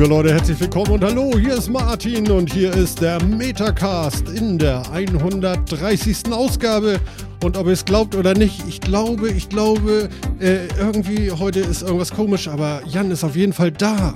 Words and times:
Liebe 0.00 0.14
Leute, 0.14 0.32
herzlich 0.32 0.58
willkommen 0.58 0.92
und 0.92 1.04
hallo, 1.04 1.38
hier 1.38 1.56
ist 1.56 1.68
Martin 1.68 2.30
und 2.30 2.50
hier 2.50 2.72
ist 2.72 3.02
der 3.02 3.22
Metacast 3.22 4.30
in 4.30 4.56
der 4.56 4.82
130. 4.90 6.32
Ausgabe. 6.32 6.98
Und 7.44 7.58
ob 7.58 7.66
ihr 7.66 7.74
es 7.74 7.84
glaubt 7.84 8.14
oder 8.14 8.32
nicht, 8.32 8.66
ich 8.66 8.80
glaube, 8.80 9.28
ich 9.28 9.50
glaube, 9.50 10.08
äh, 10.38 10.68
irgendwie 10.78 11.30
heute 11.30 11.60
ist 11.60 11.82
irgendwas 11.82 12.12
komisch, 12.12 12.48
aber 12.48 12.80
Jan 12.86 13.10
ist 13.10 13.24
auf 13.24 13.36
jeden 13.36 13.52
Fall 13.52 13.72
da. 13.72 14.14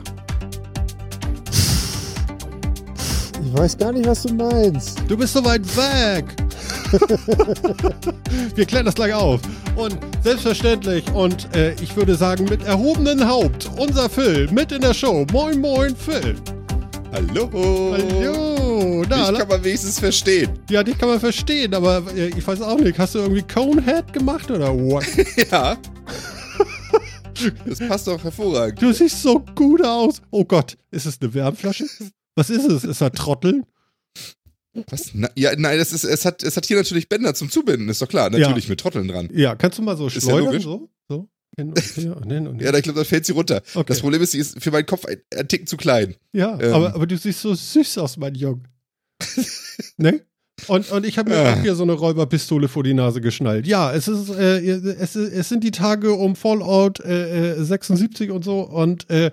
Ich 3.45 3.52
weiß 3.52 3.76
gar 3.76 3.92
nicht, 3.92 4.06
was 4.06 4.23
du 4.23 4.32
meinst. 4.32 5.02
Du 5.06 5.18
bist 5.18 5.34
so 5.34 5.45
weit 5.45 5.66
weg. 5.76 6.24
Wir 8.54 8.66
klären 8.66 8.86
das 8.86 8.94
gleich 8.94 9.14
auf. 9.14 9.40
Und 9.76 9.98
selbstverständlich 10.22 11.04
und 11.12 11.54
äh, 11.54 11.74
ich 11.82 11.96
würde 11.96 12.14
sagen 12.14 12.44
mit 12.44 12.62
erhobenem 12.62 13.26
Haupt, 13.26 13.70
unser 13.76 14.08
Phil 14.08 14.48
mit 14.52 14.72
in 14.72 14.80
der 14.80 14.94
Show. 14.94 15.26
Moin, 15.32 15.60
moin, 15.60 15.96
Phil. 15.96 16.36
Hallo. 17.12 17.50
Hallo. 17.52 19.04
Na, 19.09 19.30
Mich 19.30 19.38
kann 19.40 19.48
man 19.48 19.64
wenigstens 19.64 19.98
verstehen. 19.98 20.51
Ja, 20.70 20.82
dich 20.82 20.98
kann 20.98 21.09
man 21.09 21.20
verstehen, 21.20 21.74
aber 21.74 22.02
äh, 22.14 22.28
ich 22.28 22.46
weiß 22.46 22.60
auch 22.62 22.78
nicht. 22.78 22.98
Hast 22.98 23.14
du 23.14 23.20
irgendwie 23.20 23.42
Conehead 23.42 24.12
gemacht 24.12 24.51
oder 24.51 24.73
what? 24.73 25.04
ja. 25.51 25.76
Das 27.66 27.79
passt 27.80 28.06
doch 28.06 28.23
hervorragend. 28.23 28.80
Du 28.80 28.92
siehst 28.92 29.20
so 29.20 29.40
gut 29.54 29.84
aus. 29.84 30.23
Oh 30.30 30.45
Gott, 30.45 30.76
ist 30.90 31.06
es 31.06 31.20
eine 31.20 31.34
Wärmflasche? 31.34 31.86
Was 32.36 32.51
ist 32.51 32.66
es? 32.68 32.84
Ist 32.84 33.01
er 33.01 33.10
Trotteln? 33.12 33.64
Was? 34.90 35.10
Na, 35.14 35.30
ja, 35.36 35.54
nein, 35.56 35.78
das 35.78 35.92
ist, 35.92 36.04
es, 36.04 36.24
hat, 36.24 36.42
es 36.42 36.56
hat 36.56 36.66
hier 36.66 36.76
natürlich 36.76 37.08
Bänder 37.08 37.34
zum 37.34 37.50
Zubinden, 37.50 37.88
ist 37.88 38.02
doch 38.02 38.08
klar. 38.08 38.30
Natürlich 38.30 38.64
ja. 38.64 38.70
mit 38.70 38.80
Trotteln 38.80 39.08
dran. 39.08 39.28
Ja, 39.32 39.54
kannst 39.54 39.78
du 39.78 39.82
mal 39.82 39.96
so 39.96 40.08
ist 40.08 40.20
schleudern? 40.20 40.54
Ja 40.54 40.60
so? 40.60 40.90
so? 41.08 41.28
Hin 41.56 41.68
und 41.68 42.16
und 42.16 42.32
hin 42.32 42.48
und 42.48 42.60
her. 42.60 42.72
Ja, 42.72 42.76
ich 42.76 42.82
glaube, 42.82 42.98
dann 42.98 43.06
fällt 43.06 43.24
sie 43.24 43.32
runter. 43.32 43.62
Okay. 43.74 43.84
Das 43.86 44.00
Problem 44.00 44.20
ist, 44.22 44.32
sie 44.32 44.38
ist 44.38 44.60
für 44.60 44.72
meinen 44.72 44.86
Kopf 44.86 45.04
ein, 45.04 45.18
ein 45.36 45.46
Ticken 45.46 45.66
zu 45.66 45.76
klein. 45.76 46.16
Ja, 46.32 46.58
ähm. 46.60 46.72
aber, 46.72 46.95
aber 46.95 47.06
du 47.06 47.16
siehst 47.16 47.40
so 47.40 47.54
süß 47.54 47.98
aus, 47.98 48.16
mein 48.16 48.34
Junge. 48.34 48.62
ne? 49.96 50.20
Und, 50.68 50.90
und 50.90 51.04
ich 51.04 51.18
habe 51.18 51.30
mir 51.30 51.42
ja. 51.42 51.54
auch 51.54 51.60
hier 51.60 51.74
so 51.74 51.82
eine 51.82 51.92
Räuberpistole 51.92 52.68
vor 52.68 52.84
die 52.84 52.95
Nase 52.95 53.20
geschnallt. 53.20 53.66
Ja, 53.66 53.92
es 53.92 54.08
ist, 54.08 54.30
äh, 54.30 54.58
es, 54.60 55.16
es 55.16 55.48
sind 55.48 55.64
die 55.64 55.72
Tage 55.72 56.12
um 56.12 56.36
Fallout 56.36 57.00
äh, 57.00 57.56
76 57.58 58.30
und 58.30 58.45
so 58.45 58.60
und 58.60 59.08
äh, 59.10 59.30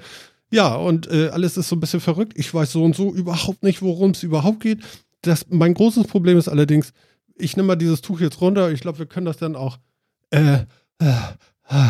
ja, 0.51 0.75
und 0.75 1.09
äh, 1.09 1.29
alles 1.29 1.57
ist 1.57 1.69
so 1.69 1.75
ein 1.75 1.79
bisschen 1.79 2.01
verrückt. 2.01 2.33
Ich 2.35 2.53
weiß 2.53 2.71
so 2.71 2.83
und 2.83 2.95
so 2.95 3.13
überhaupt 3.13 3.63
nicht, 3.63 3.81
worum 3.81 4.11
es 4.11 4.23
überhaupt 4.23 4.59
geht. 4.59 4.79
Das, 5.21 5.45
mein 5.49 5.73
großes 5.73 6.07
Problem 6.07 6.37
ist 6.37 6.47
allerdings, 6.47 6.93
ich 7.35 7.55
nehme 7.55 7.67
mal 7.67 7.75
dieses 7.75 8.01
Tuch 8.01 8.19
jetzt 8.19 8.41
runter. 8.41 8.71
Ich 8.71 8.81
glaube, 8.81 8.99
wir 8.99 9.05
können 9.05 9.25
das 9.25 9.37
dann 9.37 9.55
auch. 9.55 9.77
Äh, 10.31 10.65
äh, 10.99 11.05
äh 11.69 11.89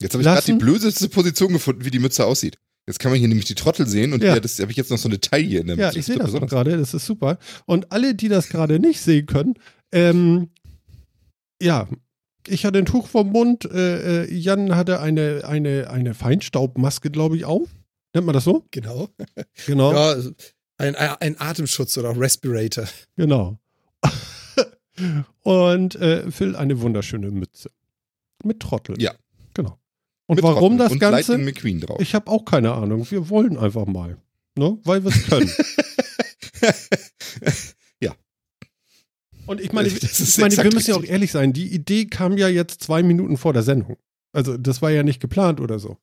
jetzt 0.00 0.14
habe 0.14 0.22
ich 0.22 0.28
gerade 0.28 0.44
die 0.44 0.52
blödeste 0.54 1.08
Position 1.08 1.52
gefunden, 1.52 1.84
wie 1.84 1.90
die 1.90 1.98
Mütze 1.98 2.24
aussieht. 2.24 2.58
Jetzt 2.86 3.00
kann 3.00 3.10
man 3.10 3.18
hier 3.18 3.28
nämlich 3.28 3.44
die 3.44 3.54
Trottel 3.54 3.86
sehen 3.86 4.14
und 4.14 4.22
ja. 4.22 4.32
hier 4.32 4.42
habe 4.42 4.70
ich 4.70 4.76
jetzt 4.78 4.90
noch 4.90 4.96
so 4.96 5.10
eine 5.10 5.20
Taille 5.20 5.60
in 5.60 5.66
der 5.66 5.76
Mütze. 5.76 5.94
Ja, 5.94 5.98
ich 5.98 6.06
sehe 6.06 6.16
das 6.16 6.32
gerade, 6.32 6.78
das 6.78 6.94
ist 6.94 7.04
super. 7.04 7.38
Und 7.66 7.92
alle, 7.92 8.14
die 8.14 8.28
das 8.28 8.48
gerade 8.48 8.80
nicht 8.80 9.02
sehen 9.02 9.26
können, 9.26 9.54
ähm, 9.92 10.48
ja, 11.60 11.86
ich 12.46 12.64
hatte 12.64 12.78
ein 12.78 12.86
Tuch 12.86 13.08
vom 13.08 13.30
Mund, 13.30 13.66
äh, 13.66 14.24
äh 14.24 14.34
Jan 14.34 14.74
hatte 14.74 15.00
eine, 15.00 15.42
eine, 15.44 15.90
eine 15.90 16.14
Feinstaubmaske, 16.14 17.10
glaube 17.10 17.36
ich, 17.36 17.44
auf. 17.44 17.68
Nennt 18.14 18.24
man 18.24 18.32
das 18.32 18.44
so? 18.44 18.64
Genau. 18.70 19.10
Genau. 19.66 19.92
Ja, 19.92 20.16
ein, 20.78 20.94
ein 20.94 21.40
Atemschutz 21.40 21.98
oder 21.98 22.18
Respirator. 22.18 22.86
Genau. 23.16 23.58
Und 25.42 25.96
äh, 25.96 26.30
Phil 26.30 26.56
eine 26.56 26.80
wunderschöne 26.80 27.30
Mütze. 27.30 27.70
Mit 28.44 28.60
Trottel. 28.60 29.00
Ja. 29.00 29.12
Genau. 29.54 29.78
Und 30.26 30.36
Mit 30.36 30.44
warum 30.44 30.76
Trottel. 30.76 30.78
das 30.78 30.92
und 30.92 30.98
Ganze? 30.98 31.32
Lightning 31.32 31.44
McQueen 31.44 31.80
drauf. 31.80 32.00
Ich 32.00 32.14
habe 32.14 32.30
auch 32.30 32.44
keine 32.44 32.72
Ahnung. 32.72 33.10
Wir 33.10 33.28
wollen 33.28 33.56
einfach 33.58 33.86
mal. 33.86 34.18
Ne? 34.56 34.78
Weil 34.84 35.04
wir 35.04 35.10
es 35.10 35.26
können. 35.26 35.50
ja. 38.00 38.14
Und 39.46 39.60
ich 39.60 39.72
meine, 39.72 39.88
ich 39.88 40.38
meine 40.38 40.56
wir 40.56 40.74
müssen 40.74 40.90
ja 40.90 40.96
auch 40.96 41.04
ehrlich 41.04 41.32
sein. 41.32 41.52
Die 41.52 41.72
Idee 41.72 42.06
kam 42.06 42.36
ja 42.36 42.48
jetzt 42.48 42.82
zwei 42.82 43.02
Minuten 43.02 43.36
vor 43.36 43.52
der 43.52 43.62
Sendung. 43.62 43.96
Also, 44.32 44.56
das 44.56 44.82
war 44.82 44.90
ja 44.90 45.02
nicht 45.02 45.20
geplant 45.20 45.60
oder 45.60 45.78
so. 45.78 45.96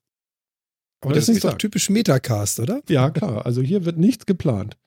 Aber 1.05 1.13
das, 1.13 1.27
das 1.27 1.35
ist 1.35 1.43
doch 1.43 1.57
typisch 1.57 1.89
Metacast, 1.89 2.59
oder? 2.59 2.81
Ja, 2.89 3.09
klar. 3.09 3.45
Also 3.45 3.61
hier 3.61 3.85
wird 3.85 3.97
nichts 3.97 4.25
geplant. 4.25 4.77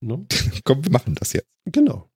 Ne? 0.00 0.26
Komm, 0.64 0.84
wir 0.84 0.90
machen 0.90 1.14
das 1.14 1.32
jetzt. 1.32 1.48
Genau. 1.66 2.08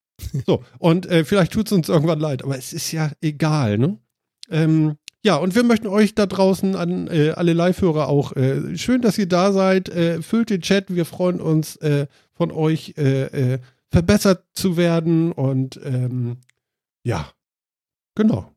So, 0.47 0.63
und 0.79 1.07
äh, 1.07 1.25
vielleicht 1.25 1.53
tut 1.53 1.67
es 1.67 1.73
uns 1.73 1.89
irgendwann 1.89 2.21
leid, 2.21 2.45
aber 2.45 2.57
es 2.57 2.73
ist 2.73 2.93
ja 2.93 3.11
egal, 3.21 3.79
ne? 3.79 3.99
Ähm, 4.51 4.97
ja, 5.25 5.37
und 5.37 5.55
wir 5.55 5.63
möchten 5.63 5.87
euch 5.87 6.15
da 6.15 6.27
draußen 6.27 6.75
an 6.77 7.09
äh, 7.09 7.31
alle 7.31 7.53
Live-Hörer 7.53 8.09
auch 8.09 8.35
äh, 8.37 8.77
schön, 8.77 9.03
dass 9.03 9.19
ihr 9.19 9.29
da 9.29 9.53
seid. 9.53 9.89
Äh, 9.89 10.21
füllt 10.21 10.51
den 10.51 10.63
Chat. 10.63 10.95
Wir 10.95 11.05
freuen 11.05 11.41
uns, 11.41 11.77
äh, 11.77 12.07
von 12.33 12.51
euch 12.51 12.97
äh, 12.99 13.59
verbessert 13.91 14.45
zu 14.53 14.77
werden. 14.77 15.31
Und 15.31 15.81
ähm, 15.84 16.39
ja, 17.05 17.31
genau. 18.17 18.52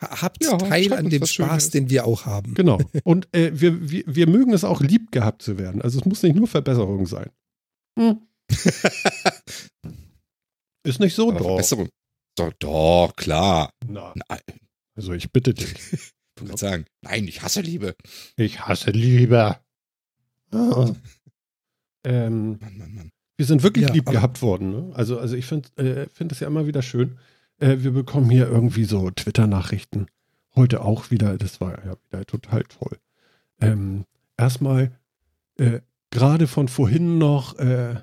Habt 0.00 0.42
ja, 0.42 0.56
Teil 0.56 0.94
an 0.94 1.10
dem 1.10 1.26
Spaß, 1.26 1.70
den 1.70 1.90
wir 1.90 2.06
auch 2.06 2.24
haben. 2.24 2.54
Genau. 2.54 2.80
Und 3.04 3.28
äh, 3.34 3.50
wir, 3.52 3.90
wir, 3.90 4.02
wir 4.06 4.26
mögen 4.26 4.54
es 4.54 4.64
auch 4.64 4.80
lieb 4.80 5.12
gehabt 5.12 5.42
zu 5.42 5.58
werden. 5.58 5.82
Also 5.82 5.98
es 5.98 6.06
muss 6.06 6.22
nicht 6.22 6.36
nur 6.36 6.48
Verbesserung 6.48 7.06
sein. 7.06 7.28
Hm. 7.98 8.22
Ist 10.86 11.00
nicht 11.00 11.14
so, 11.14 11.28
Aber 11.28 11.38
doch. 11.38 11.46
Verbesserung. 11.48 11.90
Doch, 12.34 12.52
doch, 12.58 13.12
klar. 13.16 13.74
Na. 13.86 14.14
Nein. 14.28 14.40
Also 14.96 15.12
ich 15.12 15.30
bitte 15.30 15.54
dich. 15.54 15.74
Ich 16.36 16.46
würde 16.46 16.56
sagen, 16.56 16.86
nein, 17.02 17.28
ich 17.28 17.42
hasse 17.42 17.60
Liebe. 17.60 17.94
Ich 18.36 18.60
hasse 18.60 18.92
Liebe. 18.92 19.58
Ah. 20.50 20.94
Ähm, 22.02 22.58
Mann, 22.60 22.78
Mann, 22.78 22.94
Mann. 22.94 23.10
Wir 23.36 23.44
sind 23.44 23.62
wirklich 23.62 23.88
ja, 23.88 23.92
lieb 23.92 24.06
gehabt 24.06 24.40
worden. 24.40 24.70
Ne? 24.70 24.90
Also, 24.94 25.18
also 25.18 25.36
ich 25.36 25.44
finde 25.44 25.68
äh, 25.76 26.08
find 26.08 26.30
das 26.30 26.40
ja 26.40 26.46
immer 26.46 26.66
wieder 26.66 26.80
schön 26.80 27.18
äh, 27.60 27.78
wir 27.80 27.92
bekommen 27.92 28.30
hier 28.30 28.48
irgendwie 28.48 28.84
so 28.84 29.10
Twitter-Nachrichten. 29.10 30.06
Heute 30.56 30.82
auch 30.82 31.10
wieder, 31.10 31.38
das 31.38 31.60
war 31.60 31.84
ja 31.84 31.96
wieder 32.08 32.26
total 32.26 32.64
toll. 32.64 32.98
Ähm, 33.60 34.04
erstmal, 34.36 34.98
äh, 35.58 35.80
gerade 36.10 36.46
von 36.46 36.68
vorhin 36.68 37.18
noch, 37.18 37.58
äh, 37.58 37.96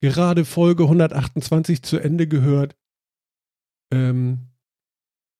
gerade 0.00 0.44
Folge 0.44 0.84
128 0.84 1.82
zu 1.82 1.98
Ende 1.98 2.26
gehört. 2.26 2.76
Ähm, 3.90 4.48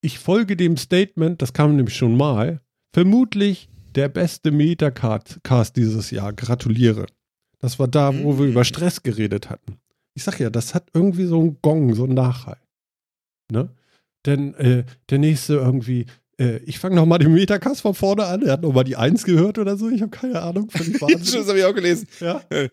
ich 0.01 0.19
folge 0.19 0.57
dem 0.57 0.77
Statement, 0.77 1.41
das 1.41 1.53
kam 1.53 1.77
nämlich 1.77 1.97
schon 1.97 2.17
mal, 2.17 2.61
vermutlich 2.93 3.69
der 3.95 4.09
beste 4.09 4.51
Metacast 4.51 5.77
dieses 5.77 6.11
Jahr. 6.11 6.33
Gratuliere. 6.33 7.07
Das 7.61 7.79
war 7.79 7.89
da, 7.89 8.13
wo 8.23 8.39
wir 8.39 8.47
über 8.47 8.65
Stress 8.65 9.03
geredet 9.03 9.49
hatten 9.49 9.79
ich 10.17 10.25
sag 10.25 10.41
ja, 10.41 10.49
das 10.49 10.75
hat 10.75 10.89
irgendwie 10.95 11.27
so 11.27 11.39
einen 11.39 11.61
Gong, 11.61 11.95
so 11.95 12.05
einen 12.05 12.15
Nachhall. 12.15 12.59
Ne? 13.53 13.69
Denn 14.25 14.55
äh, 14.55 14.85
der 15.11 15.19
nächste 15.19 15.57
irgendwie, 15.57 16.07
äh, 16.41 16.57
ich 16.65 16.79
fange 16.79 16.97
nochmal 16.97 17.19
den 17.19 17.35
Metacast 17.35 17.83
von 17.83 17.95
vorne 17.95 18.25
an, 18.25 18.43
er 18.43 18.55
hat 18.55 18.63
nochmal 18.63 18.85
die 18.85 18.97
Eins 18.97 19.25
gehört 19.25 19.59
oder 19.59 19.77
so, 19.77 19.91
ich 19.91 20.01
habe 20.01 20.11
keine 20.11 20.41
Ahnung. 20.41 20.71
Völlig 20.71 20.99
das 21.01 21.49
habe 21.49 21.59
ich 21.59 21.65
auch 21.67 21.75
gelesen. 21.75 22.09
Ja. 22.21 22.43
Äh, 22.49 22.71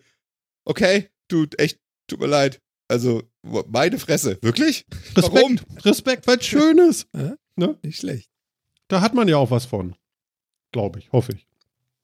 okay, 0.64 1.10
du, 1.28 1.44
echt, 1.58 1.78
tut 2.08 2.18
mir 2.18 2.26
leid. 2.26 2.62
Also, 2.88 3.22
meine 3.68 3.98
Fresse, 3.98 4.38
wirklich? 4.40 4.86
Respekt, 5.14 5.34
Warum? 5.34 5.60
Respekt, 5.82 6.26
weil 6.26 6.38
es 6.38 6.46
schön 6.46 6.78
ist. 6.78 7.06
ne? 7.56 7.78
Nicht 7.82 7.98
schlecht. 7.98 8.30
Da 8.88 9.02
hat 9.02 9.14
man 9.14 9.28
ja 9.28 9.36
auch 9.36 9.50
was 9.50 9.66
von. 9.66 9.94
Glaube 10.72 10.98
ich, 10.98 11.12
hoffe 11.12 11.32
ich. 11.32 11.46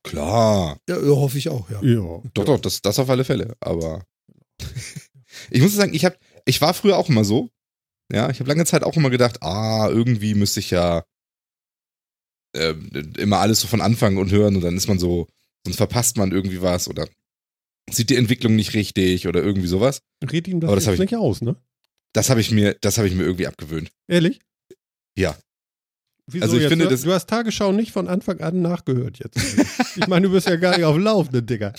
Klar. 0.05 0.79
Ja, 0.89 0.97
hoffe 0.97 1.39
ich 1.39 1.49
auch, 1.49 1.71
ja. 1.71 1.83
ja. 1.83 2.23
Doch, 2.35 2.45
doch, 2.45 2.61
das, 2.61 2.83
das 2.83 2.99
auf 2.99 3.09
alle 3.09 3.25
Fälle. 3.25 3.57
Aber 3.61 4.05
ich 5.51 5.61
muss 5.63 5.75
sagen, 5.75 5.95
ich 5.95 6.05
habe, 6.05 6.17
ich 6.45 6.61
war 6.61 6.75
früher 6.75 6.97
auch 6.97 7.09
immer 7.09 7.25
so. 7.25 7.51
Ja, 8.13 8.31
ich 8.31 8.41
habe 8.41 8.49
lange 8.49 8.65
Zeit 8.65 8.83
auch 8.83 8.97
immer 8.97 9.11
gedacht, 9.11 9.43
ah, 9.43 9.89
irgendwie 9.89 10.35
müsste 10.35 10.61
ich 10.61 10.71
ja 10.71 11.05
äh, 12.53 12.75
immer 13.19 13.39
alles 13.39 13.61
so 13.61 13.69
von 13.69 13.81
Anfang 13.81 14.17
und 14.17 14.33
hören 14.33 14.57
und 14.57 14.63
dann 14.63 14.77
ist 14.77 14.89
man 14.89 14.99
so, 14.99 15.29
sonst 15.65 15.77
verpasst 15.77 16.17
man 16.17 16.33
irgendwie 16.33 16.61
was 16.61 16.89
oder 16.89 17.09
sieht 17.89 18.11
die 18.11 18.17
Entwicklung 18.17 18.57
nicht 18.57 18.75
richtig 18.75 19.29
oder 19.29 19.43
irgendwie 19.43 19.69
sowas. 19.69 20.03
Red 20.23 20.49
ihm 20.49 20.61
das, 20.61 20.69
Aber 20.69 20.81
das 20.81 20.99
nicht 20.99 21.17
aus, 21.17 21.41
ne? 21.41 21.57
Das 22.13 22.31
habe 22.31 22.41
ich 22.41 22.51
mir, 22.51 22.75
das 22.81 22.99
habe 22.99 23.07
ich 23.07 23.15
mir 23.15 23.23
irgendwie 23.23 23.47
abgewöhnt. 23.47 23.91
Ehrlich? 24.09 24.41
Ja. 25.17 25.37
Wieso 26.33 26.45
also 26.45 26.57
ich 26.57 26.63
jetzt? 26.63 26.71
finde, 26.71 26.89
du, 26.89 26.97
du 26.97 27.13
hast 27.13 27.29
Tagesschau 27.29 27.73
nicht 27.73 27.93
von 27.93 28.09
Anfang 28.09 28.41
an 28.41 28.63
nachgehört 28.63 29.19
jetzt. 29.19 29.37
ich 29.97 30.07
meine, 30.07 30.27
du 30.27 30.33
bist 30.33 30.49
ja 30.49 30.57
gar 30.57 30.77
nicht 30.77 30.85
auf 30.85 30.95
dem 30.95 31.05
Laufenden, 31.05 31.47
Digga. 31.47 31.73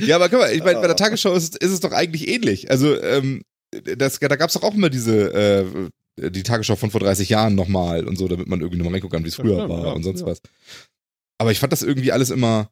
Ja, 0.00 0.16
aber 0.16 0.28
guck 0.28 0.40
mal, 0.40 0.52
ich 0.52 0.62
meine, 0.62 0.80
bei 0.80 0.86
der 0.86 0.96
Tagesschau 0.96 1.32
ist, 1.34 1.56
ist 1.56 1.70
es 1.70 1.80
doch 1.80 1.92
eigentlich 1.92 2.28
ähnlich. 2.28 2.70
Also, 2.70 3.00
ähm, 3.00 3.42
das, 3.96 4.18
da 4.18 4.36
gab 4.36 4.48
es 4.48 4.54
doch 4.54 4.62
auch 4.62 4.74
immer 4.74 4.90
diese, 4.90 5.32
äh, 5.32 6.30
die 6.30 6.42
Tagesschau 6.42 6.76
von 6.76 6.90
vor 6.90 7.00
30 7.00 7.28
Jahren 7.28 7.54
nochmal 7.54 8.06
und 8.06 8.16
so, 8.16 8.28
damit 8.28 8.48
man 8.48 8.60
irgendwie 8.60 8.78
nochmal 8.78 8.94
reingucken 8.94 9.18
kann, 9.18 9.24
wie 9.24 9.28
es 9.28 9.36
früher 9.36 9.58
ja, 9.58 9.68
war 9.68 9.86
ja, 9.86 9.92
und 9.92 10.02
sonst 10.02 10.20
ja. 10.20 10.26
was. 10.26 10.40
Aber 11.38 11.52
ich 11.52 11.58
fand 11.58 11.72
das 11.72 11.82
irgendwie 11.82 12.12
alles 12.12 12.30
immer, 12.30 12.70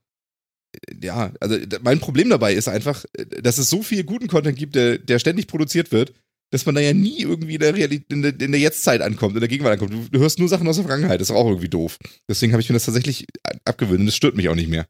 ja, 1.03 1.33
also 1.41 1.57
mein 1.83 2.01
Problem 2.01 2.29
dabei 2.29 2.53
ist 2.53 2.69
einfach, 2.69 3.05
dass 3.43 3.59
es 3.59 3.71
so 3.71 3.83
viel 3.83 4.05
guten 4.05 4.27
Content 4.27 4.59
gibt, 4.59 4.75
der, 4.75 4.99
der 4.99 5.19
ständig 5.19 5.47
produziert 5.47 5.93
wird, 5.93 6.13
dass 6.51 6.67
man 6.67 6.75
da 6.75 6.81
ja 6.81 6.95
nie 6.95 7.21
irgendwie 7.21 7.55
in 7.55 7.61
der, 7.61 7.75
Realität, 7.75 8.11
in 8.13 8.23
der, 8.23 8.41
in 8.41 8.53
der 8.53 8.61
Jetztzeit 8.61 9.01
ankommt, 9.01 9.35
in 9.35 9.41
der 9.41 9.49
Gegenwart 9.49 9.75
ankommt. 9.75 9.93
Du, 9.93 10.09
du 10.11 10.19
hörst 10.19 10.39
nur 10.39 10.49
Sachen 10.49 10.67
aus 10.67 10.77
der 10.77 10.85
Vergangenheit, 10.85 11.21
das 11.21 11.31
ist 11.31 11.37
auch 11.37 11.47
irgendwie 11.47 11.69
doof. 11.69 11.99
Deswegen 12.29 12.53
habe 12.53 12.63
ich 12.63 12.69
mir 12.69 12.75
das 12.75 12.87
tatsächlich 12.87 13.27
abgewöhnt 13.65 14.01
und 14.01 14.07
das 14.07 14.17
stört 14.17 14.37
mich 14.37 14.49
auch 14.49 14.55
nicht 14.55 14.69
mehr. 14.69 14.87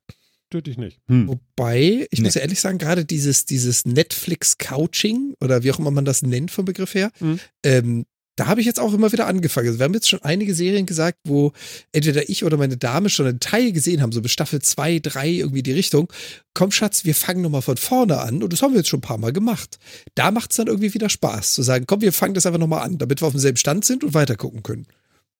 stört 0.47 0.67
dich 0.67 0.79
nicht. 0.79 1.01
Hm. 1.09 1.29
Wobei, 1.29 2.07
ich 2.11 2.21
nee. 2.21 2.27
muss 2.27 2.35
ja 2.35 2.43
ehrlich 2.43 2.61
sagen, 2.61 2.79
gerade 2.79 3.05
dieses, 3.05 3.45
dieses 3.45 3.85
Netflix-Couching 3.85 5.35
oder 5.41 5.63
wie 5.63 5.73
auch 5.73 5.79
immer 5.79 5.91
man 5.91 6.05
das 6.05 6.23
nennt 6.23 6.51
vom 6.51 6.65
Begriff 6.65 6.95
her, 6.95 7.11
hm. 7.19 7.41
ähm, 7.65 8.07
da 8.39 8.47
habe 8.47 8.61
ich 8.61 8.67
jetzt 8.67 8.79
auch 8.79 8.95
immer 8.95 9.11
wieder 9.11 9.27
angefangen. 9.27 9.67
Also 9.67 9.81
wir 9.81 9.85
haben 9.85 9.95
jetzt 9.95 10.09
schon 10.09 10.23
einige 10.23 10.55
Serien 10.55 10.87
gesagt, 10.87 11.19
wo 11.25 11.53
entweder 11.91 12.29
ich 12.29 12.45
oder 12.45 12.57
meine 12.57 12.77
Dame 12.77 13.09
schon 13.09 13.27
einen 13.27 13.41
Teil 13.41 13.73
gesehen 13.73 14.01
haben, 14.01 14.13
so 14.13 14.23
bis 14.23 14.31
Staffel 14.31 14.63
2, 14.63 15.01
3, 15.01 15.29
irgendwie 15.29 15.65
die 15.65 15.73
Richtung. 15.73 16.13
Komm, 16.55 16.71
Schatz, 16.71 17.05
wir 17.05 17.17
fangen 17.17 17.43
nochmal 17.43 17.63
von 17.63 17.77
vorne 17.77 18.21
an. 18.21 18.45
Und 18.45 18.53
das 18.53 18.63
haben 18.63 18.75
wir 18.75 18.79
jetzt 18.79 18.89
schon 18.89 18.99
ein 18.99 19.03
paar 19.03 19.19
Mal 19.19 19.33
gemacht. 19.33 19.79
Da 20.15 20.31
macht 20.31 20.53
es 20.53 20.57
dann 20.57 20.69
irgendwie 20.69 20.95
wieder 20.95 21.09
Spaß, 21.09 21.55
zu 21.55 21.63
sagen, 21.63 21.87
komm, 21.89 22.01
wir 22.01 22.13
fangen 22.13 22.35
das 22.35 22.47
einfach 22.47 22.61
nochmal 22.61 22.85
an, 22.85 22.99
damit 22.99 23.21
wir 23.21 23.27
auf 23.27 23.33
demselben 23.33 23.57
Stand 23.57 23.85
sind 23.85 24.05
und 24.05 24.15
weiter 24.15 24.37
gucken 24.37 24.63
können. 24.63 24.87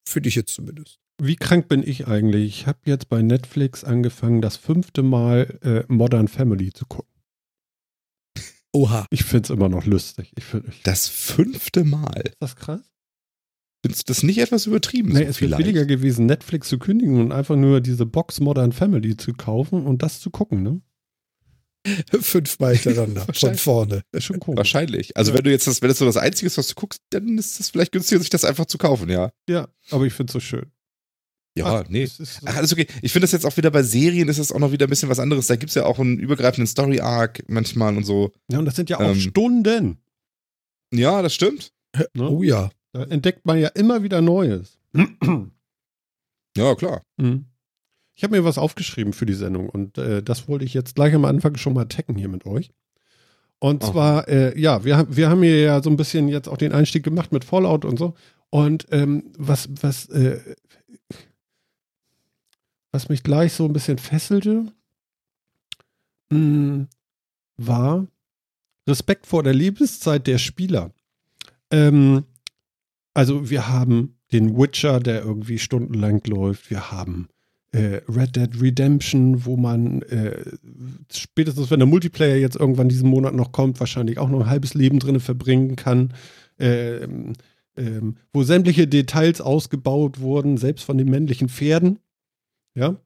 Finde 0.05 0.29
ich 0.29 0.35
jetzt 0.35 0.55
zumindest. 0.55 0.99
Wie 1.23 1.37
krank 1.37 1.69
bin 1.69 1.87
ich 1.87 2.09
eigentlich? 2.09 2.61
Ich 2.63 2.67
habe 2.67 2.79
jetzt 2.85 3.09
bei 3.09 3.23
Netflix 3.23 3.85
angefangen, 3.85 4.41
das 4.41 4.57
fünfte 4.57 5.05
Mal 5.05 5.59
äh, 5.63 5.93
Modern 5.93 6.27
Family 6.27 6.73
zu 6.73 6.85
gucken. 6.87 7.18
Oha. 8.73 9.07
Ich 9.11 9.25
finde 9.25 9.45
es 9.45 9.51
immer 9.51 9.69
noch 9.69 9.87
lustig. 9.87 10.33
Ich 10.37 10.45
find, 10.45 10.69
ich 10.69 10.83
das 10.83 11.09
fünfte 11.09 11.85
Mal. 11.85 12.23
Ist 12.25 12.37
das 12.41 12.57
krass? 12.57 12.93
Findest 13.83 14.09
du 14.09 14.13
das 14.13 14.23
nicht 14.23 14.39
etwas 14.39 14.67
übertrieben? 14.67 15.13
Nee, 15.13 15.25
so 15.25 15.31
es 15.31 15.41
wäre 15.41 15.57
billiger 15.57 15.87
gewesen, 15.87 16.27
Netflix 16.27 16.69
zu 16.69 16.79
kündigen 16.79 17.21
und 17.21 17.33
einfach 17.33 17.57
nur 17.57 17.81
diese 17.81 18.07
Box 18.07 18.41
Modern 18.41 18.73
Family 18.73 19.17
zu 19.17 19.33
kaufen 19.33 19.87
und 19.87 20.03
das 20.03 20.21
zu 20.21 20.31
gucken, 20.31 20.63
ne? 20.63 20.81
Fünfmal 22.21 22.77
hintereinander, 22.77 23.27
von 23.33 23.55
vorne. 23.55 24.03
Schon 24.19 24.41
komisch. 24.41 24.59
Wahrscheinlich. 24.59 25.17
Also 25.17 25.31
ja. 25.31 25.39
wenn 25.39 25.45
du 25.45 25.51
jetzt 25.51 25.67
das, 25.67 25.81
wenn 25.81 25.89
das 25.89 25.99
so 25.99 26.05
das 26.05 26.17
Einzige 26.17 26.49
ist, 26.49 26.59
was 26.59 26.69
du 26.69 26.75
guckst, 26.75 27.01
dann 27.11 27.39
ist 27.39 27.61
es 27.61 27.71
vielleicht 27.71 27.93
günstiger, 27.93 28.21
sich 28.21 28.31
das 28.31 28.45
einfach 28.45 28.67
zu 28.67 28.79
kaufen, 28.79 29.09
ja. 29.09 29.31
Ja, 29.49 29.69
aber 29.91 30.05
ich 30.05 30.13
finde 30.13 30.31
es 30.31 30.35
so 30.35 30.41
schön. 30.41 30.73
Ja, 31.59 31.81
Ach, 31.81 31.89
nee. 31.89 32.07
So 32.07 32.25
Ach, 32.45 32.57
alles 32.57 32.73
okay. 32.73 32.87
Ich 33.03 33.13
finde 33.13 33.25
das 33.25 33.33
jetzt 33.33 33.45
auch 33.45 33.57
wieder 33.57 33.71
bei 33.71 33.83
Serien 33.83 34.29
ist 34.29 34.39
das 34.39 34.53
auch 34.53 34.59
noch 34.59 34.73
wieder 34.73 34.87
ein 34.87 34.91
bisschen 34.91 35.09
was 35.09 35.19
anderes. 35.19 35.47
Da 35.47 35.57
gibt 35.57 35.71
es 35.71 35.75
ja 35.75 35.85
auch 35.85 35.99
einen 35.99 36.19
übergreifenden 36.19 36.67
Story-Arc 36.67 37.45
manchmal 37.49 37.97
und 37.97 38.05
so. 38.05 38.33
Ja, 38.51 38.59
und 38.59 38.65
das 38.65 38.77
sind 38.77 38.91
ja 38.91 38.99
auch 38.99 39.11
ähm, 39.11 39.21
Stunden. 39.21 39.99
Ja, 40.93 41.23
das 41.23 41.35
stimmt. 41.35 41.73
Ne? 42.15 42.29
Oh 42.29 42.43
ja. 42.43 42.71
Da 42.93 43.05
entdeckt 43.05 43.45
man 43.45 43.59
ja 43.59 43.69
immer 43.69 44.03
wieder 44.03 44.21
Neues. 44.21 44.79
ja, 46.57 46.75
klar. 46.75 47.03
Mhm. 47.17 47.47
Ich 48.15 48.25
habe 48.25 48.37
mir 48.37 48.45
was 48.45 48.59
aufgeschrieben 48.59 49.13
für 49.13 49.27
die 49.27 49.35
Sendung 49.35 49.69
und 49.69 49.97
äh, 49.99 50.23
das 50.23 50.49
wollte 50.49 50.65
ich 50.65 50.75
jetzt 50.75 50.97
gleich 50.97 51.15
am 51.15 51.25
Anfang 51.25 51.57
schon 51.57 51.75
mal 51.75 51.85
taggen 51.85 52.17
hier 52.17 52.29
mit 52.29 52.47
euch. 52.47 52.71
Und 53.61 53.83
Aha. 53.83 53.93
zwar, 53.93 54.29
äh, 54.29 54.59
ja, 54.59 54.85
wir, 54.85 55.07
wir 55.09 55.29
haben 55.31 55.43
hier 55.43 55.61
ja 55.61 55.83
so 55.83 55.91
ein 55.91 55.97
bisschen 55.97 56.29
jetzt 56.29 56.49
auch 56.49 56.57
den 56.57 56.73
Einstieg 56.73 57.03
gemacht 57.03 57.33
mit 57.33 57.45
Fallout 57.45 57.85
und 57.85 57.99
so. 57.99 58.15
Und 58.51 58.87
ähm, 58.91 59.25
was, 59.37 59.69
was 59.81 60.09
äh, 60.09 60.41
was 62.93 63.09
mich 63.09 63.23
gleich 63.23 63.53
so 63.53 63.65
ein 63.65 63.73
bisschen 63.73 63.99
fesselte, 63.99 64.73
mm, 66.31 66.83
war 67.57 68.07
Respekt 68.87 69.27
vor 69.27 69.43
der 69.43 69.55
Lebenszeit 69.55 70.27
der 70.27 70.39
Spieler. 70.39 70.93
Ähm, 71.71 72.25
also 73.15 73.51
wir 73.51 73.69
haben 73.69 74.17
den 74.33 74.57
Witcher, 74.57 75.01
der 75.01 75.23
irgendwie 75.23 75.59
stundenlang 75.59 76.23
läuft. 76.27 76.71
Wir 76.71 76.91
haben 76.91 77.29
äh, 77.73 78.01
Red 78.09 78.37
Dead 78.37 78.51
Redemption, 78.61 79.45
wo 79.45 79.57
man 79.57 80.03
äh, 80.03 80.43
spätestens, 81.13 81.71
wenn 81.71 81.81
der 81.81 81.89
Multiplayer 81.89 82.37
jetzt 82.37 82.57
irgendwann 82.57 82.89
diesen 82.89 83.11
Monat 83.11 83.35
noch 83.35 83.53
kommt, 83.53 83.81
wahrscheinlich 83.81 84.19
auch 84.19 84.29
noch 84.29 84.41
ein 84.41 84.51
halbes 84.51 84.75
Leben 84.75 84.99
drin 84.99 85.21
verbringen 85.21 85.77
kann. 85.77 86.15
Ähm, 86.59 87.35
ähm, 87.77 88.17
wo 88.33 88.43
sämtliche 88.43 88.89
Details 88.89 89.41
ausgebaut 89.41 90.19
wurden, 90.19 90.57
selbst 90.57 90.85
von 90.85 90.99
den 90.99 91.09
männlichen 91.09 91.49
Pferden. 91.49 92.01
Ja. 92.79 92.97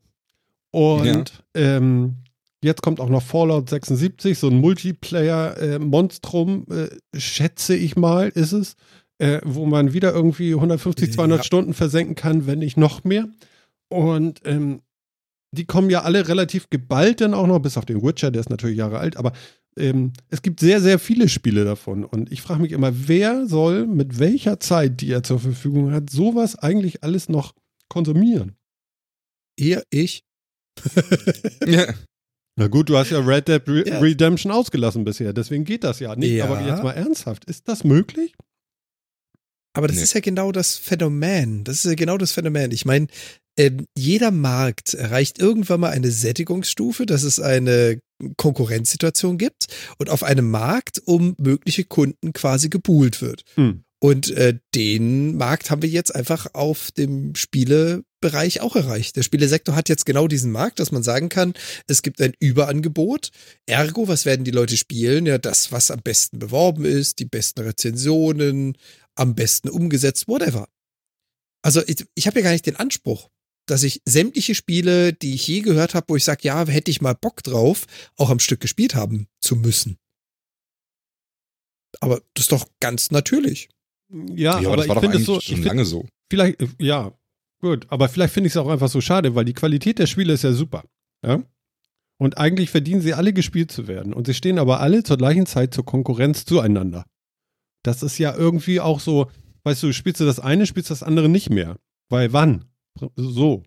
Und 0.70 1.44
ja. 1.56 1.76
Ähm, 1.76 2.16
jetzt 2.62 2.82
kommt 2.82 3.00
auch 3.00 3.08
noch 3.08 3.22
Fallout 3.22 3.68
76, 3.68 4.38
so 4.38 4.48
ein 4.48 4.60
Multiplayer-Monstrum, 4.60 6.66
äh, 6.70 6.84
äh, 6.84 6.90
schätze 7.18 7.76
ich 7.76 7.96
mal, 7.96 8.28
ist 8.28 8.52
es, 8.52 8.76
äh, 9.18 9.40
wo 9.44 9.66
man 9.66 9.92
wieder 9.92 10.14
irgendwie 10.14 10.54
150, 10.54 11.12
200 11.12 11.38
ja. 11.38 11.44
Stunden 11.44 11.74
versenken 11.74 12.14
kann, 12.14 12.46
wenn 12.46 12.60
nicht 12.60 12.76
noch 12.76 13.04
mehr. 13.04 13.28
Und 13.88 14.40
ähm, 14.44 14.80
die 15.50 15.66
kommen 15.66 15.90
ja 15.90 16.02
alle 16.02 16.28
relativ 16.28 16.70
geballt 16.70 17.20
dann 17.20 17.34
auch 17.34 17.46
noch, 17.46 17.58
bis 17.58 17.76
auf 17.76 17.84
den 17.84 18.02
Witcher, 18.02 18.30
der 18.30 18.40
ist 18.40 18.50
natürlich 18.50 18.78
Jahre 18.78 18.98
alt, 18.98 19.18
aber 19.18 19.32
ähm, 19.76 20.12
es 20.30 20.42
gibt 20.42 20.60
sehr, 20.60 20.80
sehr 20.80 20.98
viele 20.98 21.28
Spiele 21.28 21.64
davon. 21.64 22.04
Und 22.04 22.32
ich 22.32 22.42
frage 22.42 22.62
mich 22.62 22.72
immer, 22.72 22.92
wer 23.08 23.46
soll 23.46 23.86
mit 23.86 24.18
welcher 24.18 24.60
Zeit, 24.60 25.00
die 25.00 25.10
er 25.10 25.22
zur 25.22 25.40
Verfügung 25.40 25.92
hat, 25.92 26.10
sowas 26.10 26.58
eigentlich 26.58 27.02
alles 27.02 27.28
noch 27.28 27.54
konsumieren? 27.88 28.56
Eher 29.58 29.82
ich. 29.90 30.22
ja. 31.66 31.94
Na 32.56 32.68
gut, 32.68 32.88
du 32.88 32.96
hast 32.96 33.10
ja 33.10 33.20
Red 33.20 33.48
Dead 33.48 33.62
Re 33.66 33.88
ja. 33.88 33.98
Redemption 33.98 34.52
ausgelassen 34.52 35.04
bisher, 35.04 35.32
deswegen 35.32 35.64
geht 35.64 35.84
das 35.84 36.00
ja 36.00 36.14
nicht. 36.16 36.32
Ja. 36.32 36.44
Aber 36.44 36.60
jetzt 36.60 36.82
mal 36.82 36.92
ernsthaft, 36.92 37.44
ist 37.46 37.68
das 37.68 37.84
möglich? 37.84 38.34
Aber 39.74 39.86
das 39.86 39.96
nee. 39.96 40.02
ist 40.02 40.12
ja 40.12 40.20
genau 40.20 40.52
das 40.52 40.76
Phänomen. 40.76 41.64
Das 41.64 41.76
ist 41.76 41.84
ja 41.84 41.94
genau 41.94 42.18
das 42.18 42.32
Phänomen. 42.32 42.72
Ich 42.72 42.84
meine, 42.84 43.06
äh, 43.56 43.70
jeder 43.96 44.30
Markt 44.30 44.94
erreicht 44.94 45.38
irgendwann 45.38 45.80
mal 45.80 45.90
eine 45.90 46.10
Sättigungsstufe, 46.10 47.06
dass 47.06 47.22
es 47.22 47.40
eine 47.40 48.00
Konkurrenzsituation 48.36 49.38
gibt 49.38 49.66
und 49.98 50.10
auf 50.10 50.22
einem 50.22 50.50
Markt 50.50 51.02
um 51.04 51.34
mögliche 51.38 51.84
Kunden 51.84 52.32
quasi 52.32 52.68
gebuhlt 52.68 53.22
wird. 53.22 53.44
Hm. 53.54 53.84
Und 54.02 54.30
äh, 54.32 54.58
den 54.74 55.36
Markt 55.36 55.70
haben 55.70 55.82
wir 55.82 55.88
jetzt 55.88 56.14
einfach 56.14 56.48
auf 56.54 56.90
dem 56.90 57.34
Spielebereich 58.22 58.60
auch 58.60 58.76
erreicht. 58.76 59.16
Der 59.16 59.22
Spielesektor 59.22 59.74
hat 59.74 59.88
jetzt 59.88 60.06
genau 60.06 60.28
diesen 60.28 60.52
Markt, 60.52 60.78
dass 60.78 60.92
man 60.92 61.02
sagen 61.02 61.28
kann, 61.28 61.54
es 61.88 62.02
gibt 62.02 62.20
ein 62.20 62.34
Überangebot. 62.38 63.30
Ergo, 63.66 64.06
was 64.08 64.24
werden 64.24 64.44
die 64.44 64.50
Leute 64.50 64.76
spielen? 64.76 65.26
Ja, 65.26 65.38
das, 65.38 65.72
was 65.72 65.90
am 65.90 66.00
besten 66.00 66.38
beworben 66.38 66.84
ist, 66.84 67.18
die 67.18 67.24
besten 67.24 67.60
Rezensionen, 67.60 68.78
am 69.16 69.34
besten 69.34 69.68
umgesetzt, 69.68 70.28
whatever. 70.28 70.68
Also 71.62 71.82
ich, 71.86 72.04
ich 72.14 72.26
habe 72.26 72.38
ja 72.38 72.44
gar 72.44 72.52
nicht 72.52 72.66
den 72.66 72.76
Anspruch, 72.76 73.28
dass 73.66 73.82
ich 73.82 74.00
sämtliche 74.06 74.54
Spiele, 74.54 75.12
die 75.12 75.34
ich 75.34 75.46
je 75.46 75.60
gehört 75.60 75.94
habe, 75.94 76.06
wo 76.08 76.16
ich 76.16 76.24
sage, 76.24 76.40
ja, 76.42 76.66
hätte 76.66 76.90
ich 76.90 77.00
mal 77.00 77.14
Bock 77.14 77.42
drauf, 77.42 77.86
auch 78.16 78.30
am 78.30 78.38
Stück 78.38 78.60
gespielt 78.60 78.94
haben 78.94 79.26
zu 79.40 79.56
müssen. 79.56 79.98
Aber 82.00 82.22
das 82.34 82.44
ist 82.44 82.52
doch 82.52 82.66
ganz 82.80 83.10
natürlich. 83.10 83.68
Ja, 84.10 84.60
ja 84.60 84.70
aber, 84.70 84.84
aber 84.84 84.94
ich 84.94 85.00
finde 85.00 85.18
es 85.18 85.26
so. 85.26 85.40
Schon 85.40 85.56
find, 85.56 85.66
lange 85.66 85.84
so. 85.84 86.06
Vielleicht, 86.30 86.64
ja, 86.78 87.12
gut. 87.62 87.86
Aber 87.88 88.08
vielleicht 88.08 88.34
finde 88.34 88.48
ich 88.48 88.52
es 88.52 88.56
auch 88.58 88.68
einfach 88.68 88.88
so 88.88 89.00
schade, 89.00 89.34
weil 89.34 89.46
die 89.46 89.54
Qualität 89.54 89.98
der 89.98 90.06
Spiele 90.06 90.34
ist 90.34 90.44
ja 90.44 90.52
super. 90.52 90.84
Ja. 91.24 91.42
Und 92.18 92.38
eigentlich 92.38 92.70
verdienen 92.70 93.00
sie 93.00 93.14
alle 93.14 93.32
gespielt 93.32 93.72
zu 93.72 93.88
werden. 93.88 94.12
Und 94.12 94.26
sie 94.26 94.34
stehen 94.34 94.58
aber 94.58 94.80
alle 94.80 95.02
zur 95.02 95.16
gleichen 95.16 95.46
Zeit 95.46 95.72
zur 95.74 95.84
Konkurrenz 95.84 96.44
zueinander. 96.44 97.06
Das 97.82 98.02
ist 98.02 98.18
ja 98.18 98.34
irgendwie 98.36 98.80
auch 98.80 99.00
so, 99.00 99.30
weißt 99.64 99.82
du, 99.82 99.92
spielst 99.92 100.20
du 100.20 100.24
das 100.24 100.38
eine, 100.38 100.66
spielst 100.66 100.90
du 100.90 100.92
das 100.92 101.02
andere 101.02 101.28
nicht 101.28 101.50
mehr. 101.50 101.78
Weil 102.10 102.32
wann? 102.32 102.66
So. 103.16 103.64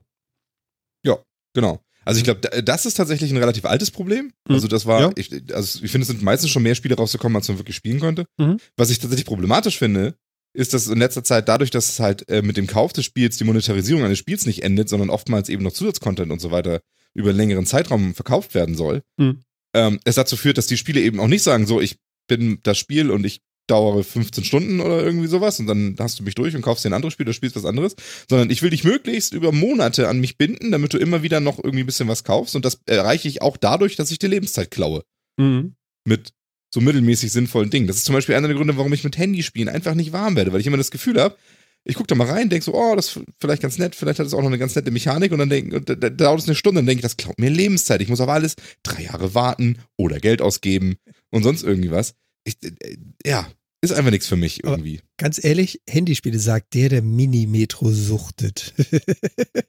Ja, 1.04 1.18
genau. 1.54 1.82
Also 2.06 2.20
ich 2.20 2.24
glaube, 2.24 2.40
das 2.62 2.86
ist 2.86 2.94
tatsächlich 2.94 3.32
ein 3.32 3.38
relativ 3.38 3.66
altes 3.66 3.90
Problem. 3.90 4.32
Mhm. 4.48 4.56
Also 4.56 4.68
das 4.68 4.86
war, 4.86 5.02
ja. 5.02 5.12
ich, 5.16 5.32
also 5.54 5.84
ich 5.84 5.92
finde, 5.92 6.04
es 6.04 6.08
sind 6.08 6.22
meistens 6.22 6.52
schon 6.52 6.64
mehr 6.64 6.76
Spiele 6.76 6.96
rausgekommen, 6.96 7.36
als 7.36 7.48
man 7.48 7.58
wirklich 7.58 7.76
spielen 7.76 8.00
konnte. 8.00 8.26
Mhm. 8.38 8.60
Was 8.78 8.92
ich 8.92 9.00
tatsächlich 9.00 9.26
problematisch 9.26 9.80
finde, 9.80 10.16
ist 10.56 10.74
das 10.74 10.88
in 10.88 11.00
letzter 11.00 11.24
Zeit 11.24 11.48
dadurch, 11.48 11.70
dass 11.70 11.90
es 11.90 12.00
halt 12.00 12.28
äh, 12.30 12.42
mit 12.42 12.58
dem 12.58 12.68
Kauf 12.68 12.94
des 12.94 13.06
Spiels 13.06 13.38
die 13.38 13.44
Monetarisierung 13.44 14.04
eines 14.04 14.20
Spiels 14.20 14.46
nicht 14.46 14.64
endet, 14.64 14.90
sondern 14.90 15.10
oftmals 15.10 15.50
eben 15.50 15.64
noch 15.64 15.74
Zusatzcontent 15.74 16.32
und 16.32 16.40
so 16.40 16.52
weiter 16.52 16.82
über 17.14 17.30
einen 17.30 17.38
längeren 17.38 17.66
Zeitraum 17.66 18.14
verkauft 18.14 18.54
werden 18.56 18.76
soll, 18.76 19.02
mhm. 19.18 19.42
ähm, 19.74 20.00
es 20.04 20.16
dazu 20.16 20.36
führt, 20.36 20.58
dass 20.58 20.68
die 20.68 20.78
Spiele 20.78 21.02
eben 21.02 21.20
auch 21.20 21.28
nicht 21.28 21.44
sagen, 21.44 21.66
so, 21.66 21.82
ich 21.82 21.98
bin 22.28 22.60
das 22.64 22.78
Spiel 22.78 23.12
und 23.12 23.26
ich 23.26 23.42
dauere 23.68 24.04
15 24.04 24.44
Stunden 24.44 24.80
oder 24.80 25.04
irgendwie 25.04 25.28
sowas 25.28 25.60
und 25.60 25.68
dann 25.68 25.96
hast 26.00 26.20
du 26.20 26.24
mich 26.24 26.36
durch 26.36 26.56
und 26.56 26.62
kaufst 26.62 26.86
dir 26.86 26.90
ein 26.90 26.94
anderes 26.94 27.14
Spiel 27.14 27.26
oder 27.26 27.34
spielst 27.34 27.56
was 27.56 27.66
anderes, 27.66 27.96
sondern 28.30 28.50
ich 28.52 28.62
will 28.62 28.70
dich 28.70 28.84
möglichst 28.84 29.34
über 29.34 29.52
Monate 29.52 30.08
an 30.08 30.20
mich 30.20 30.38
binden, 30.38 30.72
damit 30.72 30.94
du 30.94 30.98
immer 30.98 31.24
wieder 31.24 31.40
noch 31.40 31.58
irgendwie 31.58 31.84
ein 31.84 31.88
bisschen 31.88 32.08
was 32.08 32.24
kaufst 32.24 32.56
und 32.56 32.64
das 32.64 32.80
erreiche 32.86 33.28
ich 33.28 33.42
auch 33.42 33.58
dadurch, 33.58 33.96
dass 33.96 34.12
ich 34.12 34.20
dir 34.20 34.30
Lebenszeit 34.30 34.70
klaue. 34.70 35.04
Mhm. 35.38 35.76
Mit 36.08 36.34
so 36.76 36.82
mittelmäßig 36.82 37.32
sinnvollen 37.32 37.70
Dingen. 37.70 37.88
Das 37.88 37.96
ist 37.96 38.06
zum 38.06 38.14
Beispiel 38.14 38.36
einer 38.36 38.48
der 38.48 38.58
Gründe, 38.58 38.78
warum 38.78 38.94
ich 38.94 39.04
mit 39.04 39.18
Handyspielen 39.18 39.74
einfach 39.74 39.96
nicht 39.96 40.12
warm 40.12 40.36
werde, 40.36 40.54
weil 40.54 40.60
ich 40.60 40.68
immer 40.68 40.78
das 40.78 40.92
Gefühl 40.92 41.20
habe, 41.20 41.38
ich 41.86 41.96
gucke 41.96 42.08
da 42.08 42.16
mal 42.16 42.28
rein, 42.28 42.50
denke 42.50 42.66
so, 42.66 42.74
oh, 42.74 42.96
das 42.96 43.16
ist 43.16 43.24
vielleicht 43.40 43.62
ganz 43.62 43.78
nett, 43.78 43.96
vielleicht 43.96 44.20
hat 44.20 44.28
es 44.28 44.34
auch 44.34 44.42
noch 44.42 44.48
eine 44.48 44.58
ganz 44.58 44.76
nette 44.76 44.92
Mechanik 44.92 45.32
und 45.32 45.40
dann 45.40 45.50
denke, 45.50 45.82
da, 45.82 45.96
da 45.96 46.10
dauert 46.10 46.42
es 46.42 46.48
eine 46.48 46.56
Stunde, 46.56 46.80
dann 46.80 46.86
denke 46.86 47.00
ich, 47.00 47.04
das 47.04 47.16
klaut 47.16 47.40
mir 47.40 47.50
Lebenszeit. 47.50 48.02
Ich 48.02 48.10
muss 48.10 48.20
auf 48.20 48.28
alles 48.28 48.56
drei 48.84 49.04
Jahre 49.04 49.34
warten 49.34 49.78
oder 49.96 50.20
Geld 50.20 50.42
ausgeben 50.42 50.98
und 51.30 51.44
sonst 51.44 51.64
irgendwie 51.64 51.92
was. 51.92 52.16
Ich, 52.44 52.58
äh, 52.62 52.98
ja, 53.26 53.48
ist 53.82 53.94
einfach 53.94 54.12
nichts 54.12 54.28
für 54.28 54.36
mich 54.36 54.64
irgendwie. 54.64 54.98
Aber 54.98 55.08
ganz 55.18 55.42
ehrlich, 55.42 55.82
Handyspiele 55.88 56.40
sagt 56.40 56.74
der, 56.74 56.90
der 56.90 57.02
Mini-Metro 57.04 57.90
suchtet. 57.90 58.74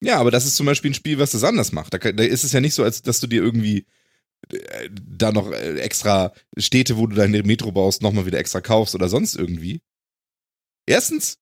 ja, 0.00 0.18
aber 0.18 0.30
das 0.30 0.46
ist 0.46 0.56
zum 0.56 0.64
Beispiel 0.64 0.92
ein 0.92 0.94
Spiel, 0.94 1.18
was 1.18 1.32
das 1.32 1.44
anders 1.44 1.72
macht. 1.72 1.92
Da, 1.92 1.98
da 1.98 2.22
ist 2.22 2.44
es 2.44 2.52
ja 2.52 2.62
nicht 2.62 2.74
so, 2.74 2.84
als 2.84 3.02
dass 3.02 3.20
du 3.20 3.26
dir 3.26 3.42
irgendwie 3.42 3.78
äh, 3.78 3.84
da 4.92 5.32
noch 5.32 5.50
äh, 5.50 5.78
extra 5.80 6.32
Städte, 6.56 6.96
wo 6.96 7.06
du 7.06 7.16
deine 7.16 7.42
Metro 7.42 7.72
baust, 7.72 8.02
nochmal 8.02 8.26
wieder 8.26 8.38
extra 8.38 8.60
kaufst 8.60 8.94
oder 8.94 9.08
sonst 9.08 9.34
irgendwie. 9.34 9.80
Erstens 10.86 11.38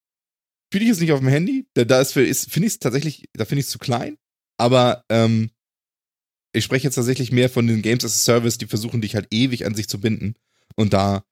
spiele 0.68 0.84
ich 0.84 0.90
es 0.90 1.00
nicht 1.00 1.12
auf 1.12 1.20
dem 1.20 1.28
Handy. 1.28 1.66
Da, 1.74 1.84
da 1.84 2.00
ist, 2.00 2.16
ist 2.16 2.50
finde 2.50 2.66
ich 2.66 2.74
es 2.74 2.78
tatsächlich, 2.78 3.28
da 3.34 3.44
finde 3.44 3.60
ich 3.60 3.66
es 3.66 3.72
zu 3.72 3.78
klein. 3.78 4.18
Aber 4.58 5.04
ähm, 5.08 5.50
ich 6.52 6.64
spreche 6.64 6.84
jetzt 6.84 6.94
tatsächlich 6.94 7.32
mehr 7.32 7.50
von 7.50 7.66
den 7.66 7.82
Games 7.82 8.04
as 8.04 8.14
a 8.14 8.18
Service, 8.18 8.58
die 8.58 8.66
versuchen 8.66 9.00
dich 9.00 9.14
halt 9.14 9.28
ewig 9.30 9.66
an 9.66 9.74
sich 9.74 9.88
zu 9.88 10.00
binden 10.00 10.34
und 10.74 10.92
da 10.92 11.24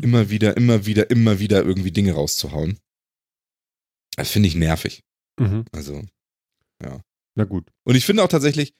immer 0.00 0.30
wieder, 0.30 0.56
immer 0.56 0.86
wieder, 0.86 1.10
immer 1.10 1.40
wieder 1.40 1.64
irgendwie 1.64 1.90
Dinge 1.90 2.12
rauszuhauen. 2.12 2.78
Das 4.16 4.30
finde 4.30 4.48
ich 4.48 4.54
nervig. 4.54 5.02
Mhm. 5.38 5.64
Also, 5.72 6.04
ja. 6.82 7.00
Na 7.34 7.44
gut. 7.44 7.70
Und 7.84 7.96
ich 7.96 8.04
finde 8.06 8.22
auch 8.22 8.28
tatsächlich, 8.28 8.74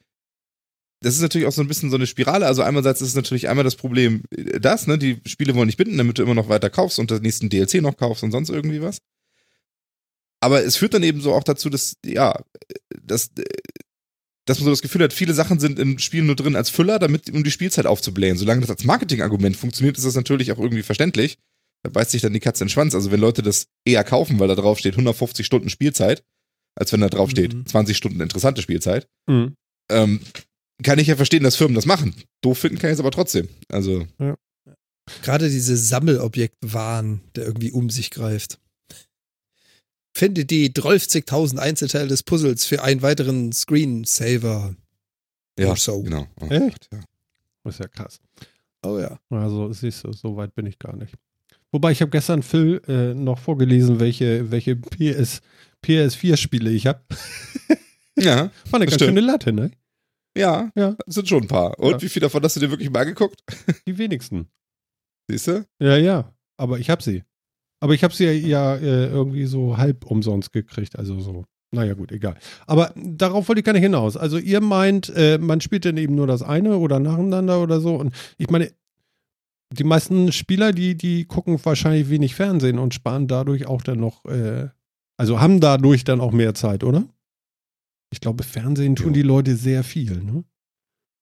das 1.01 1.15
ist 1.15 1.21
natürlich 1.21 1.47
auch 1.47 1.53
so 1.53 1.61
ein 1.61 1.67
bisschen 1.67 1.89
so 1.89 1.95
eine 1.95 2.07
Spirale. 2.07 2.45
Also 2.45 2.61
einerseits 2.61 3.01
ist 3.01 3.09
es 3.09 3.15
natürlich 3.15 3.47
einmal 3.47 3.63
das 3.63 3.75
Problem, 3.75 4.23
äh, 4.35 4.59
das, 4.59 4.87
ne, 4.87 4.97
die 4.97 5.21
Spiele 5.25 5.55
wollen 5.55 5.67
nicht 5.67 5.77
binden, 5.77 5.97
damit 5.97 6.17
du 6.17 6.23
immer 6.23 6.35
noch 6.35 6.49
weiter 6.49 6.69
kaufst 6.69 6.99
und 6.99 7.11
den 7.11 7.21
nächsten 7.21 7.49
DLC 7.49 7.75
noch 7.75 7.97
kaufst 7.97 8.23
und 8.23 8.31
sonst 8.31 8.49
irgendwie 8.49 8.81
was. 8.81 8.99
Aber 10.41 10.63
es 10.63 10.77
führt 10.77 10.93
dann 10.93 11.03
eben 11.03 11.21
so 11.21 11.33
auch 11.33 11.43
dazu, 11.43 11.69
dass, 11.69 11.95
ja, 12.05 12.39
dass, 13.01 13.31
dass 14.45 14.59
man 14.59 14.65
so 14.65 14.69
das 14.69 14.81
Gefühl 14.81 15.03
hat, 15.03 15.13
viele 15.13 15.33
Sachen 15.33 15.59
sind 15.59 15.79
im 15.79 15.99
Spiel 15.99 16.23
nur 16.23 16.35
drin 16.35 16.55
als 16.55 16.69
Füller, 16.69 16.97
damit, 16.97 17.29
um 17.29 17.43
die 17.43 17.51
Spielzeit 17.51 17.85
aufzublähen. 17.85 18.37
Solange 18.37 18.61
das 18.61 18.69
als 18.69 18.85
Marketingargument 18.85 19.57
funktioniert, 19.57 19.97
ist 19.97 20.05
das 20.05 20.15
natürlich 20.15 20.51
auch 20.51 20.59
irgendwie 20.59 20.83
verständlich. 20.83 21.37
Da 21.83 21.89
beißt 21.89 22.11
sich 22.11 22.21
dann 22.21 22.33
die 22.33 22.39
Katze 22.39 22.63
in 22.63 22.67
den 22.67 22.71
Schwanz. 22.71 22.95
Also 22.95 23.11
wenn 23.11 23.19
Leute 23.19 23.41
das 23.41 23.67
eher 23.85 24.03
kaufen, 24.03 24.39
weil 24.39 24.47
da 24.47 24.55
drauf 24.55 24.79
steht 24.79 24.93
150 24.93 25.45
Stunden 25.45 25.69
Spielzeit, 25.69 26.23
als 26.75 26.91
wenn 26.93 27.01
da 27.01 27.09
drauf 27.09 27.29
steht 27.29 27.53
mhm. 27.53 27.65
20 27.65 27.95
Stunden 27.95 28.21
interessante 28.21 28.61
Spielzeit, 28.61 29.07
mhm. 29.27 29.55
ähm, 29.89 30.21
kann 30.83 30.99
ich 30.99 31.07
ja 31.07 31.15
verstehen, 31.15 31.43
dass 31.43 31.55
Firmen 31.55 31.75
das 31.75 31.85
machen. 31.85 32.15
Doof 32.41 32.59
finden 32.59 32.77
kann 32.77 32.89
ich 32.89 32.95
es 32.95 32.99
aber 32.99 33.11
trotzdem. 33.11 33.49
Also. 33.69 34.07
Ja. 34.19 34.35
Gerade 35.23 35.49
diese 35.49 35.75
Sammelobjektwahn, 35.75 37.21
der 37.35 37.45
irgendwie 37.45 37.71
um 37.71 37.89
sich 37.89 38.11
greift. 38.11 38.59
Finde 40.15 40.45
die 40.45 40.71
30.000 40.71 41.57
Einzelteile 41.57 42.07
des 42.07 42.23
Puzzles 42.23 42.65
für 42.65 42.83
einen 42.83 43.01
weiteren 43.01 43.51
Screensaver. 43.51 44.75
Ja, 45.57 45.75
so. 45.75 46.01
genau. 46.01 46.27
Oh, 46.39 46.47
Echt? 46.47 46.89
Ja. 46.91 46.99
Das 47.63 47.75
ist 47.75 47.79
ja 47.79 47.87
krass. 47.87 48.19
Oh 48.83 48.97
ja. 48.99 49.19
Also 49.29 49.73
siehst 49.73 50.03
du, 50.03 50.13
so 50.13 50.35
weit 50.37 50.55
bin 50.55 50.65
ich 50.65 50.79
gar 50.79 50.95
nicht. 50.95 51.13
Wobei 51.71 51.91
ich 51.91 52.01
habe 52.01 52.11
gestern 52.11 52.41
Phil 52.41 52.81
äh, 52.87 53.13
noch 53.13 53.39
vorgelesen, 53.39 53.99
welche, 53.99 54.49
welche 54.51 54.75
PS, 54.75 55.41
PS4-Spiele 55.85 56.71
ich 56.71 56.87
habe. 56.87 57.01
ja. 58.17 58.51
War 58.69 58.79
eine 58.79 58.85
ganz 58.85 58.95
stimmt. 58.95 59.09
schöne 59.09 59.21
Latte, 59.21 59.53
ne? 59.53 59.71
Ja, 60.37 60.71
ja. 60.75 60.95
sind 61.07 61.27
schon 61.27 61.43
ein 61.43 61.47
paar. 61.47 61.77
Und 61.79 61.91
ja. 61.91 62.01
wie 62.01 62.09
viel 62.09 62.21
davon 62.21 62.43
hast 62.43 62.55
du 62.55 62.59
dir 62.59 62.69
wirklich 62.69 62.89
mal 62.89 63.01
angeguckt? 63.01 63.43
Die 63.87 63.97
wenigsten. 63.97 64.47
Siehst 65.29 65.47
du? 65.47 65.65
Ja, 65.79 65.97
ja. 65.97 66.33
Aber 66.57 66.79
ich 66.79 66.89
habe 66.89 67.03
sie. 67.03 67.23
Aber 67.81 67.93
ich 67.93 68.03
habe 68.03 68.13
sie 68.13 68.25
ja, 68.25 68.31
ja 68.31 68.75
äh, 68.75 69.07
irgendwie 69.07 69.45
so 69.45 69.77
halb 69.77 70.05
umsonst 70.05 70.51
gekriegt. 70.51 70.97
Also 70.97 71.19
so. 71.19 71.45
Naja, 71.71 71.93
gut, 71.93 72.11
egal. 72.11 72.35
Aber 72.65 72.91
darauf 72.95 73.47
wollte 73.47 73.59
ich 73.59 73.65
gar 73.65 73.73
nicht 73.73 73.83
hinaus. 73.83 74.17
Also 74.17 74.37
ihr 74.37 74.59
meint, 74.59 75.09
äh, 75.15 75.37
man 75.37 75.61
spielt 75.61 75.85
dann 75.85 75.97
eben 75.97 76.15
nur 76.15 76.25
das 76.25 76.41
eine 76.41 76.77
oder 76.77 76.99
nacheinander 76.99 77.61
oder 77.61 77.79
so. 77.79 77.95
Und 77.95 78.13
ich 78.37 78.49
meine, 78.49 78.71
die 79.71 79.83
meisten 79.83 80.31
Spieler, 80.31 80.71
die, 80.71 80.95
die 80.95 81.25
gucken 81.25 81.63
wahrscheinlich 81.63 82.09
wenig 82.09 82.33
Fernsehen 82.33 82.79
und 82.79 82.95
sparen 82.95 83.27
dadurch 83.27 83.67
auch 83.67 83.83
dann 83.83 83.99
noch, 83.99 84.25
äh, 84.25 84.69
also 85.17 85.39
haben 85.39 85.59
dadurch 85.59 86.03
dann 86.03 86.21
auch 86.21 86.31
mehr 86.31 86.55
Zeit, 86.55 86.83
oder? 86.83 87.07
Ich 88.11 88.21
glaube, 88.21 88.43
Fernsehen 88.43 88.95
tun 88.95 89.07
jo. 89.07 89.13
die 89.13 89.21
Leute 89.21 89.55
sehr 89.55 89.83
viel, 89.83 90.23
ne? 90.23 90.43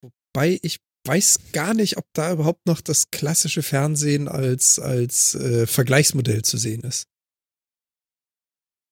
Wobei 0.01 0.59
ich 0.61 0.79
weiß 1.05 1.51
gar 1.53 1.73
nicht, 1.73 1.97
ob 1.97 2.05
da 2.13 2.31
überhaupt 2.31 2.65
noch 2.65 2.81
das 2.81 3.11
klassische 3.11 3.63
Fernsehen 3.63 4.27
als, 4.27 4.79
als 4.79 5.35
äh, 5.35 5.65
Vergleichsmodell 5.65 6.41
zu 6.43 6.57
sehen 6.57 6.81
ist. 6.81 7.07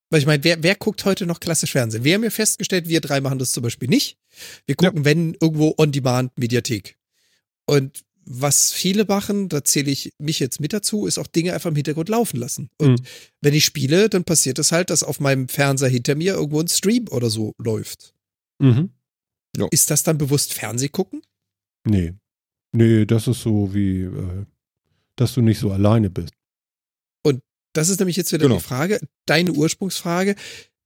Weil 0.09 0.19
ich 0.19 0.25
meine, 0.25 0.43
wer, 0.43 0.63
wer 0.63 0.75
guckt 0.75 1.03
heute 1.05 1.25
noch 1.25 1.39
klassisch 1.39 1.71
Fernsehen? 1.71 2.03
Wir 2.03 2.13
haben 2.13 2.23
ja 2.23 2.29
festgestellt, 2.29 2.87
wir 2.87 3.01
drei 3.01 3.21
machen 3.21 3.39
das 3.39 3.51
zum 3.51 3.63
Beispiel 3.63 3.89
nicht. 3.89 4.17
Wir 4.65 4.75
gucken, 4.75 4.99
ja. 4.99 5.05
wenn, 5.05 5.33
irgendwo 5.33 5.73
On-Demand-Mediathek. 5.77 6.97
Und 7.65 8.04
was 8.25 8.73
viele 8.73 9.05
machen, 9.05 9.49
da 9.49 9.63
zähle 9.63 9.91
ich 9.91 10.13
mich 10.17 10.39
jetzt 10.39 10.59
mit 10.59 10.73
dazu, 10.73 11.05
ist 11.05 11.19
auch 11.19 11.27
Dinge 11.27 11.53
einfach 11.53 11.69
im 11.69 11.75
Hintergrund 11.75 12.09
laufen 12.09 12.37
lassen. 12.37 12.69
Und 12.77 13.01
mhm. 13.01 13.05
wenn 13.41 13.53
ich 13.53 13.65
spiele, 13.65 14.09
dann 14.09 14.23
passiert 14.23 14.57
es 14.59 14.71
halt, 14.71 14.89
dass 14.89 15.03
auf 15.03 15.19
meinem 15.19 15.47
Fernseher 15.47 15.89
hinter 15.89 16.15
mir 16.15 16.33
irgendwo 16.33 16.59
ein 16.59 16.67
Stream 16.67 17.07
oder 17.09 17.29
so 17.29 17.53
läuft. 17.57 18.13
Mhm. 18.59 18.89
Ja. 19.55 19.67
Ist 19.71 19.91
das 19.91 20.03
dann 20.03 20.17
bewusst 20.17 20.53
Fernseh 20.53 20.89
gucken? 20.89 21.21
Nee. 21.85 22.13
Nee, 22.71 23.05
das 23.05 23.27
ist 23.27 23.41
so 23.41 23.73
wie, 23.73 24.01
äh, 24.01 24.45
dass 25.15 25.33
du 25.33 25.41
nicht 25.41 25.59
so 25.59 25.71
alleine 25.71 26.09
bist. 26.09 26.33
Und 27.23 27.41
das 27.73 27.89
ist 27.89 27.99
nämlich 27.99 28.17
jetzt 28.17 28.33
wieder 28.33 28.47
genau. 28.47 28.57
die 28.57 28.63
Frage, 28.63 28.99
deine 29.25 29.53
Ursprungsfrage. 29.53 30.35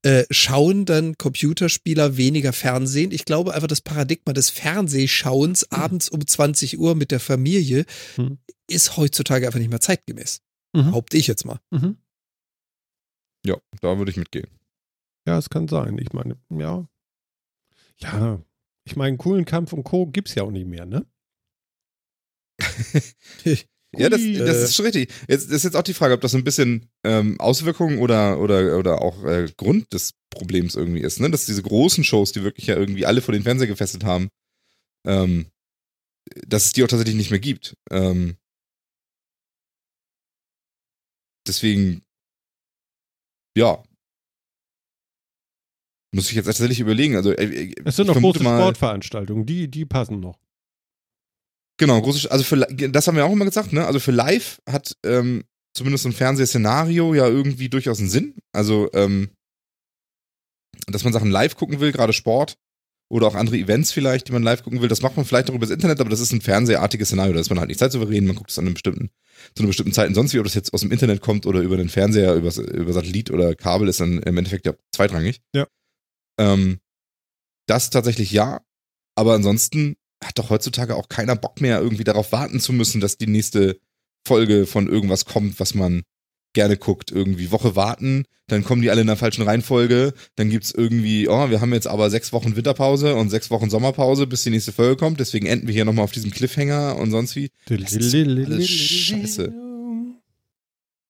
Äh, 0.01 0.23
schauen 0.31 0.85
dann 0.85 1.17
Computerspieler 1.17 2.15
weniger 2.15 2.53
Fernsehen? 2.53 3.11
Ich 3.11 3.25
glaube 3.25 3.53
einfach, 3.53 3.67
das 3.67 3.81
Paradigma 3.81 4.31
des 4.31 4.49
Fernsehschauens 4.49 5.67
mhm. 5.69 5.77
abends 5.77 6.09
um 6.09 6.25
20 6.25 6.79
Uhr 6.79 6.95
mit 6.95 7.11
der 7.11 7.19
Familie 7.19 7.85
mhm. 8.15 8.37
ist 8.69 8.95
heutzutage 8.95 9.45
einfach 9.45 9.59
nicht 9.59 9.69
mehr 9.69 9.81
zeitgemäß. 9.81 10.41
Mhm. 10.73 10.85
Behaupte 10.85 11.17
ich 11.17 11.27
jetzt 11.27 11.45
mal. 11.45 11.59
Mhm. 11.71 11.97
Ja, 13.45 13.57
da 13.81 13.97
würde 13.97 14.11
ich 14.11 14.17
mitgehen. 14.17 14.47
Ja, 15.27 15.37
es 15.37 15.49
kann 15.49 15.67
sein. 15.67 15.97
Ich 15.97 16.13
meine, 16.13 16.37
ja. 16.49 16.87
Ja, 17.97 18.41
ich 18.85 18.95
meine, 18.95 19.17
coolen 19.17 19.45
Kampf 19.45 19.73
und 19.73 19.83
Co. 19.83 20.07
gibt 20.07 20.29
es 20.29 20.35
ja 20.35 20.43
auch 20.43 20.51
nicht 20.51 20.67
mehr, 20.67 20.85
ne? 20.85 21.05
ja, 23.97 24.09
das, 24.09 24.21
das 24.21 24.57
ist 24.57 24.75
schon 24.75 24.85
richtig. 24.85 25.11
Jetzt 25.27 25.47
das 25.47 25.57
ist 25.57 25.63
jetzt 25.63 25.75
auch 25.75 25.83
die 25.83 25.93
Frage, 25.93 26.13
ob 26.13 26.21
das 26.21 26.35
ein 26.35 26.43
bisschen 26.43 26.89
ähm, 27.03 27.39
Auswirkungen 27.39 27.99
oder, 27.99 28.39
oder, 28.39 28.77
oder 28.77 29.01
auch 29.01 29.23
äh, 29.23 29.47
Grund 29.57 29.93
des 29.93 30.13
Problems 30.29 30.75
irgendwie 30.75 31.01
ist, 31.01 31.19
ne? 31.19 31.31
Dass 31.31 31.47
diese 31.47 31.63
großen 31.63 32.03
Shows, 32.03 32.31
die 32.31 32.43
wirklich 32.43 32.67
ja 32.67 32.75
irgendwie 32.75 33.05
alle 33.05 33.21
vor 33.21 33.33
den 33.33 33.43
Fernseher 33.43 33.67
gefesselt 33.67 34.03
haben, 34.03 34.29
ähm, 35.07 35.47
dass 36.47 36.65
es 36.65 36.73
die 36.73 36.83
auch 36.83 36.87
tatsächlich 36.87 37.15
nicht 37.15 37.31
mehr 37.31 37.39
gibt. 37.39 37.75
Ähm, 37.89 38.37
deswegen, 41.47 42.03
ja, 43.57 43.83
muss 46.11 46.29
ich 46.29 46.35
jetzt 46.35 46.45
tatsächlich 46.45 46.79
überlegen. 46.79 47.15
Also, 47.15 47.31
äh, 47.31 47.43
äh 47.43 47.73
es 47.85 47.95
sind 47.95 48.07
noch 48.07 48.19
große 48.19 48.43
mal, 48.43 48.59
Sportveranstaltungen, 48.59 49.45
die, 49.45 49.67
die 49.67 49.85
passen 49.85 50.19
noch. 50.19 50.39
Genau, 51.79 52.01
große, 52.01 52.29
also 52.29 52.43
für, 52.43 52.57
das 52.57 53.07
haben 53.07 53.15
wir 53.15 53.25
auch 53.25 53.31
immer 53.31 53.45
gesagt, 53.45 53.71
ne? 53.71 53.87
Also 53.87 53.99
für 53.99 54.11
live 54.11 54.61
hat 54.69 54.97
ähm, 55.05 55.45
zumindest 55.73 56.03
so 56.03 56.09
ein 56.09 56.13
Fernsehszenario 56.13 57.13
ja 57.13 57.27
irgendwie 57.27 57.69
durchaus 57.69 57.99
einen 57.99 58.09
Sinn. 58.09 58.35
Also, 58.51 58.89
ähm, 58.93 59.29
dass 60.87 61.05
man 61.05 61.13
Sachen 61.13 61.31
live 61.31 61.55
gucken 61.55 61.79
will, 61.79 61.93
gerade 61.93 62.11
Sport 62.11 62.57
oder 63.09 63.27
auch 63.27 63.35
andere 63.35 63.57
Events 63.57 63.93
vielleicht, 63.93 64.27
die 64.27 64.33
man 64.33 64.43
live 64.43 64.61
gucken 64.63 64.81
will, 64.81 64.89
das 64.89 65.01
macht 65.01 65.15
man 65.15 65.25
vielleicht 65.25 65.49
auch 65.49 65.55
übers 65.55 65.69
Internet, 65.69 66.01
aber 66.01 66.09
das 66.09 66.19
ist 66.19 66.33
ein 66.33 66.41
fernsehartiges 66.41 67.07
Szenario, 67.07 67.33
da 67.33 67.39
ist 67.39 67.49
man 67.49 67.59
halt 67.59 67.69
nicht 67.69 67.79
zeitsouverän, 67.79 68.27
man 68.27 68.35
guckt 68.35 68.51
es 68.51 68.59
an 68.59 68.65
einem 68.65 68.73
bestimmten, 68.73 69.09
zu 69.55 69.63
einer 69.63 69.67
bestimmten 69.67 69.93
Zeit 69.93 70.09
und 70.09 70.15
sonst 70.15 70.33
wie, 70.33 70.39
ob 70.39 70.45
das 70.45 70.55
jetzt 70.55 70.73
aus 70.73 70.81
dem 70.81 70.91
Internet 70.91 71.21
kommt 71.21 71.45
oder 71.45 71.61
über 71.61 71.77
den 71.77 71.89
Fernseher, 71.89 72.35
über, 72.35 72.53
über 72.55 72.93
Satellit 72.93 73.31
oder 73.31 73.55
Kabel, 73.55 73.87
ist 73.87 74.01
dann 74.01 74.19
im 74.19 74.37
Endeffekt 74.37 74.65
ja 74.65 74.73
zweitrangig. 74.93 75.41
Ja. 75.55 75.65
Ähm, 76.39 76.79
das 77.67 77.89
tatsächlich 77.89 78.31
ja, 78.31 78.61
aber 79.15 79.33
ansonsten 79.33 79.95
hat 80.23 80.37
doch 80.37 80.49
heutzutage 80.49 80.95
auch 80.95 81.09
keiner 81.09 81.35
Bock 81.35 81.61
mehr, 81.61 81.79
irgendwie 81.79 82.03
darauf 82.03 82.31
warten 82.31 82.59
zu 82.59 82.73
müssen, 82.73 83.01
dass 83.01 83.17
die 83.17 83.27
nächste 83.27 83.79
Folge 84.25 84.65
von 84.65 84.87
irgendwas 84.87 85.25
kommt, 85.25 85.59
was 85.59 85.73
man 85.73 86.03
gerne 86.53 86.77
guckt. 86.77 87.11
Irgendwie 87.11 87.51
Woche 87.51 87.75
warten, 87.75 88.25
dann 88.47 88.63
kommen 88.63 88.81
die 88.81 88.89
alle 88.89 89.01
in 89.01 89.07
der 89.07 89.15
falschen 89.15 89.43
Reihenfolge, 89.43 90.13
dann 90.35 90.49
gibt's 90.49 90.71
irgendwie, 90.71 91.27
oh, 91.27 91.49
wir 91.49 91.61
haben 91.61 91.73
jetzt 91.73 91.87
aber 91.87 92.09
sechs 92.09 92.33
Wochen 92.33 92.55
Winterpause 92.55 93.15
und 93.15 93.29
sechs 93.29 93.49
Wochen 93.49 93.69
Sommerpause, 93.69 94.27
bis 94.27 94.43
die 94.43 94.49
nächste 94.49 94.71
Folge 94.71 94.97
kommt, 94.97 95.19
deswegen 95.19 95.45
enden 95.45 95.67
wir 95.67 95.73
hier 95.73 95.85
nochmal 95.85 96.03
auf 96.03 96.11
diesem 96.11 96.31
Cliffhanger 96.31 96.97
und 96.97 97.11
sonst 97.11 97.35
wie. 97.35 97.49
Das 97.67 97.93
ist 97.93 98.13
alles 98.15 98.67
scheiße. 98.67 99.53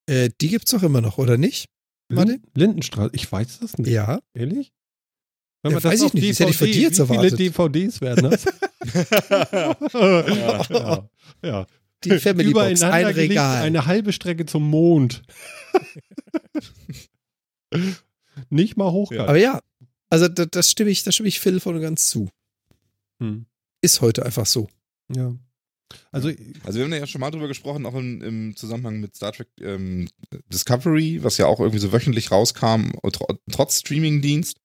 Äh, 0.08 0.30
die 0.42 0.50
gibt's 0.50 0.72
doch 0.72 0.84
immer 0.84 1.02
noch, 1.02 1.18
oder 1.18 1.38
nicht? 1.38 1.66
Warte. 2.10 2.40
Lindenstraße, 2.56 3.12
ich 3.14 3.32
weiß 3.32 3.60
das 3.60 3.78
nicht. 3.78 3.90
Ja. 3.90 4.20
Ehrlich? 4.34 4.72
Wenn 5.62 5.74
man 5.74 5.84
ja, 5.84 5.90
das 5.90 6.02
weiß 6.02 6.08
ich 6.08 6.14
nicht, 6.14 6.24
DVD, 6.24 6.30
das 6.30 6.40
hätte 6.40 6.52
ich 6.52 6.58
von 6.58 6.68
dir 6.68 6.82
jetzt 6.82 7.00
erwartet. 7.00 7.34
Wie 7.34 7.38
viele 7.38 7.50
DVDs 7.52 8.02
werden 8.02 8.30
das? 8.30 8.46
ja, 8.84 10.64
ja, 10.70 11.10
ja. 11.44 11.68
Die 12.04 12.18
Family 12.18 12.54
Box, 12.54 12.82
ein 12.82 13.06
Regal. 13.08 13.64
Eine 13.64 13.86
halbe 13.86 14.14
Strecke 14.14 14.46
zum 14.46 14.70
Mond. 14.70 15.22
nicht 18.50 18.78
mal 18.78 18.92
hochkant. 18.92 19.28
Aber 19.28 19.38
ja, 19.38 19.62
also 20.10 20.28
das, 20.28 20.48
das, 20.52 20.72
stimme 20.72 20.90
ich, 20.92 21.04
das 21.04 21.16
stimme 21.16 21.28
ich 21.30 21.40
Phil 21.40 21.60
voll 21.60 21.80
ganz 21.80 22.10
zu. 22.10 22.30
Hm. 23.20 23.46
Ist 23.82 24.02
heute 24.02 24.26
einfach 24.26 24.46
so. 24.46 24.70
Ja. 25.14 25.36
Also, 26.12 26.30
also 26.64 26.78
wir 26.78 26.86
haben 26.86 26.94
ja 26.94 27.08
schon 27.08 27.22
mal 27.22 27.32
drüber 27.32 27.48
gesprochen, 27.48 27.86
auch 27.86 27.96
im, 27.96 28.22
im 28.22 28.56
Zusammenhang 28.56 29.00
mit 29.00 29.16
Star 29.16 29.32
Trek 29.32 29.48
ähm, 29.60 30.08
Discovery, 30.52 31.24
was 31.24 31.38
ja 31.38 31.48
auch 31.48 31.60
irgendwie 31.60 31.80
so 31.80 31.92
wöchentlich 31.92 32.32
rauskam, 32.32 32.92
trotz 33.52 33.80
Streamingdienst. 33.80 34.58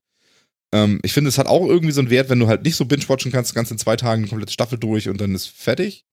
Ähm, 0.73 1.00
ich 1.02 1.12
finde, 1.12 1.28
es 1.28 1.38
hat 1.38 1.47
auch 1.47 1.66
irgendwie 1.66 1.92
so 1.92 2.00
einen 2.00 2.11
Wert, 2.11 2.28
wenn 2.30 2.38
du 2.40 2.47
halt 2.49 2.62
nicht 2.64 2.76
so 2.76 2.85
binge-watchen 2.85 3.33
kannst, 3.33 3.54
ganz 3.54 3.71
in 3.71 3.78
zwei 3.78 3.97
Tagen 3.97 4.23
eine 4.23 4.28
komplette 4.28 4.52
Staffel 4.52 4.78
durch 4.78 5.09
und 5.09 5.21
dann 5.21 5.35
ist 5.35 5.49
fertig. 5.49 6.04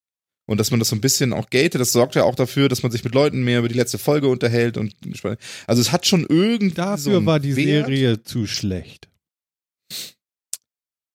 Und 0.48 0.60
dass 0.60 0.72
man 0.72 0.80
das 0.80 0.90
so 0.90 0.96
ein 0.96 1.02
bisschen 1.02 1.34
auch 1.34 1.50
gatet, 1.50 1.76
das 1.80 1.92
sorgt 1.92 2.16
ja 2.16 2.24
auch 2.24 2.36
dafür, 2.36 2.68
dass 2.68 2.84
man 2.84 2.92
sich 2.92 3.04
mit 3.04 3.14
Leuten 3.14 3.44
mehr 3.44 3.60
über 3.60 3.70
die 3.70 3.76
letzte 3.76 3.98
Folge 3.98 4.28
unterhält 4.28 4.76
und 4.78 4.94
also 5.68 5.82
es 5.82 5.92
hat 5.92 6.06
schon 6.06 6.26
irgendwie 6.28 6.76
Dafür 6.76 7.20
so 7.20 7.26
war 7.26 7.40
die 7.40 7.56
Wert. 7.56 7.86
Serie 7.88 8.24
zu 8.24 8.48
schlecht. 8.48 9.08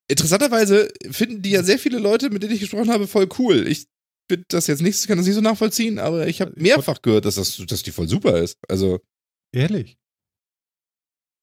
interessanterweise 0.08 0.88
finden 1.10 1.42
die 1.42 1.50
ja 1.50 1.62
sehr 1.62 1.78
viele 1.78 1.98
Leute, 1.98 2.30
mit 2.30 2.42
denen 2.42 2.54
ich 2.54 2.60
gesprochen 2.60 2.90
habe, 2.90 3.06
voll 3.06 3.28
cool. 3.38 3.66
Ich 3.68 3.86
bin 4.28 4.44
das 4.48 4.68
jetzt 4.68 4.82
nicht, 4.82 5.06
kann 5.06 5.18
das 5.18 5.26
nicht 5.26 5.34
so 5.34 5.40
nachvollziehen, 5.40 5.98
aber 5.98 6.26
ich 6.28 6.40
habe 6.40 6.52
mehrfach 6.56 7.02
gehört, 7.02 7.24
dass 7.24 7.34
das, 7.34 7.56
dass 7.66 7.82
die 7.82 7.92
voll 7.92 8.08
super 8.08 8.38
ist. 8.38 8.58
Also. 8.68 9.00
Ehrlich? 9.52 9.98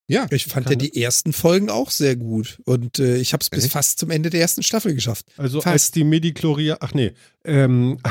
Ja. 0.06 0.26
Ich 0.30 0.44
fand 0.44 0.68
ja 0.68 0.76
die 0.76 1.00
ersten 1.00 1.32
Folgen 1.32 1.70
auch 1.70 1.90
sehr 1.90 2.16
gut. 2.16 2.60
Und 2.66 2.98
äh, 2.98 3.16
ich 3.16 3.32
habe 3.32 3.40
es 3.40 3.48
bis 3.48 3.66
fast 3.68 3.98
zum 3.98 4.10
Ende 4.10 4.28
der 4.28 4.40
ersten 4.40 4.62
Staffel 4.62 4.94
geschafft. 4.94 5.26
Also 5.38 5.62
fast. 5.62 5.72
als 5.72 5.90
die 5.92 6.04
Medikloria, 6.04 6.76
ach 6.80 6.92
nee. 6.92 7.12
Ähm, 7.44 7.98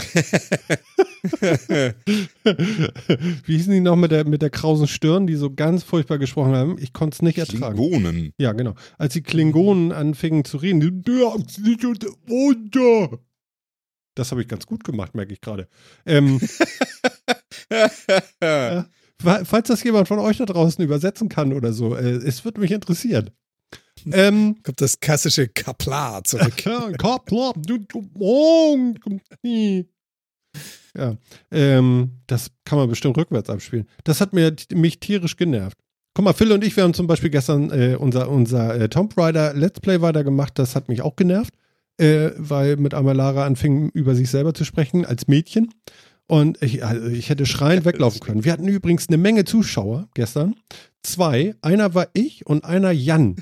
Wie 3.45 3.57
hießen 3.57 3.71
die 3.71 3.79
noch 3.79 3.95
mit 3.95 4.12
der, 4.12 4.25
mit 4.25 4.41
der 4.41 4.50
krausen 4.50 4.88
Stirn, 4.88 5.27
die 5.27 5.35
so 5.35 5.53
ganz 5.53 5.83
furchtbar 5.83 6.17
gesprochen 6.17 6.55
haben? 6.55 6.77
Ich 6.79 6.93
konnte 6.93 7.15
es 7.15 7.21
nicht 7.21 7.38
ertragen. 7.38 7.75
Klingonen. 7.75 8.33
Ja, 8.38 8.53
genau. 8.53 8.73
Als 8.97 9.13
die 9.13 9.21
Klingonen 9.21 9.91
anfingen 9.91 10.45
zu 10.45 10.57
reden, 10.57 11.03
das 14.15 14.31
habe 14.31 14.41
ich 14.41 14.47
ganz 14.47 14.65
gut 14.65 14.83
gemacht, 14.83 15.15
merke 15.15 15.33
ich 15.33 15.41
gerade. 15.41 15.67
Ähm, 16.05 16.39
äh, 18.39 18.83
falls 19.24 19.68
das 19.68 19.84
jemand 19.84 20.08
von 20.08 20.20
euch 20.20 20.38
da 20.38 20.46
draußen 20.46 20.84
übersetzen 20.84 21.30
kann 21.30 21.53
oder 21.53 21.74
so, 21.74 21.96
äh, 21.96 22.12
es 22.12 22.46
würde 22.46 22.62
mich 22.62 22.72
interessieren. 22.72 23.30
Ähm, 24.12 24.58
Kommt 24.63 24.82
das 24.82 25.00
klassische 25.00 25.48
Kapla 25.48 26.24
zurück. 26.24 26.56
Kapla, 26.98 27.53
du, 27.56 27.77
du, 27.80 28.10
oh, 28.20 28.77
ja, 30.96 31.18
ähm, 31.51 32.12
das 32.27 32.51
kann 32.65 32.77
man 32.77 32.89
bestimmt 32.89 33.18
rückwärts 33.18 33.50
abspielen. 33.50 33.88
Das 34.03 34.22
hat 34.22 34.34
mir, 34.34 34.56
mich 34.74 35.00
tierisch 35.00 35.38
genervt. 35.38 35.77
Guck 36.13 36.25
mal, 36.25 36.34
Phil 36.34 36.51
und 36.51 36.63
ich, 36.63 36.75
wir 36.75 36.84
haben 36.84 36.94
zum 36.94 37.08
Beispiel 37.08 37.32
gestern 37.32 37.72
äh, 37.72 37.96
unser, 38.00 38.30
unser 38.30 38.80
äh, 38.80 38.88
Tomb 38.88 39.18
Raider 39.18 39.53
Let's 39.56 39.80
Play 39.80 40.01
weitergemacht. 40.01 40.60
Das 40.60 40.75
hat 40.75 40.88
mich 40.88 41.01
auch 41.01 41.15
genervt, 41.15 41.56
äh, 41.98 42.30
weil 42.38 42.77
mit 42.77 42.94
einmal 42.94 43.15
Lara 43.15 43.46
anfing, 43.46 43.89
über 43.89 44.13
sich 44.13 44.30
selber 44.30 44.53
zu 44.53 44.63
sprechen 44.63 45.06
als 45.06 45.27
Mädchen. 45.27 45.74
Und 46.27 46.62
ich, 46.62 46.86
also 46.86 47.08
ich 47.08 47.30
hätte 47.30 47.46
schreiend 47.46 47.86
weglaufen 47.86 48.20
können. 48.22 48.44
Wir 48.44 48.53
hatten 48.53 48.68
übrigens 48.68 49.08
eine 49.08 49.18
Menge 49.18 49.46
Zuschauer 49.46 50.10
gestern. 50.13 50.56
Zwei. 51.03 51.56
Einer 51.62 51.94
war 51.94 52.08
ich 52.13 52.46
und 52.46 52.63
einer 52.65 52.92
Jan. 52.92 53.36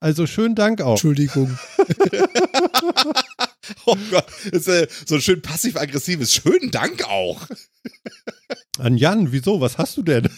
Also 0.00 0.26
schönen 0.26 0.54
Dank 0.54 0.80
auch. 0.80 0.92
Entschuldigung. 0.92 1.56
oh 3.86 3.96
Gott, 4.10 4.26
das 4.50 4.66
ist 4.66 4.68
äh, 4.68 4.88
so 5.06 5.16
ein 5.16 5.20
schön 5.20 5.42
passiv-aggressives. 5.42 6.34
Schönen 6.34 6.70
Dank 6.70 7.04
auch. 7.08 7.46
An 8.78 8.96
Jan, 8.96 9.32
wieso? 9.32 9.60
Was 9.60 9.78
hast 9.78 9.96
du 9.96 10.02
denn? 10.02 10.28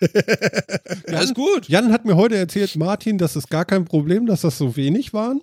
ja, 0.00 1.20
ist 1.20 1.34
gut. 1.34 1.68
Jan 1.68 1.92
hat 1.92 2.04
mir 2.04 2.16
heute 2.16 2.36
erzählt, 2.36 2.74
Martin, 2.76 3.18
das 3.18 3.36
ist 3.36 3.50
gar 3.50 3.64
kein 3.64 3.84
Problem, 3.84 4.26
dass 4.26 4.42
das 4.42 4.58
so 4.58 4.76
wenig 4.76 5.12
waren. 5.12 5.40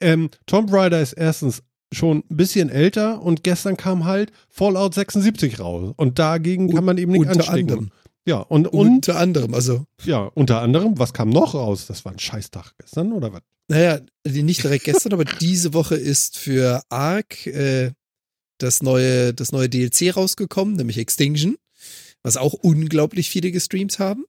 Ähm, 0.00 0.30
Tomb 0.46 0.72
Raider 0.72 1.00
ist 1.00 1.12
erstens 1.12 1.62
schon 1.92 2.18
ein 2.30 2.36
bisschen 2.36 2.70
älter 2.70 3.22
und 3.22 3.42
gestern 3.42 3.76
kam 3.76 4.04
halt 4.04 4.32
Fallout 4.48 4.94
76 4.94 5.58
raus. 5.58 5.92
Und 5.96 6.18
dagegen 6.18 6.72
kann 6.72 6.84
man 6.84 6.98
eben 6.98 7.12
nicht 7.12 7.26
anstecken. 7.26 7.70
Anderem. 7.70 7.90
Ja, 8.26 8.38
und, 8.38 8.68
und 8.68 8.88
unter 8.88 9.16
anderem, 9.16 9.54
also. 9.54 9.86
Ja, 10.04 10.30
unter 10.34 10.60
anderem, 10.60 10.98
was 10.98 11.12
kam 11.12 11.30
noch 11.30 11.54
raus? 11.54 11.86
Das 11.86 12.04
war 12.04 12.12
ein 12.12 12.18
Scheißtag 12.18 12.74
gestern, 12.78 13.12
oder 13.12 13.32
was? 13.32 13.40
Naja, 13.68 14.00
nicht 14.26 14.62
direkt 14.62 14.84
gestern, 14.84 15.12
aber 15.12 15.24
diese 15.24 15.74
Woche 15.74 15.96
ist 15.96 16.36
für 16.36 16.82
Ark 16.88 17.46
äh, 17.46 17.92
das 18.58 18.82
neue, 18.82 19.32
das 19.32 19.52
neue 19.52 19.68
DLC 19.68 20.14
rausgekommen, 20.16 20.74
nämlich 20.74 20.98
Extinction, 20.98 21.56
was 22.22 22.36
auch 22.36 22.52
unglaublich 22.52 23.30
viele 23.30 23.50
gestreamt 23.50 23.98
haben. 23.98 24.24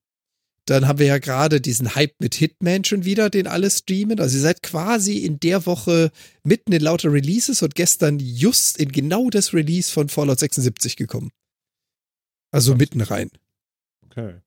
Dann 0.65 0.87
haben 0.87 0.99
wir 0.99 1.07
ja 1.07 1.17
gerade 1.17 1.59
diesen 1.59 1.95
Hype 1.95 2.13
mit 2.19 2.35
Hitman 2.35 2.83
schon 2.83 3.03
wieder, 3.03 3.29
den 3.29 3.47
alle 3.47 3.69
streamen. 3.69 4.19
Also 4.19 4.37
ihr 4.37 4.43
seid 4.43 4.61
quasi 4.61 5.17
in 5.17 5.39
der 5.39 5.65
Woche 5.65 6.11
mitten 6.43 6.71
in 6.71 6.81
lauter 6.81 7.11
Releases 7.11 7.63
und 7.63 7.73
gestern 7.75 8.19
just 8.19 8.77
in 8.77 8.91
genau 8.91 9.29
das 9.29 9.53
Release 9.53 9.91
von 9.91 10.07
Fallout 10.07 10.39
76 10.39 10.97
gekommen. 10.97 11.31
Also 12.51 12.75
mitten 12.75 13.01
rein. 13.01 13.31
Okay. 14.05 14.41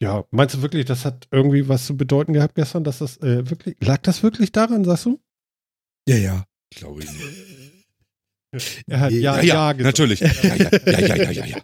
Ja, 0.00 0.24
meinst 0.30 0.54
du 0.54 0.62
wirklich, 0.62 0.86
das 0.86 1.04
hat 1.04 1.28
irgendwie 1.30 1.68
was 1.68 1.86
zu 1.86 1.96
bedeuten 1.96 2.32
gehabt 2.32 2.54
gestern, 2.54 2.84
dass 2.84 2.98
das 2.98 3.18
äh, 3.18 3.48
wirklich, 3.48 3.76
lag 3.80 3.98
das 4.02 4.22
wirklich 4.22 4.52
daran, 4.52 4.84
sagst 4.84 5.06
du? 5.06 5.20
Ja, 6.08 6.16
ja. 6.16 6.46
Ich 6.70 6.78
glaube 6.78 7.00
nicht. 7.00 7.12
Er 8.86 9.00
hat 9.00 9.12
ja, 9.12 9.36
ja, 9.36 9.42
ja, 9.42 9.72
ja 9.72 9.82
natürlich. 9.82 10.20
Ja, 10.20 10.30
ja, 10.42 10.54
ja, 10.54 10.70
ja, 10.86 11.16
ja, 11.16 11.30
ja, 11.30 11.46
ja. 11.46 11.56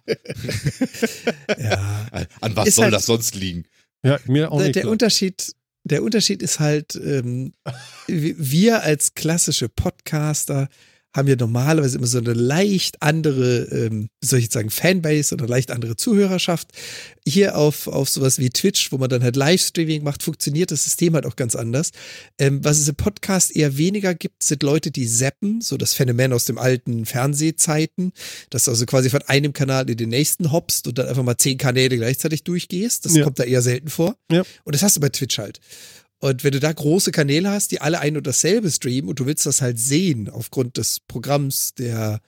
ja. 1.58 2.06
An 2.40 2.56
was 2.56 2.68
ist 2.68 2.74
soll 2.76 2.84
halt, 2.84 2.94
das 2.94 3.06
sonst 3.06 3.34
liegen? 3.34 3.64
Ja, 4.02 4.18
mir 4.26 4.50
auch 4.52 4.60
nicht. 4.60 4.74
Der 4.74 4.82
klar. 4.82 4.92
Unterschied, 4.92 5.54
der 5.84 6.02
Unterschied 6.02 6.42
ist 6.42 6.60
halt, 6.60 6.94
ähm, 6.96 7.54
wir 8.06 8.82
als 8.82 9.14
klassische 9.14 9.68
Podcaster 9.68 10.68
haben 11.14 11.26
wir 11.26 11.36
normalerweise 11.36 11.98
immer 11.98 12.06
so 12.06 12.18
eine 12.18 12.34
leicht 12.34 13.02
andere, 13.02 13.64
ähm, 13.64 14.08
wie 14.20 14.26
soll 14.26 14.38
ich 14.38 14.44
jetzt 14.44 14.54
sagen, 14.54 14.70
Fanbase 14.70 15.34
oder 15.34 15.48
leicht 15.48 15.72
andere 15.72 15.96
Zuhörerschaft. 15.96 16.68
Hier 17.26 17.56
auf, 17.56 17.88
auf 17.88 18.08
sowas 18.08 18.38
wie 18.38 18.50
Twitch, 18.50 18.92
wo 18.92 18.98
man 18.98 19.10
dann 19.10 19.22
halt 19.22 19.34
Livestreaming 19.34 20.04
macht, 20.04 20.22
funktioniert 20.22 20.70
das 20.70 20.84
System 20.84 21.14
halt 21.14 21.26
auch 21.26 21.34
ganz 21.34 21.56
anders. 21.56 21.90
Ähm, 22.38 22.64
was 22.64 22.78
es 22.78 22.88
im 22.88 22.94
Podcast 22.94 23.54
eher 23.54 23.76
weniger 23.76 24.14
gibt, 24.14 24.42
sind 24.42 24.62
Leute, 24.62 24.92
die 24.92 25.06
zappen, 25.06 25.60
so 25.60 25.76
das 25.76 25.94
Phänomen 25.94 26.32
aus 26.32 26.44
dem 26.44 26.58
alten 26.58 27.04
Fernsehzeiten, 27.06 28.12
dass 28.50 28.64
du 28.64 28.70
also 28.70 28.86
quasi 28.86 29.10
von 29.10 29.22
einem 29.22 29.52
Kanal 29.52 29.90
in 29.90 29.96
den 29.96 30.10
nächsten 30.10 30.52
hoppst 30.52 30.86
und 30.86 30.96
dann 30.98 31.08
einfach 31.08 31.24
mal 31.24 31.36
zehn 31.36 31.58
Kanäle 31.58 31.96
gleichzeitig 31.96 32.44
durchgehst. 32.44 33.04
Das 33.04 33.16
ja. 33.16 33.24
kommt 33.24 33.38
da 33.40 33.44
eher 33.44 33.62
selten 33.62 33.88
vor. 33.88 34.16
Ja. 34.30 34.42
Und 34.62 34.74
das 34.74 34.82
hast 34.82 34.96
du 34.96 35.00
bei 35.00 35.08
Twitch 35.08 35.38
halt. 35.38 35.60
Und 36.20 36.44
wenn 36.44 36.52
du 36.52 36.60
da 36.60 36.70
große 36.70 37.12
Kanäle 37.12 37.50
hast, 37.50 37.72
die 37.72 37.80
alle 37.80 37.98
ein 38.00 38.16
und 38.16 38.26
dasselbe 38.26 38.70
streamen 38.70 39.08
und 39.08 39.18
du 39.20 39.26
willst 39.26 39.46
das 39.46 39.62
halt 39.62 39.78
sehen 39.78 40.28
aufgrund 40.28 40.76
des 40.76 41.00
Programms, 41.00 41.74
der 41.74 42.20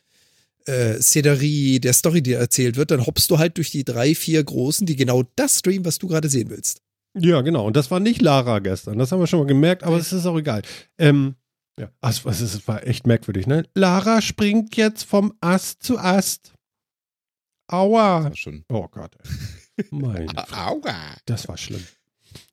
äh, 0.66 0.94
Szenerie, 0.94 1.78
der 1.78 1.92
Story, 1.92 2.22
die 2.22 2.32
erzählt 2.32 2.76
wird, 2.76 2.90
dann 2.90 3.04
hoppst 3.04 3.30
du 3.30 3.38
halt 3.38 3.58
durch 3.58 3.70
die 3.70 3.84
drei, 3.84 4.14
vier 4.14 4.42
großen, 4.42 4.86
die 4.86 4.96
genau 4.96 5.24
das 5.36 5.58
streamen, 5.58 5.84
was 5.84 5.98
du 5.98 6.08
gerade 6.08 6.28
sehen 6.28 6.48
willst. 6.48 6.80
Ja, 7.14 7.42
genau. 7.42 7.66
Und 7.66 7.76
das 7.76 7.90
war 7.90 8.00
nicht 8.00 8.22
Lara 8.22 8.60
gestern. 8.60 8.98
Das 8.98 9.12
haben 9.12 9.20
wir 9.20 9.26
schon 9.26 9.40
mal 9.40 9.46
gemerkt, 9.46 9.82
aber 9.82 9.98
es 9.98 10.12
ist 10.12 10.24
auch 10.24 10.38
egal. 10.38 10.62
Ähm, 10.96 11.34
ja, 11.78 11.90
also, 12.00 12.28
es 12.28 12.68
war 12.68 12.86
echt 12.86 13.06
merkwürdig, 13.06 13.46
ne? 13.46 13.64
Lara 13.74 14.22
springt 14.22 14.76
jetzt 14.76 15.04
vom 15.04 15.34
Ast 15.40 15.82
zu 15.82 15.98
Ast. 15.98 16.52
Aua. 17.66 18.28
Das 18.28 18.38
schon. 18.38 18.64
Oh 18.68 18.88
Gott. 18.88 19.16
Mein. 19.90 20.28
Aua. 20.52 21.16
Das 21.26 21.48
war 21.48 21.56
schlimm. 21.56 21.84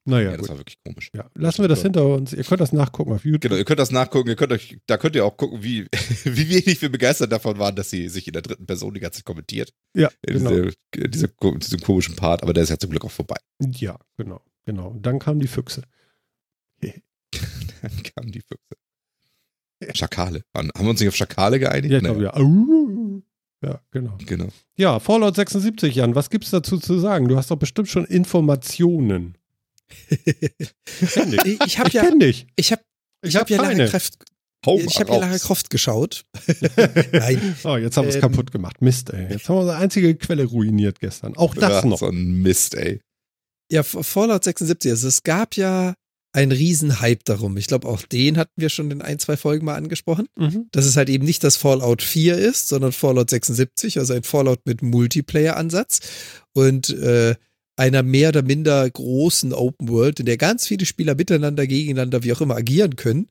Naja, 0.10 0.32
ja, 0.32 0.38
das 0.38 0.40
gut. 0.42 0.50
war 0.50 0.58
wirklich 0.58 0.78
komisch. 0.84 1.10
Ja, 1.16 1.30
lassen 1.36 1.62
wir 1.62 1.68
das 1.68 1.82
hinter 1.82 2.06
uns. 2.06 2.34
Ihr 2.34 2.44
könnt 2.44 2.62
das 2.62 2.74
nachgucken 2.74 3.14
auf 3.14 3.24
YouTube. 3.24 3.42
Genau, 3.42 3.56
ihr 3.56 3.66
könnt 3.66 3.80
das 3.80 3.92
nachgucken. 3.92 4.30
Ihr 4.30 4.36
könnt 4.36 4.52
euch, 4.52 4.78
da 4.88 4.98
könnt 4.98 5.16
ihr 5.16 5.26
auch 5.26 5.38
gucken, 5.38 5.62
wie, 5.64 5.86
wie 6.24 6.50
wenig 6.50 6.82
wir 6.82 6.92
begeistert 6.92 7.32
davon 7.32 7.60
waren, 7.60 7.76
dass 7.76 7.90
sie 7.90 8.10
sich 8.10 8.28
in 8.28 8.34
der 8.34 8.42
dritten 8.42 8.66
Person 8.66 8.94
die 8.94 9.00
ganze 9.00 9.20
Zeit 9.20 9.26
kommentiert. 9.26 9.74
Ja, 9.96 10.10
genau. 10.22 10.50
Diese, 10.50 10.74
diese, 11.10 11.30
diesem 11.30 11.80
komischen 11.82 12.16
Part, 12.16 12.44
aber 12.44 12.54
der 12.54 12.64
ist 12.64 12.70
ja 12.70 12.78
zum 12.78 12.90
Glück 12.90 13.06
auch 13.06 13.12
vorbei. 13.12 13.38
Ja, 13.60 13.98
genau, 14.18 14.42
genau. 14.66 14.90
Und 14.90 15.06
dann 15.06 15.20
kamen 15.20 15.40
die 15.40 15.48
Füchse. 15.48 15.84
dann 16.82 18.04
kamen 18.16 18.32
die 18.32 18.42
Füchse. 18.42 19.96
Schakale. 19.98 20.42
Haben 20.56 20.72
wir 20.78 20.90
uns 20.90 21.00
nicht 21.00 21.10
auf 21.10 21.16
Schakale 21.16 21.60
geeinigt? 21.60 21.92
Ja, 21.92 21.98
ich 22.00 22.04
glaube, 22.04 22.24
ja. 22.24 22.34
Ja, 23.62 23.82
genau. 23.92 24.18
genau. 24.26 24.48
Ja, 24.78 25.00
Fallout 25.00 25.36
76, 25.36 25.94
Jan, 25.96 26.16
was 26.16 26.30
gibt's 26.30 26.50
dazu 26.50 26.78
zu 26.78 26.98
sagen? 26.98 27.28
Du 27.28 27.36
hast 27.36 27.52
doch 27.52 27.58
bestimmt 27.58 27.90
schon 27.90 28.06
Informationen. 28.06 29.38
Ich 30.10 31.60
ich 31.66 31.80
habe 31.80 31.90
ja, 31.92 32.06
kenn 32.06 32.20
dich. 32.20 32.48
Ich 32.56 32.72
habe 32.72 32.82
ich, 33.22 33.30
ich 33.30 33.36
hab, 33.36 33.44
hab 33.44 33.50
ja 33.50 33.62
Lara 33.62 33.88
Croft, 33.88 34.18
ich 34.66 35.00
habe 35.00 35.12
ja 35.12 35.20
Lara 35.20 35.38
Croft 35.38 35.70
geschaut. 35.70 36.26
Nein. 37.12 37.56
Oh, 37.64 37.78
jetzt 37.78 37.98
haben 37.98 38.06
wir 38.06 38.10
es 38.10 38.16
ähm, 38.16 38.22
kaputt 38.22 38.52
gemacht. 38.52 38.82
Mist, 38.82 39.12
ey. 39.12 39.32
Jetzt 39.32 39.50
haben 39.50 39.56
wir 39.56 39.62
unsere 39.62 39.78
einzige 39.78 40.16
Quelle 40.16 40.46
ruiniert 40.46 41.00
gestern. 41.00 41.36
Auch 41.38 41.56
das 41.56 41.84
ja, 41.84 41.86
noch. 41.86 42.00
So 42.00 42.08
ein 42.08 42.42
Mist, 42.42 42.76
ey. 42.76 43.02
Ja, 43.72 43.84
Fallout 43.84 44.44
76. 44.44 44.92
Also 44.92 45.08
es 45.08 45.24
gab 45.24 45.56
ja 45.56 45.94
einen 46.32 46.52
riesen 46.52 47.00
Hype 47.00 47.24
darum. 47.26 47.58
Ich 47.58 47.68
glaube, 47.68 47.88
auch 47.88 48.02
den 48.04 48.38
hatten 48.38 48.54
wir 48.56 48.70
schon 48.70 48.92
in 48.92 49.02
ein, 49.02 49.20
zwei 49.20 49.38
Folgen 49.38 49.66
mal 49.66 49.76
angesprochen. 49.76 50.28
Mhm. 50.36 50.68
Dass 50.72 50.86
es 50.86 50.96
halt 50.96 51.10
eben 51.10 51.26
nicht 51.26 51.44
das 51.44 51.58
Fallout 51.58 52.02
4 52.02 52.38
ist, 52.38 52.68
sondern 52.68 52.92
Fallout 52.92 53.30
76, 53.30 53.98
also 53.98 54.14
ein 54.14 54.24
Fallout 54.24 54.60
mit 54.66 54.82
Multiplayer-Ansatz. 54.82 56.02
Und 56.54 56.90
äh, 56.90 57.36
einer 57.80 58.04
mehr 58.04 58.30
oder 58.30 58.42
minder 58.42 58.90
großen 58.90 59.54
Open 59.54 59.88
World, 59.88 60.20
in 60.20 60.26
der 60.26 60.36
ganz 60.36 60.68
viele 60.68 60.86
Spieler 60.86 61.16
miteinander, 61.16 61.66
gegeneinander, 61.66 62.26
wie 62.26 62.34
auch 62.34 62.42
immer 62.42 62.58
agieren 62.58 62.98
können. 62.98 63.30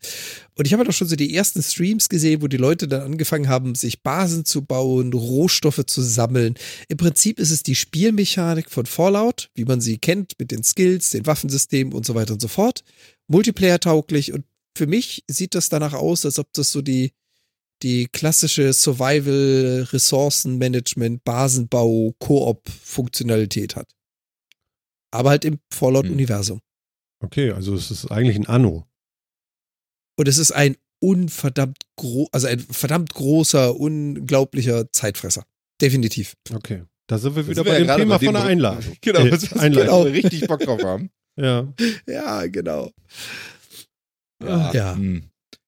Und 0.56 0.66
ich 0.66 0.72
habe 0.72 0.84
doch 0.84 0.94
schon 0.94 1.06
so 1.06 1.16
die 1.16 1.34
ersten 1.34 1.62
Streams 1.62 2.08
gesehen, 2.08 2.40
wo 2.40 2.46
die 2.46 2.56
Leute 2.56 2.88
dann 2.88 3.02
angefangen 3.02 3.48
haben, 3.48 3.74
sich 3.74 4.02
Basen 4.02 4.46
zu 4.46 4.64
bauen, 4.64 5.12
Rohstoffe 5.12 5.84
zu 5.84 6.00
sammeln. 6.00 6.54
Im 6.88 6.96
Prinzip 6.96 7.38
ist 7.38 7.50
es 7.50 7.62
die 7.62 7.74
Spielmechanik 7.74 8.70
von 8.70 8.86
Fallout, 8.86 9.50
wie 9.54 9.66
man 9.66 9.82
sie 9.82 9.98
kennt, 9.98 10.32
mit 10.38 10.50
den 10.50 10.64
Skills, 10.64 11.10
den 11.10 11.26
Waffensystemen 11.26 11.92
und 11.92 12.06
so 12.06 12.14
weiter 12.14 12.32
und 12.32 12.40
so 12.40 12.48
fort. 12.48 12.84
Multiplayer 13.26 13.80
tauglich 13.80 14.32
und 14.32 14.46
für 14.74 14.86
mich 14.86 15.24
sieht 15.28 15.54
das 15.54 15.68
danach 15.68 15.92
aus, 15.92 16.24
als 16.24 16.38
ob 16.38 16.50
das 16.54 16.72
so 16.72 16.80
die 16.80 17.12
die 17.84 18.08
klassische 18.08 18.72
Survival, 18.72 19.86
Ressourcenmanagement, 19.92 21.22
Basenbau, 21.22 22.12
Koop-Funktionalität 22.18 23.76
hat 23.76 23.97
aber 25.10 25.30
halt 25.30 25.44
im 25.44 25.58
Fallout-Universum. 25.72 26.60
Okay, 27.24 27.52
also 27.52 27.74
es 27.74 27.90
ist 27.90 28.10
eigentlich 28.10 28.36
ein 28.36 28.46
Anno. 28.46 28.86
Und 30.16 30.28
es 30.28 30.38
ist 30.38 30.52
ein 30.52 30.76
unverdammt 31.00 31.78
gro 31.96 32.28
also 32.32 32.46
ein 32.48 32.58
verdammt 32.58 33.14
großer, 33.14 33.76
unglaublicher 33.78 34.90
Zeitfresser. 34.92 35.44
Definitiv. 35.80 36.34
Okay. 36.52 36.82
Da 37.06 37.18
sind 37.18 37.36
wir 37.36 37.46
wieder 37.46 37.64
bei 37.64 37.78
dem 37.78 37.86
Thema 37.86 38.18
bei 38.18 38.26
von 38.26 38.34
der 38.34 38.44
Einladung. 38.44 38.92
Genau, 39.00 39.20
äh, 39.20 39.30
das 39.30 39.52
Einladung. 39.52 39.86
Genau. 39.86 40.02
richtig 40.02 40.46
Bock 40.46 40.60
drauf 40.60 40.82
haben. 40.82 41.10
ja. 41.36 41.72
Ja, 42.06 42.46
genau. 42.46 42.90
Ja. 44.42 44.72
ja. 44.72 44.94
Hm. 44.94 45.22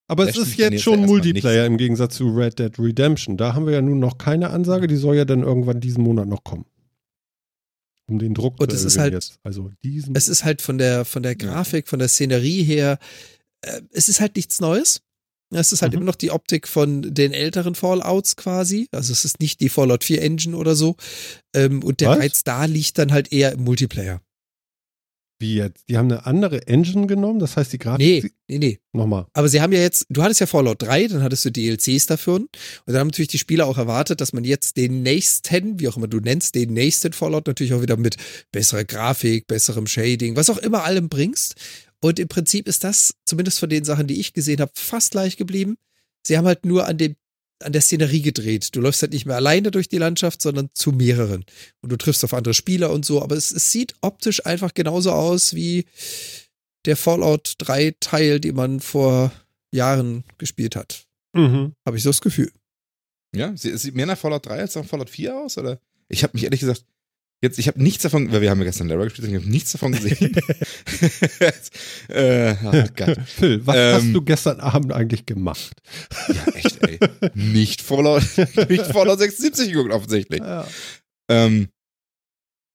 Aber 0.08 0.28
es 0.28 0.36
ist 0.36 0.56
jetzt 0.56 0.82
schon 0.82 1.06
Multiplayer 1.06 1.66
im 1.66 1.76
Gegensatz 1.76 2.16
zu 2.16 2.28
Red 2.36 2.58
Dead 2.58 2.76
Redemption. 2.78 3.36
Da 3.36 3.54
haben 3.54 3.66
wir 3.66 3.74
ja 3.74 3.80
nun 3.80 4.00
noch 4.00 4.18
keine 4.18 4.50
Ansage, 4.50 4.88
die 4.88 4.96
soll 4.96 5.16
ja 5.16 5.24
dann 5.24 5.42
irgendwann 5.44 5.80
diesen 5.80 6.02
Monat 6.02 6.26
noch 6.26 6.42
kommen. 6.42 6.66
Um 8.10 8.18
den 8.18 8.34
Druck 8.34 8.60
Und 8.60 8.70
zu 8.70 8.76
es 8.76 8.84
ist 8.84 8.98
halt, 8.98 9.14
jetzt. 9.14 9.38
Also 9.42 9.70
diesen 9.84 10.14
es 10.14 10.28
ist 10.28 10.44
halt 10.44 10.62
von 10.62 10.78
der, 10.78 11.04
von 11.04 11.22
der 11.22 11.36
Grafik, 11.36 11.88
von 11.88 11.98
der 11.98 12.08
Szenerie 12.08 12.62
her, 12.64 12.98
äh, 13.62 13.80
es 13.92 14.08
ist 14.08 14.20
halt 14.20 14.36
nichts 14.36 14.60
Neues. 14.60 15.02
Es 15.52 15.72
ist 15.72 15.82
halt 15.82 15.92
mhm. 15.92 15.98
immer 15.98 16.06
noch 16.06 16.16
die 16.16 16.30
Optik 16.30 16.68
von 16.68 17.02
den 17.02 17.32
älteren 17.32 17.74
Fallouts 17.74 18.36
quasi. 18.36 18.88
Also 18.92 19.12
es 19.12 19.24
ist 19.24 19.40
nicht 19.40 19.60
die 19.60 19.68
Fallout 19.68 20.04
4 20.04 20.22
Engine 20.22 20.56
oder 20.56 20.76
so. 20.76 20.96
Ähm, 21.54 21.82
und 21.82 22.00
der 22.00 22.10
Was? 22.10 22.18
Reiz 22.18 22.44
da 22.44 22.66
liegt 22.66 22.98
dann 22.98 23.12
halt 23.12 23.32
eher 23.32 23.52
im 23.52 23.64
Multiplayer. 23.64 24.20
Wie 25.40 25.54
jetzt? 25.54 25.88
Die 25.88 25.96
haben 25.96 26.12
eine 26.12 26.26
andere 26.26 26.66
Engine 26.68 27.06
genommen, 27.06 27.38
das 27.38 27.56
heißt 27.56 27.72
die 27.72 27.78
Grafik. 27.78 28.24
Nee, 28.24 28.30
nee, 28.46 28.58
nee. 28.58 28.78
Nochmal. 28.92 29.26
Aber 29.32 29.48
sie 29.48 29.62
haben 29.62 29.72
ja 29.72 29.80
jetzt, 29.80 30.04
du 30.10 30.22
hattest 30.22 30.40
ja 30.40 30.46
Fallout 30.46 30.82
3, 30.82 31.08
dann 31.08 31.22
hattest 31.22 31.46
du 31.46 31.50
DLCs 31.50 32.06
dafür. 32.06 32.34
Und 32.34 32.48
dann 32.86 32.98
haben 32.98 33.08
natürlich 33.08 33.28
die 33.28 33.38
Spieler 33.38 33.66
auch 33.66 33.78
erwartet, 33.78 34.20
dass 34.20 34.34
man 34.34 34.44
jetzt 34.44 34.76
den 34.76 35.02
nächsten, 35.02 35.80
wie 35.80 35.88
auch 35.88 35.96
immer 35.96 36.08
du 36.08 36.20
nennst, 36.20 36.54
den 36.54 36.74
nächsten 36.74 37.14
Fallout 37.14 37.46
natürlich 37.46 37.72
auch 37.72 37.80
wieder 37.80 37.96
mit 37.96 38.16
besserer 38.52 38.84
Grafik, 38.84 39.46
besserem 39.46 39.86
Shading, 39.86 40.36
was 40.36 40.50
auch 40.50 40.58
immer 40.58 40.84
allem 40.84 41.08
bringst. 41.08 41.54
Und 42.02 42.18
im 42.18 42.28
Prinzip 42.28 42.68
ist 42.68 42.84
das, 42.84 43.14
zumindest 43.24 43.60
von 43.60 43.70
den 43.70 43.84
Sachen, 43.84 44.06
die 44.06 44.20
ich 44.20 44.34
gesehen 44.34 44.60
habe, 44.60 44.72
fast 44.74 45.12
gleich 45.12 45.38
geblieben. 45.38 45.76
Sie 46.22 46.36
haben 46.36 46.46
halt 46.46 46.66
nur 46.66 46.86
an 46.86 46.98
dem 46.98 47.16
an 47.62 47.72
der 47.72 47.82
Szenerie 47.82 48.22
gedreht. 48.22 48.74
Du 48.74 48.80
läufst 48.80 49.02
halt 49.02 49.12
nicht 49.12 49.26
mehr 49.26 49.36
alleine 49.36 49.70
durch 49.70 49.88
die 49.88 49.98
Landschaft, 49.98 50.42
sondern 50.42 50.70
zu 50.74 50.92
mehreren. 50.92 51.44
Und 51.80 51.90
du 51.92 51.96
triffst 51.96 52.24
auf 52.24 52.34
andere 52.34 52.54
Spieler 52.54 52.90
und 52.90 53.04
so. 53.04 53.22
Aber 53.22 53.36
es, 53.36 53.50
es 53.52 53.70
sieht 53.70 53.94
optisch 54.00 54.46
einfach 54.46 54.74
genauso 54.74 55.12
aus 55.12 55.54
wie 55.54 55.84
der 56.86 56.96
Fallout 56.96 57.54
3 57.58 57.94
Teil, 58.00 58.40
den 58.40 58.56
man 58.56 58.80
vor 58.80 59.32
Jahren 59.70 60.24
gespielt 60.38 60.76
hat. 60.76 61.06
Mhm. 61.34 61.74
Habe 61.86 61.96
ich 61.96 62.02
so 62.02 62.10
das 62.10 62.20
Gefühl. 62.20 62.50
Ja, 63.34 63.56
sieht 63.56 63.94
mehr 63.94 64.06
nach 64.06 64.18
Fallout 64.18 64.46
3 64.46 64.60
als 64.60 64.74
nach 64.74 64.84
Fallout 64.84 65.10
4 65.10 65.36
aus? 65.36 65.58
Oder? 65.58 65.78
Ich 66.08 66.22
habe 66.22 66.32
mich 66.34 66.44
ehrlich 66.44 66.60
gesagt 66.60 66.84
Jetzt, 67.42 67.58
ich 67.58 67.68
habe 67.68 67.82
nichts 67.82 68.02
davon, 68.02 68.30
weil 68.32 68.42
wir 68.42 68.50
haben 68.50 68.58
ja 68.58 68.66
gestern 68.66 68.88
Lara 68.88 69.04
gespielt, 69.04 69.26
ich 69.28 69.34
habe 69.34 69.48
nichts 69.48 69.72
davon 69.72 69.92
gesehen. 69.92 70.36
äh, 72.08 72.54
oh 72.62 72.84
Gott. 72.94 73.16
Phil, 73.26 73.66
was 73.66 73.76
ähm, 73.76 73.94
hast 73.94 74.14
du 74.14 74.22
gestern 74.22 74.60
Abend 74.60 74.92
eigentlich 74.92 75.24
gemacht? 75.24 75.72
ja, 76.28 76.52
echt, 76.52 76.82
ey. 76.86 76.98
Nicht 77.34 77.80
Fallout, 77.80 78.24
nicht 78.68 78.84
Fallout 78.84 79.20
76 79.20 79.72
geguckt, 79.72 79.90
offensichtlich. 79.90 80.40
Ja. 80.40 80.66
Ähm, 81.30 81.68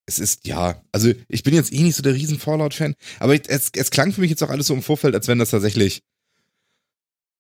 es 0.08 0.18
ist, 0.18 0.48
ja, 0.48 0.82
also 0.92 1.12
ich 1.28 1.44
bin 1.44 1.54
jetzt 1.54 1.72
eh 1.72 1.82
nicht 1.82 1.96
so 1.96 2.02
der 2.02 2.16
riesen 2.16 2.40
Fallout-Fan, 2.40 2.96
aber 3.20 3.36
es, 3.36 3.70
es 3.76 3.92
klang 3.92 4.14
für 4.14 4.22
mich 4.22 4.32
jetzt 4.32 4.42
auch 4.42 4.50
alles 4.50 4.68
so 4.68 4.74
im 4.74 4.82
Vorfeld, 4.82 5.14
als 5.14 5.28
wenn 5.28 5.38
das 5.38 5.52
tatsächlich 5.52 6.02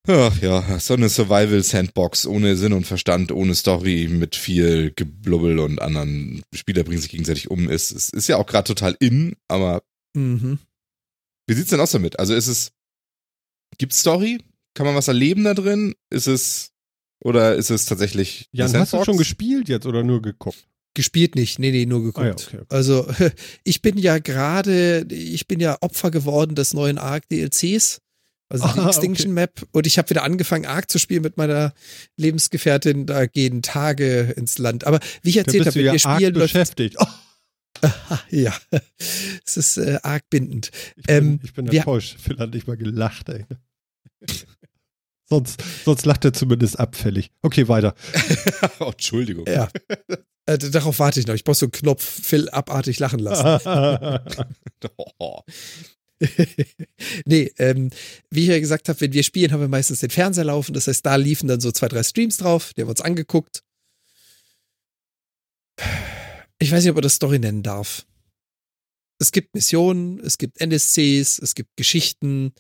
Ach 0.08 0.42
ja, 0.42 0.80
so 0.80 0.94
eine 0.94 1.10
Survival-Sandbox 1.10 2.28
ohne 2.28 2.56
Sinn 2.56 2.74
und 2.74 2.86
Verstand, 2.86 3.32
ohne 3.32 3.56
Story, 3.56 4.08
mit 4.10 4.36
viel 4.36 4.92
Geblubbel 4.96 5.60
und 5.60 5.82
anderen 5.82 6.44
Spieler 6.54 6.84
bringen 6.84 7.02
sich 7.02 7.12
gegenseitig 7.12 7.50
um. 7.50 7.70
Es 7.70 7.92
ist, 7.92 8.14
ist 8.14 8.28
ja 8.28 8.38
auch 8.38 8.46
gerade 8.46 8.68
total 8.68 8.96
in, 9.00 9.36
aber 9.48 9.84
mhm. 10.16 10.60
wie 11.48 11.54
sieht's 11.54 11.72
denn 11.72 11.80
aus 11.80 11.92
damit? 11.92 12.20
Also 12.20 12.36
ist 12.36 12.48
es, 12.48 12.72
gibt's 13.78 14.00
Story? 14.00 14.40
Kann 14.76 14.86
man 14.86 14.96
was 14.96 15.08
erleben 15.08 15.44
da 15.44 15.54
drin? 15.54 15.96
Ist 16.12 16.28
es, 16.28 16.72
oder 17.24 17.56
ist 17.56 17.72
es 17.72 17.86
tatsächlich. 17.86 18.48
Jan, 18.52 18.74
hast 18.74 18.94
du 18.94 19.04
schon 19.04 19.18
gespielt 19.18 19.70
jetzt 19.70 19.86
oder 19.86 20.04
nur 20.04 20.22
geguckt? 20.22 20.68
Gespielt 20.94 21.36
nicht, 21.36 21.60
nee, 21.60 21.72
nee, 21.72 21.86
nur 21.86 22.04
geguckt. 22.04 22.26
Ah, 22.26 22.28
ja, 22.28 22.34
okay, 22.34 22.58
okay. 22.58 22.66
Also 22.70 23.08
ich 23.64 23.82
bin 23.82 23.98
ja 23.98 24.20
gerade, 24.20 25.06
ich 25.10 25.48
bin 25.48 25.60
ja 25.60 25.78
Opfer 25.82 26.12
geworden 26.12 26.56
des 26.56 26.74
neuen 26.74 26.98
Arc 26.98 27.28
DLCs. 27.30 28.02
Also 28.50 28.68
die 28.68 28.80
ah, 28.80 28.88
Extinction 28.88 29.32
okay. 29.32 29.42
Map. 29.42 29.68
Und 29.72 29.88
ich 29.88 29.98
habe 29.98 30.10
wieder 30.10 30.24
angefangen, 30.24 30.66
Ark 30.66 30.90
zu 30.90 31.00
spielen 31.00 31.24
mit 31.24 31.38
meiner 31.38 31.74
Lebensgefährtin. 32.18 33.06
Da 33.06 33.26
gehen 33.26 33.62
Tage 33.62 34.34
ins 34.36 34.58
Land. 34.58 34.86
Aber 34.86 35.00
wie 35.22 35.30
ich 35.30 35.38
erzählt 35.38 35.66
habe, 35.66 35.82
ja 35.82 35.94
wir 35.94 36.00
spielen, 36.00 36.34
beschäftigt. 36.34 36.98
Oh. 37.00 37.06
ja, 38.30 38.54
es 39.46 39.58
ist 39.58 39.78
äh, 39.78 40.00
arg 40.04 40.24
bindend. 40.30 40.72
Ich 40.96 41.04
bin, 41.04 41.16
ähm, 41.16 41.40
ich 41.44 41.54
bin 41.54 41.68
enttäuscht. 41.68 42.18
Phil 42.20 42.38
hat 42.40 42.54
nicht 42.54 42.68
mal 42.68 42.78
gelacht, 42.78 43.30
ey. 43.30 43.46
sonst, 45.30 45.62
sonst 45.84 46.06
lacht 46.06 46.26
er 46.26 46.34
zumindest 46.34 46.80
abfällig. 46.80 47.32
Okay, 47.42 47.68
weiter. 47.68 47.96
oh, 48.80 48.92
Entschuldigung. 48.92 49.46
Ja. 49.48 49.68
Äh, 50.46 50.58
darauf 50.58 51.00
warte 51.00 51.20
ich 51.20 51.28
noch. 51.28 51.34
Ich 51.34 51.44
brauche 51.44 51.56
so 51.56 51.66
einen 51.66 51.72
Knopf, 51.72 52.04
Phil 52.04 52.50
abartig 52.50 53.00
lachen 53.00 53.20
lassen. 53.20 54.00
oh. 55.20 55.42
nee, 57.26 57.52
ähm, 57.58 57.90
wie 58.30 58.44
ich 58.44 58.50
ja 58.50 58.60
gesagt 58.60 58.90
habe, 58.90 59.02
wenn 59.02 59.14
wir 59.14 59.24
spielen, 59.24 59.52
haben 59.52 59.62
wir 59.62 59.68
meistens 59.68 60.00
den 60.00 60.10
Fernseher 60.10 60.46
laufen. 60.46 60.74
Das 60.74 60.88
heißt, 60.88 61.06
da 61.06 61.16
liefen 61.16 61.48
dann 61.48 61.60
so 61.60 61.72
zwei, 61.72 61.88
drei 61.88 62.04
Streams 62.04 62.38
drauf. 62.38 62.74
Die 62.74 62.82
haben 62.82 62.88
wir 62.88 62.92
uns 62.92 63.02
angeguckt. 63.02 63.64
Ich 66.60 66.72
weiß 66.72 66.84
nicht, 66.84 66.90
ob 66.90 66.96
man 66.96 67.04
das 67.04 67.16
Story 67.16 67.40
nennen 67.40 67.64
darf. 67.64 68.06
Es 69.20 69.32
gibt 69.32 69.54
Missionen, 69.56 70.20
es 70.20 70.38
gibt 70.38 70.60
NSCs, 70.60 71.40
es 71.40 71.56
gibt 71.56 71.76
Geschichten. 71.78 72.54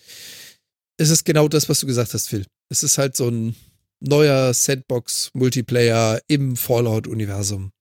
Es 0.97 1.09
ist 1.09 1.25
genau 1.25 1.47
das, 1.47 1.67
was 1.67 1.81
du 1.81 1.87
gesagt 1.87 2.13
hast, 2.13 2.29
Phil. 2.29 2.45
Es 2.69 2.83
ist 2.83 2.97
halt 2.97 3.15
so 3.15 3.29
ein 3.29 3.55
neuer 3.99 4.53
Sandbox-Multiplayer 4.53 6.21
im 6.27 6.55
Fallout-Universum. 6.55 7.71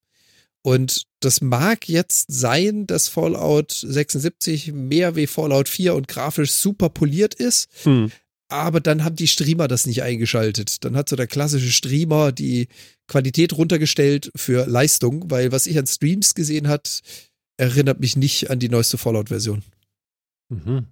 Und 0.66 1.04
das 1.20 1.42
mag 1.42 1.90
jetzt 1.90 2.32
sein, 2.32 2.86
dass 2.86 3.08
Fallout 3.08 3.70
76 3.70 4.72
mehr 4.72 5.14
wie 5.14 5.26
Fallout 5.26 5.68
4 5.68 5.94
und 5.94 6.08
grafisch 6.08 6.52
super 6.52 6.88
poliert 6.88 7.34
ist. 7.34 7.68
Hm. 7.82 8.10
Aber 8.48 8.80
dann 8.80 9.04
haben 9.04 9.14
die 9.14 9.26
Streamer 9.26 9.68
das 9.68 9.84
nicht 9.84 10.02
eingeschaltet. 10.02 10.82
Dann 10.82 10.96
hat 10.96 11.10
so 11.10 11.16
der 11.16 11.26
klassische 11.26 11.70
Streamer 11.70 12.32
die 12.32 12.68
Qualität 13.08 13.52
runtergestellt 13.52 14.30
für 14.34 14.66
Leistung, 14.66 15.30
weil 15.30 15.52
was 15.52 15.66
ich 15.66 15.78
an 15.78 15.86
Streams 15.86 16.34
gesehen 16.34 16.68
hat, 16.68 17.02
erinnert 17.58 18.00
mich 18.00 18.16
nicht 18.16 18.50
an 18.50 18.58
die 18.58 18.70
neueste 18.70 18.96
Fallout-Version. 18.96 19.62
Mhm. 20.48 20.86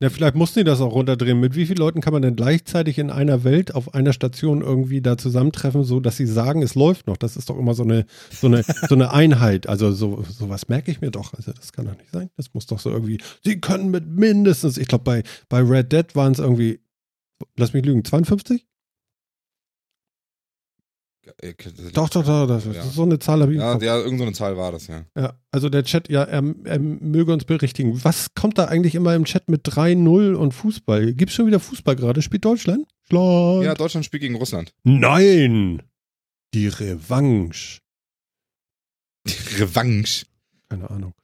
Ja, 0.00 0.10
vielleicht 0.10 0.34
mussten 0.34 0.60
die 0.60 0.64
das 0.64 0.80
auch 0.80 0.92
runterdrehen. 0.92 1.40
Mit 1.40 1.54
wie 1.54 1.66
vielen 1.66 1.78
Leuten 1.78 2.00
kann 2.00 2.12
man 2.12 2.22
denn 2.22 2.36
gleichzeitig 2.36 2.98
in 2.98 3.10
einer 3.10 3.44
Welt 3.44 3.74
auf 3.74 3.94
einer 3.94 4.12
Station 4.12 4.62
irgendwie 4.62 5.00
da 5.00 5.16
zusammentreffen, 5.16 5.84
so 5.84 6.00
dass 6.00 6.16
sie 6.16 6.26
sagen, 6.26 6.62
es 6.62 6.74
läuft 6.74 7.06
noch? 7.06 7.16
Das 7.16 7.36
ist 7.36 7.50
doch 7.50 7.58
immer 7.58 7.74
so 7.74 7.82
eine, 7.82 8.06
so 8.30 8.46
eine, 8.46 8.62
so 8.88 8.94
eine 8.94 9.12
Einheit. 9.12 9.68
Also 9.68 9.92
so, 9.92 10.24
sowas 10.28 10.68
merke 10.68 10.90
ich 10.90 11.00
mir 11.00 11.10
doch. 11.10 11.34
Also 11.34 11.52
das 11.52 11.72
kann 11.72 11.86
doch 11.86 11.96
nicht 11.96 12.12
sein. 12.12 12.30
Das 12.36 12.54
muss 12.54 12.66
doch 12.66 12.78
so 12.78 12.90
irgendwie. 12.90 13.18
Sie 13.44 13.60
können 13.60 13.90
mit 13.90 14.06
mindestens, 14.06 14.78
ich 14.78 14.88
glaube 14.88 15.04
bei, 15.04 15.22
bei 15.48 15.60
Red 15.60 15.92
Dead 15.92 16.14
waren 16.14 16.32
es 16.32 16.38
irgendwie, 16.38 16.80
lass 17.56 17.72
mich 17.72 17.84
lügen, 17.84 18.04
52? 18.04 18.66
Doch, 21.92 22.08
doch, 22.10 22.24
doch, 22.24 22.46
das 22.48 22.64
ja. 22.64 22.82
so 22.82 23.04
eine 23.04 23.20
Zahl 23.20 23.40
habe 23.42 23.52
ich. 23.52 23.60
Ja, 23.60 23.78
ja 23.78 23.96
irgendeine 23.96 24.32
so 24.32 24.38
Zahl 24.38 24.56
war 24.56 24.72
das, 24.72 24.88
ja. 24.88 25.04
Ja, 25.16 25.38
also 25.52 25.68
der 25.68 25.84
Chat, 25.84 26.08
ja, 26.08 26.24
er, 26.24 26.42
er 26.64 26.78
möge 26.80 27.32
uns 27.32 27.44
berichtigen. 27.44 28.02
Was 28.02 28.34
kommt 28.34 28.58
da 28.58 28.64
eigentlich 28.64 28.96
immer 28.96 29.14
im 29.14 29.24
Chat 29.24 29.48
mit 29.48 29.66
3-0 29.68 30.34
und 30.34 30.52
Fußball? 30.52 31.14
Gibt 31.14 31.30
es 31.30 31.36
schon 31.36 31.46
wieder 31.46 31.60
Fußball 31.60 31.94
gerade? 31.94 32.22
Spielt 32.22 32.44
Deutschland? 32.44 32.88
Schlag. 33.08 33.62
Ja, 33.62 33.74
Deutschland 33.74 34.04
spielt 34.04 34.22
gegen 34.22 34.34
Russland. 34.34 34.74
Nein! 34.82 35.82
Die 36.54 36.66
Revanche. 36.66 37.80
Die 39.26 39.60
Revanche? 39.60 40.26
Keine 40.68 40.90
Ahnung. 40.90 41.14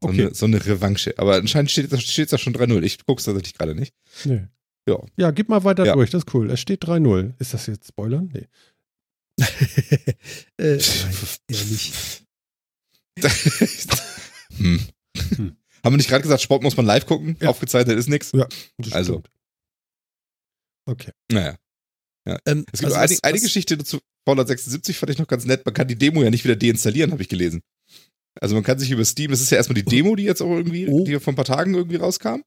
Okay. 0.00 0.16
So, 0.16 0.22
eine, 0.22 0.34
so 0.34 0.46
eine 0.46 0.66
Revanche. 0.66 1.14
Aber 1.16 1.36
anscheinend 1.36 1.70
steht 1.70 1.90
es 1.92 2.30
da 2.30 2.36
schon 2.36 2.54
3-0. 2.54 2.82
Ich 2.82 3.06
gucke 3.06 3.20
es 3.20 3.24
tatsächlich 3.24 3.54
gerade 3.54 3.74
nicht. 3.74 3.94
Nee. 4.24 4.48
Ja. 4.88 4.98
ja, 5.16 5.30
gib 5.30 5.48
mal 5.48 5.62
weiter 5.62 5.84
ja. 5.84 5.94
durch, 5.94 6.10
das 6.10 6.24
ist 6.24 6.34
cool. 6.34 6.50
Es 6.50 6.60
steht 6.60 6.84
3-0. 6.84 7.34
Ist 7.38 7.54
das 7.54 7.66
jetzt 7.68 7.88
Spoilern? 7.88 8.30
Nee. 8.32 8.48
äh, 10.58 10.76
nein, 10.76 11.16
eher 11.48 11.64
nicht. 11.64 11.94
hm. 14.56 14.80
Hm. 15.36 15.56
Haben 15.84 15.92
wir 15.94 15.96
nicht 15.98 16.08
gerade 16.08 16.22
gesagt, 16.22 16.42
Sport 16.42 16.62
muss 16.62 16.76
man 16.76 16.86
live 16.86 17.06
gucken? 17.06 17.36
Ja. 17.40 17.48
Aufgezeichnet 17.48 17.98
ist 17.98 18.08
nichts? 18.08 18.32
Ja, 18.32 18.46
also. 18.92 19.14
Stimmt. 19.14 19.30
Okay. 20.86 21.12
Naja. 21.30 21.56
Ja. 22.26 22.38
Ähm, 22.46 22.64
es 22.72 22.80
gibt 22.80 22.92
also 22.92 22.96
eine, 22.96 23.10
was, 23.10 23.24
eine 23.24 23.40
Geschichte 23.40 23.76
dazu, 23.76 23.98
Fallout 24.24 24.48
76 24.48 24.96
fand 24.96 25.10
ich 25.10 25.18
noch 25.18 25.26
ganz 25.26 25.44
nett. 25.44 25.64
Man 25.64 25.74
kann 25.74 25.88
die 25.88 25.96
Demo 25.96 26.22
ja 26.22 26.30
nicht 26.30 26.44
wieder 26.44 26.56
deinstallieren, 26.56 27.12
habe 27.12 27.22
ich 27.22 27.28
gelesen. 27.28 27.62
Also 28.40 28.54
man 28.54 28.64
kann 28.64 28.78
sich 28.78 28.90
über 28.90 29.04
Steam, 29.04 29.30
das 29.30 29.40
ist 29.40 29.50
ja 29.50 29.58
erstmal 29.58 29.74
die 29.74 29.84
Demo, 29.84 30.16
die 30.16 30.22
jetzt 30.22 30.40
auch 30.40 30.50
irgendwie, 30.50 30.88
oh. 30.88 31.04
die 31.04 31.18
vor 31.20 31.32
ein 31.32 31.36
paar 31.36 31.44
Tagen 31.44 31.74
irgendwie 31.74 31.96
rauskam. 31.96 32.42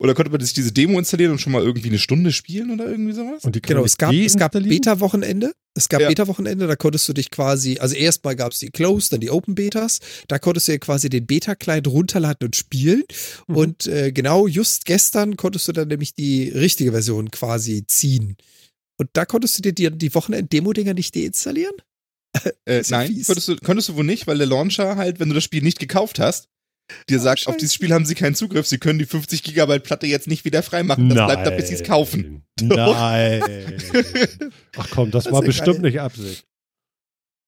Oder 0.00 0.14
konnte 0.14 0.30
man 0.32 0.40
sich 0.40 0.54
diese 0.54 0.72
Demo 0.72 0.98
installieren 0.98 1.32
und 1.32 1.42
schon 1.42 1.52
mal 1.52 1.62
irgendwie 1.62 1.88
eine 1.88 1.98
Stunde 1.98 2.32
spielen 2.32 2.70
oder 2.70 2.88
irgendwie 2.88 3.12
sowas? 3.12 3.44
Und 3.44 3.54
die 3.54 3.60
genau, 3.60 3.84
es 3.84 3.98
gab, 3.98 4.14
es 4.14 4.34
gab 4.34 4.52
Beta-Wochenende. 4.52 5.52
Es 5.74 5.90
gab 5.90 6.00
ja. 6.00 6.08
Beta-Wochenende, 6.08 6.66
da 6.66 6.74
konntest 6.74 7.06
du 7.06 7.12
dich 7.12 7.30
quasi, 7.30 7.76
also 7.78 7.94
erstmal 7.94 8.34
gab 8.34 8.52
es 8.52 8.60
die 8.60 8.70
Close, 8.70 9.10
dann 9.10 9.20
die 9.20 9.28
Open 9.28 9.54
Betas. 9.54 9.98
Da 10.26 10.38
konntest 10.38 10.68
du 10.68 10.72
ja 10.72 10.78
quasi 10.78 11.10
den 11.10 11.26
Beta-Client 11.26 11.86
runterladen 11.86 12.46
und 12.46 12.56
spielen. 12.56 13.04
Mhm. 13.46 13.56
Und 13.56 13.86
äh, 13.88 14.10
genau 14.10 14.46
just 14.46 14.86
gestern 14.86 15.36
konntest 15.36 15.68
du 15.68 15.72
dann 15.72 15.88
nämlich 15.88 16.14
die 16.14 16.48
richtige 16.48 16.92
Version 16.92 17.30
quasi 17.30 17.84
ziehen. 17.86 18.38
Und 18.96 19.10
da 19.12 19.26
konntest 19.26 19.58
du 19.58 19.62
dir 19.62 19.72
die, 19.72 19.98
die 19.98 20.14
Wochenend-Demo-Dinger 20.14 20.94
nicht 20.94 21.14
deinstallieren? 21.14 21.74
Äh, 22.64 22.82
nein, 22.88 23.22
konntest 23.26 23.48
du, 23.48 23.56
konntest 23.56 23.90
du 23.90 23.96
wohl 23.96 24.04
nicht, 24.04 24.26
weil 24.26 24.38
der 24.38 24.46
Launcher 24.46 24.96
halt, 24.96 25.20
wenn 25.20 25.28
du 25.28 25.34
das 25.34 25.44
Spiel 25.44 25.62
nicht 25.62 25.78
gekauft 25.78 26.18
hast, 26.18 26.48
dir 27.08 27.18
oh, 27.18 27.22
sagt, 27.22 27.40
Scheiße. 27.40 27.50
auf 27.50 27.56
dieses 27.56 27.74
Spiel 27.74 27.92
haben 27.92 28.04
sie 28.04 28.14
keinen 28.14 28.34
Zugriff, 28.34 28.66
sie 28.66 28.78
können 28.78 28.98
die 28.98 29.06
50 29.06 29.42
Gigabyte 29.42 29.82
Platte 29.82 30.06
jetzt 30.06 30.26
nicht 30.26 30.44
wieder 30.44 30.62
freimachen. 30.62 31.08
Das 31.08 31.16
Nein. 31.16 31.26
bleibt 31.26 31.46
da, 31.46 31.50
bis 31.50 31.68
sie 31.68 31.74
es 31.74 31.82
kaufen. 31.82 32.42
Nein. 32.60 33.42
Ach 34.76 34.88
komm, 34.90 35.10
das, 35.10 35.24
das 35.24 35.32
war 35.32 35.42
bestimmt 35.42 35.82
geil. 35.82 35.90
nicht 35.90 36.00
Absicht. 36.00 36.44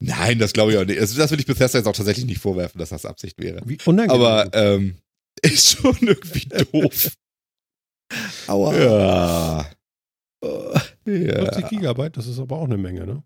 Nein, 0.00 0.38
das 0.38 0.52
glaube 0.52 0.72
ich 0.72 0.78
auch 0.78 0.84
nicht. 0.84 0.98
Also, 0.98 1.16
das 1.16 1.30
will 1.30 1.38
ich 1.38 1.46
Bethesda 1.46 1.78
jetzt 1.78 1.86
auch 1.86 1.96
tatsächlich 1.96 2.26
nicht 2.26 2.40
vorwerfen, 2.40 2.78
dass 2.78 2.88
das 2.88 3.06
Absicht 3.06 3.38
wäre. 3.38 3.62
Wie 3.64 3.78
unangenehm. 3.84 4.20
Aber 4.20 4.50
ähm, 4.52 4.96
ist 5.42 5.78
schon 5.78 5.96
irgendwie 6.00 6.48
doof. 6.48 7.12
Aua. 8.48 8.76
Ja. 8.76 9.70
Oh. 10.44 10.74
ja. 11.06 11.52
50 11.52 11.68
Gigabyte, 11.68 12.16
das 12.16 12.26
ist 12.26 12.40
aber 12.40 12.56
auch 12.56 12.64
eine 12.64 12.78
Menge, 12.78 13.06
ne? 13.06 13.22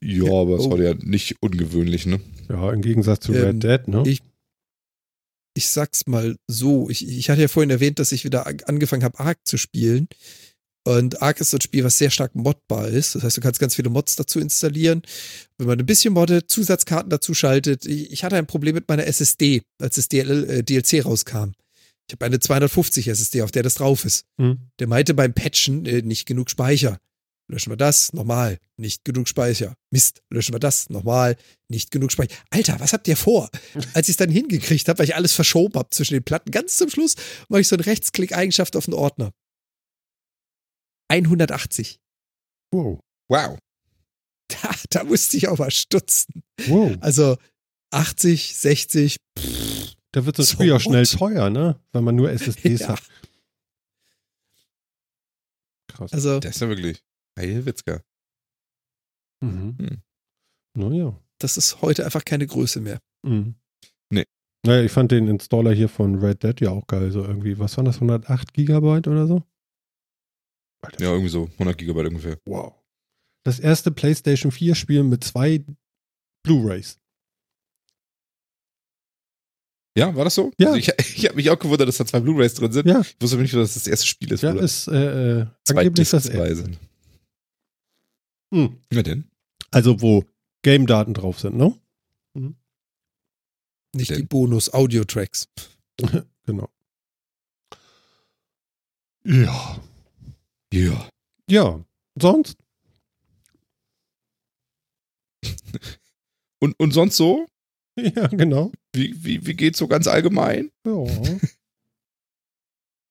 Ja, 0.00 0.32
aber 0.32 0.56
es 0.56 0.66
oh. 0.66 0.70
war 0.70 0.78
ja 0.78 0.94
nicht 0.94 1.36
ungewöhnlich, 1.40 2.06
ne? 2.06 2.20
Ja, 2.48 2.72
im 2.72 2.82
Gegensatz 2.82 3.20
zu 3.20 3.34
ähm, 3.34 3.44
Red 3.44 3.62
Dead, 3.62 3.88
ne? 3.88 4.02
Ich, 4.06 4.22
ich 5.58 5.68
sag's 5.68 6.06
mal 6.06 6.36
so, 6.46 6.88
ich, 6.88 7.06
ich 7.06 7.28
hatte 7.28 7.42
ja 7.42 7.48
vorhin 7.48 7.70
erwähnt, 7.70 7.98
dass 7.98 8.12
ich 8.12 8.24
wieder 8.24 8.46
angefangen 8.46 9.02
habe, 9.02 9.18
Ark 9.18 9.38
zu 9.44 9.58
spielen. 9.58 10.08
Und 10.84 11.20
Ark 11.20 11.40
ist 11.40 11.50
so 11.50 11.58
ein 11.58 11.60
Spiel, 11.60 11.84
was 11.84 11.98
sehr 11.98 12.10
stark 12.10 12.34
modbar 12.34 12.88
ist. 12.88 13.14
Das 13.14 13.24
heißt, 13.24 13.36
du 13.36 13.40
kannst 13.42 13.60
ganz 13.60 13.74
viele 13.74 13.90
Mods 13.90 14.16
dazu 14.16 14.40
installieren. 14.40 15.02
Wenn 15.58 15.66
man 15.66 15.78
ein 15.78 15.84
bisschen 15.84 16.14
moddet, 16.14 16.50
Zusatzkarten 16.50 17.10
dazu 17.10 17.34
schaltet. 17.34 17.84
Ich 17.84 18.24
hatte 18.24 18.36
ein 18.36 18.46
Problem 18.46 18.74
mit 18.74 18.88
meiner 18.88 19.06
SSD, 19.06 19.62
als 19.78 19.96
das 19.96 20.08
DL, 20.08 20.48
äh, 20.48 20.62
DLC 20.62 21.04
rauskam. 21.04 21.52
Ich 22.08 22.14
habe 22.14 22.24
eine 22.24 22.40
250 22.40 23.08
SSD, 23.08 23.42
auf 23.42 23.50
der 23.50 23.64
das 23.64 23.74
drauf 23.74 24.06
ist. 24.06 24.24
Hm. 24.40 24.70
Der 24.78 24.86
meinte 24.86 25.12
beim 25.12 25.34
Patchen 25.34 25.84
äh, 25.84 26.00
nicht 26.00 26.24
genug 26.24 26.48
Speicher. 26.48 26.98
Löschen 27.50 27.72
wir 27.72 27.76
das, 27.78 28.12
nochmal, 28.12 28.58
nicht 28.76 29.06
genug 29.06 29.26
Speicher. 29.26 29.74
Mist, 29.90 30.22
löschen 30.30 30.54
wir 30.54 30.60
das, 30.60 30.90
nochmal, 30.90 31.36
nicht 31.68 31.90
genug 31.90 32.12
Speicher. 32.12 32.36
Alter, 32.50 32.78
was 32.78 32.92
habt 32.92 33.08
ihr 33.08 33.16
vor? 33.16 33.48
Als 33.94 34.08
ich 34.08 34.12
es 34.12 34.16
dann 34.18 34.30
hingekriegt 34.30 34.86
habe, 34.86 34.98
weil 34.98 35.06
ich 35.06 35.14
alles 35.14 35.32
verschoben 35.32 35.74
habe 35.74 35.88
zwischen 35.90 36.14
den 36.14 36.24
Platten, 36.24 36.50
ganz 36.50 36.76
zum 36.76 36.90
Schluss 36.90 37.14
mache 37.48 37.62
ich 37.62 37.68
so 37.68 37.76
einen 37.76 37.84
Rechtsklick-Eigenschaft 37.84 38.76
auf 38.76 38.84
den 38.84 38.94
Ordner. 38.94 39.32
180. 41.10 41.98
Wow. 42.72 43.00
Wow. 43.28 43.58
Da, 44.62 44.74
da 44.88 45.04
musste 45.04 45.36
ich 45.36 45.46
auch 45.48 45.58
mal 45.58 45.70
stutzen. 45.70 46.42
Wow. 46.68 46.96
Also 47.00 47.36
80, 47.90 48.56
60. 48.56 49.18
Pff, 49.38 49.94
da 50.12 50.24
wird 50.24 50.38
das 50.38 50.48
so 50.48 50.54
Spiel 50.54 50.72
auch 50.72 50.80
schnell 50.80 51.06
teuer, 51.06 51.50
ne? 51.50 51.78
Wenn 51.92 52.02
man 52.02 52.16
nur 52.16 52.30
SSDs 52.30 52.80
ja. 52.80 52.88
hat. 52.88 53.02
Krass. 55.88 56.12
Also, 56.14 56.40
das 56.40 56.54
ist 56.54 56.62
ja 56.62 56.68
wirklich. 56.70 57.02
Heilwitzka. 57.38 58.02
Mhm. 59.40 59.76
Hm. 59.78 60.02
Naja. 60.74 61.18
Das 61.38 61.56
ist 61.56 61.80
heute 61.82 62.04
einfach 62.04 62.24
keine 62.24 62.46
Größe 62.46 62.80
mehr. 62.80 63.00
Mhm. 63.22 63.54
Nee. 64.10 64.24
Naja, 64.66 64.82
ich 64.82 64.92
fand 64.92 65.12
den 65.12 65.28
Installer 65.28 65.72
hier 65.72 65.88
von 65.88 66.16
Red 66.16 66.42
Dead 66.42 66.60
ja 66.60 66.70
auch 66.70 66.86
geil. 66.86 67.10
So 67.12 67.24
irgendwie, 67.24 67.58
was 67.58 67.76
waren 67.76 67.86
das, 67.86 67.96
108 67.96 68.52
Gigabyte 68.52 69.08
oder 69.08 69.26
so? 69.26 69.42
Alter. 70.84 71.02
Ja, 71.02 71.10
irgendwie 71.10 71.30
so, 71.30 71.44
100 71.54 71.78
Gigabyte 71.78 72.08
ungefähr. 72.08 72.38
Wow. 72.44 72.74
Das 73.44 73.60
erste 73.60 73.90
PlayStation 73.90 74.52
4 74.52 74.74
Spiel 74.74 75.02
mit 75.04 75.24
zwei 75.24 75.64
Blu-Rays. 76.44 76.98
Ja, 79.96 80.14
war 80.14 80.24
das 80.24 80.36
so? 80.36 80.52
Ja. 80.58 80.68
Also 80.68 80.78
ich, 80.78 80.88
ich 81.16 81.26
habe 81.26 81.36
mich 81.36 81.50
auch 81.50 81.58
gewundert, 81.58 81.88
dass 81.88 81.96
da 81.96 82.06
zwei 82.06 82.20
Blu-Rays 82.20 82.54
drin 82.54 82.72
sind. 82.72 82.86
Ja. 82.86 83.00
Ich 83.00 83.16
wusste 83.20 83.36
nicht, 83.38 83.54
dass 83.54 83.74
das 83.74 83.74
das 83.74 83.86
erste 83.86 84.06
Spiel 84.06 84.32
ist. 84.32 84.42
Ja, 84.42 84.52
ist 84.52 84.88
äh, 84.88 85.40
äh, 85.40 85.46
angeblich 85.68 86.08
das 86.10 86.26
erste. 86.26 86.70
Hm. 88.52 88.80
Ja, 88.92 89.02
denn? 89.02 89.30
Also, 89.70 90.00
wo 90.00 90.24
Game-Daten 90.62 91.14
drauf 91.14 91.40
sind, 91.40 91.56
ne? 91.56 91.78
Mhm. 92.34 92.56
Nicht 93.94 94.10
denn? 94.10 94.18
die 94.18 94.26
Bonus-Audio-Tracks. 94.26 95.48
genau. 96.46 96.68
Ja. 99.24 99.82
Ja. 100.72 101.08
Ja. 101.50 101.84
Sonst? 102.20 102.56
und, 106.60 106.78
und 106.78 106.92
sonst 106.92 107.16
so? 107.16 107.46
Ja, 108.00 108.28
genau. 108.28 108.70
Wie, 108.92 109.24
wie, 109.24 109.44
wie 109.44 109.54
geht's 109.54 109.78
so 109.80 109.88
ganz 109.88 110.06
allgemein? 110.06 110.70
Ja. 110.86 111.02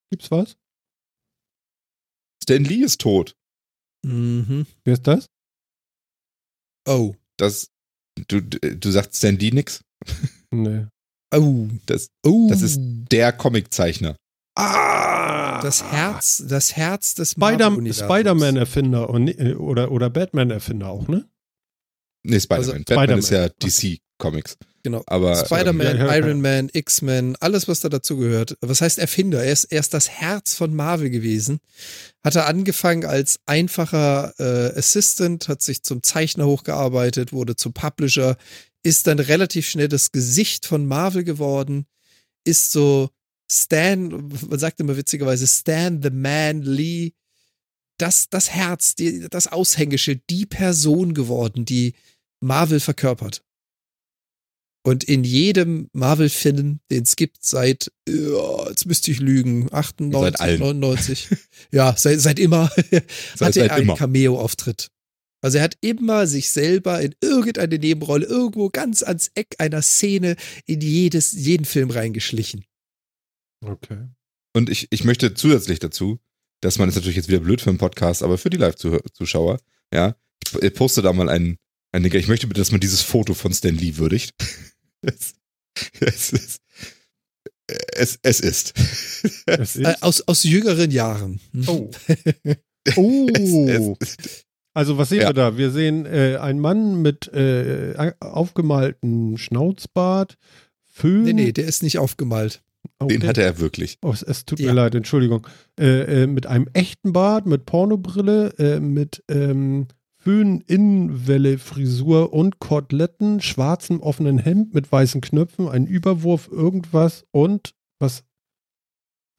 Gibt's 0.10 0.32
was? 0.32 0.58
Stan 2.41 2.63
Lee 2.63 2.84
ist 2.86 3.02
tot. 3.02 3.36
Mhm. 4.07 4.65
Wer 4.83 4.93
ist 4.93 5.07
das? 5.07 5.27
Oh. 6.87 7.15
Das, 7.37 7.69
du, 8.27 8.41
du 8.41 8.91
sagst 8.91 9.21
Lee 9.23 9.51
nix? 9.51 9.81
Nee. 10.49 10.87
Oh. 11.35 11.67
Das, 11.87 12.07
oh. 12.25 12.47
das 12.49 12.61
ist 12.61 12.79
der 12.79 13.33
Comiczeichner. 13.33 14.15
Ah! 14.57 15.59
Das 15.61 15.83
Herz, 15.83 16.43
das 16.47 16.75
Herz 16.75 17.15
des 17.15 17.31
Spider-Man-Erfinder 17.31 19.09
Spider 19.09 19.59
oder, 19.59 19.91
oder 19.91 20.09
Batman-Erfinder 20.09 20.87
auch, 20.87 21.07
ne? 21.07 21.27
Nee, 22.23 22.39
Spider-Man. 22.39 22.69
Also, 22.69 22.83
Batman 22.85 23.05
Spider 23.05 23.17
ist 23.17 23.29
ja 23.29 23.49
DC 23.49 23.99
Comics. 24.17 24.57
Genau. 24.88 25.04
Aber 25.06 25.36
Spider-Man, 25.36 25.97
ja, 25.97 26.15
Iron 26.15 26.39
Man, 26.39 26.69
X-Men, 26.71 27.36
alles, 27.41 27.67
was 27.67 27.82
da 27.82 27.89
dazu 27.89 28.15
gehört. 28.15 28.58
Was 28.62 28.80
heißt 28.80 29.00
Erfinder? 29.00 29.43
Er 29.43 29.52
ist 29.52 29.65
erst 29.65 29.93
das 29.93 30.10
Herz 30.10 30.54
von 30.54 30.73
Marvel 30.73 31.10
gewesen. 31.10 31.60
Hat 32.23 32.36
er 32.36 32.47
angefangen 32.47 33.04
als 33.04 33.41
einfacher 33.45 34.34
äh, 34.39 34.80
Assistant, 34.80 35.50
hat 35.50 35.62
sich 35.62 35.84
zum 35.84 36.04
Zeichner 36.04 36.45
hochgearbeitet, 36.45 37.34
wurde 37.34 37.58
zum 37.58 37.73
Publisher, 37.73 38.38
ist 38.82 39.08
dann 39.08 39.19
relativ 39.19 39.67
schnell 39.67 39.89
das 39.89 40.13
Gesicht 40.13 40.65
von 40.65 40.86
Marvel 40.86 41.26
geworden, 41.26 41.86
ist 42.45 42.71
so 42.71 43.10
Stan, 43.52 44.08
man 44.08 44.60
sagt 44.60 44.80
immer 44.80 44.95
witzigerweise 44.95 45.47
Stan 45.47 46.02
the 46.02 46.12
Man 46.12 46.62
Lee, 46.62 47.12
das, 47.97 48.30
das 48.30 48.52
Herz, 48.52 48.95
die, 48.95 49.28
das 49.30 49.47
Aushängeschild, 49.47 50.21
die 50.30 50.45
Person 50.45 51.13
geworden, 51.13 51.65
die 51.65 51.93
Marvel 52.39 52.80
verkörpert. 52.80 53.43
Und 54.88 55.04
in 55.04 55.26
jedem 55.26 55.89
Marvel-Film, 55.91 56.80
den 56.89 57.04
es 57.04 57.17
gibt, 57.17 57.43
seit, 57.43 57.91
ja, 58.08 58.69
jetzt 58.69 58.86
müsste 58.86 59.12
ich 59.12 59.19
lügen, 59.19 59.67
98, 59.73 60.60
99, 60.60 61.28
ja, 61.73 61.93
seit, 61.97 62.21
seit 62.21 62.39
immer, 62.39 62.71
seit, 63.36 63.41
hatte 63.41 63.63
er 63.63 63.73
einen 63.73 63.93
Cameo-Auftritt. 63.93 64.88
Also 65.41 65.58
er 65.58 65.65
hat 65.65 65.78
immer 65.82 66.26
sich 66.26 66.52
selber 66.52 67.02
in 67.02 67.13
irgendeine 67.19 67.80
Nebenrolle 67.80 68.28
irgendwo 68.28 68.69
ganz 68.69 69.04
ans 69.04 69.30
Eck 69.36 69.56
einer 69.58 69.82
Szene 69.82 70.38
in 70.65 70.80
jedes, 70.80 71.34
jeden 71.34 71.65
Film 71.65 71.89
reingeschlichen. 71.89 72.63
Okay. 73.65 74.08
Und 74.56 74.69
ich, 74.69 74.88
ich 74.91 75.04
möchte 75.04 75.34
zusätzlich 75.34 75.80
dazu, 75.80 76.17
dass 76.62 76.78
man 76.78 76.88
ist 76.88 76.95
natürlich 76.95 77.17
jetzt 77.17 77.28
wieder 77.28 77.41
blöd 77.41 77.60
für 77.60 77.71
einen 77.71 77.78
Podcast, 77.78 78.23
aber 78.23 78.38
für 78.38 78.50
die 78.50 78.56
Live-Zuschauer, 78.56 79.60
ja, 79.93 80.15
ich 80.62 80.73
poste 80.73 81.02
da 81.02 81.12
mal 81.12 81.28
einen, 81.28 81.58
einen 81.91 82.04
Link. 82.04 82.15
Ich 82.15 82.30
möchte 82.30 82.47
bitte, 82.47 82.62
dass 82.62 82.71
man 82.71 82.80
dieses 82.80 83.02
Foto 83.02 83.34
von 83.34 83.54
Stan 83.54 83.76
Lee 83.76 83.97
würdigt. 83.97 84.32
Es, 85.07 85.33
es, 85.99 86.33
ist, 86.33 86.61
es, 87.67 88.19
es 88.21 88.39
ist. 88.39 88.73
Es 89.45 89.75
ist. 89.75 89.85
Äh, 89.85 89.95
aus, 90.01 90.21
aus 90.27 90.43
jüngeren 90.43 90.91
Jahren. 90.91 91.39
Oh. 91.67 91.89
oh. 92.95 93.97
Also 94.73 94.97
was 94.97 95.09
sehen 95.09 95.21
ja. 95.21 95.29
wir 95.29 95.33
da? 95.33 95.57
Wir 95.57 95.71
sehen 95.71 96.05
äh, 96.05 96.37
einen 96.39 96.59
Mann 96.59 97.01
mit 97.01 97.27
äh, 97.33 98.13
aufgemaltem 98.19 99.37
Schnauzbart, 99.37 100.37
Föhn. 100.83 101.23
Nee, 101.23 101.33
nee, 101.33 101.51
der 101.51 101.65
ist 101.65 101.81
nicht 101.81 101.97
aufgemalt. 101.97 102.61
Oh, 102.99 103.07
Den 103.07 103.25
hatte 103.27 103.43
er 103.43 103.59
wirklich. 103.59 103.97
Oh, 104.03 104.11
es, 104.11 104.23
es 104.23 104.45
tut 104.45 104.59
ja. 104.59 104.67
mir 104.67 104.73
leid, 104.73 104.95
Entschuldigung. 104.95 105.45
Äh, 105.79 106.23
äh, 106.23 106.27
mit 106.27 106.45
einem 106.45 106.67
echten 106.73 107.13
Bart, 107.13 107.45
mit 107.45 107.65
Pornobrille, 107.65 108.53
äh, 108.57 108.79
mit 108.79 109.23
ähm, 109.29 109.87
Föhn-Innenwelle-Frisur 110.27 112.33
und 112.33 112.59
Koteletten, 112.59 113.39
schwarzem 113.39 114.01
offenen 114.01 114.39
Hemd 114.39 114.73
mit 114.73 114.91
weißen 114.91 115.21
Knöpfen, 115.21 115.69
ein 115.69 115.87
Überwurf, 115.87 116.49
irgendwas 116.51 117.25
und 117.31 117.73
was, 117.97 118.25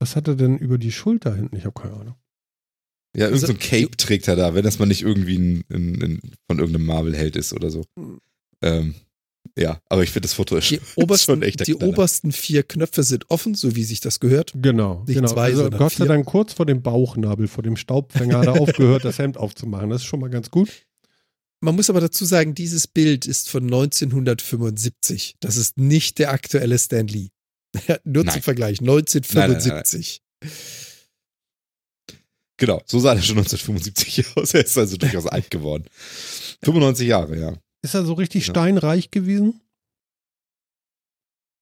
was 0.00 0.16
hat 0.16 0.28
er 0.28 0.36
denn 0.36 0.56
über 0.56 0.78
die 0.78 0.90
Schulter 0.90 1.34
hinten? 1.34 1.56
Ich 1.56 1.66
habe 1.66 1.78
keine 1.78 1.94
Ahnung. 1.94 2.14
Ja, 3.14 3.26
irgendein 3.26 3.48
so 3.48 3.54
Cape 3.60 3.98
trägt 3.98 4.28
er 4.28 4.36
da, 4.36 4.54
wenn 4.54 4.64
das 4.64 4.78
mal 4.78 4.86
nicht 4.86 5.02
irgendwie 5.02 5.36
ein, 5.36 5.64
ein, 5.70 6.02
ein, 6.02 6.20
von 6.46 6.58
irgendeinem 6.58 6.86
Marvel-Held 6.86 7.36
ist 7.36 7.52
oder 7.52 7.70
so. 7.70 7.84
Hm. 7.98 8.18
Ähm, 8.62 8.94
Ja, 9.56 9.80
aber 9.88 10.02
ich 10.02 10.10
finde 10.10 10.26
das 10.26 10.34
Foto 10.34 10.58
die 10.58 10.80
obersten, 10.96 11.32
schon 11.32 11.42
echt 11.42 11.66
Die 11.66 11.74
Knaller. 11.74 11.92
obersten 11.92 12.32
vier 12.32 12.62
Knöpfe 12.62 13.02
sind 13.02 13.30
offen, 13.30 13.54
so 13.54 13.76
wie 13.76 13.84
sich 13.84 14.00
das 14.00 14.20
gehört. 14.20 14.52
Genau. 14.54 15.04
Nicht 15.06 15.16
genau. 15.16 15.28
Zwei, 15.28 15.46
also 15.50 15.70
Gott 15.70 15.92
sei 15.92 16.06
Dank 16.06 16.26
kurz 16.26 16.52
vor 16.52 16.66
dem 16.66 16.82
Bauchnabel, 16.82 17.48
vor 17.48 17.62
dem 17.62 17.76
Staubfänger 17.76 18.38
hat 18.38 18.46
er 18.46 18.60
aufgehört, 18.60 19.04
das 19.04 19.18
Hemd 19.18 19.36
aufzumachen. 19.36 19.90
Das 19.90 20.02
ist 20.02 20.06
schon 20.06 20.20
mal 20.20 20.30
ganz 20.30 20.50
gut. 20.50 20.68
Man 21.60 21.74
muss 21.74 21.90
aber 21.90 22.00
dazu 22.00 22.24
sagen, 22.24 22.54
dieses 22.54 22.86
Bild 22.86 23.26
ist 23.26 23.48
von 23.50 23.64
1975. 23.64 25.36
Das 25.40 25.56
ist 25.56 25.76
nicht 25.76 26.18
der 26.18 26.30
aktuelle 26.30 26.78
Stan 26.78 27.06
Lee. 27.06 27.28
Nur 28.04 28.24
nein. 28.24 28.34
zum 28.34 28.42
Vergleich, 28.42 28.80
1975. 28.80 30.20
Nein, 30.40 30.50
nein, 30.50 32.18
genau, 32.56 32.82
so 32.86 33.00
sah 33.00 33.14
er 33.14 33.22
schon 33.22 33.38
1975 33.38 34.24
aus. 34.36 34.54
Er 34.54 34.64
ist 34.64 34.78
also 34.78 34.96
durchaus 34.96 35.26
alt 35.26 35.50
geworden. 35.50 35.84
95 36.62 37.08
Jahre, 37.08 37.38
ja. 37.38 37.54
Ist 37.82 37.94
er 37.94 38.04
so 38.04 38.14
richtig 38.14 38.46
ja. 38.46 38.52
steinreich 38.52 39.10
gewesen? 39.10 39.60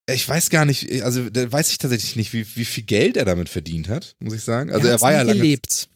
Ich 0.09 0.29
weiß 0.29 0.50
gar 0.50 0.64
nicht, 0.64 1.02
also 1.02 1.29
da 1.31 1.50
weiß 1.50 1.70
ich 1.70 1.79
tatsächlich 1.79 2.14
nicht, 2.14 2.33
wie, 2.33 2.46
wie 2.55 2.64
viel 2.64 2.85
Geld 2.85 3.16
er 3.16 3.24
damit 3.24 3.48
verdient 3.48 3.88
hat, 3.88 4.14
muss 4.20 4.35
ich 4.35 4.42
sagen. 4.42 4.70
Also 4.70 4.87
er, 4.87 4.94
er 4.94 5.00
war 5.00 5.12
ja 5.12 5.22
lange. 5.22 5.40
Gelebt. 5.40 5.88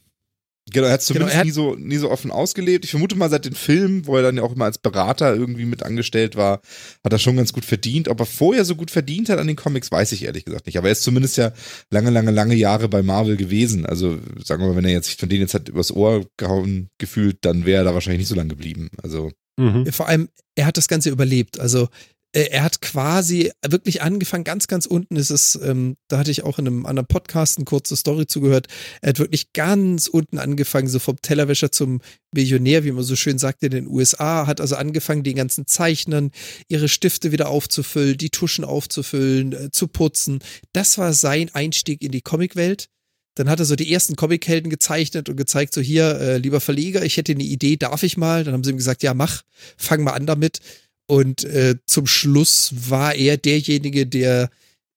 Genau, 0.73 0.87
er 0.87 0.93
hat 0.93 1.03
zumindest 1.03 1.33
genau, 1.33 1.37
er 1.37 1.41
hat 1.41 1.47
nie, 1.47 1.53
so, 1.53 1.75
nie 1.75 1.97
so 1.97 2.11
offen 2.11 2.31
ausgelebt. 2.31 2.85
Ich 2.85 2.91
vermute 2.91 3.17
mal, 3.17 3.31
seit 3.31 3.45
dem 3.45 3.55
Film, 3.55 4.07
wo 4.07 4.17
er 4.17 4.23
dann 4.23 4.37
ja 4.37 4.43
auch 4.43 4.55
immer 4.55 4.67
als 4.67 4.79
Berater 4.79 5.35
irgendwie 5.35 5.65
mit 5.65 5.83
angestellt 5.83 6.37
war, 6.37 6.61
hat 7.03 7.13
er 7.13 7.19
schon 7.19 7.37
ganz 7.37 7.53
gut 7.53 7.65
verdient. 7.65 8.09
Ob 8.09 8.21
er 8.21 8.27
vorher 8.27 8.65
so 8.65 8.77
gut 8.77 8.91
verdient 8.91 9.29
hat 9.29 9.39
an 9.39 9.47
den 9.47 9.57
Comics, 9.57 9.91
weiß 9.91 10.13
ich 10.13 10.25
ehrlich 10.25 10.45
gesagt 10.45 10.67
nicht. 10.67 10.79
Aber 10.79 10.89
er 10.89 10.93
ist 10.93 11.03
zumindest 11.03 11.37
ja 11.37 11.53
lange, 11.91 12.11
lange, 12.11 12.31
lange 12.31 12.55
Jahre 12.55 12.89
bei 12.89 13.03
Marvel 13.03 13.37
gewesen. 13.37 13.87
Also 13.87 14.19
sagen 14.45 14.63
wir 14.63 14.69
mal, 14.69 14.77
wenn 14.77 14.85
er 14.85 14.93
jetzt 14.93 15.07
sich 15.07 15.17
von 15.17 15.29
denen 15.29 15.43
jetzt 15.43 15.55
hat 15.55 15.69
übers 15.69 15.93
Ohr 15.93 16.25
gehauen 16.37 16.89
gefühlt, 16.99 17.39
dann 17.45 17.65
wäre 17.65 17.83
er 17.83 17.85
da 17.85 17.95
wahrscheinlich 17.95 18.21
nicht 18.21 18.29
so 18.29 18.37
lange 18.37 18.51
geblieben. 18.51 18.91
Also. 19.03 19.31
Mhm. 19.61 19.93
Vor 19.93 20.09
allem, 20.09 20.29
er 20.55 20.67
hat 20.67 20.77
das 20.77 20.89
Ganze 20.89 21.11
überlebt. 21.11 21.61
Also 21.61 21.89
äh, 22.33 22.49
er 22.51 22.63
hat 22.63 22.81
quasi 22.81 23.51
wirklich 23.67 24.03
angefangen, 24.03 24.45
ganz, 24.45 24.69
ganz 24.69 24.87
unten 24.87 25.17
ist 25.17 25.31
es, 25.31 25.59
ähm, 25.63 25.97
da 26.09 26.19
hatte 26.19 26.31
ich 26.31 26.45
auch 26.45 26.59
in 26.59 26.67
einem 26.67 26.87
anderen 26.87 27.09
Podcast 27.09 27.59
eine 27.59 27.65
kurze 27.65 27.97
Story 27.97 28.27
zugehört, 28.27 28.69
er 29.03 29.11
hat 29.11 29.19
wirklich 29.19 29.53
ganz 29.53 30.07
unten 30.07 30.39
angefangen, 30.39 30.89
so 30.89 31.01
vom 31.01 31.21
Tellerwäscher 31.21 31.73
zum 31.73 32.01
Millionär, 32.33 32.85
wie 32.85 32.93
man 32.93 33.03
so 33.03 33.17
schön 33.17 33.39
sagt 33.39 33.63
in 33.65 33.71
den 33.73 33.89
USA, 33.89 34.47
hat 34.47 34.61
also 34.61 34.77
angefangen, 34.77 35.25
den 35.25 35.37
ganzen 35.37 35.67
Zeichnern 35.67 36.31
ihre 36.69 36.89
Stifte 36.89 37.33
wieder 37.33 37.49
aufzufüllen, 37.49 38.17
die 38.17 38.31
Tuschen 38.31 38.65
aufzufüllen, 38.65 39.53
äh, 39.53 39.71
zu 39.73 39.89
putzen. 39.89 40.39
Das 40.73 40.99
war 40.99 41.13
sein 41.13 41.51
Einstieg 41.53 42.03
in 42.03 42.13
die 42.13 42.23
Comicwelt. 42.23 42.89
Dann 43.37 43.49
hat 43.49 43.61
er 43.61 43.65
so 43.65 43.77
die 43.77 43.93
ersten 43.93 44.17
Comichelden 44.17 44.71
gezeichnet 44.71 45.29
und 45.29 45.37
gezeigt, 45.37 45.73
so 45.73 45.81
hier, 45.81 46.21
äh, 46.21 46.39
lieber 46.39 46.61
Verleger, 46.61 47.05
ich 47.05 47.17
hätte 47.17 47.33
eine 47.33 47.45
Idee, 47.45 47.77
darf 47.77 48.03
ich 48.03 48.17
mal? 48.17 48.45
Dann 48.45 48.55
haben 48.55 48.65
sie 48.65 48.71
ihm 48.71 48.77
gesagt, 48.77 49.03
ja, 49.03 49.15
mach, 49.15 49.43
fang 49.77 50.03
mal 50.03 50.13
an 50.13 50.27
damit. 50.27 50.61
Und 51.07 51.45
äh, 51.45 51.77
zum 51.87 52.07
Schluss 52.07 52.73
war 52.89 53.15
er 53.15 53.37
derjenige, 53.37 54.07
der 54.07 54.51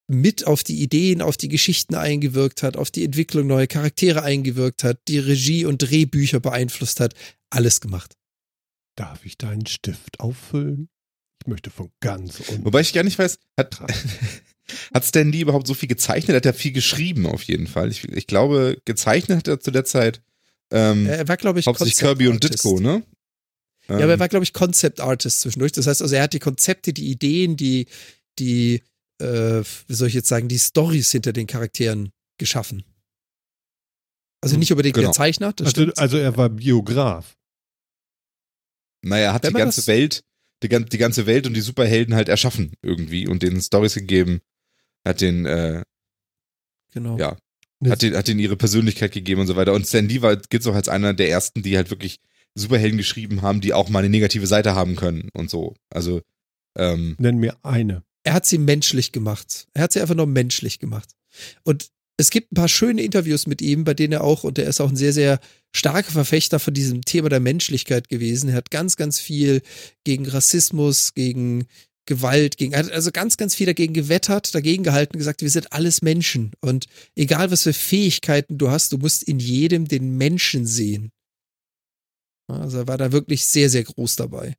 mit 0.07 0.45
auf 0.45 0.63
die 0.63 0.81
Ideen, 0.81 1.21
auf 1.21 1.37
die 1.37 1.47
Geschichten 1.47 1.95
eingewirkt 1.95 2.63
hat, 2.63 2.77
auf 2.77 2.91
die 2.91 3.05
Entwicklung 3.05 3.47
neuer 3.47 3.67
Charaktere 3.67 4.23
eingewirkt 4.23 4.83
hat, 4.83 4.99
die 5.07 5.19
Regie 5.19 5.65
und 5.65 5.79
Drehbücher 5.79 6.39
beeinflusst 6.39 6.99
hat, 6.99 7.13
alles 7.49 7.81
gemacht. 7.81 8.15
Darf 8.95 9.25
ich 9.25 9.37
deinen 9.37 9.65
Stift 9.65 10.19
auffüllen? 10.19 10.89
Ich 11.41 11.47
möchte 11.47 11.69
von 11.71 11.89
ganz 11.99 12.39
unten. 12.41 12.65
Wobei 12.65 12.81
ich 12.81 12.93
gar 12.93 13.03
nicht 13.03 13.17
weiß, 13.17 13.39
hat, 13.57 13.79
hat 14.93 15.05
Stan 15.05 15.31
Lee 15.31 15.41
überhaupt 15.41 15.67
so 15.67 15.73
viel 15.73 15.89
gezeichnet? 15.89 16.29
Er 16.29 16.37
hat 16.37 16.45
ja 16.45 16.53
viel 16.53 16.71
geschrieben 16.71 17.25
auf 17.25 17.43
jeden 17.43 17.67
Fall. 17.67 17.91
Ich, 17.91 18.03
ich 18.05 18.27
glaube, 18.27 18.77
gezeichnet 18.85 19.39
hat 19.39 19.47
er 19.47 19.59
zu 19.59 19.71
der 19.71 19.85
Zeit 19.85 20.21
ähm, 20.73 21.05
er 21.05 21.27
war, 21.27 21.37
glaube 21.37 21.59
ich, 21.59 21.67
hauptsächlich 21.67 21.97
Kirby 21.97 22.27
und 22.27 22.43
Ditko, 22.43 22.79
ne? 22.79 23.03
Ja, 23.87 23.95
aber 23.95 24.05
er 24.05 24.13
ähm. 24.13 24.19
war, 24.19 24.27
glaube 24.27 24.43
ich, 24.43 24.53
Concept 24.53 24.99
Artist 24.99 25.41
zwischendurch. 25.41 25.71
Das 25.71 25.85
heißt 25.85 26.01
also, 26.01 26.15
er 26.15 26.23
hat 26.23 26.33
die 26.33 26.39
Konzepte, 26.39 26.93
die 26.93 27.11
Ideen, 27.11 27.55
die, 27.55 27.85
die, 28.39 28.81
äh, 29.21 29.61
wie 29.87 29.93
soll 29.93 30.07
ich 30.07 30.15
jetzt 30.15 30.29
sagen, 30.29 30.47
die 30.47 30.57
Stories 30.57 31.11
hinter 31.11 31.31
den 31.31 31.45
Charakteren 31.45 32.11
geschaffen. 32.39 32.83
Also 34.41 34.57
nicht 34.57 34.71
über 34.71 34.81
den 34.81 34.93
genau. 34.93 35.11
Zeichner. 35.11 35.53
Also, 35.61 35.91
also, 35.95 36.17
er 36.17 36.35
war 36.35 36.49
Biograf. 36.49 37.37
Naja, 39.03 39.27
er 39.27 39.33
hat 39.33 39.47
die 39.47 39.53
ganze 39.53 39.85
Welt, 39.85 40.23
die, 40.63 40.69
die, 40.69 40.97
ganze 40.97 41.27
Welt 41.27 41.45
und 41.45 41.53
die 41.53 41.61
Superhelden 41.61 42.15
halt 42.15 42.29
erschaffen 42.29 42.73
irgendwie 42.81 43.27
und 43.27 43.43
denen 43.43 43.61
Stories 43.61 43.93
gegeben. 43.93 44.41
Hat 45.05 45.21
den, 45.21 45.45
äh, 45.45 45.83
genau. 46.91 47.17
Ja. 47.17 47.37
Hat 47.87 48.01
den, 48.01 48.15
hat 48.15 48.27
denen 48.27 48.39
ihre 48.39 48.55
Persönlichkeit 48.55 49.11
gegeben 49.11 49.41
und 49.41 49.47
so 49.47 49.55
weiter. 49.55 49.73
Und 49.73 49.85
Stan 49.85 50.07
Lee 50.07 50.21
war, 50.21 50.37
gilt 50.37 50.65
auch 50.67 50.75
als 50.75 50.87
einer 50.87 51.13
der 51.13 51.29
ersten, 51.29 51.63
die 51.63 51.75
halt 51.75 51.89
wirklich 51.89 52.19
Superhelden 52.55 52.97
geschrieben 52.97 53.41
haben, 53.41 53.61
die 53.61 53.73
auch 53.73 53.89
mal 53.89 53.99
eine 53.99 54.09
negative 54.09 54.47
Seite 54.47 54.75
haben 54.75 54.95
können 54.95 55.29
und 55.33 55.49
so. 55.49 55.75
Also 55.89 56.21
ähm, 56.77 57.15
nenn 57.19 57.37
mir 57.37 57.57
eine. 57.63 58.03
Er 58.23 58.33
hat 58.33 58.45
sie 58.45 58.57
menschlich 58.57 59.11
gemacht. 59.11 59.67
Er 59.73 59.83
hat 59.83 59.91
sie 59.91 60.01
einfach 60.01 60.15
nur 60.15 60.27
menschlich 60.27 60.79
gemacht. 60.79 61.09
Und 61.63 61.89
es 62.15 62.29
gibt 62.29 62.51
ein 62.51 62.55
paar 62.55 62.69
schöne 62.69 63.01
Interviews 63.01 63.47
mit 63.47 63.61
ihm, 63.61 63.83
bei 63.83 63.93
denen 63.93 64.13
er 64.13 64.23
auch, 64.23 64.43
und 64.43 64.59
er 64.59 64.67
ist 64.67 64.79
auch 64.79 64.89
ein 64.89 64.95
sehr, 64.95 65.13
sehr 65.13 65.39
starker 65.75 66.11
Verfechter 66.11 66.59
von 66.59 66.73
diesem 66.73 67.03
Thema 67.03 67.29
der 67.29 67.39
Menschlichkeit 67.39 68.07
gewesen. 68.07 68.49
Er 68.49 68.55
hat 68.55 68.71
ganz, 68.71 68.95
ganz 68.95 69.19
viel 69.19 69.61
gegen 70.03 70.27
Rassismus, 70.27 71.13
gegen 71.15 71.65
Gewalt, 72.05 72.57
gegen, 72.57 72.73
er 72.73 72.79
hat 72.79 72.91
also 72.91 73.11
ganz, 73.11 73.37
ganz 73.37 73.55
viel 73.55 73.65
dagegen 73.65 73.93
gewettert, 73.93 74.53
dagegen 74.53 74.83
gehalten, 74.83 75.17
gesagt, 75.17 75.41
wir 75.41 75.49
sind 75.49 75.71
alles 75.71 76.01
Menschen. 76.01 76.51
Und 76.59 76.87
egal 77.15 77.49
was 77.51 77.63
für 77.63 77.73
Fähigkeiten 77.73 78.57
du 78.57 78.69
hast, 78.69 78.91
du 78.91 78.97
musst 78.97 79.23
in 79.23 79.39
jedem 79.39 79.87
den 79.87 80.17
Menschen 80.17 80.65
sehen. 80.65 81.11
Also 82.47 82.79
er 82.79 82.87
war 82.87 82.97
da 82.97 83.11
wirklich 83.11 83.45
sehr, 83.45 83.69
sehr 83.69 83.83
groß 83.83 84.17
dabei. 84.17 84.55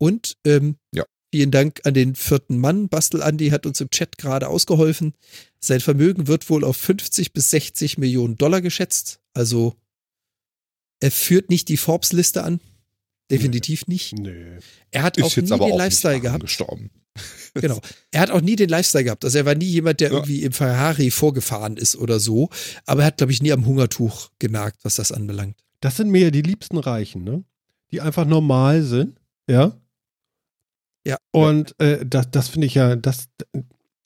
Und 0.00 0.36
ähm, 0.44 0.76
ja. 0.92 1.04
vielen 1.32 1.52
Dank 1.52 1.80
an 1.84 1.94
den 1.94 2.16
vierten 2.16 2.58
Mann. 2.58 2.88
Bastel 2.88 3.22
Andi 3.22 3.50
hat 3.50 3.66
uns 3.66 3.80
im 3.80 3.90
Chat 3.90 4.18
gerade 4.18 4.48
ausgeholfen. 4.48 5.14
Sein 5.60 5.80
Vermögen 5.80 6.26
wird 6.26 6.50
wohl 6.50 6.64
auf 6.64 6.76
50 6.76 7.32
bis 7.32 7.50
60 7.50 7.98
Millionen 7.98 8.36
Dollar 8.36 8.60
geschätzt. 8.60 9.20
Also 9.32 9.76
er 11.00 11.12
führt 11.12 11.50
nicht 11.50 11.68
die 11.68 11.76
Forbes-Liste 11.76 12.42
an. 12.42 12.60
Definitiv 13.30 13.86
nee. 13.86 13.94
nicht. 13.94 14.12
Nee. 14.18 14.58
Er 14.90 15.02
hat 15.02 15.16
Ist 15.16 15.24
auch 15.24 15.36
nie 15.36 15.70
den 15.70 15.78
Lifestyle 15.78 16.20
gehabt. 16.20 16.42
Gestorben. 16.42 16.90
genau. 17.54 17.80
Er 18.10 18.20
hat 18.20 18.30
auch 18.30 18.40
nie 18.40 18.56
den 18.56 18.68
Lifestyle 18.68 19.04
gehabt. 19.04 19.24
Also 19.24 19.38
er 19.38 19.46
war 19.46 19.54
nie 19.54 19.66
jemand, 19.66 20.00
der 20.00 20.08
ja. 20.08 20.14
irgendwie 20.14 20.42
im 20.42 20.52
Ferrari 20.52 21.10
vorgefahren 21.10 21.76
ist 21.76 21.96
oder 21.96 22.20
so. 22.20 22.50
Aber 22.86 23.02
er 23.02 23.06
hat, 23.06 23.18
glaube 23.18 23.32
ich, 23.32 23.42
nie 23.42 23.52
am 23.52 23.66
Hungertuch 23.66 24.30
genagt, 24.38 24.84
was 24.84 24.96
das 24.96 25.12
anbelangt. 25.12 25.56
Das 25.80 25.96
sind 25.96 26.10
mir 26.10 26.22
ja 26.22 26.30
die 26.30 26.42
liebsten 26.42 26.78
Reichen, 26.78 27.24
ne? 27.24 27.44
Die 27.90 28.00
einfach 28.00 28.24
normal 28.24 28.82
sind, 28.82 29.18
ja? 29.48 29.76
Ja. 31.04 31.18
Und 31.32 31.78
äh, 31.80 32.06
das, 32.06 32.30
das 32.30 32.48
finde 32.48 32.68
ich 32.68 32.74
ja, 32.74 32.96
das, 32.96 33.28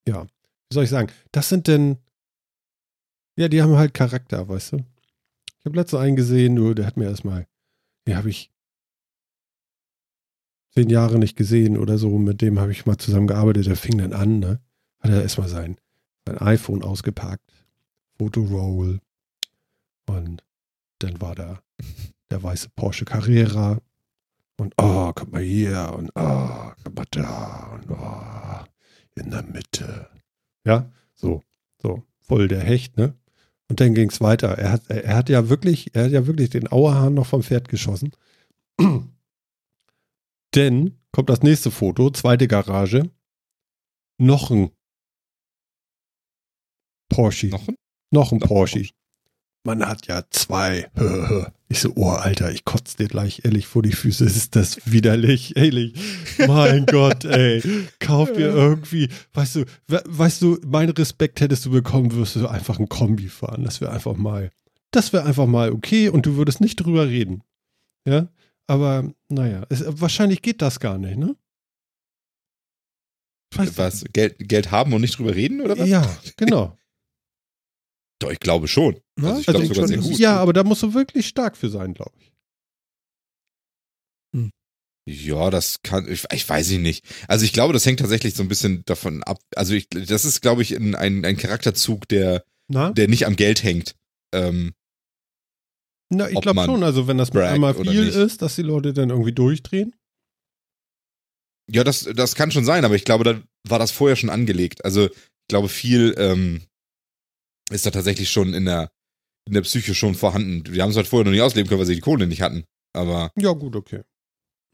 ja, 0.09 0.25
wie 0.25 0.75
soll 0.75 0.85
ich 0.85 0.91
sagen, 0.91 1.13
das 1.31 1.49
sind 1.49 1.69
denn, 1.69 1.99
ja, 3.37 3.49
die 3.49 3.63
haben 3.63 3.77
halt 3.77 3.95
Charakter, 3.95 4.49
weißt 4.49 4.73
du? 4.73 4.77
Ich 5.59 5.67
habe 5.67 5.77
letztens 5.77 6.01
einen 6.01 6.17
gesehen, 6.17 6.55
nur 6.55 6.75
der 6.75 6.87
hat 6.87 6.97
mir 6.97 7.05
erstmal, 7.05 7.47
den 8.07 8.17
habe 8.17 8.31
ich 8.31 8.51
zehn 10.77 10.91
Jahre 10.91 11.19
nicht 11.19 11.37
gesehen 11.37 11.79
oder 11.79 11.97
so, 11.99 12.19
mit 12.19 12.43
dem 12.43 12.59
habe 12.59 12.73
ich 12.73 12.87
mal 12.87 12.99
zusammengearbeitet, 12.99 13.67
der 13.67 13.77
fing 13.77 13.99
dann 13.99 14.13
an, 14.13 14.39
ne? 14.39 14.61
Hat 15.01 15.11
er 15.11 15.23
erstmal 15.23 15.49
sein, 15.49 15.77
sein 16.27 16.39
iPhone 16.39 16.83
ausgepackt, 16.83 17.51
Fotoroll 18.19 19.01
und 20.07 20.43
dann 20.99 21.21
war 21.21 21.35
da 21.35 21.61
der 22.31 22.43
weiße 22.43 22.69
Porsche 22.75 23.05
Carrera 23.05 23.81
und 24.59 24.75
oh, 24.79 25.13
guck 25.15 25.33
mal 25.33 25.43
hier 25.43 25.95
und 25.97 26.11
oh, 26.15 26.73
guck 26.85 26.97
mal 26.97 27.07
da 27.11 27.71
und 27.75 27.91
oh, 27.91 29.21
in 29.21 29.31
der 29.31 29.43
Mitte. 29.45 30.09
Ja, 30.65 30.91
so, 31.15 31.43
so, 31.81 32.03
voll 32.21 32.49
der 32.49 32.61
Hecht, 32.61 32.97
ne? 32.97 33.15
Und 33.69 33.81
dann 33.81 33.95
ging 33.95 34.11
es 34.11 34.21
weiter. 34.21 34.59
Er 34.59 34.73
hat, 34.73 34.91
er 34.91 35.17
hat 35.17 35.29
ja 35.29 35.49
wirklich, 35.49 35.95
er 35.95 36.05
hat 36.05 36.13
ja 36.13 36.27
wirklich 36.27 36.51
den 36.51 36.69
Auerhahn 36.69 37.15
noch 37.15 37.27
vom 37.27 37.43
Pferd 37.43 37.69
geschossen. 37.69 38.13
Denn 40.57 40.99
kommt 41.13 41.31
das 41.31 41.43
nächste 41.43 41.71
Foto, 41.71 42.11
zweite 42.11 42.49
Garage. 42.49 43.11
Noch 44.19 44.51
ein 44.51 44.71
Porsche. 47.09 47.49
Noch 47.49 47.69
ein? 47.69 47.77
Noch 48.11 48.33
ein 48.33 48.41
Porsche 48.41 48.89
man 49.67 49.87
hat 49.87 50.07
ja 50.07 50.23
zwei. 50.31 50.89
Ich 51.69 51.81
so, 51.81 51.93
oh 51.97 52.11
Alter, 52.11 52.53
ich 52.53 52.65
kotze 52.65 52.97
dir 52.97 53.09
gleich 53.09 53.41
ehrlich 53.45 53.67
vor 53.67 53.83
die 53.83 53.93
Füße. 53.93 54.25
Ist 54.25 54.57
das 54.57 54.79
widerlich, 54.87 55.57
ehrlich. 55.57 55.95
Mein 56.47 56.87
Gott, 56.91 57.25
ey. 57.25 57.61
Kauf 57.99 58.33
dir 58.33 58.55
irgendwie, 58.55 59.09
weißt 59.35 59.57
du, 59.57 59.65
weißt 59.89 60.41
du, 60.41 60.59
meinen 60.65 60.91
Respekt 60.91 61.41
hättest 61.41 61.67
du 61.67 61.71
bekommen, 61.71 62.15
wirst 62.15 62.37
du 62.37 62.47
einfach 62.47 62.79
ein 62.79 62.89
Kombi 62.89 63.29
fahren. 63.29 63.65
Das 63.65 63.81
wäre 63.81 63.91
einfach 63.91 64.17
mal, 64.17 64.51
das 64.93 65.13
wäre 65.13 65.25
einfach 65.25 65.47
mal 65.47 65.73
okay 65.73 66.09
und 66.09 66.25
du 66.25 66.37
würdest 66.37 66.61
nicht 66.61 66.77
drüber 66.77 67.09
reden. 67.09 67.43
Ja, 68.07 68.29
aber 68.67 69.13
naja, 69.29 69.67
es, 69.69 69.85
wahrscheinlich 69.87 70.43
geht 70.43 70.63
das 70.63 70.81
gar 70.81 70.99
nicht, 70.99 71.17
ne? 71.17 71.37
Was? 73.55 74.05
Geld, 74.13 74.37
Geld 74.39 74.71
haben 74.71 74.93
und 74.93 75.01
nicht 75.01 75.19
drüber 75.19 75.35
reden, 75.35 75.61
oder 75.61 75.79
was? 75.79 75.89
Ja, 75.89 76.19
genau. 76.37 76.77
Doch, 78.19 78.31
ich 78.31 78.41
glaube 78.41 78.67
schon. 78.67 79.01
Also 79.21 79.41
ich 79.41 79.49
also 79.49 79.61
glaube 79.61 79.75
sogar 79.75 79.89
sehr 79.89 79.99
gut. 79.99 80.19
Ja, 80.19 80.37
aber 80.39 80.53
da 80.53 80.65
musst 80.65 80.83
du 80.83 80.95
wirklich 80.95 81.27
stark 81.27 81.57
für 81.57 81.69
sein, 81.69 81.95
glaube 81.95 82.17
ich. 82.19 82.33
Hm. 84.35 84.51
Ja, 85.09 85.51
das 85.51 85.83
kann, 85.83 86.11
ich, 86.11 86.25
ich 86.33 86.49
weiß 86.49 86.71
ich 86.71 86.79
nicht. 86.79 87.05
Also 87.29 87.45
ich 87.45 87.53
glaube, 87.53 87.73
das 87.73 87.85
hängt 87.85 88.01
tatsächlich 88.01 88.35
so 88.35 88.43
ein 88.43 88.49
bisschen 88.49 88.85
davon 88.87 89.23
ab. 89.23 89.39
Also 89.55 89.75
ich, 89.75 89.89
das 89.91 90.25
ist, 90.25 90.41
glaube 90.41 90.63
ich, 90.63 90.75
ein, 90.75 90.95
ein, 90.95 91.25
ein 91.25 91.37
Charakterzug, 91.37 92.09
der, 92.09 92.43
Na? 92.69 92.91
der 92.93 93.09
nicht 93.09 93.27
am 93.27 93.37
Geld 93.37 93.63
hängt. 93.63 93.95
Ähm, 94.33 94.73
Na, 96.09 96.31
ich 96.31 96.41
glaube 96.41 96.63
schon, 96.65 96.83
also 96.83 97.09
wenn 97.09 97.19
das 97.19 97.33
mit 97.33 97.43
einmal 97.43 97.75
viel 97.75 98.05
nicht. 98.07 98.17
ist, 98.17 98.43
dass 98.43 98.57
die 98.57 98.63
Leute 98.63 98.93
dann 98.93 99.11
irgendwie 99.11 99.33
durchdrehen. 99.33 99.95
ja, 101.69 101.83
das, 101.83 102.09
das 102.15 102.35
kann 102.35 102.51
schon 102.51 102.65
sein, 102.65 102.85
aber 102.85 102.95
ich 102.95 103.05
glaube, 103.05 103.25
da 103.25 103.43
war 103.69 103.79
das 103.79 103.91
vorher 103.91 104.17
schon 104.17 104.31
angelegt. 104.31 104.85
Also 104.85 105.07
ich 105.07 105.49
glaube, 105.49 105.69
viel 105.69 106.15
ähm, 106.17 106.63
ist 107.71 107.87
da 107.87 107.91
tatsächlich 107.91 108.31
schon 108.31 108.55
in 108.55 108.67
der, 108.67 108.91
in 109.47 109.55
der 109.55 109.63
Psyche 109.63 109.95
schon 109.95 110.15
vorhanden. 110.15 110.73
Wir 110.73 110.83
haben 110.83 110.91
es 110.91 110.97
halt 110.97 111.09
vorher 111.09 111.25
noch 111.25 111.33
nie 111.33 111.41
ausleben 111.41 111.69
können, 111.69 111.81
weil 111.81 111.87
sie 111.87 111.97
die 111.97 112.01
Kohle 112.01 112.27
nicht 112.27 112.43
hatten. 112.43 112.65
Aber 112.95 113.33
Ja, 113.37 113.53
gut, 113.53 113.75
okay. 113.75 114.03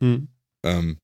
Hm. 0.02 0.28
ähm, 0.64 0.98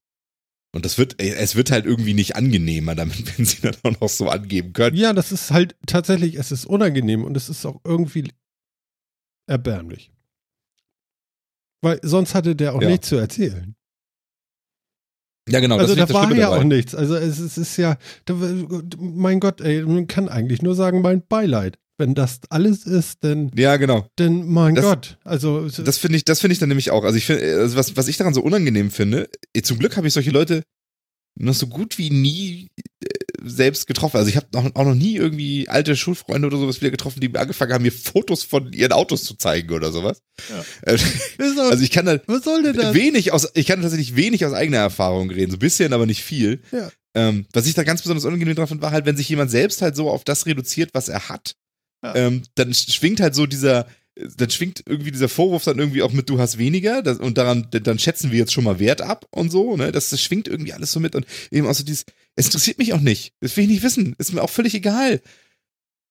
und 0.75 0.85
das 0.85 0.99
wird, 0.99 1.21
es 1.21 1.57
wird 1.57 1.71
halt 1.71 1.87
irgendwie 1.87 2.15
nicht 2.15 2.37
angenehmer 2.37 2.95
damit, 2.95 3.39
wenn 3.39 3.47
sie 3.47 3.63
dann 3.63 3.77
auch 3.83 4.01
noch 4.01 4.09
so 4.09 4.29
angeben 4.29 4.73
können. 4.73 4.97
Ja, 4.97 5.13
das 5.13 5.33
ist 5.33 5.51
halt 5.51 5.77
tatsächlich, 5.87 6.35
es 6.35 6.53
ist 6.53 6.67
unangenehm 6.67 7.25
und 7.25 7.37
es 7.37 7.49
ist 7.49 7.65
auch 7.65 7.81
irgendwie 7.85 8.31
erbärmlich. 9.47 10.13
Weil 11.83 12.01
sonst 12.03 12.35
hatte 12.35 12.57
der 12.57 12.75
auch 12.75 12.83
Ja. 12.83 12.89
nichts 12.89 13.09
zu 13.09 13.17
erzählen. 13.17 13.75
Ja, 15.49 15.61
genau. 15.61 15.79
also 15.79 15.95
das 15.95 16.09
da 16.09 16.15
war 16.15 16.31
ja 16.35 16.51
dabei. 16.51 16.59
auch 16.61 16.65
nichts. 16.65 16.95
Also 16.95 17.17
es, 17.17 17.39
es 17.39 17.57
ist 17.57 17.77
ja, 17.79 17.97
da, 18.27 18.35
mein 18.99 19.41
Gott, 19.41 19.61
ey, 19.63 19.83
man 19.83 20.07
kann 20.07 20.29
eigentlich 20.29 20.61
nur 20.61 20.75
sagen, 20.75 21.01
mein 21.01 21.27
Beileid. 21.27 21.79
Wenn 22.01 22.15
das 22.15 22.41
alles 22.51 22.87
ist, 22.87 23.25
dann, 23.25 23.51
Ja, 23.57 23.77
genau. 23.77 24.07
dann 24.17 24.47
mein 24.47 24.75
Das- 24.75 24.85
Gott. 24.85 25.19
Also 25.25 25.69
Das 25.69 25.99
finde 25.99 26.17
ich, 26.19 26.25
das 26.25 26.41
finde 26.41 26.53
ich 26.53 26.59
dann 26.59 26.69
nämlich 26.69 26.91
auch. 26.91 27.03
Also 27.03 27.17
ich 27.17 27.27
finde, 27.27 27.43
also 27.59 27.77
was, 27.77 27.97
was 27.97 28.09
ich 28.09 28.17
daran 28.19 28.35
so 28.35 28.43
unangenehm 28.43 28.91
finde, 28.91 29.29
eh, 29.55 29.63
zum 29.63 29.79
Glück 29.79 29.97
habe 29.97 30.07
ich 30.07 30.13
solche 30.13 30.31
Leute 30.31 30.63
noch 31.41 31.55
so 31.55 31.67
gut 31.67 31.99
wie 31.99 32.11
nie 32.11 32.69
selbst 33.43 33.87
getroffen. 33.87 34.17
Also 34.17 34.29
ich 34.31 34.37
habe 34.37 34.47
auch, 34.57 34.65
auch 34.75 34.85
noch 34.85 34.95
nie 34.95 35.17
irgendwie 35.17 35.69
alte 35.69 35.97
Schulfreunde 35.97 36.47
oder 36.49 36.59
sowas 36.59 36.81
wieder 36.81 36.91
getroffen, 36.91 37.21
die 37.21 37.35
angefangen 37.37 37.73
haben, 37.73 37.83
mir 37.83 37.93
Fotos 37.93 38.43
von 38.45 38.73
ihren 38.73 38.93
Autos 38.93 39.25
zu 39.25 39.35
zeigen 39.35 39.73
oder 39.73 39.93
sowas. 39.93 40.23
Ja. 40.51 40.93
Äh, 40.93 40.99
Also 41.59 41.83
ich 41.83 41.91
kann 41.91 42.07
da 42.07 42.19
was 42.27 42.45
soll 42.45 42.63
denn 42.63 42.77
das? 42.77 42.95
wenig 42.95 43.33
aus, 43.33 43.49
ich 43.55 43.67
kann 43.67 43.83
tatsächlich 43.83 44.17
wenig 44.17 44.45
aus 44.45 44.53
eigener 44.53 44.79
Erfahrung 44.79 45.31
reden, 45.31 45.51
so 45.51 45.57
ein 45.57 45.61
bisschen, 45.61 45.93
aber 45.93 46.07
nicht 46.07 46.23
viel. 46.23 46.61
Ja. 46.73 46.91
Ähm, 47.15 47.47
was 47.53 47.67
ich 47.67 47.75
da 47.75 47.83
ganz 47.85 48.03
besonders 48.03 48.25
unangenehm 48.25 48.55
drauf 48.55 48.69
fand, 48.69 48.83
war 48.83 48.91
halt, 48.93 49.07
wenn 49.07 49.17
sich 49.17 49.29
jemand 49.29 49.51
selbst 49.51 49.83
halt 49.83 49.97
so 49.97 50.11
auf 50.11 50.25
das 50.25 50.47
reduziert, 50.47 50.91
was 50.93 51.09
er 51.09 51.29
hat, 51.29 51.55
Ja. 52.05 52.15
ähm, 52.15 52.43
dann 52.55 52.73
schwingt 52.75 53.21
halt 53.21 53.35
so 53.35 53.47
dieser, 53.47 53.87
dann 54.37 54.51
schwingt 54.51 54.83
irgendwie 54.87 55.13
dieser 55.13 55.29
Vorwurf 55.29 55.65
dann 55.65 55.79
irgendwie 55.79 56.03
auch 56.03 56.13
mit, 56.13 56.29
du 56.29 56.39
hast 56.39 56.59
weniger 56.59 57.03
das, 57.03 57.19
und 57.19 57.39
daran, 57.39 57.69
dann 57.71 57.99
schätzen 57.99 58.31
wir 58.33 58.39
jetzt 58.39 58.53
schon 58.53 58.65
mal 58.65 58.79
Wert 58.81 59.01
ab 59.01 59.27
und 59.31 59.51
so, 59.51 59.77
ne? 59.77 59.93
Das, 59.93 60.11
das 60.11 60.21
schwingt 60.23 60.49
irgendwie 60.49 60.73
alles 60.73 60.93
so 60.93 60.99
mit 61.01 61.15
und 61.15 61.25
eben 61.51 61.67
auch 61.67 61.75
so 61.75 61.85
dieses, 61.85 62.05
es 62.39 62.47
interessiert 62.47 62.79
mich 62.79 62.93
auch 62.95 63.01
nicht, 63.01 63.33
das 63.41 63.57
will 63.57 63.65
ich 63.65 63.71
nicht 63.71 63.83
wissen, 63.83 64.15
ist 64.17 64.33
mir 64.33 64.43
auch 64.43 64.51
völlig 64.51 64.73
egal. 64.75 65.21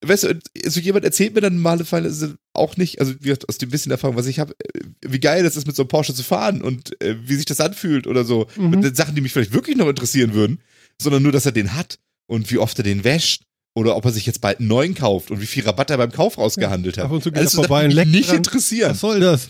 Weißt 0.06 0.26
du, 0.26 0.40
so 0.66 0.80
jemand 0.80 1.06
erzählt 1.06 1.34
mir 1.34 1.42
dann 1.42 1.56
normalerweise 1.56 2.38
auch 2.54 2.76
nicht, 2.78 3.00
also 3.00 3.14
wie 3.16 3.30
gesagt, 3.30 3.50
aus 3.50 3.58
dem 3.58 3.70
bisschen 3.70 3.92
Erfahrung, 3.92 4.18
was 4.18 4.28
ich 4.28 4.40
habe, 4.40 4.54
wie 5.02 5.20
geil 5.20 5.42
das 5.42 5.56
ist, 5.56 5.66
mit 5.66 5.76
so 5.76 5.84
einem 5.84 5.88
Porsche 5.88 6.14
zu 6.14 6.24
fahren 6.24 6.62
und 6.62 7.02
äh, 7.02 7.16
wie 7.28 7.36
sich 7.36 7.46
das 7.46 7.62
anfühlt 7.62 8.06
oder 8.06 8.26
so. 8.26 8.48
Mhm. 8.58 8.70
Mit 8.70 8.84
den 8.84 8.94
Sachen, 8.94 9.16
die 9.16 9.22
mich 9.22 9.32
vielleicht 9.32 9.54
wirklich 9.54 9.78
noch 9.78 9.88
interessieren 9.88 10.34
würden, 10.34 10.60
sondern 11.02 11.24
nur, 11.24 11.32
dass 11.32 11.46
er 11.48 11.52
den 11.54 11.74
hat 11.74 11.98
und 12.28 12.52
wie 12.52 12.58
oft 12.60 12.78
er 12.78 12.84
den 12.84 13.06
wäscht 13.06 13.44
oder 13.74 13.96
ob 13.96 14.06
er 14.06 14.12
sich 14.12 14.26
jetzt 14.26 14.42
bald 14.42 14.60
einen 14.60 14.68
neuen 14.68 14.94
kauft 14.94 15.32
und 15.32 15.42
wie 15.42 15.46
viel 15.48 15.64
Rabatt 15.64 15.90
er 15.90 15.98
beim 15.98 16.12
Kauf 16.12 16.38
rausgehandelt 16.38 16.98
hat. 16.98 17.06
Ab 17.06 17.12
und 17.12 17.24
zu 17.24 17.32
geht 17.32 17.40
Alles 17.40 17.54
er 17.54 17.56
so 17.56 17.62
vorbei 17.64 17.86
und 17.86 17.92
leckt 17.92 18.12
nicht 18.12 18.30
dran. 18.30 18.38
interessieren. 18.38 18.92
Was 18.92 19.00
soll 19.00 19.20
das? 19.20 19.48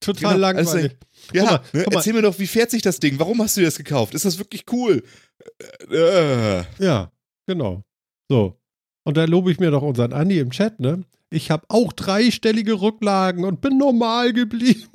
Total 0.00 0.34
Genau, 0.34 0.46
alles 0.46 0.72
langweilig. 0.72 0.96
Ja, 1.32 1.42
Guck 1.42 1.50
mal, 1.50 1.60
ne? 1.72 1.82
guck 1.84 1.92
mal. 1.92 1.98
erzähl 1.98 2.12
mir 2.12 2.22
doch, 2.22 2.38
wie 2.38 2.46
fährt 2.46 2.70
sich 2.70 2.82
das 2.82 3.00
Ding? 3.00 3.18
Warum 3.18 3.42
hast 3.42 3.56
du 3.56 3.62
das 3.62 3.76
gekauft? 3.76 4.14
Ist 4.14 4.24
das 4.24 4.38
wirklich 4.38 4.64
cool? 4.72 5.02
Äh, 5.90 6.62
Ja, 6.78 7.10
genau. 7.46 7.82
So. 8.28 8.56
Und 9.04 9.16
da 9.16 9.24
lobe 9.24 9.50
ich 9.52 9.60
mir 9.60 9.70
doch 9.70 9.82
unseren 9.82 10.12
Andi 10.12 10.38
im 10.40 10.50
Chat, 10.50 10.80
ne? 10.80 11.02
Ich 11.30 11.50
habe 11.50 11.64
auch 11.68 11.92
dreistellige 11.92 12.80
Rücklagen 12.80 13.44
und 13.44 13.60
bin 13.60 13.76
normal 13.78 14.32
geblieben. 14.32 14.84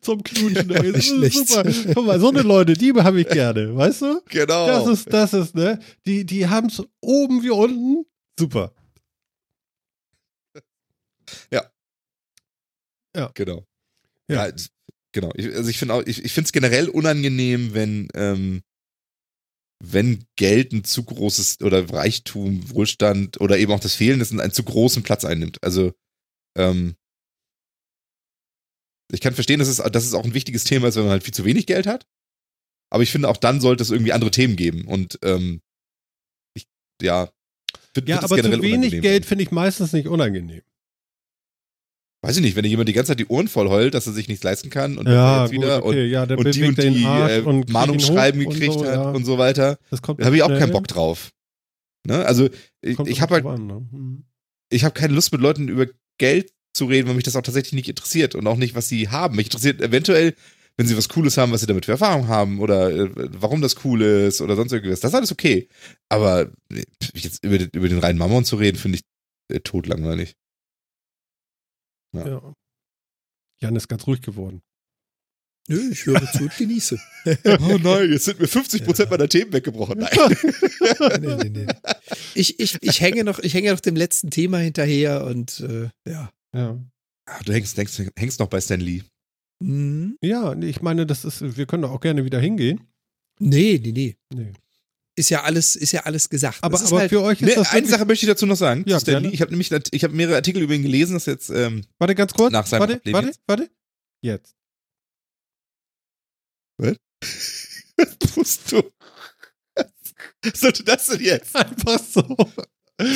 Zum 0.00 0.22
Knutschen. 0.22 0.70
Ey. 0.70 0.92
Das 0.92 1.08
ist 1.08 1.48
super. 1.48 1.64
Guck 1.94 2.06
mal, 2.06 2.20
so 2.20 2.28
eine 2.28 2.42
Leute, 2.42 2.74
die 2.74 2.92
habe 2.92 3.20
ich 3.20 3.28
gerne, 3.28 3.74
weißt 3.76 4.02
du? 4.02 4.20
genau. 4.28 4.66
Das 4.68 4.86
ist, 4.86 5.12
das 5.12 5.34
ist, 5.34 5.54
ne? 5.56 5.80
Die, 6.06 6.24
die 6.24 6.46
haben 6.48 6.68
es 6.68 6.82
oben 7.00 7.42
wie 7.42 7.50
unten. 7.50 8.04
Super. 8.38 8.72
Genau. 13.34 13.66
Ja. 14.28 14.46
Ja, 14.46 14.54
genau. 15.12 15.32
Ich, 15.36 15.46
also 15.46 15.68
ich 15.68 15.78
finde 15.78 15.94
auch, 15.94 16.02
ich, 16.06 16.24
ich 16.24 16.32
finde 16.32 16.46
es 16.46 16.52
generell 16.52 16.88
unangenehm, 16.88 17.74
wenn, 17.74 18.08
ähm, 18.14 18.62
wenn 19.84 20.24
Geld 20.36 20.72
ein 20.72 20.84
zu 20.84 21.02
großes 21.04 21.60
oder 21.60 21.92
Reichtum, 21.92 22.70
Wohlstand 22.70 23.40
oder 23.40 23.58
eben 23.58 23.72
auch 23.72 23.80
das 23.80 23.94
Fehlen 23.94 24.20
dessen 24.20 24.40
einen 24.40 24.52
zu 24.52 24.62
großen 24.62 25.02
Platz 25.02 25.24
einnimmt. 25.24 25.62
Also 25.62 25.92
ähm, 26.56 26.94
ich 29.12 29.20
kann 29.20 29.34
verstehen, 29.34 29.58
dass 29.58 29.68
es, 29.68 29.76
dass 29.76 30.04
es 30.04 30.14
auch 30.14 30.24
ein 30.24 30.34
wichtiges 30.34 30.64
Thema 30.64 30.88
ist, 30.88 30.96
wenn 30.96 31.02
man 31.02 31.12
halt 31.12 31.24
viel 31.24 31.34
zu 31.34 31.44
wenig 31.44 31.66
Geld 31.66 31.86
hat. 31.86 32.06
Aber 32.90 33.02
ich 33.02 33.10
finde, 33.10 33.28
auch 33.28 33.36
dann 33.36 33.60
sollte 33.60 33.82
es 33.82 33.90
irgendwie 33.90 34.12
andere 34.12 34.30
Themen 34.30 34.56
geben. 34.56 34.86
Und 34.86 35.18
ähm, 35.22 35.62
ich, 36.54 36.66
ja, 37.00 37.30
find, 37.94 38.08
Ja, 38.08 38.18
find 38.20 38.24
aber 38.24 38.36
zu 38.36 38.42
generell 38.42 38.62
wenig 38.62 38.78
unangenehm. 38.78 39.02
Geld 39.02 39.26
finde 39.26 39.44
ich 39.44 39.50
meistens 39.50 39.92
nicht 39.92 40.08
unangenehm. 40.08 40.62
Weiß 42.24 42.36
ich 42.36 42.42
nicht, 42.42 42.54
wenn 42.54 42.62
dir 42.62 42.68
jemand 42.68 42.88
die 42.88 42.92
ganze 42.92 43.10
Zeit 43.10 43.18
die 43.18 43.26
Ohren 43.26 43.48
voll 43.48 43.68
heult, 43.68 43.94
dass 43.94 44.06
er 44.06 44.12
sich 44.12 44.28
nichts 44.28 44.44
leisten 44.44 44.70
kann 44.70 44.96
und 44.96 45.08
Ja, 45.08 45.42
jetzt 45.42 45.52
gut, 45.52 45.62
wieder 45.62 45.84
okay, 45.84 46.06
ja, 46.06 46.24
der 46.24 46.38
und 46.38 46.54
die 46.54 46.62
und 46.62 46.78
die 46.78 47.04
äh, 47.04 47.40
und 47.40 47.68
Mahnungsschreiben 47.68 48.46
und 48.46 48.54
gekriegt 48.54 48.74
so, 48.74 48.86
hat 48.86 48.94
ja. 48.94 49.10
und 49.10 49.24
so 49.24 49.38
weiter. 49.38 49.78
Da 49.90 50.24
habe 50.24 50.36
ich 50.36 50.42
auch 50.44 50.48
keinen 50.48 50.70
Bock 50.70 50.86
drauf. 50.86 51.32
Ne? 52.06 52.24
Also 52.24 52.48
ich, 52.80 52.98
ich 53.00 53.20
habe 53.20 53.34
halt, 53.34 53.46
an, 53.46 53.66
ne? 53.66 53.86
Mhm. 53.90 54.24
ich 54.70 54.84
habe 54.84 54.94
keine 54.94 55.14
Lust 55.14 55.32
mit 55.32 55.40
Leuten 55.40 55.68
über 55.68 55.86
Geld 56.18 56.52
zu 56.74 56.86
reden, 56.86 57.08
weil 57.08 57.16
mich 57.16 57.24
das 57.24 57.34
auch 57.34 57.42
tatsächlich 57.42 57.74
nicht 57.74 57.88
interessiert 57.88 58.36
und 58.36 58.46
auch 58.46 58.56
nicht, 58.56 58.76
was 58.76 58.88
sie 58.88 59.08
haben. 59.08 59.36
Mich 59.36 59.46
interessiert 59.46 59.80
eventuell, 59.80 60.34
wenn 60.76 60.86
sie 60.86 60.96
was 60.96 61.08
Cooles 61.08 61.36
haben, 61.36 61.50
was 61.50 61.60
sie 61.60 61.66
damit 61.66 61.86
für 61.86 61.92
Erfahrung 61.92 62.28
haben 62.28 62.60
oder 62.60 62.90
äh, 62.90 63.10
warum 63.14 63.60
das 63.60 63.84
cool 63.84 64.00
ist 64.02 64.40
oder 64.40 64.54
sonst 64.54 64.72
irgendwas. 64.72 65.00
Das 65.00 65.10
ist 65.10 65.16
alles 65.16 65.32
okay. 65.32 65.68
Aber 66.08 66.50
jetzt 67.14 67.44
über 67.44 67.58
den, 67.58 67.70
über 67.72 67.88
den 67.88 67.98
reinen 67.98 68.18
Mammon 68.18 68.44
zu 68.44 68.56
reden, 68.56 68.78
finde 68.78 68.98
ich 68.98 69.54
äh, 69.54 69.60
totlangweilig. 69.60 70.34
Ja. 72.14 72.26
Ja. 72.28 72.54
Jan 73.62 73.76
ist 73.76 73.88
ganz 73.88 74.06
ruhig 74.06 74.20
geworden. 74.22 74.62
Nö, 75.68 75.90
ich 75.92 76.06
höre 76.06 76.20
zu 76.32 76.42
und 76.42 76.56
genieße. 76.56 76.98
oh 77.44 77.78
nein, 77.80 78.10
jetzt 78.10 78.24
sind 78.24 78.40
mir 78.40 78.48
50 78.48 78.84
Prozent 78.84 79.10
meiner 79.10 79.28
Themen 79.28 79.52
weggebrochen. 79.52 79.98
Nein. 80.00 80.36
nee, 81.20 81.36
nee, 81.36 81.48
nee. 81.50 81.66
Ich, 82.34 82.58
ich, 82.58 82.78
ich 82.80 83.00
hänge 83.00 83.22
noch, 83.22 83.38
ich 83.38 83.54
hänge 83.54 83.70
noch 83.70 83.78
dem 83.80 83.94
letzten 83.94 84.30
Thema 84.30 84.58
hinterher 84.58 85.24
und 85.24 85.60
äh, 85.60 85.88
ja. 86.08 86.30
Ja. 86.54 86.84
Ah, 87.26 87.40
Du 87.44 87.52
hängst, 87.52 87.76
hängst, 87.76 88.02
hängst 88.18 88.40
noch 88.40 88.48
bei 88.48 88.60
Stan 88.60 88.80
Lee. 88.80 89.02
Hm, 89.62 90.16
Ja, 90.20 90.52
ich 90.60 90.82
meine, 90.82 91.06
das 91.06 91.24
ist, 91.24 91.56
wir 91.56 91.66
können 91.66 91.82
doch 91.82 91.92
auch 91.92 92.00
gerne 92.00 92.24
wieder 92.24 92.40
hingehen. 92.40 92.88
Nee, 93.38 93.80
nee, 93.82 93.92
nee. 93.92 94.16
Nee. 94.34 94.52
Ist 95.22 95.30
ja 95.30 95.44
alles, 95.44 95.76
ist 95.76 95.92
ja 95.92 96.00
alles 96.00 96.28
gesagt. 96.28 96.58
Aber, 96.62 96.80
aber 96.80 96.98
halt, 96.98 97.10
für 97.10 97.22
euch 97.22 97.40
ist 97.40 97.46
Nee, 97.46 97.54
das 97.54 97.70
eine 97.70 97.86
Sache 97.86 98.04
möchte 98.06 98.26
ich 98.26 98.28
dazu 98.28 98.44
noch 98.44 98.56
sagen. 98.56 98.82
Ja, 98.88 98.98
Stan. 98.98 99.22
Lee. 99.22 99.28
Ich 99.28 99.40
habe 99.40 99.52
nämlich 99.52 99.70
ich 99.92 100.02
habe 100.02 100.12
mehrere 100.12 100.34
Artikel 100.34 100.60
über 100.60 100.74
ihn 100.74 100.82
gelesen, 100.82 101.12
das 101.14 101.26
jetzt 101.26 101.48
ähm, 101.48 101.84
Warte 102.00 102.16
ganz 102.16 102.34
kurz. 102.34 102.50
Nach 102.52 102.66
seinem 102.66 102.80
warte, 102.80 102.94
Ableben 102.94 103.14
warte, 103.14 103.28
jetzt? 103.28 103.40
warte. 103.46 103.70
Jetzt. 104.20 104.56
Was 107.96 108.18
tust 108.18 108.72
du? 108.72 108.82
Was 109.76 110.58
sollte 110.60 110.82
das 110.82 111.06
denn 111.06 111.20
jetzt? 111.20 111.54
Einfach 111.54 112.00
so. 112.00 112.36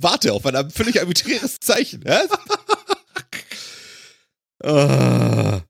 Warte 0.00 0.34
auf 0.34 0.44
ein 0.44 0.70
völlig 0.70 1.00
arbiträres 1.00 1.60
Zeichen. 1.60 2.02
hä? 2.06 2.18
Ah. 4.62 5.62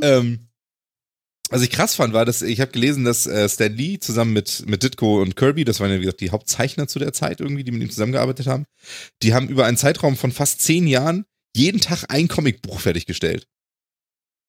ähm, 0.00 0.45
was 1.50 1.62
ich 1.62 1.70
krass 1.70 1.94
fand, 1.94 2.12
war, 2.12 2.24
dass 2.24 2.42
ich 2.42 2.60
habe 2.60 2.72
gelesen, 2.72 3.04
dass 3.04 3.26
äh, 3.26 3.48
Stan 3.48 3.72
Lee 3.72 3.98
zusammen 3.98 4.32
mit, 4.32 4.64
mit 4.66 4.82
Ditko 4.82 5.22
und 5.22 5.36
Kirby, 5.36 5.64
das 5.64 5.80
waren 5.80 5.90
ja 5.90 5.96
wie 5.96 6.02
gesagt 6.02 6.20
die 6.20 6.30
Hauptzeichner 6.30 6.88
zu 6.88 6.98
der 6.98 7.12
Zeit 7.12 7.40
irgendwie, 7.40 7.62
die 7.62 7.70
mit 7.70 7.82
ihm 7.82 7.90
zusammengearbeitet 7.90 8.46
haben, 8.46 8.66
die 9.22 9.32
haben 9.32 9.48
über 9.48 9.64
einen 9.64 9.76
Zeitraum 9.76 10.16
von 10.16 10.32
fast 10.32 10.60
zehn 10.60 10.86
Jahren 10.86 11.24
jeden 11.54 11.80
Tag 11.80 12.04
ein 12.08 12.28
Comicbuch 12.28 12.80
fertiggestellt. 12.80 13.46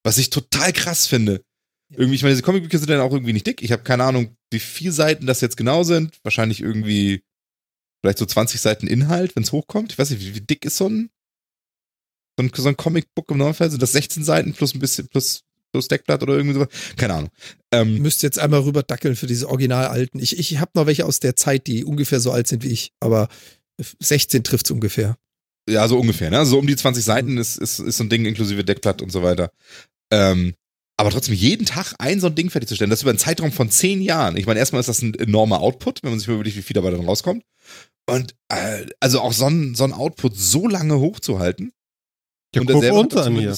Was 0.04 0.18
ich 0.18 0.30
total 0.30 0.72
krass 0.72 1.06
finde. 1.06 1.42
Irgendwie, 1.90 2.16
ich 2.16 2.22
meine, 2.22 2.34
diese 2.34 2.42
Comicbücher 2.42 2.78
sind 2.78 2.90
dann 2.90 3.00
auch 3.00 3.12
irgendwie 3.12 3.32
nicht 3.32 3.46
dick. 3.46 3.62
Ich 3.62 3.72
habe 3.72 3.82
keine 3.82 4.04
Ahnung, 4.04 4.36
wie 4.50 4.58
viele 4.58 4.92
Seiten 4.92 5.26
das 5.26 5.40
jetzt 5.40 5.56
genau 5.56 5.84
sind. 5.84 6.18
Wahrscheinlich 6.22 6.60
irgendwie 6.60 7.22
vielleicht 8.00 8.18
so 8.18 8.26
20 8.26 8.60
Seiten 8.60 8.86
Inhalt, 8.86 9.36
wenn 9.36 9.42
es 9.42 9.52
hochkommt. 9.52 9.92
Ich 9.92 9.98
weiß 9.98 10.10
nicht, 10.10 10.20
wie, 10.20 10.34
wie 10.34 10.40
dick 10.40 10.64
ist 10.64 10.76
so 10.76 10.88
ein, 10.88 11.10
so 12.36 12.44
ein, 12.44 12.50
so 12.54 12.68
ein 12.68 12.76
Comicbook 12.76 13.30
im 13.30 13.38
Normalfall? 13.38 13.70
Sind 13.70 13.82
das 13.82 13.92
16 13.92 14.22
Seiten 14.22 14.52
plus 14.52 14.74
ein 14.74 14.80
bisschen, 14.80 15.08
plus, 15.08 15.44
plus 15.72 15.88
Deckblatt 15.88 16.22
oder 16.22 16.34
irgendwie 16.34 16.54
sowas? 16.54 16.68
Keine 16.96 17.14
Ahnung. 17.14 17.30
Ähm, 17.72 17.98
müsst 17.98 18.22
jetzt 18.22 18.38
einmal 18.38 18.60
rüber 18.60 18.82
dackeln 18.82 19.16
für 19.16 19.26
diese 19.26 19.48
original 19.48 19.86
alten. 19.86 20.18
Ich, 20.18 20.38
ich 20.38 20.58
habe 20.58 20.70
noch 20.74 20.86
welche 20.86 21.06
aus 21.06 21.20
der 21.20 21.36
Zeit, 21.36 21.66
die 21.66 21.84
ungefähr 21.84 22.20
so 22.20 22.32
alt 22.32 22.46
sind 22.46 22.64
wie 22.64 22.68
ich, 22.68 22.92
aber 23.00 23.28
16 24.00 24.44
trifft's 24.44 24.70
ungefähr. 24.70 25.16
Ja, 25.68 25.86
so 25.86 25.98
ungefähr, 25.98 26.30
ne? 26.30 26.46
So 26.46 26.58
um 26.58 26.66
die 26.66 26.76
20 26.76 27.04
Seiten 27.04 27.36
ist, 27.36 27.58
ist, 27.58 27.78
ist 27.78 27.98
so 27.98 28.04
ein 28.04 28.08
Ding 28.08 28.24
inklusive 28.24 28.64
Deckblatt 28.64 29.02
und 29.02 29.12
so 29.12 29.22
weiter. 29.22 29.50
Ähm, 30.10 30.54
aber 30.96 31.10
trotzdem 31.10 31.34
jeden 31.34 31.64
Tag 31.64 31.94
ein 31.98 32.18
so 32.18 32.26
ein 32.26 32.34
Ding 32.34 32.50
fertigzustellen, 32.50 32.90
das 32.90 33.02
über 33.02 33.10
einen 33.10 33.20
Zeitraum 33.20 33.52
von 33.52 33.70
zehn 33.70 34.00
Jahren. 34.00 34.36
Ich 34.36 34.46
meine, 34.46 34.58
erstmal 34.58 34.80
ist 34.80 34.88
das 34.88 35.02
ein 35.02 35.14
enormer 35.14 35.60
Output, 35.60 36.02
wenn 36.02 36.10
man 36.10 36.18
sich 36.18 36.26
mal 36.26 36.34
überlegt, 36.34 36.56
wie 36.56 36.62
viel 36.62 36.74
dabei 36.74 36.90
dann 36.90 37.04
rauskommt. 37.04 37.44
Und 38.08 38.34
äh, 38.48 38.86
also 38.98 39.20
auch 39.20 39.32
so 39.32 39.46
ein, 39.46 39.74
so 39.74 39.84
ein 39.84 39.92
Output 39.92 40.36
so 40.36 40.66
lange 40.66 40.98
hochzuhalten. 40.98 41.72
Ja, 42.54 42.62
und 42.62 42.68
guck 42.68 42.82
uns 42.82 43.14
an 43.16 43.36
hier. 43.36 43.56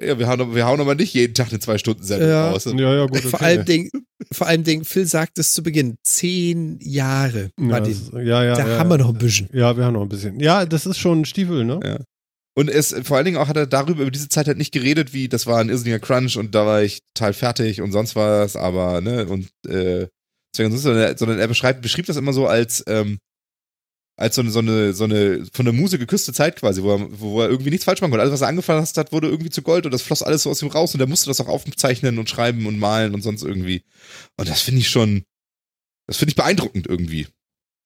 Ja, 0.00 0.18
wir 0.18 0.26
hauen, 0.26 0.54
wir 0.54 0.66
hauen 0.66 0.80
aber 0.80 0.94
nicht 0.96 1.14
jeden 1.14 1.34
Tag 1.34 1.50
eine 1.50 1.60
Zwei-Stunden-Sendung 1.60 2.28
Ja. 2.28 2.50
raus. 2.50 2.64
Ja, 2.64 2.72
ja, 2.94 3.06
gut. 3.06 3.18
Okay. 3.18 3.28
Vor 3.28 3.40
allem 3.42 3.64
Ding, 3.64 3.90
vor 4.32 4.46
allem 4.48 4.64
Ding, 4.64 4.84
Phil 4.84 5.06
sagt 5.06 5.38
es 5.38 5.52
zu 5.52 5.62
Beginn, 5.62 5.96
zehn 6.02 6.78
Jahre. 6.80 7.50
ja, 7.58 7.64
Martin. 7.64 7.92
das, 8.12 8.24
ja, 8.24 8.42
ja, 8.44 8.54
da 8.56 8.68
ja, 8.68 8.78
haben 8.78 8.90
wir 8.90 8.98
noch 8.98 9.10
ein 9.10 9.18
bisschen. 9.18 9.48
Ja, 9.52 9.76
wir 9.76 9.84
haben 9.84 9.94
noch 9.94 10.02
ein 10.02 10.08
bisschen. 10.08 10.40
Ja, 10.40 10.66
das 10.66 10.86
ist 10.86 10.98
schon 10.98 11.20
ein 11.20 11.24
Stiefel, 11.24 11.64
ne? 11.64 11.78
Ja. 11.84 11.98
Und 12.56 12.70
es, 12.70 12.94
vor 13.04 13.16
allen 13.16 13.24
Dingen 13.26 13.36
auch 13.36 13.48
hat 13.48 13.56
er 13.56 13.66
darüber, 13.66 14.02
über 14.02 14.10
diese 14.10 14.28
Zeit 14.28 14.46
halt 14.48 14.58
nicht 14.58 14.72
geredet, 14.72 15.12
wie, 15.12 15.28
das 15.28 15.46
war 15.46 15.58
ein 15.60 15.68
irrsinniger 15.68 15.98
Crunch 16.00 16.36
und 16.36 16.54
da 16.54 16.66
war 16.66 16.82
ich 16.82 17.00
total 17.14 17.32
fertig 17.32 17.80
und 17.80 17.90
sonst 17.92 18.14
was, 18.16 18.54
aber, 18.56 19.00
ne, 19.00 19.26
und, 19.26 19.48
äh, 19.68 20.06
deswegen, 20.54 20.76
sondern 20.76 21.02
er, 21.02 21.18
sondern 21.18 21.38
er 21.40 21.48
beschreibt, 21.48 21.82
beschrieb 21.82 22.06
das 22.06 22.16
immer 22.16 22.32
so 22.32 22.46
als, 22.46 22.84
ähm, 22.88 23.18
als 24.16 24.36
so 24.36 24.42
eine, 24.42 24.50
so 24.50 24.60
eine, 24.60 24.92
so 24.92 25.04
eine 25.04 25.44
von 25.52 25.64
der 25.64 25.74
Muse 25.74 25.98
geküsste 25.98 26.32
Zeit 26.32 26.56
quasi, 26.56 26.82
wo 26.82 26.94
er, 26.94 27.20
wo 27.20 27.40
er 27.40 27.48
irgendwie 27.48 27.70
nichts 27.70 27.84
falsch 27.84 28.00
machen 28.00 28.10
konnte. 28.10 28.22
Alles, 28.22 28.34
was 28.34 28.42
er 28.42 28.48
angefangen 28.48 28.84
hat, 28.84 29.12
wurde 29.12 29.28
irgendwie 29.28 29.50
zu 29.50 29.62
Gold 29.62 29.86
und 29.86 29.92
das 29.92 30.02
floss 30.02 30.22
alles 30.22 30.44
so 30.44 30.50
aus 30.50 30.62
ihm 30.62 30.68
raus 30.68 30.94
und 30.94 31.00
er 31.00 31.08
musste 31.08 31.28
das 31.28 31.40
auch 31.40 31.48
aufzeichnen 31.48 32.18
und 32.18 32.30
schreiben 32.30 32.66
und 32.66 32.78
malen 32.78 33.14
und 33.14 33.22
sonst 33.22 33.42
irgendwie. 33.42 33.82
Und 34.36 34.48
das 34.48 34.62
finde 34.62 34.80
ich 34.80 34.88
schon, 34.88 35.24
das 36.06 36.18
finde 36.18 36.30
ich 36.30 36.36
beeindruckend 36.36 36.86
irgendwie. 36.86 37.26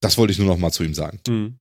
Das 0.00 0.18
wollte 0.18 0.32
ich 0.32 0.38
nur 0.38 0.48
noch 0.48 0.58
mal 0.58 0.70
zu 0.70 0.84
ihm 0.84 0.94
sagen. 0.94 1.20
Hm. 1.26 1.58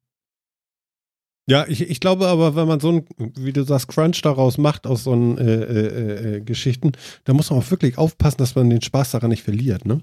Ja, 1.49 1.65
ich, 1.65 1.81
ich 1.81 2.01
glaube 2.01 2.27
aber, 2.27 2.57
wenn 2.57 2.67
man 2.67 2.81
so 2.81 2.91
ein, 2.91 3.05
wie 3.17 3.53
du 3.53 3.63
sagst, 3.63 3.87
Crunch 3.87 4.21
daraus 4.21 4.57
macht 4.57 4.85
aus 4.85 5.05
so 5.05 5.13
einen 5.13 5.37
äh, 5.37 5.63
äh, 5.63 6.35
äh, 6.35 6.41
Geschichten, 6.41 6.91
da 7.23 7.31
muss 7.31 7.49
man 7.49 7.59
auch 7.59 7.71
wirklich 7.71 7.97
aufpassen, 7.97 8.39
dass 8.39 8.55
man 8.55 8.69
den 8.69 8.81
Spaß 8.81 9.11
daran 9.11 9.29
nicht 9.29 9.43
verliert, 9.43 9.85
ne? 9.85 10.01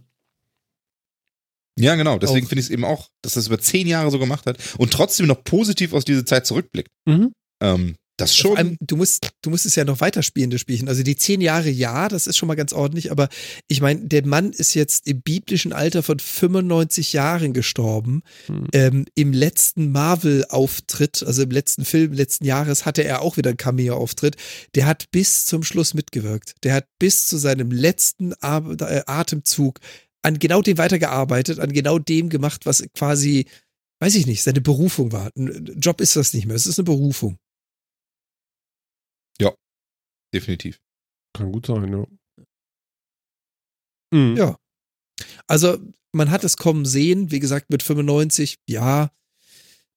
Ja, 1.78 1.96
genau. 1.96 2.18
Deswegen 2.18 2.46
finde 2.46 2.60
ich 2.60 2.66
es 2.66 2.70
eben 2.70 2.84
auch, 2.84 3.08
dass 3.22 3.36
er 3.36 3.40
es 3.40 3.48
über 3.48 3.58
zehn 3.58 3.86
Jahre 3.86 4.10
so 4.10 4.18
gemacht 4.18 4.46
hat 4.46 4.58
und 4.78 4.92
trotzdem 4.92 5.26
noch 5.26 5.42
positiv 5.42 5.92
aus 5.92 6.04
dieser 6.04 6.24
Zeit 6.24 6.46
zurückblickt. 6.46 6.90
Mhm. 7.06 7.32
Ähm, 7.60 7.96
das 8.16 8.36
schon. 8.36 8.56
allem, 8.56 8.76
du 8.80 8.96
musst, 8.96 9.30
du 9.42 9.50
musst 9.50 9.66
es 9.66 9.74
ja 9.74 9.84
noch 9.84 10.00
weiterspielen, 10.00 10.50
das 10.50 10.60
Spielchen. 10.60 10.88
Also 10.88 11.02
die 11.02 11.16
zehn 11.16 11.40
Jahre, 11.40 11.68
ja, 11.68 12.08
das 12.08 12.28
ist 12.28 12.36
schon 12.36 12.46
mal 12.46 12.54
ganz 12.54 12.72
ordentlich, 12.72 13.10
aber 13.10 13.28
ich 13.66 13.80
meine, 13.80 14.06
der 14.06 14.24
Mann 14.24 14.52
ist 14.52 14.74
jetzt 14.74 15.08
im 15.08 15.20
biblischen 15.20 15.72
Alter 15.72 16.04
von 16.04 16.20
95 16.20 17.12
Jahren 17.12 17.52
gestorben. 17.52 18.22
Hm. 18.46 18.68
Ähm, 18.72 19.04
Im 19.16 19.32
letzten 19.32 19.90
Marvel-Auftritt, 19.90 21.24
also 21.26 21.42
im 21.42 21.50
letzten 21.50 21.84
Film 21.84 22.12
letzten 22.12 22.44
Jahres, 22.44 22.86
hatte 22.86 23.02
er 23.02 23.20
auch 23.20 23.36
wieder 23.36 23.50
einen 23.50 23.56
Cameo-Auftritt. 23.56 24.36
Der 24.76 24.86
hat 24.86 25.10
bis 25.10 25.44
zum 25.44 25.64
Schluss 25.64 25.92
mitgewirkt. 25.92 26.54
Der 26.62 26.74
hat 26.74 26.86
bis 27.00 27.26
zu 27.26 27.36
seinem 27.36 27.72
letzten 27.72 28.30
äh, 28.32 29.02
Atemzug 29.06 29.80
an 30.24 30.38
genau 30.38 30.62
dem 30.62 30.78
weitergearbeitet, 30.78 31.58
an 31.60 31.72
genau 31.72 31.98
dem 31.98 32.28
gemacht, 32.28 32.66
was 32.66 32.84
quasi, 32.94 33.46
weiß 34.00 34.14
ich 34.14 34.26
nicht, 34.26 34.42
seine 34.42 34.60
Berufung 34.60 35.12
war. 35.12 35.30
Ein 35.36 35.78
Job 35.80 36.00
ist 36.00 36.16
das 36.16 36.32
nicht 36.32 36.46
mehr, 36.46 36.56
es 36.56 36.66
ist 36.66 36.78
eine 36.78 36.84
Berufung. 36.84 37.38
Definitiv. 40.34 40.80
Kann 41.32 41.52
gut 41.52 41.66
sein, 41.66 41.92
ja. 41.92 42.06
Mhm. 44.12 44.36
Ja. 44.36 44.58
Also, 45.46 45.78
man 46.12 46.30
hat 46.30 46.42
es 46.42 46.56
kommen 46.56 46.84
sehen, 46.84 47.30
wie 47.30 47.38
gesagt, 47.38 47.70
mit 47.70 47.84
95, 47.84 48.56
ja, 48.68 49.10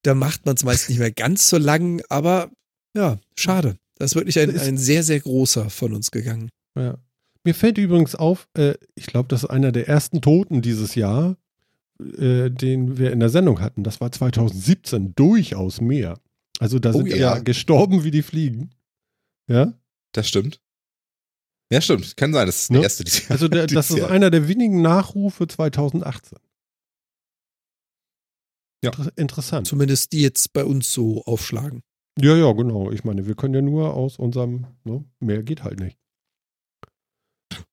da 0.03 0.13
macht 0.13 0.45
man 0.45 0.55
es 0.55 0.63
meist 0.63 0.89
nicht 0.89 0.99
mehr 0.99 1.11
ganz 1.11 1.49
so 1.49 1.57
lang, 1.57 2.03
aber 2.09 2.51
ja, 2.95 3.19
schade. 3.35 3.77
Das 3.95 4.11
ist 4.11 4.15
wirklich 4.15 4.39
ein, 4.39 4.57
ein 4.59 4.77
sehr, 4.77 5.03
sehr 5.03 5.19
großer 5.19 5.71
von 5.71 5.93
uns 5.93 6.11
gegangen. 6.11 6.49
Ja. 6.77 6.99
Mir 7.47 7.55
fällt 7.55 7.77
übrigens 7.77 8.13
auf, 8.13 8.49
äh, 8.57 8.73
ich 8.95 9.05
glaube, 9.05 9.29
das 9.29 9.43
ist 9.43 9.49
einer 9.49 9.71
der 9.71 9.87
ersten 9.87 10.19
Toten 10.19 10.61
dieses 10.61 10.95
Jahr, 10.95 11.37
äh, 11.97 12.49
den 12.51 12.97
wir 12.97 13.13
in 13.13 13.21
der 13.21 13.29
Sendung 13.29 13.61
hatten. 13.61 13.85
Das 13.85 14.01
war 14.01 14.11
2017, 14.11 15.15
durchaus 15.15 15.79
mehr. 15.79 16.19
Also 16.59 16.77
da 16.77 16.89
Oh 16.89 16.97
sind 16.97 17.07
ja. 17.07 17.15
ja 17.15 17.39
gestorben 17.39 18.03
wie 18.03 18.11
die 18.11 18.21
Fliegen. 18.21 18.71
Ja, 19.49 19.73
Das 20.11 20.27
stimmt. 20.27 20.59
Ja, 21.71 21.79
stimmt. 21.79 22.17
Kann 22.17 22.33
sein. 22.33 22.47
Das 22.47 22.63
ist 22.63 22.69
Ne? 22.71 22.79
der 22.79 22.83
erste 22.83 23.05
dieses 23.05 23.21
Jahr. 23.23 23.31
also 23.31 23.47
der, 23.47 23.67
das 23.67 23.91
ist 23.91 23.97
Jahr. 23.99 24.11
einer 24.11 24.29
der 24.29 24.49
wenigen 24.49 24.81
Nachrufe 24.81 25.47
2018. 25.47 26.37
Ja. 28.83 28.91
Inter 28.91 29.11
interessant. 29.15 29.67
Zumindest 29.67 30.11
die 30.11 30.19
jetzt 30.21 30.51
bei 30.51 30.65
uns 30.65 30.91
so 30.91 31.23
aufschlagen. 31.23 31.81
Ja, 32.19 32.35
ja, 32.35 32.51
genau. 32.51 32.91
Ich 32.91 33.05
meine, 33.05 33.25
wir 33.25 33.35
können 33.35 33.53
ja 33.53 33.61
nur 33.61 33.93
aus 33.93 34.19
unserem, 34.19 34.67
ne, 34.83 35.05
mehr 35.21 35.43
geht 35.43 35.63
halt 35.63 35.79
nicht. 35.79 35.97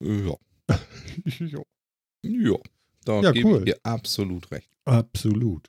Ja. 0.01 0.37
ja. 1.39 1.62
Ja. 2.22 2.59
Da 3.05 3.20
Ja, 3.20 3.32
gebe 3.32 3.49
cool. 3.49 3.59
ich 3.59 3.64
dir 3.74 3.80
absolut 3.85 4.51
recht. 4.51 4.70
Absolut. 4.87 5.68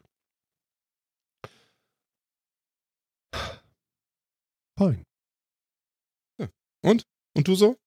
Fein. 4.77 5.03
Und 6.81 7.47
du 7.47 7.55
so? 7.55 7.77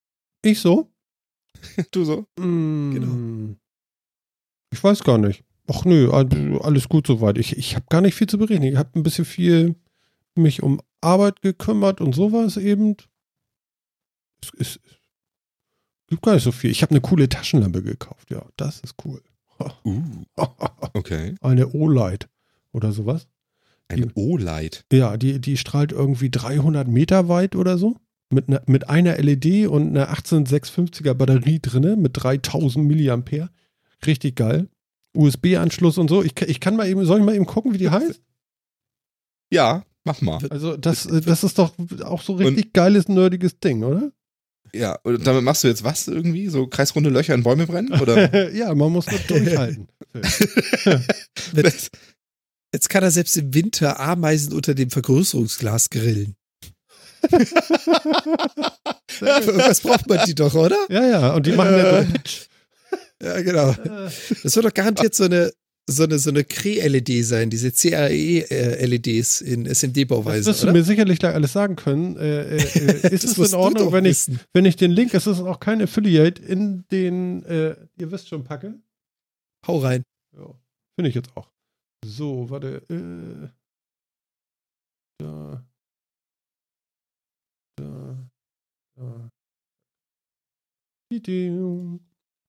Ich 0.45 0.61
so? 0.61 0.91
Du 1.93 2.05
so? 2.05 2.27
Genau. 2.37 3.57
Ich 4.73 4.83
weiß 4.85 5.03
gar 5.05 5.19
nicht. 5.19 5.45
Ach 5.71 5.85
nö, 5.85 6.11
all- 6.11 6.61
alles 6.63 6.89
gut 6.89 7.07
soweit. 7.07 7.39
Ich, 7.39 7.57
ich 7.57 7.75
habe 7.77 7.87
gar 7.89 8.01
nicht 8.01 8.15
viel 8.15 8.27
zu 8.29 8.39
berichten. 8.39 8.65
Ich 8.65 8.77
habe 8.77 8.99
ein 8.99 9.03
bisschen 9.03 9.25
viel 9.25 9.75
mich 10.35 10.63
um 10.63 10.81
Arbeit 11.01 11.41
gekümmert 11.43 12.01
und 12.01 12.15
sowas 12.15 12.57
eben. 12.57 12.97
Es, 14.43 14.53
es 14.77 14.81
gibt 16.09 16.23
gar 16.23 16.35
nicht 16.35 16.45
so 16.45 16.53
viel. 16.53 16.71
Ich 16.71 16.83
habe 16.83 16.91
eine 16.91 17.01
coole 17.01 17.29
Taschenlampe 17.29 17.83
gekauft. 17.83 18.31
Ja, 18.31 18.45
das 18.57 18.81
ist 18.81 18.95
cool. 19.05 19.23
Uh, 19.85 20.03
okay. 20.95 21.35
Eine 21.41 21.69
O-Light 21.69 22.29
oder 22.73 22.93
sowas. 22.93 23.27
Ein 23.89 24.13
O-Light. 24.15 24.85
Ja, 24.93 25.17
die, 25.17 25.41
die 25.41 25.57
strahlt 25.57 25.93
irgendwie 25.93 26.31
300 26.31 26.87
Meter 26.89 27.29
weit 27.29 27.57
oder 27.57 27.79
so. 27.79 27.97
Mit, 28.31 28.49
ne, 28.51 28.63
mit 28.67 28.91
einer 28.91 29.17
LED 29.17 29.69
und 29.69 29.89
einer 29.97 30.13
18650er 30.13 31.15
Batterie 31.15 31.61
drinne 31.61 31.97
mit 31.97 32.13
3000 32.15 32.87
Milliampere. 32.87 33.49
Richtig 34.07 34.37
geil. 34.37 34.69
USB-Anschluss 35.17 35.97
und 35.97 36.09
so. 36.09 36.23
Ich, 36.23 36.35
kann- 36.35 36.51
ich 36.51 36.61
kann 36.61 36.77
mal 36.77 36.87
eben, 36.89 37.05
soll 37.07 37.21
ich 37.21 37.25
mal 37.25 37.35
eben 37.35 37.47
gucken, 37.47 37.73
wie 37.73 37.79
die 37.79 37.89
heißt? 37.91 38.21
Ja, 39.51 39.85
mach 40.05 40.21
mal. 40.21 40.47
Also, 40.51 40.77
das, 40.77 41.05
das 41.05 41.43
ist 41.43 41.59
doch 41.59 41.73
auch 42.05 42.21
so 42.21 42.35
richtig 42.35 42.73
geiles, 42.75 43.09
nerdiges 43.09 43.59
Ding, 43.61 43.83
oder? 43.83 44.13
Ja, 44.75 44.99
und 45.03 45.27
damit 45.27 45.43
machst 45.43 45.65
du 45.65 45.69
jetzt 45.69 45.85
was 45.85 46.09
irgendwie? 46.09 46.49
So 46.49 46.67
kreisrunde 46.67 47.11
Löcher 47.11 47.35
in 47.35 47.43
Bäume 47.43 47.67
brennen? 47.67 48.01
Oder? 48.01 48.53
ja, 48.55 48.75
man 48.75 48.93
muss 48.93 49.07
nur 49.07 49.21
durchhalten. 49.21 49.89
Jetzt, 51.55 51.91
jetzt 52.73 52.91
kann 52.91 53.03
er 53.03 53.11
selbst 53.11 53.37
im 53.37 53.55
Winter 53.55 54.01
Ameisen 54.01 54.53
unter 54.53 54.75
dem 54.75 54.91
Vergrößerungsglas 54.91 55.91
grillen. 55.91 56.35
Was 59.21 59.81
braucht 59.81 60.09
man 60.09 60.21
die 60.27 60.35
doch, 60.35 60.55
oder? 60.55 60.79
ja, 60.89 61.07
ja, 61.07 61.35
und 61.35 61.47
die 61.47 61.53
machen 61.53 61.77
ja 61.77 62.05
so 62.05 62.13
Pitch. 62.13 62.47
Ja, 63.23 63.41
genau. 63.43 63.75
Das 64.43 64.57
wird 64.57 64.65
doch 64.65 64.75
garantiert 64.75 65.15
so 65.15 65.25
eine 65.25 65.53
so 65.91 66.05
eine 66.05 66.19
so 66.19 66.29
eine 66.31 66.45
Cree-LED 66.45 67.25
sein, 67.25 67.49
diese 67.49 67.73
CAE-LEDs 67.73 69.41
in 69.41 69.65
Das 69.65 69.79
SMD-Bauweise. 69.79 70.47
wirst 70.51 70.63
du 70.63 70.67
oder? 70.67 70.75
mir 70.75 70.85
sicherlich 70.85 71.19
gleich 71.19 71.35
alles 71.35 71.53
sagen 71.53 71.77
können. 71.77 72.17
Äh, 72.17 72.57
äh, 72.57 72.57
äh, 72.57 73.09
ist 73.15 73.25
Das 73.25 73.39
es 73.39 73.39
in 73.39 73.53
du 73.53 73.59
Ordnung, 73.59 73.93
wenn 73.93 74.05
ich, 74.05 74.27
wenn 74.53 74.67
ich 74.67 74.77
den 74.77 74.91
Link, 74.91 75.15
es 75.15 75.27
ist 75.27 75.41
auch 75.41 75.61
kein 75.61 75.81
Affiliate, 75.81 76.43
in 76.43 76.85
den, 76.91 77.43
äh, 77.45 77.75
ihr 77.97 78.11
wisst 78.11 78.29
schon, 78.29 78.45
packe? 78.45 78.79
Hau 79.67 79.79
rein. 79.79 80.03
Ja, 80.37 80.55
finde 80.95 81.09
ich 81.09 81.15
jetzt 81.15 81.35
auch. 81.37 81.51
So, 82.05 82.51
warte. 82.51 82.83
Äh, 82.91 83.49
da. 85.19 85.65
Da. 87.77 88.31
Da. 88.97 89.31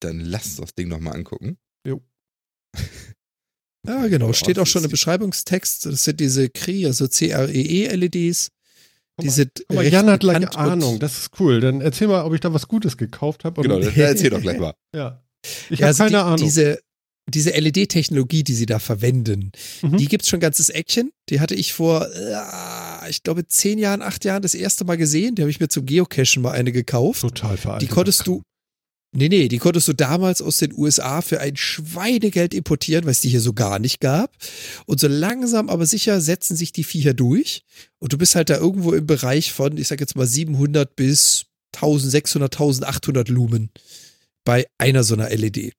Dann 0.02 0.20
lass 0.20 0.46
uns 0.46 0.58
das 0.58 0.76
Ding 0.76 0.90
nochmal 0.90 1.16
angucken. 1.16 1.58
Ja, 3.90 4.08
genau. 4.08 4.32
Steht 4.34 4.60
auch 4.60 4.68
schon 4.68 4.84
im. 4.84 4.90
Beschreibungstext. 4.92 5.86
Das 5.88 6.04
sind 6.04 6.20
diese 6.20 6.50
Cree, 6.50 6.86
also 6.86 7.08
CREE-LEDs. 7.08 8.50
Die 9.22 9.30
sind 9.30 9.66
mal, 9.74 9.86
Jan 9.86 10.10
hat 10.10 10.22
gleich 10.22 10.38
und- 10.38 10.58
Ahnung, 10.58 11.00
das 11.00 11.18
ist 11.18 11.32
cool. 11.42 11.60
Dann 11.60 11.82
erzähl 11.82 12.08
mal, 12.08 12.24
ob 12.24 12.34
ich 12.34 12.40
da 12.40 12.54
was 12.54 12.68
Gutes 12.70 12.96
gekauft 12.96 13.44
habe. 13.44 13.62
Genau, 13.62 13.80
dann 13.80 13.94
erzähl 13.96 14.30
doch 14.30 14.42
gleich 14.42 14.60
mal. 14.60 14.74
Ja. 14.96 15.22
Ich 15.70 15.80
Ja, 15.80 15.88
habe 15.88 15.88
also 15.88 16.04
keine 16.04 16.10
die, 16.12 16.16
Ahnung. 16.24 16.38
Diese, 16.38 16.80
diese 17.30 17.52
LED-Technologie, 17.52 18.44
die 18.44 18.54
sie 18.56 18.66
da 18.66 18.80
verwenden, 18.80 19.52
Mhm. 19.82 19.98
die 19.98 20.08
gibt's 20.08 20.30
schon 20.30 20.40
ganzes 20.40 20.70
Action. 20.70 21.12
Die 21.30 21.40
hatte 21.42 21.54
ich 21.56 21.74
vor, 21.74 22.08
äh, 22.08 23.10
ich 23.10 23.24
glaube, 23.24 23.46
zehn 23.48 23.78
Jahren, 23.78 24.02
acht 24.02 24.24
Jahren 24.26 24.42
das 24.42 24.54
erste 24.54 24.86
Mal 24.86 24.96
gesehen. 24.98 25.36
Die 25.36 25.42
habe 25.42 25.50
ich 25.52 25.60
mir 25.60 25.68
zum 25.68 25.86
Geocachen 25.86 26.42
mal 26.42 26.52
eine 26.52 26.72
gekauft. 26.72 27.22
Total 27.22 27.58
veraltet. 27.58 27.90
Die 27.90 27.94
konntest 27.94 28.26
du, 28.26 28.42
Nee, 29.12 29.28
nee, 29.28 29.48
die 29.48 29.58
konntest 29.58 29.88
du 29.88 29.94
damals 29.94 30.40
aus 30.40 30.58
den 30.58 30.72
USA 30.78 31.22
für 31.22 31.40
ein 31.40 31.56
Schweinegeld 31.56 32.54
importieren, 32.54 33.06
weil 33.06 33.12
es 33.12 33.22
die 33.22 33.30
hier 33.30 33.42
so 33.42 33.54
gar 33.54 33.80
nicht 33.80 34.00
gab. 34.00 34.36
Und 34.86 35.00
so 35.00 35.08
langsam 35.08 35.68
aber 35.70 35.88
sicher 35.88 36.22
setzen 36.22 36.56
sich 36.56 36.72
die 36.74 36.84
Viecher 36.84 37.16
durch. 37.16 37.64
Und 37.98 38.14
du 38.14 38.20
bist 38.20 38.36
halt 38.36 38.52
da 38.52 38.58
irgendwo 38.58 38.94
im 38.94 39.08
Bereich 39.08 39.52
von, 39.52 39.78
ich 39.78 39.88
sag 39.88 40.00
jetzt 40.00 40.16
mal 40.16 40.28
700 40.28 40.96
bis 40.96 41.48
1600, 41.74 42.54
1800 42.54 43.30
Lumen 43.30 43.72
bei 44.44 44.68
einer 44.78 45.04
so 45.04 45.16
einer 45.16 45.30
LED. 45.30 45.74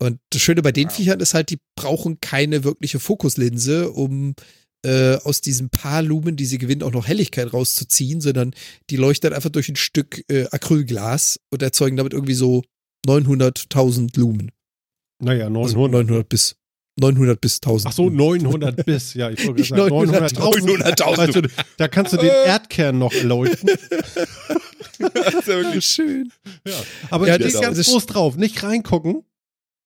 Und 0.00 0.20
das 0.30 0.40
Schöne 0.40 0.62
bei 0.62 0.70
den 0.70 0.90
Viechern 0.90 1.18
ist 1.18 1.34
halt, 1.34 1.50
die 1.50 1.58
brauchen 1.74 2.20
keine 2.20 2.62
wirkliche 2.62 3.00
Fokuslinse, 3.00 3.90
um 3.90 4.36
äh, 4.84 5.16
aus 5.24 5.40
diesem 5.40 5.70
paar 5.70 6.02
Lumen, 6.02 6.36
die 6.36 6.46
sie 6.46 6.58
gewinnen, 6.58 6.82
auch 6.82 6.92
noch 6.92 7.06
Helligkeit 7.08 7.52
rauszuziehen, 7.52 8.20
sondern 8.20 8.54
die 8.90 8.96
leuchten 8.96 9.32
einfach 9.32 9.50
durch 9.50 9.68
ein 9.68 9.76
Stück 9.76 10.22
äh, 10.30 10.46
Acrylglas 10.50 11.40
und 11.50 11.62
erzeugen 11.62 11.96
damit 11.96 12.12
irgendwie 12.12 12.34
so 12.34 12.62
900.000 13.06 14.18
Lumen. 14.18 14.50
Naja, 15.22 15.50
900. 15.50 15.64
Also 15.66 15.88
900 15.88 16.28
bis 16.28 16.56
900 17.00 17.40
bis 17.40 17.56
1000. 17.56 17.92
Ach 17.92 17.96
so, 17.96 18.10
900 18.10 18.84
bis, 18.86 19.14
ja, 19.14 19.30
ich 19.30 19.46
wollte 19.46 19.62
sagen 19.64 19.82
900.000. 19.82 20.34
900.000. 20.34 21.16
Weißt 21.16 21.34
du, 21.36 21.42
da 21.76 21.88
kannst 21.88 22.12
du 22.12 22.16
den 22.16 22.30
Erdkern 22.30 22.98
noch 22.98 23.12
erleuchten. 23.12 23.70
Das 24.98 25.32
ist 25.34 25.46
ja 25.46 25.54
wirklich 25.58 25.84
schön. 25.86 26.32
Ja. 26.66 26.74
Aber 27.10 27.28
Ja, 27.28 27.34
steht 27.36 27.54
das- 27.54 27.60
ganz 27.60 27.84
groß 27.86 28.06
drauf, 28.06 28.36
nicht 28.36 28.60
reingucken. 28.64 29.22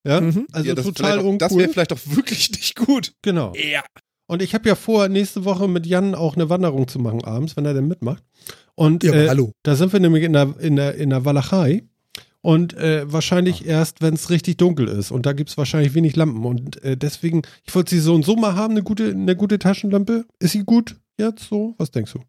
Ja, 0.06 0.20
Mhm. 0.22 0.46
also 0.52 0.68
ja, 0.68 0.74
das 0.74 0.86
total 0.86 1.18
auch- 1.18 1.24
uncool. 1.24 1.38
Das 1.38 1.56
wäre 1.56 1.68
vielleicht 1.68 1.92
auch 1.92 1.98
wirklich 2.06 2.50
nicht 2.50 2.76
gut. 2.76 3.12
genau. 3.22 3.52
Ja. 3.54 3.84
Und 4.32 4.40
ich 4.40 4.54
habe 4.54 4.66
ja 4.66 4.76
vor, 4.76 5.10
nächste 5.10 5.44
Woche 5.44 5.68
mit 5.68 5.86
Jan 5.86 6.14
auch 6.14 6.36
eine 6.36 6.48
Wanderung 6.48 6.88
zu 6.88 6.98
machen 6.98 7.22
abends, 7.22 7.54
wenn 7.54 7.66
er 7.66 7.74
denn 7.74 7.86
mitmacht. 7.86 8.24
Und 8.74 9.04
Ja, 9.04 9.12
äh, 9.12 9.28
hallo. 9.28 9.52
da 9.62 9.76
sind 9.76 9.92
wir 9.92 10.00
nämlich 10.00 10.24
in 10.24 10.32
der, 10.32 10.54
in 10.58 10.76
der, 10.76 10.94
in 10.94 11.10
der 11.10 11.26
Walachei. 11.26 11.82
Und 12.40 12.72
äh, 12.72 13.04
wahrscheinlich 13.12 13.66
erst, 13.66 14.00
wenn 14.00 14.14
es 14.14 14.30
richtig 14.30 14.56
dunkel 14.56 14.88
ist. 14.88 15.10
Und 15.10 15.26
da 15.26 15.34
gibt 15.34 15.50
es 15.50 15.58
wahrscheinlich 15.58 15.92
wenig 15.92 16.16
Lampen. 16.16 16.46
Und 16.46 16.82
äh, 16.82 16.96
deswegen, 16.96 17.42
ich 17.66 17.74
wollte 17.74 17.94
sie 17.94 18.00
so 18.00 18.14
und 18.14 18.24
so 18.24 18.34
mal 18.34 18.54
haben, 18.54 18.70
eine 18.70 18.82
gute, 18.82 19.10
eine 19.10 19.36
gute 19.36 19.58
Taschenlampe. 19.58 20.24
Ist 20.38 20.52
sie 20.52 20.64
gut 20.64 20.96
jetzt 21.18 21.46
so? 21.46 21.74
Was 21.76 21.90
denkst 21.90 22.14
du? 22.14 22.20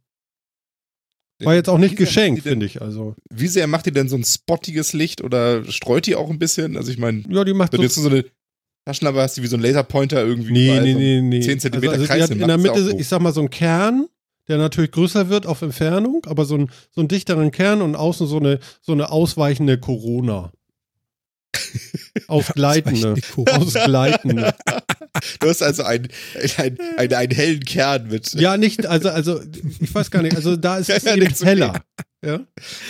War 1.46 1.56
jetzt 1.56 1.70
auch 1.70 1.78
nicht 1.78 1.96
geschenkt, 1.96 2.44
finde 2.44 2.66
ich. 2.66 2.82
Also, 2.82 3.16
Wie 3.30 3.48
sehr 3.48 3.68
macht 3.68 3.86
die 3.86 3.92
denn 3.94 4.10
so 4.10 4.18
ein 4.18 4.26
spottiges 4.26 4.92
Licht 4.92 5.22
oder 5.22 5.64
streut 5.72 6.06
die 6.06 6.16
auch 6.18 6.30
ein 6.30 6.38
bisschen? 6.38 6.76
Also 6.76 6.92
ich 6.92 6.98
meine, 6.98 7.24
ja, 7.30 7.46
die 7.46 7.54
macht 7.54 7.74
so. 7.74 7.82
jetzt 7.82 7.96
so 7.96 8.10
eine 8.10 8.26
Taschenlampe 8.86 9.22
hast, 9.22 9.38
die 9.38 9.44
wie 9.44 9.48
so 9.48 9.56
ein 9.56 9.62
Laserpointer 9.62 10.22
irgendwie 10.22 10.52
Nee, 10.52 10.80
nee, 10.82 10.94
nee, 10.94 11.22
nee. 11.22 11.42
10 11.42 11.60
Zentimeter 11.60 11.94
also, 11.94 12.04
also 12.04 12.14
Kreis 12.14 12.24
hat 12.24 12.32
in 12.32 12.48
der 12.48 12.58
Mitte, 12.58 12.96
ich 12.98 13.08
sag 13.08 13.22
mal, 13.22 13.34
so 13.34 13.42
ein 13.42 13.50
Kern, 13.50 14.08
der 14.48 14.58
natürlich 14.58 14.92
größer 14.92 15.30
wird 15.30 15.46
auf 15.46 15.62
Entfernung, 15.62 16.26
aber 16.26 16.46
so 16.46 16.56
ein, 16.56 16.70
so 16.92 17.02
einen 17.02 17.08
dichteren 17.08 17.52
Kern 17.52 17.82
und 17.82 17.96
außen 17.96 18.28
so 18.28 18.38
eine, 18.38 18.60
so 18.82 18.92
eine 18.92 19.10
ausweichende 19.10 19.78
Corona. 19.78 20.52
Ausgleitende. 22.28 23.16
Ausgleitende. 23.52 24.54
Du 25.40 25.48
hast 25.48 25.62
also 25.62 25.84
einen, 25.84 26.08
einen, 26.58 26.78
einen, 26.98 27.14
einen 27.14 27.32
hellen 27.32 27.60
Kern 27.64 28.08
mit. 28.08 28.34
Ja, 28.34 28.58
nicht, 28.58 28.86
also, 28.88 29.10
also, 29.10 29.42
ich 29.80 29.94
weiß 29.94 30.10
gar 30.10 30.24
nicht, 30.24 30.36
also 30.36 30.56
da 30.56 30.78
ist 30.78 30.90
es 30.90 31.04
Ja, 31.04 31.14
eben 31.14 31.24
nichts 31.24 31.46
heller. 31.46 31.82
Ja, 32.24 32.40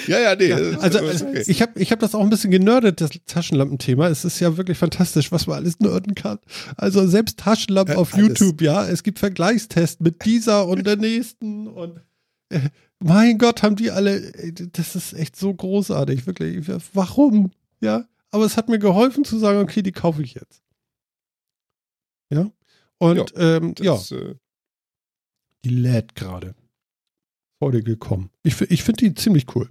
ja, 0.08 0.20
ja, 0.20 0.36
nee. 0.36 0.50
ja. 0.50 0.58
Also, 0.80 1.00
also 1.00 1.28
okay. 1.28 1.44
ich 1.48 1.62
habe 1.62 1.80
ich 1.80 1.92
hab 1.92 2.00
das 2.00 2.14
auch 2.14 2.22
ein 2.22 2.30
bisschen 2.30 2.52
genördet, 2.52 3.02
das 3.02 3.10
Taschenlampenthema. 3.26 4.08
Es 4.08 4.26
ist 4.26 4.40
ja 4.40 4.58
wirklich 4.58 4.78
fantastisch, 4.78 5.32
was 5.32 5.48
man 5.48 5.58
alles 5.58 5.80
nörden 5.80 6.14
kann. 6.14 6.40
Also 6.78 7.08
selbst 7.08 7.40
Taschenlampen 7.40 7.96
Ja, 7.96 8.00
auf 8.00 8.14
alles. 8.14 8.40
YouTube, 8.40 8.62
ja. 8.62 8.88
Es 8.88 9.02
gibt 9.02 9.20
Vergleichstests 9.20 10.00
mit 10.02 10.24
dieser 10.26 10.68
und 10.68 10.86
der 10.86 10.98
nächsten 10.98 11.68
und 11.68 12.00
äh, 12.50 12.60
mein 13.00 13.38
Gott, 13.38 13.64
haben 13.64 13.76
die 13.76 13.92
alle, 13.92 14.18
äh, 14.36 14.54
das 14.54 14.96
ist 14.96 15.14
echt 15.14 15.36
so 15.36 15.54
großartig, 15.54 16.28
wirklich. 16.28 16.66
Warum? 16.94 17.52
Ja, 17.82 18.06
aber 18.32 18.46
es 18.46 18.56
hat 18.56 18.70
mir 18.70 18.80
geholfen 18.80 19.26
zu 19.26 19.38
sagen, 19.40 19.60
okay, 19.60 19.82
die 19.82 19.92
kaufe 19.92 20.22
ich 20.22 20.36
jetzt. 20.36 20.62
Ja. 22.30 22.52
Und 22.98 23.34
ähm, 23.36 23.74
ja, 23.80 23.94
Das, 23.94 24.12
äh, 24.12 24.36
die 25.66 25.70
lädt 25.70 26.16
gerade. 26.16 26.56
Heute 27.64 27.82
gekommen. 27.82 28.30
Ich, 28.44 28.60
ich 28.60 28.84
finde 28.84 29.06
die 29.06 29.14
ziemlich 29.14 29.56
cool. 29.56 29.70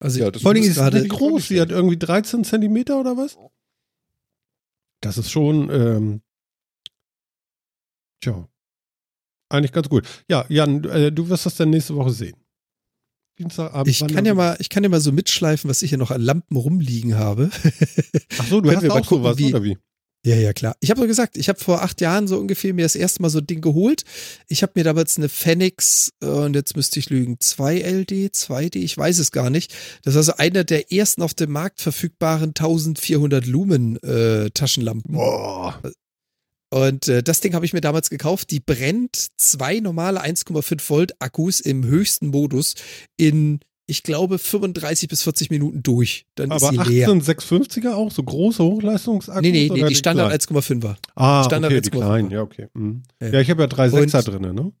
Also 0.00 0.20
Ja, 0.20 0.30
Vor 0.38 0.52
allem 0.52 0.62
ist 0.62 0.76
sie 0.76 1.08
groß. 1.08 1.48
Sie 1.48 1.60
hat 1.60 1.70
irgendwie 1.70 1.96
13 1.96 2.44
Zentimeter 2.44 3.00
oder 3.00 3.16
was? 3.16 3.36
Das 5.00 5.18
ist 5.18 5.30
schon, 5.32 5.68
ähm, 5.70 6.22
tja, 8.22 8.48
eigentlich 9.48 9.72
ganz 9.72 9.88
gut. 9.88 10.06
Ja, 10.28 10.46
Jan, 10.48 10.84
äh, 10.84 11.10
du 11.10 11.28
wirst 11.28 11.44
das 11.46 11.56
dann 11.56 11.70
nächste 11.70 11.96
Woche 11.96 12.10
sehen. 12.10 12.36
Dienstagabend. 13.38 13.88
ich 13.88 14.06
kann 14.06 14.24
ja 14.24 14.34
mal, 14.34 14.56
ich 14.60 14.68
kann 14.68 14.84
ja 14.84 14.88
mal 14.88 15.00
so 15.00 15.10
mitschleifen, 15.10 15.68
was 15.68 15.82
ich 15.82 15.88
hier 15.90 15.98
noch 15.98 16.12
an 16.12 16.20
Lampen 16.20 16.56
rumliegen 16.56 17.16
habe. 17.16 17.50
Ach 18.38 18.46
so, 18.46 18.60
du 18.60 18.70
hast 18.76 18.88
auch 18.88 18.94
gucken, 19.06 19.24
sowas, 19.24 19.38
wie- 19.38 19.48
oder 19.48 19.64
wie? 19.64 19.76
Ja, 20.26 20.36
ja, 20.36 20.54
klar. 20.54 20.74
Ich 20.80 20.90
habe 20.90 21.00
so 21.02 21.06
gesagt, 21.06 21.36
ich 21.36 21.50
habe 21.50 21.60
vor 21.60 21.82
acht 21.82 22.00
Jahren 22.00 22.26
so 22.26 22.38
ungefähr 22.38 22.72
mir 22.72 22.84
das 22.84 22.96
erste 22.96 23.20
Mal 23.20 23.28
so 23.28 23.40
ein 23.40 23.46
Ding 23.46 23.60
geholt. 23.60 24.04
Ich 24.48 24.62
habe 24.62 24.72
mir 24.74 24.84
damals 24.84 25.18
eine 25.18 25.28
Phoenix, 25.28 26.12
äh, 26.22 26.26
und 26.26 26.54
jetzt 26.54 26.76
müsste 26.76 26.98
ich 26.98 27.10
lügen, 27.10 27.36
2LD, 27.36 28.32
2D, 28.32 28.76
ich 28.76 28.96
weiß 28.96 29.18
es 29.18 29.32
gar 29.32 29.50
nicht. 29.50 29.74
Das 30.02 30.14
war 30.14 30.22
so 30.22 30.34
einer 30.36 30.64
der 30.64 30.90
ersten 30.90 31.20
auf 31.20 31.34
dem 31.34 31.52
Markt 31.52 31.82
verfügbaren 31.82 32.50
1400 32.50 33.44
Lumen 33.46 34.02
äh, 34.02 34.50
Taschenlampen. 34.50 35.14
Boah. 35.14 35.78
Und 36.70 37.06
äh, 37.06 37.22
das 37.22 37.40
Ding 37.40 37.54
habe 37.54 37.66
ich 37.66 37.74
mir 37.74 37.82
damals 37.82 38.08
gekauft. 38.08 38.50
Die 38.50 38.60
brennt 38.60 39.28
zwei 39.36 39.78
normale 39.78 40.22
1,5 40.22 40.88
Volt 40.88 41.20
Akkus 41.20 41.60
im 41.60 41.84
höchsten 41.84 42.28
Modus 42.28 42.74
in, 43.18 43.60
ich 43.86 44.02
glaube, 44.02 44.38
35 44.38 45.08
bis 45.08 45.22
40 45.22 45.50
Minuten 45.50 45.82
durch. 45.82 46.26
Dann 46.36 46.50
Aber 46.50 46.70
ist 46.70 46.84
sie 46.84 46.92
leer. 46.92 47.08
18650er 47.08 47.92
auch, 47.92 48.10
so 48.10 48.22
große 48.22 48.62
Hochleistungsakkus? 48.62 49.42
Nee, 49.42 49.50
nee, 49.50 49.70
nee, 49.72 49.88
die 49.88 49.94
Standard 49.94 50.28
kleinen? 50.46 50.82
1,5er. 50.82 50.96
Ah, 51.14 51.44
Standard 51.44 51.72
okay, 51.72 51.80
die 51.82 51.90
1,5er. 51.90 51.96
kleinen, 51.96 52.30
ja, 52.30 52.42
okay. 52.42 52.68
Mhm. 52.74 53.02
Ja. 53.20 53.28
Ja, 53.28 53.40
ich 53.40 53.50
habe 53.50 53.62
ja 53.62 53.66
drei 53.66 53.88
Sechser 53.88 54.22
drin, 54.22 54.54
ne? 54.54 54.72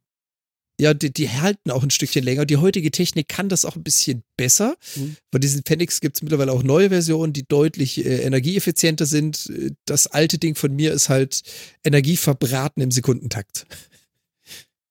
Ja, 0.80 0.92
die, 0.92 1.12
die 1.12 1.30
halten 1.30 1.70
auch 1.70 1.84
ein 1.84 1.90
Stückchen 1.90 2.24
länger. 2.24 2.46
Die 2.46 2.56
heutige 2.56 2.90
Technik 2.90 3.28
kann 3.28 3.48
das 3.48 3.64
auch 3.64 3.76
ein 3.76 3.84
bisschen 3.84 4.24
besser. 4.36 4.74
Mhm. 4.96 5.16
Von 5.30 5.40
diesen 5.40 5.62
Phoenix 5.64 6.00
gibt 6.00 6.16
es 6.16 6.22
mittlerweile 6.22 6.50
auch 6.50 6.64
neue 6.64 6.88
Versionen, 6.88 7.32
die 7.32 7.46
deutlich 7.46 8.04
äh, 8.04 8.22
energieeffizienter 8.22 9.06
sind. 9.06 9.52
Das 9.84 10.08
alte 10.08 10.38
Ding 10.38 10.56
von 10.56 10.74
mir 10.74 10.92
ist 10.92 11.08
halt 11.08 11.42
Energie 11.84 12.16
verbraten 12.16 12.80
im 12.80 12.90
Sekundentakt. 12.90 13.66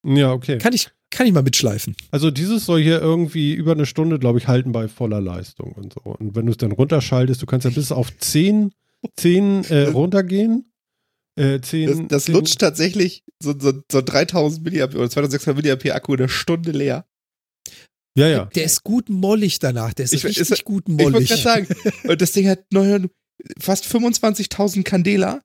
Ja, 0.06 0.32
okay. 0.32 0.58
Kann 0.58 0.74
ich, 0.74 0.90
kann 1.14 1.26
ich 1.28 1.34
mal 1.34 1.44
mitschleifen. 1.44 1.96
Also 2.12 2.30
dieses 2.32 2.66
soll 2.66 2.82
hier 2.82 3.00
irgendwie 3.02 3.54
über 3.54 3.72
eine 3.72 3.86
Stunde, 3.86 4.20
glaube 4.20 4.40
ich, 4.40 4.48
halten 4.48 4.72
bei 4.72 4.88
voller 4.88 5.22
Leistung 5.22 5.72
und 5.74 5.94
so. 5.94 6.02
Und 6.02 6.36
wenn 6.36 6.46
du 6.46 6.52
es 6.52 6.58
dann 6.58 6.72
runterschaltest, 6.74 7.42
du 7.42 7.46
kannst 7.46 7.66
ja 7.66 7.72
bis 7.72 7.92
auf 7.92 8.16
10, 8.18 8.72
10 9.18 9.64
äh, 9.66 9.84
runtergehen. 9.88 10.72
Äh, 11.36 11.62
10, 11.62 11.88
das, 11.88 12.08
das 12.10 12.24
10 12.26 12.36
lutscht 12.36 12.60
tatsächlich 12.60 13.24
so, 13.42 13.54
so, 13.60 13.74
so 13.92 14.02
3000 14.02 14.64
mAh 14.72 14.84
oder 14.86 15.10
2600 15.10 15.84
mAh 15.84 15.94
Akku 15.94 16.14
in 16.14 16.20
einer 16.20 16.30
Stunde 16.30 16.72
leer. 16.72 17.06
Ja, 18.16 18.28
ja. 18.28 18.46
Der 18.46 18.66
ist 18.66 18.84
gut 18.84 19.10
mollig 19.10 19.58
danach. 19.60 19.94
Der 19.94 20.06
ist 20.06 20.14
Ich- 20.14 20.24
richtig 20.26 20.50
ist- 20.50 20.64
gut 20.66 20.84
Ich 20.88 20.94
wollte 21.00 21.12
mollig. 21.14 21.30
gerade 21.30 21.42
sagen, 21.42 21.68
und 22.08 22.22
das 22.22 22.32
Ding 22.34 22.48
hat 22.48 22.60
neun- 22.72 23.10
fast 23.60 23.86
25.000 23.86 24.84
Candela 24.84 25.42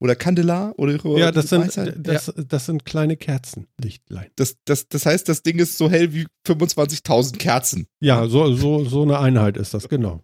oder 0.00 0.14
Candela 0.14 0.72
oder 0.76 0.98
Ja, 1.18 1.32
das 1.32 1.48
sind, 1.48 1.76
das? 1.76 2.26
das, 2.26 2.32
das 2.36 2.66
sind 2.66 2.84
kleine 2.84 3.16
Kerzenlichtlein. 3.16 4.30
Das, 4.36 4.56
das, 4.64 4.88
das 4.88 5.06
heißt, 5.06 5.28
das 5.28 5.42
Ding 5.42 5.58
ist 5.58 5.78
so 5.78 5.90
hell 5.90 6.12
wie 6.12 6.26
25.000 6.46 7.38
Kerzen. 7.38 7.86
Ja, 8.00 8.26
so, 8.28 8.54
so, 8.54 8.84
so 8.84 9.02
eine 9.02 9.18
Einheit 9.18 9.56
ist 9.56 9.74
das, 9.74 9.88
genau. 9.88 10.22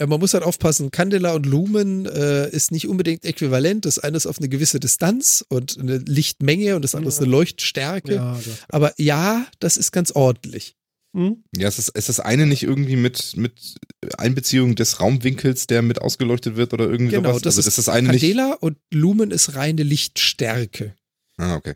Ja, 0.00 0.06
man 0.06 0.18
muss 0.18 0.32
halt 0.32 0.44
aufpassen, 0.44 0.90
Candela 0.90 1.34
und 1.34 1.44
Lumen 1.44 2.06
äh, 2.06 2.48
ist 2.48 2.72
nicht 2.72 2.88
unbedingt 2.88 3.24
äquivalent. 3.26 3.84
Das 3.84 3.98
eine 3.98 4.16
ist 4.16 4.26
auf 4.26 4.38
eine 4.38 4.48
gewisse 4.48 4.80
Distanz 4.80 5.44
und 5.48 5.78
eine 5.78 5.98
Lichtmenge 5.98 6.74
und 6.74 6.82
das 6.82 6.94
andere 6.94 7.10
ist 7.10 7.20
eine 7.20 7.30
Leuchtstärke. 7.30 8.14
Ja, 8.14 8.32
das, 8.34 8.58
Aber 8.70 8.94
ja, 8.96 9.44
das 9.58 9.76
ist 9.76 9.92
ganz 9.92 10.12
ordentlich. 10.12 10.74
Hm? 11.14 11.42
Ja, 11.56 11.66
ist 11.68 11.78
das, 11.78 11.88
ist 11.88 12.08
das 12.08 12.20
eine 12.20 12.46
nicht 12.46 12.62
irgendwie 12.62 12.96
mit, 12.96 13.36
mit 13.36 13.74
Einbeziehung 14.16 14.76
des 14.76 15.00
Raumwinkels, 15.00 15.66
der 15.66 15.82
mit 15.82 16.00
ausgeleuchtet 16.00 16.56
wird 16.56 16.72
oder 16.72 16.84
irgendwie 16.88 17.16
Genau, 17.16 17.30
sowas? 17.30 17.42
das 17.42 17.56
also 17.56 17.60
ist 17.60 17.66
das 17.66 17.78
ist 17.78 17.88
das 17.88 17.94
eine 17.94 18.08
nicht. 18.08 18.20
Candela 18.20 18.52
und 18.60 18.78
Lumen 18.92 19.30
ist 19.30 19.56
reine 19.56 19.82
Lichtstärke. 19.82 20.94
Ah, 21.36 21.56
okay. 21.56 21.74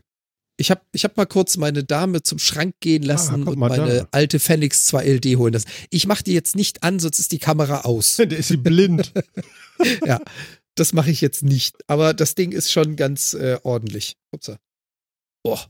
Ich 0.57 0.71
habe 0.71 0.81
ich 0.93 1.03
hab 1.03 1.17
mal 1.17 1.25
kurz 1.25 1.57
meine 1.57 1.83
Dame 1.83 2.23
zum 2.23 2.39
Schrank 2.39 2.75
gehen 2.79 3.03
lassen 3.03 3.43
guck 3.43 3.53
und 3.53 3.59
meine 3.59 3.99
da. 3.99 4.07
alte 4.11 4.39
Phoenix 4.39 4.87
2LD 4.93 5.35
holen 5.35 5.51
lassen. 5.51 5.67
Ich 5.89 6.07
mache 6.07 6.23
die 6.23 6.33
jetzt 6.33 6.55
nicht 6.55 6.81
an, 6.83 6.99
sonst 6.99 7.19
ist 7.19 7.33
die 7.33 7.39
Kamera 7.39 7.81
aus. 7.81 8.15
Der 8.17 8.31
ist 8.31 8.47
sie 8.47 8.57
blind. 8.57 9.11
ja, 10.05 10.21
das 10.75 10.93
mache 10.93 11.11
ich 11.11 11.19
jetzt 11.19 11.43
nicht. 11.43 11.75
Aber 11.87 12.13
das 12.13 12.35
Ding 12.35 12.53
ist 12.53 12.71
schon 12.71 12.95
ganz 12.95 13.33
äh, 13.33 13.57
ordentlich. 13.63 14.15
Upsa. 14.31 14.57
Boah. 15.43 15.69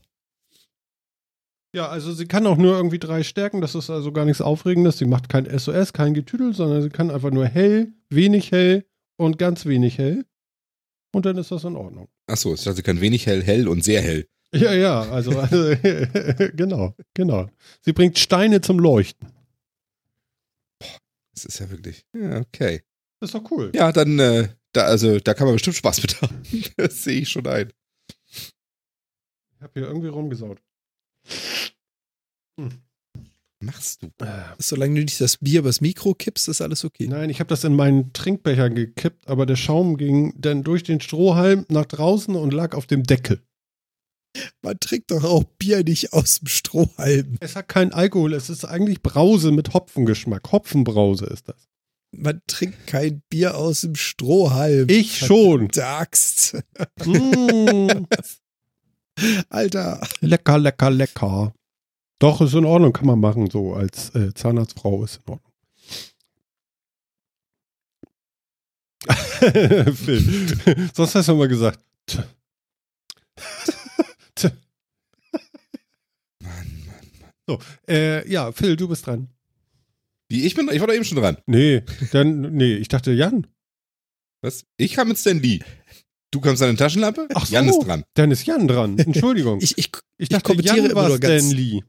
Ja, 1.76 1.90
also 1.90 2.14
sie 2.14 2.24
kann 2.24 2.46
auch 2.46 2.56
nur 2.56 2.74
irgendwie 2.74 2.98
drei 2.98 3.22
Stärken, 3.22 3.60
das 3.60 3.74
ist 3.74 3.90
also 3.90 4.10
gar 4.10 4.24
nichts 4.24 4.40
Aufregendes. 4.40 4.96
Sie 4.96 5.04
macht 5.04 5.28
kein 5.28 5.46
SOS, 5.58 5.92
kein 5.92 6.14
Getüdel, 6.14 6.54
sondern 6.54 6.80
sie 6.80 6.88
kann 6.88 7.10
einfach 7.10 7.30
nur 7.30 7.44
hell, 7.44 7.92
wenig 8.08 8.50
hell 8.50 8.86
und 9.16 9.36
ganz 9.38 9.66
wenig 9.66 9.98
hell. 9.98 10.24
Und 11.12 11.26
dann 11.26 11.36
ist 11.36 11.50
das 11.50 11.64
in 11.64 11.76
Ordnung. 11.76 12.08
Achso, 12.28 12.54
ich 12.54 12.64
dachte, 12.64 12.76
sie 12.76 12.82
kann 12.82 13.02
wenig 13.02 13.26
hell, 13.26 13.42
hell 13.42 13.68
und 13.68 13.84
sehr 13.84 14.00
hell. 14.00 14.26
Ja, 14.54 14.72
ja, 14.72 15.02
also, 15.02 15.38
also 15.38 15.76
genau, 16.54 16.94
genau. 17.12 17.46
Sie 17.82 17.92
bringt 17.92 18.18
Steine 18.18 18.62
zum 18.62 18.78
Leuchten. 18.78 19.28
Das 21.34 21.44
ist 21.44 21.58
ja 21.58 21.68
wirklich. 21.68 22.06
Ja, 22.14 22.38
okay. 22.38 22.84
Das 23.20 23.28
ist 23.28 23.34
doch 23.34 23.50
cool. 23.50 23.70
Ja, 23.74 23.92
dann, 23.92 24.18
äh, 24.18 24.48
da, 24.72 24.84
also, 24.84 25.20
da 25.20 25.34
kann 25.34 25.46
man 25.46 25.56
bestimmt 25.56 25.76
Spaß 25.76 26.00
mit 26.00 26.22
haben. 26.22 26.42
Das 26.78 27.04
sehe 27.04 27.20
ich 27.20 27.28
schon 27.28 27.46
ein. 27.46 27.70
Ich 28.30 29.60
habe 29.60 29.72
hier 29.74 29.88
irgendwie 29.88 30.08
rumgesaut. 30.08 30.62
Hm. 32.58 32.70
Machst 33.60 34.02
du? 34.02 34.08
Äh. 34.24 34.42
Solange 34.58 34.96
du 34.96 35.04
nicht 35.04 35.20
das 35.20 35.38
Bier 35.38 35.60
übers 35.60 35.80
Mikro 35.80 36.14
kippst, 36.14 36.48
ist 36.48 36.60
alles 36.60 36.84
okay. 36.84 37.06
Nein, 37.08 37.30
ich 37.30 37.40
habe 37.40 37.48
das 37.48 37.64
in 37.64 37.74
meinen 37.74 38.12
Trinkbecher 38.12 38.68
gekippt, 38.68 39.28
aber 39.28 39.46
der 39.46 39.56
Schaum 39.56 39.96
ging 39.96 40.34
dann 40.36 40.62
durch 40.62 40.82
den 40.82 41.00
Strohhalm 41.00 41.64
nach 41.68 41.86
draußen 41.86 42.36
und 42.36 42.52
lag 42.52 42.74
auf 42.74 42.86
dem 42.86 43.04
Deckel. 43.04 43.40
Man 44.60 44.78
trinkt 44.78 45.10
doch 45.10 45.24
auch 45.24 45.44
Bier 45.58 45.82
nicht 45.82 46.12
aus 46.12 46.40
dem 46.40 46.48
Strohhalm. 46.48 47.38
Es 47.40 47.56
hat 47.56 47.68
keinen 47.68 47.92
Alkohol, 47.92 48.34
es 48.34 48.50
ist 48.50 48.66
eigentlich 48.66 49.02
Brause 49.02 49.50
mit 49.50 49.72
Hopfengeschmack. 49.72 50.52
Hopfenbrause 50.52 51.24
ist 51.26 51.48
das. 51.48 51.68
Man 52.12 52.42
trinkt 52.46 52.86
kein 52.86 53.22
Bier 53.30 53.56
aus 53.56 53.82
dem 53.82 53.94
Strohhalm. 53.94 54.88
Ich 54.88 55.18
schon. 55.18 55.70
Sagst. 55.72 56.56
Mm. 57.04 58.04
Alter. 59.48 60.06
Lecker, 60.20 60.58
lecker, 60.58 60.90
lecker. 60.90 61.54
Doch, 62.18 62.40
ist 62.40 62.54
in 62.54 62.64
Ordnung, 62.64 62.92
kann 62.92 63.06
man 63.06 63.20
machen, 63.20 63.50
so 63.50 63.74
als 63.74 64.14
äh, 64.14 64.32
Zahnarztfrau 64.32 65.04
ist 65.04 65.20
in 65.26 65.32
Ordnung. 65.32 65.52
Phil, 69.94 70.90
sonst 70.94 71.14
hast 71.14 71.28
du 71.28 71.34
mal 71.34 71.46
gesagt. 71.46 71.78
T. 72.06 72.22
T. 74.34 74.50
Mann, 76.40 76.52
Mann, 76.86 77.10
Mann. 77.20 77.30
So, 77.46 77.58
äh, 77.86 78.28
ja, 78.30 78.50
Phil, 78.50 78.76
du 78.76 78.88
bist 78.88 79.06
dran. 79.06 79.28
Wie, 80.28 80.44
ich 80.44 80.54
bin, 80.54 80.68
ich 80.72 80.80
war 80.80 80.86
doch 80.86 80.94
eben 80.94 81.04
schon 81.04 81.18
dran. 81.18 81.36
Nee, 81.46 81.82
dann, 82.12 82.40
nee, 82.56 82.76
ich 82.76 82.88
dachte 82.88 83.12
Jan. 83.12 83.46
Was? 84.42 84.64
Ich 84.76 84.94
kam 84.94 85.08
mit 85.08 85.18
Stan 85.18 85.38
Lee. 85.38 85.60
Du 86.30 86.40
kommst 86.40 86.62
an 86.62 86.70
eine 86.70 86.78
Taschenlampe? 86.78 87.28
Ach 87.34 87.46
so, 87.46 87.54
Jan 87.54 87.68
ist 87.68 87.80
dran. 87.80 88.04
Dann 88.14 88.30
ist 88.30 88.46
Jan 88.46 88.66
dran. 88.66 88.98
Entschuldigung. 88.98 89.58
ich, 89.62 89.76
ich, 89.78 89.90
ich 90.18 90.28
dachte, 90.28 90.52
ich 90.52 90.56
kommentiere 90.64 90.88
Jan 90.88 90.94
war 90.96 91.16
Stan 91.16 91.50
Lee. 91.50 91.82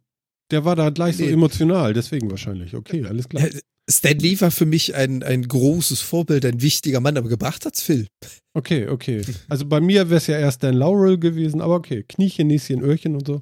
Der 0.52 0.64
war 0.66 0.76
da 0.76 0.90
gleich 0.90 1.18
so 1.18 1.24
Nee. 1.24 1.32
emotional, 1.32 1.94
deswegen 1.94 2.30
wahrscheinlich. 2.32 2.74
Okay, 2.76 3.06
alles 3.06 3.28
klar. 3.28 3.48
Stan 3.90 4.18
Lee 4.18 4.40
war 4.42 4.52
für 4.52 4.66
mich 4.66 4.96
ein, 4.96 5.24
ein 5.24 5.48
großes 5.48 6.02
Vorbild, 6.02 6.46
ein 6.46 6.62
wichtiger 6.62 7.00
Mann, 7.00 7.18
aber 7.18 7.30
gebracht 7.30 7.66
hat's 7.66 7.82
Phil. 7.82 8.08
Okay, 8.54 8.88
okay. 8.88 9.24
Also 9.50 9.66
bei 9.66 9.80
mir 9.80 10.10
wäre 10.10 10.18
es 10.18 10.28
ja 10.28 10.38
erst 10.38 10.64
Dan 10.64 10.76
Laurel 10.76 11.18
gewesen, 11.18 11.62
aber 11.62 11.76
okay. 11.76 12.04
Kniechen, 12.08 12.48
Näschen, 12.48 12.82
Öhrchen 12.82 13.16
und 13.16 13.28
so. 13.28 13.42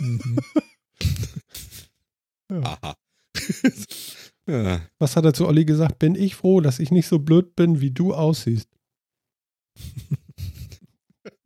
Mhm. 0.00 0.38
Aha. 2.64 2.94
ja. 4.48 4.80
Was 4.98 5.16
hat 5.16 5.24
er 5.24 5.34
zu 5.34 5.46
Olli 5.46 5.64
gesagt? 5.64 5.98
Bin 5.98 6.14
ich 6.14 6.34
froh, 6.36 6.60
dass 6.60 6.78
ich 6.78 6.90
nicht 6.90 7.06
so 7.06 7.18
blöd 7.18 7.54
bin, 7.56 7.80
wie 7.80 7.90
du 7.90 8.14
aussiehst. 8.14 8.68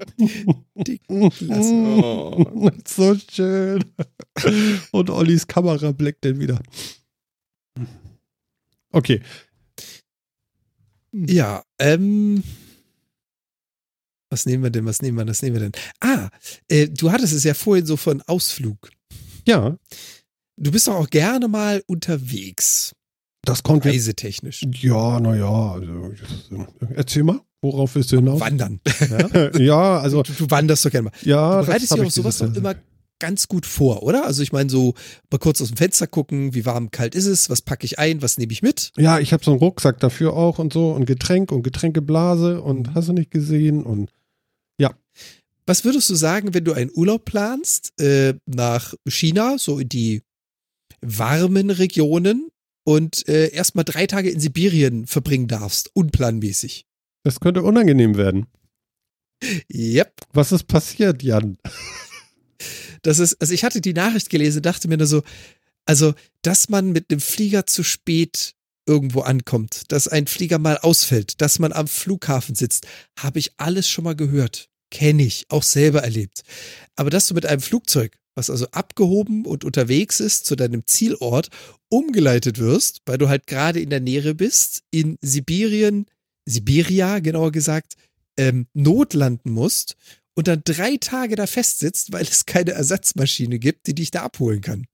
Die 0.76 0.98
Klasse. 0.98 1.74
Oh. 1.74 2.70
so 2.86 3.16
schön. 3.30 3.84
Und 4.92 5.11
Ollis 5.11 5.46
Kamera 5.46 5.92
blickt 5.92 6.24
dann 6.24 6.38
wieder. 6.40 6.61
Okay. 8.92 9.20
Ja, 11.12 11.62
ähm. 11.78 12.42
Was 14.32 14.46
nehmen 14.46 14.62
wir 14.62 14.70
denn? 14.70 14.86
Was 14.86 15.03
nehmen 15.03 15.18
wir? 15.18 15.26
Was 15.26 15.42
nehmen 15.42 15.55
wir 15.57 15.61
denn? 15.70 15.72
Ah, 16.01 16.30
äh, 16.68 16.88
du 16.88 17.11
hattest 17.11 17.32
es 17.32 17.44
ja 17.44 17.55
vorhin 17.55 17.86
so 17.86 17.96
von 17.96 18.22
Ausflug. 18.22 18.90
Ja, 19.46 19.76
Du 20.62 20.70
bist 20.70 20.88
doch 20.88 20.94
auch 20.96 21.09
gerne 21.09 21.48
mal 21.48 21.82
unterwegs, 21.86 22.94
das 23.46 23.62
kommt 23.62 23.86
reisetechnisch. 23.86 24.62
Ja, 24.74 25.18
naja. 25.18 25.72
Also, 25.72 26.12
das- 26.12 26.51
erzähl 26.96 27.22
mal, 27.22 27.40
worauf 27.62 27.94
willst 27.94 28.12
du 28.12 28.16
hinaus? 28.16 28.40
Wandern. 28.40 28.80
Ja, 29.11 29.58
ja 29.58 29.98
also, 30.00 30.22
Du, 30.22 30.32
du 30.32 30.50
wanderst 30.50 30.84
doch 30.84 30.90
gerne 30.90 31.11
mal. 31.11 31.12
ja. 31.22 31.61
Du 31.61 31.66
bereitest 31.66 31.92
dich 31.92 31.98
ich 31.98 32.04
auf 32.06 32.12
sowas 32.12 32.38
doch 32.38 32.54
immer 32.54 32.74
ganz 33.18 33.48
gut 33.48 33.66
vor, 33.66 34.02
oder? 34.02 34.24
Also 34.24 34.42
ich 34.42 34.50
meine, 34.52 34.70
so 34.70 34.94
mal 35.30 35.36
kurz 35.38 35.61
aus 35.61 35.68
dem 35.68 35.76
Fenster 35.76 36.06
gucken, 36.06 36.54
wie 36.54 36.64
warm, 36.64 36.90
kalt 36.90 37.14
ist 37.14 37.26
es, 37.26 37.50
was 37.50 37.61
packe 37.61 37.84
ich 37.84 37.98
ein, 37.98 38.22
was 38.22 38.38
nehme 38.38 38.50
ich 38.52 38.62
mit? 38.62 38.92
Ja, 38.96 39.18
ich 39.18 39.34
habe 39.34 39.44
so 39.44 39.50
einen 39.50 39.61
Rucksack 39.61 40.00
dafür 40.00 40.32
auch 40.34 40.58
und 40.58 40.72
so 40.72 40.92
und 40.92 41.04
Getränk 41.04 41.52
und 41.52 41.62
Getränkeblase 41.62 42.54
Mhm. 42.56 42.62
und 42.62 42.94
hast 42.94 43.08
du 43.08 43.12
nicht 43.12 43.30
gesehen 43.30 43.82
und 43.84 44.11
Was 45.66 45.84
würdest 45.84 46.11
du 46.11 46.16
sagen, 46.16 46.52
wenn 46.52 46.64
du 46.64 46.72
einen 46.72 46.90
Urlaub 46.92 47.24
planst 47.26 47.92
äh, 48.00 48.34
nach 48.46 48.94
China, 49.06 49.56
so 49.56 49.78
in 49.78 49.88
die 49.88 50.22
warmen 51.00 51.70
Regionen 51.70 52.48
und 52.82 53.28
äh, 53.28 53.50
erstmal 53.52 53.84
drei 53.84 54.08
Tage 54.08 54.30
in 54.30 54.40
Sibirien 54.40 55.06
verbringen 55.06 55.46
darfst, 55.46 55.90
unplanmäßig? 55.94 56.86
Das 57.22 57.40
könnte 57.40 57.62
unangenehm 57.62 58.16
werden. 58.16 58.46
Yep. 59.72 60.20
Was 60.32 60.52
ist 60.52 60.64
passiert, 60.64 61.22
Jan? 61.22 61.58
Das 63.02 63.18
ist, 63.18 63.40
also 63.40 63.54
ich 63.54 63.64
hatte 63.64 63.80
die 63.80 63.94
Nachricht 63.94 64.28
gelesen, 64.28 64.60
dachte 64.60 64.86
mir 64.86 64.98
nur 64.98 65.06
so, 65.06 65.22
also, 65.86 66.12
dass 66.42 66.68
man 66.68 66.92
mit 66.92 67.10
einem 67.10 67.20
Flieger 67.20 67.66
zu 67.66 67.82
spät 67.82 68.54
irgendwo 68.86 69.20
ankommt, 69.20 69.90
dass 69.92 70.08
ein 70.08 70.26
Flieger 70.26 70.58
mal 70.58 70.78
ausfällt, 70.78 71.40
dass 71.40 71.58
man 71.58 71.72
am 71.72 71.88
Flughafen 71.88 72.54
sitzt, 72.54 72.86
habe 73.18 73.38
ich 73.38 73.52
alles 73.56 73.88
schon 73.88 74.04
mal 74.04 74.16
gehört. 74.16 74.68
Kenne 74.90 75.22
ich, 75.22 75.46
auch 75.48 75.62
selber 75.62 76.02
erlebt. 76.02 76.42
Aber 76.96 77.10
dass 77.10 77.28
du 77.28 77.34
mit 77.34 77.46
einem 77.46 77.60
Flugzeug, 77.60 78.18
was 78.34 78.50
also 78.50 78.66
abgehoben 78.72 79.46
und 79.46 79.64
unterwegs 79.64 80.20
ist 80.20 80.46
zu 80.46 80.56
deinem 80.56 80.86
Zielort, 80.86 81.48
umgeleitet 81.88 82.58
wirst, 82.58 83.00
weil 83.06 83.18
du 83.18 83.28
halt 83.28 83.46
gerade 83.46 83.80
in 83.80 83.90
der 83.90 84.00
Nähe 84.00 84.34
bist, 84.34 84.82
in 84.90 85.16
Sibirien, 85.22 86.06
Sibiria 86.51 87.18
genauer 87.20 87.53
gesagt, 87.53 87.94
ähm, 88.38 88.66
notlanden 88.74 89.53
musst 89.53 89.96
und 90.34 90.48
dann 90.48 90.62
drei 90.64 90.96
Tage 90.96 91.36
da 91.36 91.46
festsitzt, 91.46 92.12
weil 92.12 92.22
es 92.22 92.46
keine 92.46 92.72
Ersatzmaschine 92.72 93.59
gibt, 93.59 93.86
die 93.86 93.94
dich 93.94 94.11
da 94.11 94.22
abholen 94.22 94.61
kann. 94.61 94.86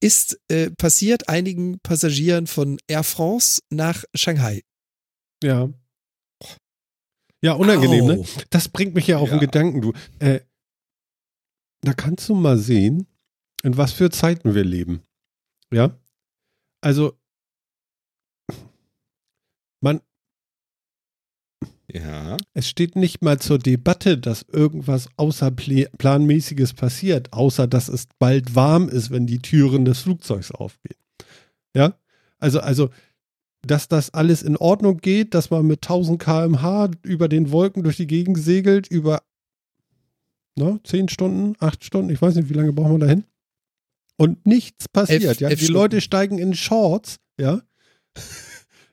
Ist 0.00 0.40
äh, 0.48 0.70
passiert 0.70 1.28
einigen 1.28 1.78
Passagieren 1.80 2.46
von 2.46 2.78
Air 2.88 3.04
France 3.04 3.60
nach 3.70 4.04
Shanghai. 4.14 4.62
Ja. 5.42 5.68
Ja, 7.44 7.52
unangenehm, 7.54 8.06
ne? 8.06 8.18
Au. 8.18 8.26
Das 8.50 8.68
bringt 8.68 8.94
mich 8.94 9.06
ja 9.06 9.18
auf 9.18 9.28
Ja. 9.28 9.36
den 9.36 9.40
Gedanken, 9.40 9.80
du. 9.80 9.92
Äh, 10.20 10.40
da 11.82 11.92
kannst 11.92 12.28
du 12.28 12.34
mal 12.34 12.58
sehen, 12.58 13.06
in 13.64 13.76
was 13.76 13.92
für 13.92 14.10
Zeiten 14.10 14.54
wir 14.54 14.64
leben. 14.64 15.02
Ja? 15.72 15.96
Also, 16.80 17.18
man, 19.80 20.00
Ja. 21.92 22.36
es 22.54 22.68
steht 22.68 22.96
nicht 22.96 23.22
mal 23.22 23.38
zur 23.38 23.58
Debatte, 23.58 24.16
dass 24.18 24.42
irgendwas 24.50 25.08
außerplanmäßiges 25.16 26.72
passiert, 26.74 27.32
außer 27.32 27.66
dass 27.66 27.88
es 27.88 28.06
bald 28.18 28.54
warm 28.54 28.88
ist, 28.88 29.10
wenn 29.10 29.26
die 29.26 29.40
Türen 29.40 29.84
des 29.84 30.00
Flugzeugs 30.00 30.50
aufgehen. 30.50 30.96
Ja? 31.76 31.94
Also, 32.38 32.60
also, 32.60 32.90
dass 33.66 33.88
das 33.88 34.10
alles 34.10 34.42
in 34.42 34.56
Ordnung 34.56 34.98
geht, 34.98 35.34
dass 35.34 35.50
man 35.50 35.66
mit 35.66 35.84
1000 35.84 36.20
km/h 36.20 36.90
über 37.02 37.28
den 37.28 37.52
Wolken 37.52 37.82
durch 37.82 37.96
die 37.98 38.06
Gegend 38.08 38.38
segelt, 38.38 38.88
über 38.88 39.22
ne, 40.58 40.80
10 40.84 41.08
Stunden, 41.08 41.54
8 41.60 41.84
Stunden, 41.84 42.10
ich 42.10 42.20
weiß 42.20 42.34
nicht, 42.34 42.48
wie 42.48 42.54
lange 42.54 42.72
brauchen 42.72 42.92
wir 42.94 42.98
dahin? 43.06 43.24
Und 44.16 44.46
nichts 44.46 44.88
passiert. 44.88 45.22
Elf- 45.24 45.40
ja? 45.40 45.48
elf 45.48 45.58
Die 45.60 45.64
Stunden. 45.66 45.80
Leute 45.80 46.00
steigen 46.00 46.38
in 46.38 46.54
Shorts, 46.54 47.18
ja, 47.38 47.60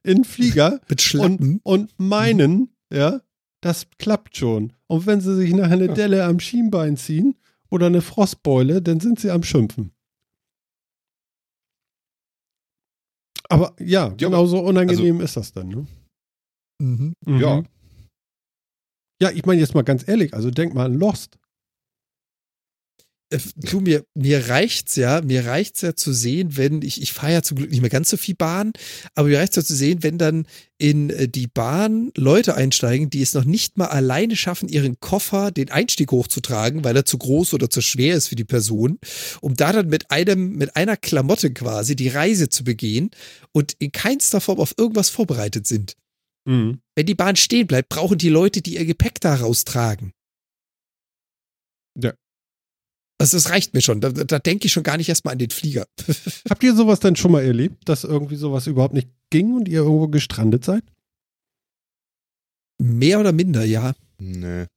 in 0.04 0.24
Flieger 0.24 0.80
Mit 0.90 1.02
Schlappen. 1.02 1.60
und, 1.64 1.90
und 1.90 1.94
meinen, 2.00 2.70
ja, 2.94 3.22
das 3.62 3.88
klappt 3.98 4.38
schon. 4.38 4.74
Und 4.88 5.06
wenn 5.06 5.22
sie 5.22 5.36
sich 5.36 5.54
nachher 5.54 5.74
eine 5.74 5.88
Ja. 5.88 5.94
Delle 5.94 6.26
am 6.26 6.40
Schienbein 6.40 6.98
ziehen 6.98 7.36
oder 7.70 7.88
eine 7.88 8.02
Frostbeule, 8.02 8.82
dann 8.82 9.00
sind 9.00 9.20
sie 9.20 9.32
am 9.32 9.44
Schimpfen. 9.44 9.92
Aber 13.50 13.76
ja, 13.80 14.10
genauso 14.10 14.60
unangenehm 14.60 15.22
ist 15.22 15.36
das 15.36 15.52
dann. 15.52 15.70
Ne? 15.70 15.88
Mhm. 16.82 17.14
Ja. 17.26 17.64
Ja, 19.22 19.32
ich 19.32 19.46
meine 19.46 19.60
jetzt 19.60 19.74
mal 19.76 19.82
ganz 19.84 20.08
ehrlich, 20.08 20.34
also 20.34 20.52
denk 20.52 20.74
mal 20.74 20.86
an 20.86 20.94
Lost. 20.94 21.39
Äh, 23.30 23.40
Du, 23.56 23.80
mir, 23.80 24.04
mir 24.16 24.50
reicht's 24.50 24.96
ja, 24.96 25.22
mir 25.22 25.46
reicht's 25.46 25.82
ja 25.82 25.96
zu 25.96 26.14
sehen, 26.14 26.58
wenn, 26.58 26.82
ich, 26.82 27.02
ich 27.02 27.14
fahre 27.14 27.34
ja 27.34 27.42
zum 27.42 27.58
Glück 27.58 27.70
nicht 27.70 27.82
mehr 27.82 27.90
ganz 27.90 28.10
so 28.10 28.18
viel 28.18 28.36
Bahn, 28.36 28.74
aber 29.16 29.28
mir 29.28 29.40
reicht's 29.40 29.56
ja 29.56 29.64
zu 29.64 29.76
sehen, 29.76 30.02
wenn 30.02 30.18
dann 30.18 30.48
in 30.78 31.10
äh, 31.10 31.28
die 31.28 31.48
Bahn 31.48 32.12
Leute 32.16 32.56
einsteigen, 32.56 33.10
die 33.10 33.22
es 33.22 33.34
noch 33.34 33.44
nicht 33.44 33.78
mal 33.78 33.88
alleine 33.88 34.36
schaffen, 34.36 34.70
ihren 34.70 35.00
Koffer, 35.00 35.52
den 35.52 35.70
Einstieg 35.70 36.12
hochzutragen, 36.12 36.84
weil 36.84 36.96
er 36.96 37.06
zu 37.06 37.18
groß 37.18 37.54
oder 37.54 37.70
zu 37.70 37.82
schwer 37.82 38.16
ist 38.16 38.30
für 38.30 38.36
die 38.36 38.46
Person, 38.46 38.98
um 39.42 39.56
da 39.56 39.74
dann 39.74 39.88
mit 39.88 40.10
einem, 40.10 40.56
mit 40.56 40.76
einer 40.76 40.98
Klamotte 40.98 41.54
quasi 41.54 41.96
die 41.96 42.10
Reise 42.10 42.50
zu 42.50 42.64
begehen 42.64 43.12
und 43.52 43.74
in 43.80 43.92
keinster 43.92 44.42
Form 44.42 44.60
auf 44.60 44.74
irgendwas 44.78 45.10
vorbereitet 45.10 45.68
sind. 45.68 45.96
Mhm. 46.46 46.82
Wenn 46.96 47.06
die 47.06 47.16
Bahn 47.16 47.36
stehen 47.36 47.68
bleibt, 47.68 47.90
brauchen 47.90 48.18
die 48.18 48.30
Leute, 48.30 48.62
die 48.62 48.76
ihr 48.76 48.86
Gepäck 48.86 49.20
da 49.22 49.36
raustragen. 49.36 50.14
Ja. 51.96 52.14
Also 53.20 53.36
das 53.36 53.50
reicht 53.50 53.74
mir 53.74 53.82
schon. 53.82 54.00
Da, 54.00 54.10
da 54.10 54.40
denke 54.40 54.66
ich 54.66 54.72
schon 54.72 54.84
gar 54.84 54.98
nicht 54.98 55.10
erstmal 55.10 55.34
an 55.34 55.40
den 55.40 55.50
Flieger. 55.50 55.86
Habt 56.50 56.64
ihr 56.64 56.74
sowas 56.74 57.02
denn 57.02 57.18
schon 57.18 57.34
mal 57.34 57.44
erlebt, 57.44 57.88
dass 57.90 58.06
irgendwie 58.06 58.38
sowas 58.38 58.66
überhaupt 58.66 58.94
nicht 58.94 59.10
ging 59.30 59.54
und 59.54 59.68
ihr 59.68 59.82
irgendwo 59.82 60.08
gestrandet 60.08 60.64
seid? 60.64 60.84
Mehr 62.82 63.20
oder 63.20 63.34
minder, 63.34 63.66
ja. 63.66 63.94
Nee. 64.20 64.68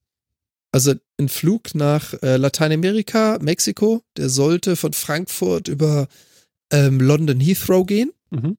Also 0.73 0.93
ein 1.17 1.29
Flug 1.29 1.73
nach 1.73 2.13
äh, 2.21 2.35
Lateinamerika, 2.35 3.39
Mexiko, 3.41 4.01
der 4.17 4.27
sollte 4.27 4.75
von 4.75 4.91
Frankfurt 4.91 5.69
über 5.69 6.07
ähm, 6.71 6.99
London 6.99 7.39
Heathrow 7.39 7.85
gehen. 7.85 8.11
Mhm. 8.31 8.57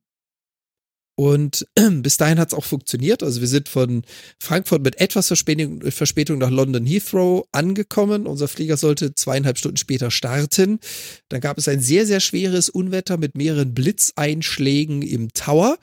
Und 1.17 1.67
bis 2.03 2.17
dahin 2.17 2.39
hat 2.39 2.49
es 2.49 2.55
auch 2.55 2.65
funktioniert. 2.65 3.23
Also 3.23 3.41
wir 3.41 3.49
sind 3.49 3.69
von 3.69 4.03
Frankfurt 4.41 4.83
mit 4.83 5.01
etwas 5.01 5.29
Verspätung, 5.29 5.81
Verspätung 5.91 6.39
nach 6.39 6.51
London 6.51 6.85
Heathrow 6.85 7.47
angekommen. 7.53 8.27
Unser 8.27 8.49
Flieger 8.49 8.77
sollte 8.77 9.15
zweieinhalb 9.15 9.59
Stunden 9.59 9.77
später 9.77 10.11
starten. 10.11 10.81
Dann 11.29 11.41
gab 11.41 11.59
es 11.59 11.69
ein 11.69 11.81
sehr, 11.81 12.07
sehr 12.07 12.21
schweres 12.21 12.69
Unwetter 12.69 13.17
mit 13.17 13.37
mehreren 13.37 13.75
Blitzeinschlägen 13.75 15.03
im 15.03 15.33
Tower. 15.33 15.79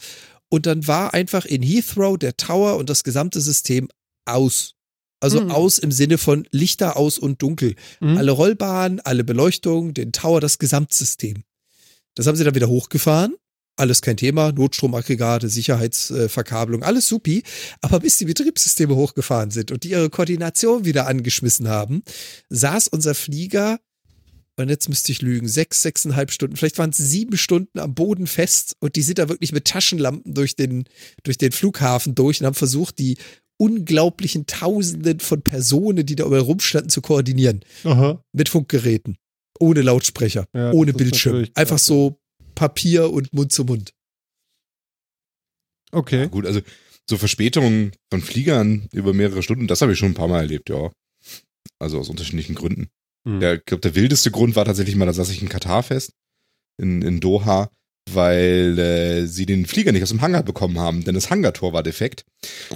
Und 0.49 0.65
dann 0.65 0.85
war 0.87 1.13
einfach 1.13 1.45
in 1.45 1.61
Heathrow 1.61 2.17
der 2.17 2.35
Tower 2.35 2.75
und 2.75 2.89
das 2.89 3.03
gesamte 3.03 3.39
System 3.39 3.87
aus. 4.25 4.73
Also 5.21 5.39
Mhm. 5.39 5.51
aus 5.51 5.77
im 5.77 5.91
Sinne 5.91 6.17
von 6.17 6.45
Lichter 6.51 6.97
aus 6.97 7.17
und 7.17 7.41
dunkel. 7.41 7.75
Mhm. 8.01 8.17
Alle 8.17 8.31
Rollbahnen, 8.31 8.99
alle 8.99 9.23
Beleuchtung, 9.23 9.93
den 9.93 10.11
Tower, 10.11 10.41
das 10.41 10.57
Gesamtsystem. 10.57 11.43
Das 12.15 12.27
haben 12.27 12.35
sie 12.35 12.43
dann 12.43 12.55
wieder 12.55 12.67
hochgefahren. 12.67 13.35
Alles 13.77 14.01
kein 14.01 14.17
Thema, 14.17 14.51
Notstromaggregate, 14.51 15.49
Sicherheitsverkabelung, 15.49 16.83
alles 16.83 17.07
supi. 17.07 17.43
Aber 17.81 17.99
bis 17.99 18.17
die 18.17 18.25
Betriebssysteme 18.25 18.95
hochgefahren 18.95 19.51
sind 19.51 19.71
und 19.71 19.83
die 19.83 19.91
ihre 19.91 20.09
Koordination 20.09 20.85
wieder 20.85 21.07
angeschmissen 21.07 21.67
haben, 21.67 22.03
saß 22.49 22.89
unser 22.89 23.15
Flieger, 23.15 23.79
und 24.57 24.69
jetzt 24.69 24.89
müsste 24.89 25.11
ich 25.11 25.21
lügen, 25.21 25.47
sechs, 25.47 25.81
sechseinhalb 25.81 26.31
Stunden, 26.31 26.55
vielleicht 26.55 26.77
waren 26.77 26.91
es 26.91 26.97
sieben 26.97 27.37
Stunden 27.37 27.79
am 27.79 27.95
Boden 27.95 28.27
fest 28.27 28.75
und 28.79 28.95
die 28.95 29.01
sind 29.01 29.17
da 29.17 29.29
wirklich 29.29 29.53
mit 29.53 29.65
Taschenlampen 29.65 30.33
durch 30.33 30.55
den, 30.55 30.83
durch 31.23 31.37
den 31.37 31.51
Flughafen 31.51 32.13
durch 32.13 32.41
und 32.41 32.45
haben 32.45 32.53
versucht, 32.53 32.99
die 32.99 33.17
unglaublichen 33.57 34.47
Tausenden 34.47 35.19
von 35.19 35.41
Personen, 35.43 36.05
die 36.05 36.15
da 36.15 36.25
überall 36.25 36.41
rumstanden, 36.41 36.89
zu 36.89 37.01
koordinieren 37.01 37.61
Aha. 37.83 38.23
mit 38.33 38.49
Funkgeräten. 38.49 39.17
Ohne 39.59 39.81
Lautsprecher, 39.81 40.45
Ja, 40.55 40.71
ohne 40.71 40.93
Bildschirm. 40.93 41.45
Einfach 41.53 41.77
so 41.77 42.20
Papier 42.55 43.11
und 43.11 43.33
Mund 43.33 43.51
zu 43.51 43.65
Mund. 43.65 43.93
Okay. 45.91 46.21
Ja, 46.21 46.25
gut, 46.27 46.45
also 46.45 46.61
so 47.09 47.17
Verspätungen 47.17 47.91
von 48.09 48.21
Fliegern 48.21 48.87
über 48.93 49.13
mehrere 49.13 49.43
Stunden, 49.43 49.67
das 49.67 49.81
habe 49.81 49.93
ich 49.93 49.99
schon 49.99 50.11
ein 50.11 50.15
paar 50.15 50.27
Mal 50.27 50.41
erlebt, 50.41 50.69
ja. 50.69 50.91
Also 51.79 51.99
aus 51.99 52.09
unterschiedlichen 52.09 52.55
Gründen. 52.55 52.87
Hm. 53.27 53.39
Der, 53.39 53.55
ich 53.55 53.65
glaube, 53.65 53.81
der 53.81 53.95
wildeste 53.95 54.31
Grund 54.31 54.55
war 54.55 54.65
tatsächlich 54.65 54.95
mal, 54.95 55.05
da 55.05 55.13
saß 55.13 55.29
ich 55.29 55.41
in 55.41 55.49
Katar 55.49 55.83
fest, 55.83 56.13
in, 56.77 57.01
in 57.01 57.19
Doha, 57.19 57.69
weil 58.09 58.79
äh, 58.79 59.25
sie 59.27 59.45
den 59.45 59.65
Flieger 59.65 59.91
nicht 59.91 60.03
aus 60.03 60.09
dem 60.09 60.21
Hangar 60.21 60.43
bekommen 60.43 60.79
haben, 60.79 61.03
denn 61.03 61.15
das 61.15 61.29
Hangartor 61.29 61.73
war 61.73 61.83
defekt. 61.83 62.25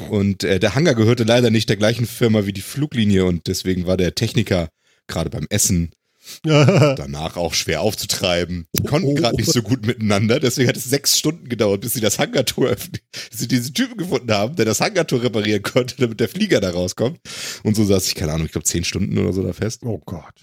Und 0.10 0.44
äh, 0.44 0.60
der 0.60 0.76
Hangar 0.76 0.96
gehörte 0.96 1.24
leider 1.24 1.50
nicht 1.50 1.70
der 1.70 1.78
gleichen 1.78 2.06
Firma 2.06 2.46
wie 2.46 2.54
die 2.54 2.62
Fluglinie 2.62 3.26
und 3.26 3.48
deswegen 3.48 3.88
war 3.88 3.98
der 3.98 4.16
Techniker 4.16 4.70
gerade 5.08 5.30
beim 5.30 5.48
Essen 5.50 5.92
danach 6.44 7.38
auch 7.38 7.54
schwer 7.54 7.82
aufzutreiben. 7.82 8.68
Die 8.76 8.84
konnten 8.84 9.10
Oh. 9.10 9.14
gerade 9.16 9.36
nicht 9.38 9.52
so 9.52 9.62
gut 9.62 9.86
miteinander, 9.86 10.40
deswegen 10.40 10.68
hat 10.70 10.78
es 10.78 10.86
sechs 10.86 11.18
Stunden 11.18 11.48
gedauert, 11.50 11.82
bis 11.82 11.94
sie 11.94 12.02
das 12.02 12.20
Hangartor 12.20 12.68
öffnen, 12.68 13.00
bis 13.30 13.40
sie 13.40 13.48
diesen 13.48 13.74
Typen 13.74 13.98
gefunden 13.98 14.32
haben, 14.32 14.56
der 14.56 14.66
das 14.66 14.82
Hangartor 14.82 15.22
reparieren 15.24 15.62
konnte, 15.64 15.96
damit 15.98 16.20
der 16.20 16.30
Flieger 16.30 16.62
da 16.62 16.72
rauskommt. 16.72 17.20
Und 17.64 17.76
so 17.76 17.84
saß 17.86 18.08
ich, 18.08 18.16
keine 18.16 18.34
Ahnung, 18.34 18.46
ich 18.48 18.52
glaube 18.52 18.66
zehn 18.66 18.84
Stunden 18.84 19.18
oder 19.18 19.34
so 19.34 19.44
da 19.44 19.54
fest. 19.54 19.82
oh 19.84 20.02
Gott. 20.06 20.34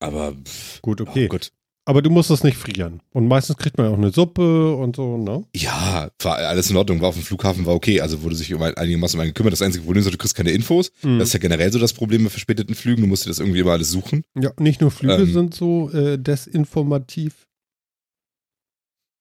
Aber 0.00 0.32
pff, 0.32 0.82
Gut, 0.82 1.00
okay. 1.00 1.24
oh 1.26 1.28
Gott. 1.28 1.50
Aber 1.86 2.00
du 2.00 2.08
musst 2.08 2.30
das 2.30 2.42
nicht 2.42 2.56
frieren. 2.56 3.02
Und 3.12 3.28
meistens 3.28 3.58
kriegt 3.58 3.76
man 3.76 3.86
ja 3.86 3.92
auch 3.92 3.98
eine 3.98 4.10
Suppe 4.10 4.74
und 4.74 4.96
so, 4.96 5.18
ne? 5.18 5.44
Ja, 5.54 6.10
war 6.22 6.36
alles 6.38 6.70
in 6.70 6.76
Ordnung, 6.76 7.02
war 7.02 7.10
auf 7.10 7.14
dem 7.14 7.22
Flughafen, 7.24 7.66
war 7.66 7.74
okay, 7.74 8.00
also 8.00 8.22
wurde 8.22 8.36
sich 8.36 8.54
um 8.54 8.62
ein- 8.62 8.74
einigermaßen 8.74 9.18
um 9.18 9.20
einen 9.20 9.30
gekümmert. 9.34 9.52
Das 9.52 9.60
einzige 9.60 9.84
Problem 9.84 10.02
ist, 10.02 10.10
du 10.10 10.16
kriegst 10.16 10.34
keine 10.34 10.52
Infos. 10.52 10.92
Mhm. 11.02 11.18
Das 11.18 11.28
ist 11.28 11.34
ja 11.34 11.40
generell 11.40 11.70
so 11.70 11.78
das 11.78 11.92
Problem 11.92 12.22
mit 12.22 12.32
verspäteten 12.32 12.74
Flügen, 12.74 13.02
du 13.02 13.06
musst 13.08 13.26
dir 13.26 13.28
das 13.30 13.38
irgendwie 13.38 13.58
immer 13.60 13.72
alles 13.72 13.90
suchen. 13.90 14.24
Ja, 14.34 14.50
nicht 14.58 14.80
nur 14.80 14.90
Flüge 14.90 15.14
Ähm. 15.24 15.32
sind 15.32 15.54
so 15.54 15.90
äh, 15.90 16.18
desinformativ. 16.18 17.46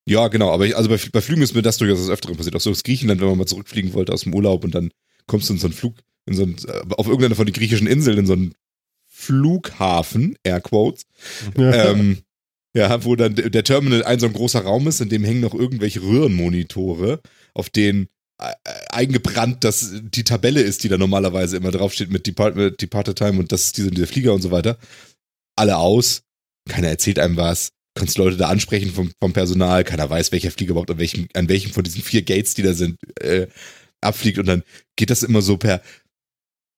Ja, 0.07 0.27
genau, 0.29 0.51
aber 0.51 0.65
ich, 0.65 0.75
also 0.77 0.89
bei, 0.89 0.99
bei 1.11 1.21
Flügen 1.21 1.41
ist 1.41 1.55
mir 1.55 1.61
das 1.61 1.77
durchaus 1.77 1.99
des 1.99 2.09
Öfteren 2.09 2.35
passiert. 2.37 2.55
Auch 2.55 2.61
so 2.61 2.71
aus 2.71 2.83
Griechenland, 2.83 3.19
wenn 3.21 3.27
man 3.29 3.37
mal 3.39 3.45
zurückfliegen 3.45 3.93
wollte 3.93 4.13
aus 4.13 4.21
dem 4.23 4.33
Urlaub 4.33 4.63
und 4.63 4.73
dann 4.75 4.91
kommst 5.27 5.49
du 5.49 5.53
in 5.53 5.59
so 5.59 5.67
einen 5.67 5.73
Flug, 5.73 5.95
in 6.25 6.33
so 6.35 6.43
einen, 6.43 6.55
äh, 6.65 6.81
auf 6.95 7.07
irgendeiner 7.07 7.35
von 7.35 7.45
den 7.45 7.53
griechischen 7.53 7.87
Inseln, 7.87 8.17
in 8.19 8.25
so 8.25 8.33
einen 8.33 8.53
Flughafen, 9.05 10.35
Airquotes, 10.43 11.03
ähm, 11.57 12.17
ja, 12.75 13.03
wo 13.05 13.15
dann 13.15 13.35
der 13.35 13.63
Terminal 13.63 14.03
ein 14.03 14.19
so 14.19 14.25
ein 14.25 14.33
großer 14.33 14.61
Raum 14.61 14.87
ist, 14.87 15.01
in 15.01 15.09
dem 15.09 15.23
hängen 15.23 15.41
noch 15.41 15.53
irgendwelche 15.53 16.01
Röhrenmonitore, 16.01 17.21
auf 17.53 17.69
denen 17.69 18.07
äh, 18.39 18.53
eingebrannt 18.89 19.63
dass 19.63 19.91
die 19.93 20.23
Tabelle 20.23 20.61
ist, 20.61 20.83
die 20.83 20.89
da 20.89 20.97
normalerweise 20.97 21.57
immer 21.57 21.71
draufsteht 21.71 22.11
mit 22.11 22.25
Depart 22.25 22.81
Departed 22.81 23.17
Time 23.17 23.39
und 23.39 23.51
das 23.51 23.65
ist 23.65 23.77
diese, 23.77 23.91
dieser 23.91 24.07
Flieger 24.07 24.33
und 24.33 24.41
so 24.41 24.51
weiter. 24.51 24.77
Alle 25.55 25.77
aus, 25.77 26.23
keiner 26.67 26.87
erzählt 26.87 27.19
einem 27.19 27.37
was, 27.37 27.69
kannst 27.95 28.17
Leute 28.17 28.37
da 28.37 28.49
ansprechen 28.49 28.91
vom, 28.91 29.11
vom 29.21 29.33
Personal, 29.33 29.83
keiner 29.83 30.09
weiß, 30.09 30.31
welcher 30.31 30.49
Flieger 30.49 30.71
überhaupt 30.71 30.89
an 30.89 30.97
welchem, 30.97 31.27
an 31.35 31.47
welchem 31.47 31.71
von 31.71 31.83
diesen 31.83 32.01
vier 32.01 32.23
Gates, 32.23 32.55
die 32.55 32.63
da 32.63 32.73
sind, 32.73 32.97
äh, 33.21 33.47
abfliegt 34.01 34.39
und 34.39 34.47
dann 34.47 34.63
geht 34.95 35.09
das 35.09 35.23
immer 35.23 35.41
so 35.41 35.57
per 35.57 35.81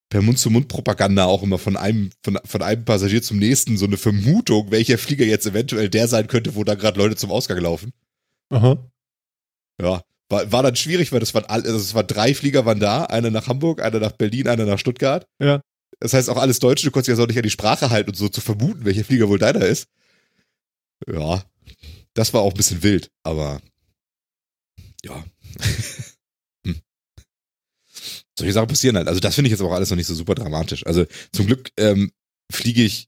per 0.10 0.22
Mund-zu-Mund-Propaganda 0.22 1.26
auch 1.26 1.44
immer 1.44 1.58
von 1.58 1.78
einem, 1.78 2.12
von, 2.24 2.40
von 2.46 2.62
einem 2.62 2.86
Passagier 2.86 3.22
zum 3.22 3.38
nächsten 3.38 3.78
so 3.78 3.86
eine 3.86 3.98
Vermutung, 3.98 4.72
welcher 4.72 4.98
Flieger 4.98 5.26
jetzt 5.26 5.46
eventuell 5.48 5.90
der 5.90 6.08
sein 6.08 6.28
könnte, 6.28 6.56
wo 6.56 6.64
da 6.64 6.76
gerade 6.76 7.00
Leute 7.00 7.16
zum 7.16 7.32
Ausgang 7.32 7.60
laufen. 7.60 7.92
Aha. 8.50 8.78
Ja. 9.82 10.04
War, 10.30 10.52
war 10.52 10.64
dann 10.64 10.76
schwierig, 10.76 11.12
weil 11.12 11.20
das 11.20 11.34
waren 11.34 11.46
alle, 11.46 11.66
also 11.66 11.78
es 11.78 11.94
waren 11.94 12.08
drei 12.08 12.34
Flieger 12.34 12.66
waren 12.66 12.80
da, 12.80 13.06
einer 13.06 13.30
nach 13.30 13.48
Hamburg, 13.48 13.82
einer 13.82 14.00
nach 14.00 14.12
Berlin, 14.12 14.48
einer 14.48 14.66
nach 14.66 14.80
Stuttgart. 14.80 15.28
Ja. 15.40 15.62
Das 16.00 16.14
heißt 16.14 16.30
auch 16.30 16.38
alles 16.38 16.60
Deutsche, 16.60 16.86
du 16.86 16.92
konntest 16.92 17.10
ja 17.10 17.16
so 17.16 17.26
nicht 17.26 17.38
an 17.38 17.44
die 17.44 17.50
Sprache 17.50 17.90
halten 17.90 18.10
und 18.10 18.16
so 18.16 18.28
zu 18.28 18.42
vermuten, 18.42 18.86
welcher 18.86 19.04
Flieger 19.04 19.30
wohl 19.30 19.40
deiner 19.40 19.66
ist. 19.66 19.88
Ja. 21.08 21.44
Das 22.14 22.34
war 22.34 22.42
auch 22.42 22.52
ein 22.52 22.58
bisschen 22.58 22.84
wild, 22.84 23.12
aber 23.24 23.62
ja. 25.04 25.24
Solche 28.38 28.54
Sachen 28.54 28.68
passieren 28.68 28.98
halt. 28.98 29.08
Also 29.08 29.20
das 29.20 29.36
finde 29.36 29.48
ich 29.48 29.52
jetzt 29.52 29.62
auch 29.62 29.72
alles 29.72 29.90
noch 29.90 29.98
nicht 29.98 30.08
so 30.08 30.14
super 30.16 30.36
dramatisch. 30.36 30.86
Also 30.86 31.06
zum 31.32 31.46
Glück 31.48 31.72
ähm, 31.78 32.12
fliege 32.52 32.84
ich 32.84 33.08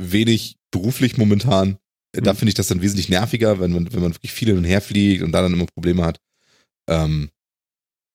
wenig 0.00 0.56
beruflich 0.70 1.16
momentan. 1.16 1.78
Da 2.12 2.32
Mhm. 2.32 2.36
finde 2.36 2.48
ich 2.50 2.54
das 2.54 2.68
dann 2.68 2.80
wesentlich 2.80 3.08
nerviger, 3.08 3.60
wenn 3.60 3.72
man, 3.72 3.92
wenn 3.92 4.00
man 4.02 4.14
wirklich 4.14 4.32
viel 4.32 4.48
hin 4.48 4.58
und 4.58 4.64
her 4.64 4.80
fliegt 4.80 5.22
und 5.22 5.32
da 5.32 5.42
dann 5.42 5.52
immer 5.52 5.66
Probleme 5.66 6.04
hat. 6.04 6.18
Ähm, 6.88 7.30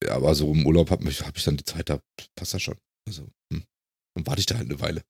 ja, 0.03 0.15
aber 0.15 0.33
so 0.33 0.51
im 0.53 0.65
Urlaub 0.65 0.89
habe 0.89 1.05
hab 1.05 1.37
ich 1.37 1.43
dann 1.43 1.57
die 1.57 1.65
Zeit, 1.65 1.89
da 1.89 1.99
passt 2.35 2.53
das 2.53 2.61
schon. 2.61 2.75
Also, 3.07 3.27
hm. 3.53 3.63
dann 4.15 4.25
warte 4.25 4.39
ich 4.39 4.45
da 4.45 4.55
halt 4.57 4.69
eine 4.69 4.79
Weile. 4.79 5.03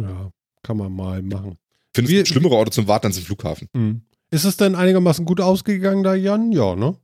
Ja, 0.00 0.30
kann 0.62 0.76
man 0.76 0.92
mal 0.92 1.20
machen. 1.22 1.58
Findest 1.94 2.16
du 2.16 2.26
schlimmere 2.26 2.54
Orte 2.54 2.70
zum 2.70 2.86
Warten 2.86 3.08
als 3.08 3.18
im 3.18 3.24
Flughafen? 3.24 3.68
Hm. 3.74 4.02
Ist 4.30 4.44
es 4.44 4.56
denn 4.56 4.76
einigermaßen 4.76 5.24
gut 5.24 5.40
ausgegangen 5.40 6.04
da, 6.04 6.14
Jan? 6.14 6.52
Ja, 6.52 6.76
ne? 6.76 6.96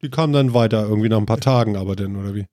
Die 0.00 0.10
kamen 0.10 0.32
dann 0.32 0.54
weiter, 0.54 0.84
irgendwie 0.86 1.08
nach 1.08 1.18
ein 1.18 1.26
paar 1.26 1.40
Tagen, 1.40 1.76
aber 1.76 1.96
denn, 1.96 2.14
oder 2.16 2.34
wie? 2.34 2.46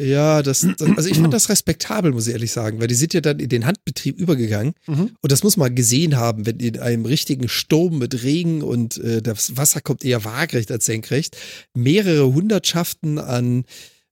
Ja, 0.00 0.42
das, 0.42 0.60
das, 0.78 0.88
also 0.96 1.08
ich 1.08 1.18
fand 1.18 1.34
das 1.34 1.48
respektabel, 1.48 2.12
muss 2.12 2.26
ich 2.28 2.32
ehrlich 2.32 2.52
sagen, 2.52 2.80
weil 2.80 2.86
die 2.86 2.94
sind 2.94 3.14
ja 3.14 3.20
dann 3.20 3.40
in 3.40 3.48
den 3.48 3.66
Handbetrieb 3.66 4.16
übergegangen 4.18 4.74
Mhm. 4.86 5.10
und 5.20 5.32
das 5.32 5.42
muss 5.42 5.56
man 5.56 5.74
gesehen 5.74 6.16
haben, 6.16 6.46
wenn 6.46 6.60
in 6.60 6.78
einem 6.78 7.04
richtigen 7.04 7.48
Sturm 7.48 7.98
mit 7.98 8.22
Regen 8.22 8.62
und 8.62 8.96
äh, 8.98 9.20
das 9.22 9.56
Wasser 9.56 9.80
kommt 9.80 10.04
eher 10.04 10.24
waagrecht 10.24 10.70
als 10.70 10.84
senkrecht, 10.86 11.36
mehrere 11.74 12.32
Hundertschaften 12.32 13.18
an 13.18 13.64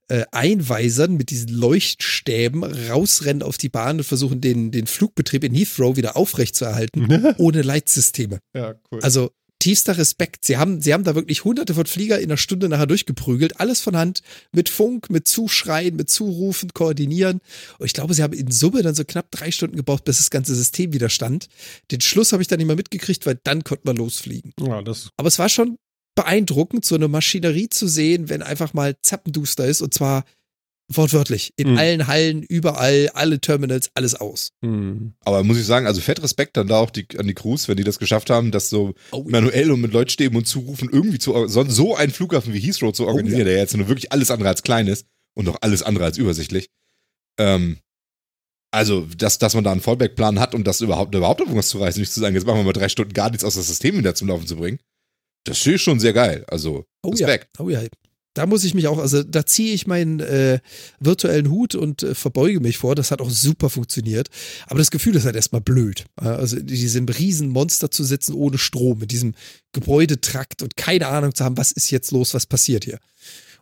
äh, 0.08 0.24
Einweisern 0.32 1.16
mit 1.16 1.30
diesen 1.30 1.48
Leuchtstäben 1.48 2.64
rausrennen 2.64 3.42
auf 3.42 3.56
die 3.58 3.68
Bahn 3.68 3.98
und 3.98 4.04
versuchen 4.04 4.40
den, 4.40 4.70
den 4.70 4.86
Flugbetrieb 4.86 5.44
in 5.44 5.54
Heathrow 5.54 5.96
wieder 5.96 6.16
aufrechtzuerhalten, 6.16 7.34
ohne 7.38 7.62
Leitsysteme. 7.62 8.38
ja, 8.54 8.74
cool. 8.90 9.00
Also 9.02 9.30
tiefster 9.58 9.96
Respekt. 9.98 10.44
Sie 10.44 10.56
haben, 10.56 10.80
sie 10.80 10.92
haben 10.92 11.04
da 11.04 11.14
wirklich 11.14 11.44
hunderte 11.44 11.74
von 11.74 11.86
Flieger 11.86 12.18
in 12.18 12.26
einer 12.26 12.36
Stunde 12.36 12.68
nachher 12.68 12.86
durchgeprügelt. 12.86 13.60
Alles 13.60 13.80
von 13.80 13.96
Hand, 13.96 14.22
mit 14.52 14.68
Funk, 14.68 15.10
mit 15.10 15.26
Zuschreien, 15.26 15.96
mit 15.96 16.10
Zurufen, 16.10 16.72
koordinieren. 16.74 17.40
Und 17.78 17.86
ich 17.86 17.92
glaube, 17.92 18.14
sie 18.14 18.22
haben 18.22 18.32
in 18.32 18.50
Summe 18.50 18.82
dann 18.82 18.94
so 18.94 19.04
knapp 19.04 19.30
drei 19.30 19.50
Stunden 19.50 19.76
gebraucht, 19.76 20.04
bis 20.04 20.18
das 20.18 20.30
ganze 20.30 20.54
System 20.54 20.92
wieder 20.92 21.08
stand. 21.08 21.48
Den 21.90 22.00
Schluss 22.00 22.32
habe 22.32 22.42
ich 22.42 22.48
dann 22.48 22.58
nicht 22.58 22.66
mehr 22.66 22.76
mitgekriegt, 22.76 23.26
weil 23.26 23.38
dann 23.44 23.64
konnte 23.64 23.82
man 23.86 23.96
losfliegen. 23.96 24.52
ja, 24.60 24.82
das 24.82 25.10
Aber 25.16 25.28
es 25.28 25.38
war 25.38 25.48
schon 25.48 25.76
beeindruckend, 26.14 26.84
so 26.84 26.94
eine 26.94 27.08
Maschinerie 27.08 27.68
zu 27.68 27.86
sehen, 27.86 28.28
wenn 28.28 28.42
einfach 28.42 28.74
mal 28.74 28.96
zappenduster 29.02 29.66
ist. 29.66 29.82
Und 29.82 29.94
zwar 29.94 30.24
wortwörtlich. 30.92 31.52
In 31.56 31.72
Mhm. 31.72 31.78
allen 31.78 32.06
Hallen, 32.06 32.42
überall, 32.42 33.08
alle 33.14 33.40
Terminals, 33.40 33.90
alles 33.94 34.14
aus. 34.14 34.50
hm. 34.64 35.14
Aber 35.24 35.42
muss 35.42 35.58
ich 35.58 35.66
sagen, 35.66 35.86
also 35.86 36.00
fett 36.00 36.22
Respekt 36.22 36.56
dann 36.56 36.68
da 36.68 36.78
auch 36.78 36.90
die, 36.90 37.06
an 37.18 37.26
die 37.26 37.34
Crews, 37.34 37.68
wenn 37.68 37.76
die 37.76 37.84
das 37.84 37.98
geschafft 37.98 38.30
haben, 38.30 38.50
das 38.52 38.68
so 38.70 38.94
Oh, 39.12 39.24
manuell 39.28 39.70
und 39.72 39.80
mit 39.80 39.92
Leutstäben 39.92 40.36
und 40.36 40.46
Zurufen 40.46 40.88
irgendwie 40.90 41.18
zu 41.18 41.48
so, 41.48 41.64
so 41.64 41.96
einen 41.96 42.12
Flughafen 42.12 42.52
wie 42.54 42.60
Heathrow 42.60 42.92
zu 42.92 43.06
organisieren, 43.06 43.42
Oh, 43.42 43.48
ja. 43.48 43.52
der 43.52 43.58
jetzt 43.58 43.76
nur 43.76 43.88
wirklich 43.88 44.12
alles 44.12 44.30
andere 44.30 44.48
als 44.48 44.62
klein 44.62 44.86
ist 44.86 45.06
und 45.36 45.48
auch 45.48 45.56
alles 45.60 45.82
andere 45.82 46.04
als 46.04 46.18
übersichtlich. 46.18 46.68
Ähm, 47.38 47.78
Also, 48.72 49.06
dass, 49.16 49.38
dass 49.38 49.54
man 49.54 49.64
da 49.64 49.72
einen 49.72 49.80
Fallback-Plan 49.80 50.38
hat 50.38 50.54
und 50.54 50.66
das 50.66 50.80
überhaupt, 50.80 51.14
überhaupt 51.14 51.40
irgendwas 51.40 51.68
zu 51.68 51.78
reißen, 51.78 52.00
nicht 52.00 52.12
zu 52.12 52.20
sagen, 52.20 52.34
jetzt 52.34 52.46
machen 52.46 52.58
wir 52.58 52.64
mal 52.64 52.72
drei 52.72 52.88
Stunden 52.88 53.12
gar 53.14 53.30
nichts 53.30 53.44
aus 53.44 53.54
das 53.54 53.66
System 53.68 53.96
wieder 53.96 54.14
zum 54.14 54.28
Laufen 54.28 54.46
zu 54.46 54.56
bringen. 54.56 54.78
Das 55.44 55.64
ist 55.66 55.80
schon 55.82 56.00
sehr 56.00 56.12
geil. 56.12 56.44
Also, 56.48 56.84
oh 57.04 57.10
Respekt. 57.10 57.50
Ja. 57.58 57.64
Oh 57.64 57.70
ja. 57.70 57.80
Da 58.36 58.44
muss 58.44 58.64
ich 58.64 58.74
mich 58.74 58.86
auch, 58.86 58.98
also 58.98 59.22
da 59.22 59.46
ziehe 59.46 59.72
ich 59.72 59.86
meinen 59.86 60.20
äh, 60.20 60.60
virtuellen 61.00 61.50
Hut 61.50 61.74
und 61.74 62.02
äh, 62.02 62.14
verbeuge 62.14 62.60
mich 62.60 62.76
vor. 62.76 62.94
Das 62.94 63.10
hat 63.10 63.22
auch 63.22 63.30
super 63.30 63.70
funktioniert. 63.70 64.28
Aber 64.66 64.78
das 64.78 64.90
Gefühl 64.90 65.16
ist 65.16 65.24
halt 65.24 65.36
erstmal 65.36 65.62
blöd. 65.62 66.04
Also 66.16 66.58
in 66.58 66.66
diesem 66.66 67.08
riesen 67.08 67.48
Monster 67.48 67.90
zu 67.90 68.04
sitzen 68.04 68.34
ohne 68.34 68.58
Strom, 68.58 68.98
mit 68.98 69.10
diesem 69.10 69.34
Gebäudetrakt 69.72 70.62
und 70.62 70.76
keine 70.76 71.06
Ahnung 71.06 71.34
zu 71.34 71.44
haben, 71.44 71.56
was 71.56 71.72
ist 71.72 71.90
jetzt 71.90 72.10
los, 72.10 72.34
was 72.34 72.44
passiert 72.44 72.84
hier. 72.84 72.98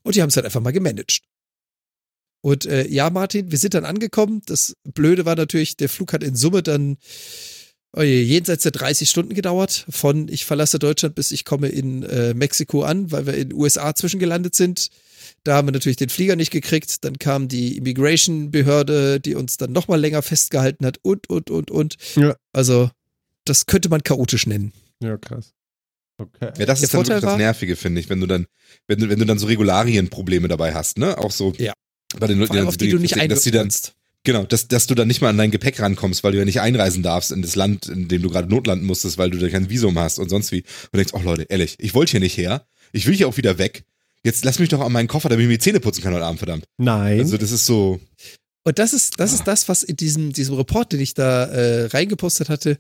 Und 0.03 0.17
die 0.17 0.23
haben 0.23 0.31
es 0.31 0.35
halt 0.35 0.45
einfach 0.45 0.61
mal 0.61 0.73
gemanagt. 0.73 1.21
Und 2.41 2.67
äh, 2.67 2.89
ja, 2.89 3.11
Martin, 3.11 3.53
wir 3.53 3.59
sind 3.59 3.75
dann 3.75 3.85
angekommen. 3.85 4.43
Das 4.47 4.75
Blöde 4.83 5.25
war 5.25 5.37
natürlich, 5.37 5.77
der 5.77 5.89
Flug 5.89 6.13
hat 6.13 6.25
in 6.25 6.35
Summe 6.35 6.65
dann 6.65 6.97
jenseits 8.03 8.65
der 8.65 8.73
30 8.73 9.09
Stunden 9.09 9.35
gedauert. 9.35 9.87
Von 9.89 10.29
ich 10.29 10.45
verlasse 10.45 10.79
Deutschland 10.79 11.15
bis 11.15 11.31
ich 11.31 11.45
komme 11.45 11.69
in 11.69 12.03
äh, 12.03 12.35
Mexiko 12.35 12.83
an, 12.83 13.13
weil 13.13 13.27
wir 13.27 13.35
in 13.35 13.51
den 13.51 13.59
USA 13.59 13.95
zwischengelandet 13.95 14.55
sind. 14.55 14.91
Da 15.45 15.57
haben 15.57 15.69
wir 15.69 15.73
natürlich 15.73 15.97
den 15.97 16.09
Flieger 16.09 16.37
nicht 16.37 16.51
gekriegt. 16.51 17.05
Dann 17.05 17.19
kam 17.19 17.49
die 17.49 17.77
Immigration-Behörde, 17.77 19.21
die 19.21 19.35
uns 19.35 19.57
dann 19.59 19.73
nochmal 19.73 20.01
länger 20.01 20.23
festgehalten 20.23 20.87
hat 20.87 20.99
und, 21.03 21.29
und, 21.29 21.51
und, 21.51 21.71
und. 21.71 21.97
Ja. 22.17 22.35
Also, 22.53 22.91
das 23.45 23.67
könnte 23.67 23.91
man 23.91 24.03
chaotisch 24.03 24.47
nennen. 24.47 24.73
Ja, 25.03 25.19
krass. 25.19 25.53
Okay. 26.17 26.53
Ja, 26.59 26.67
das 26.67 26.81
der 26.81 26.85
ist 26.85 26.95
dann 26.95 26.99
Vorteil 26.99 27.17
wirklich 27.17 27.31
das 27.31 27.39
Nervige, 27.39 27.77
finde 27.77 28.01
ich, 28.01 28.09
wenn 28.09 28.21
du 28.21 28.27
dann, 28.27 28.47
wenn 28.87 29.01
du, 29.01 29.09
wenn 29.09 29.19
du 29.19 29.27
dann 29.27 29.39
so 29.39 29.47
Regularienprobleme 29.47 30.49
dabei 30.49 30.73
hast, 30.73 30.99
ne? 30.99 31.19
Auch 31.19 31.31
so. 31.31 31.53
Ja. 31.59 31.73
Bei 32.19 32.27
den 32.27 32.39
Leuten, 32.39 32.67
auf 32.67 32.77
die, 32.77 32.87
die 32.87 32.93
du 32.93 32.99
nicht 32.99 33.17
dass 33.31 33.43
die 33.43 33.51
dann, 33.51 33.71
Genau, 34.25 34.45
dass, 34.45 34.69
dass 34.69 34.87
du 34.87 34.95
dann 34.95 35.07
nicht 35.07 35.21
mal 35.21 35.29
an 35.29 35.37
dein 35.37 35.51
Gepäck 35.51 35.79
rankommst, 35.81 36.25
weil 36.25 36.33
du 36.33 36.39
ja 36.39 36.47
nicht 36.47 36.61
einreisen 36.61 37.03
darfst 37.03 37.31
in 37.31 37.43
das 37.43 37.57
Land, 37.57 37.89
in 37.89 38.09
dem 38.09 38.23
du 38.23 38.31
gerade 38.31 38.49
notlanden 38.49 38.87
musstest, 38.87 39.19
weil 39.19 39.31
du 39.31 39.39
da 39.39 39.49
kein 39.51 39.69
Visum 39.69 39.99
hast 39.99 40.19
und 40.19 40.31
sonst 40.31 40.51
wie. 40.51 40.65
Und 40.93 40.97
denkst, 40.97 41.13
oh 41.13 41.21
Leute, 41.23 41.43
ehrlich, 41.51 41.77
ich 41.79 41.95
wollte 41.95 42.13
hier 42.13 42.21
nicht 42.21 42.37
her. 42.39 42.67
Ich 42.93 43.07
will 43.07 43.15
hier 43.15 43.29
auch 43.29 43.37
wieder 43.37 43.59
weg. 43.59 43.85
Jetzt 44.23 44.45
lass 44.45 44.59
mich 44.59 44.71
doch 44.71 44.81
an 44.81 44.93
meinen 44.93 45.09
Koffer, 45.09 45.29
damit 45.29 45.43
ich 45.43 45.49
mir 45.49 45.59
die 45.59 45.63
Zähne 45.63 45.81
putzen 45.81 46.03
kann 46.03 46.15
heute 46.15 46.25
Abend, 46.25 46.39
verdammt. 46.39 46.65
Nein. 46.79 47.21
Also 47.21 47.37
das 47.37 47.53
ist 47.53 47.67
so. 47.67 48.01
Und 48.65 48.79
das 48.79 48.95
ist, 48.95 49.21
das 49.21 49.33
ah. 49.33 49.35
ist 49.35 49.45
das, 49.45 49.69
was 49.69 49.83
in 49.83 49.97
diesem, 49.97 50.33
diesem 50.33 50.55
Report, 50.55 50.91
den 50.91 51.01
ich 51.01 51.13
da 51.13 51.45
äh, 51.45 51.87
reingepostet 51.87 52.49
hatte, 52.49 52.79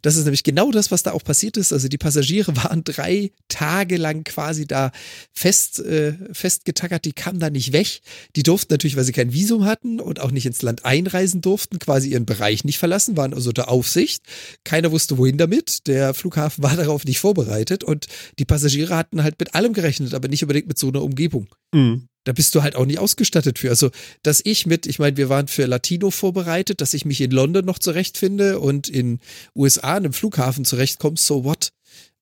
das 0.00 0.16
ist 0.16 0.24
nämlich 0.24 0.44
genau 0.44 0.70
das, 0.70 0.90
was 0.90 1.02
da 1.02 1.12
auch 1.12 1.22
passiert 1.22 1.56
ist. 1.56 1.72
Also 1.72 1.88
die 1.88 1.98
Passagiere 1.98 2.56
waren 2.64 2.84
drei 2.84 3.32
Tage 3.48 3.96
lang 3.96 4.24
quasi 4.24 4.66
da 4.66 4.92
fest, 5.32 5.80
äh, 5.80 6.14
festgetackert, 6.32 7.04
die 7.04 7.12
kamen 7.12 7.40
da 7.40 7.50
nicht 7.50 7.72
weg. 7.72 8.00
Die 8.36 8.42
durften 8.42 8.72
natürlich, 8.72 8.96
weil 8.96 9.04
sie 9.04 9.12
kein 9.12 9.32
Visum 9.32 9.64
hatten 9.64 10.00
und 10.00 10.20
auch 10.20 10.30
nicht 10.30 10.46
ins 10.46 10.62
Land 10.62 10.84
einreisen 10.84 11.40
durften, 11.40 11.78
quasi 11.78 12.10
ihren 12.10 12.26
Bereich 12.26 12.64
nicht 12.64 12.78
verlassen, 12.78 13.16
waren 13.16 13.34
also 13.34 13.50
unter 13.50 13.68
Aufsicht. 13.68 14.22
Keiner 14.64 14.92
wusste, 14.92 15.18
wohin 15.18 15.38
damit. 15.38 15.86
Der 15.86 16.14
Flughafen 16.14 16.62
war 16.62 16.76
darauf 16.76 17.04
nicht 17.04 17.20
vorbereitet 17.20 17.84
und 17.84 18.06
die 18.38 18.44
Passagiere 18.44 18.96
hatten 18.96 19.22
halt 19.22 19.38
mit 19.38 19.54
allem 19.54 19.72
gerechnet, 19.72 20.14
aber 20.14 20.28
nicht 20.28 20.42
unbedingt 20.42 20.68
mit 20.68 20.78
so 20.78 20.88
einer 20.88 21.02
Umgebung. 21.02 21.48
Mhm 21.74 22.08
da 22.24 22.32
bist 22.32 22.54
du 22.54 22.62
halt 22.62 22.76
auch 22.76 22.86
nicht 22.86 22.98
ausgestattet 22.98 23.58
für. 23.58 23.70
Also, 23.70 23.90
dass 24.22 24.40
ich 24.44 24.66
mit, 24.66 24.86
ich 24.86 24.98
meine, 24.98 25.16
wir 25.16 25.28
waren 25.28 25.48
für 25.48 25.66
Latino 25.66 26.10
vorbereitet, 26.10 26.80
dass 26.80 26.94
ich 26.94 27.04
mich 27.04 27.20
in 27.20 27.30
London 27.30 27.64
noch 27.64 27.78
zurechtfinde 27.78 28.60
und 28.60 28.88
in 28.88 29.20
USA 29.54 29.94
an 29.94 30.04
einem 30.04 30.12
Flughafen 30.12 30.64
zurechtkomme, 30.64 31.16
so 31.16 31.44
what? 31.44 31.72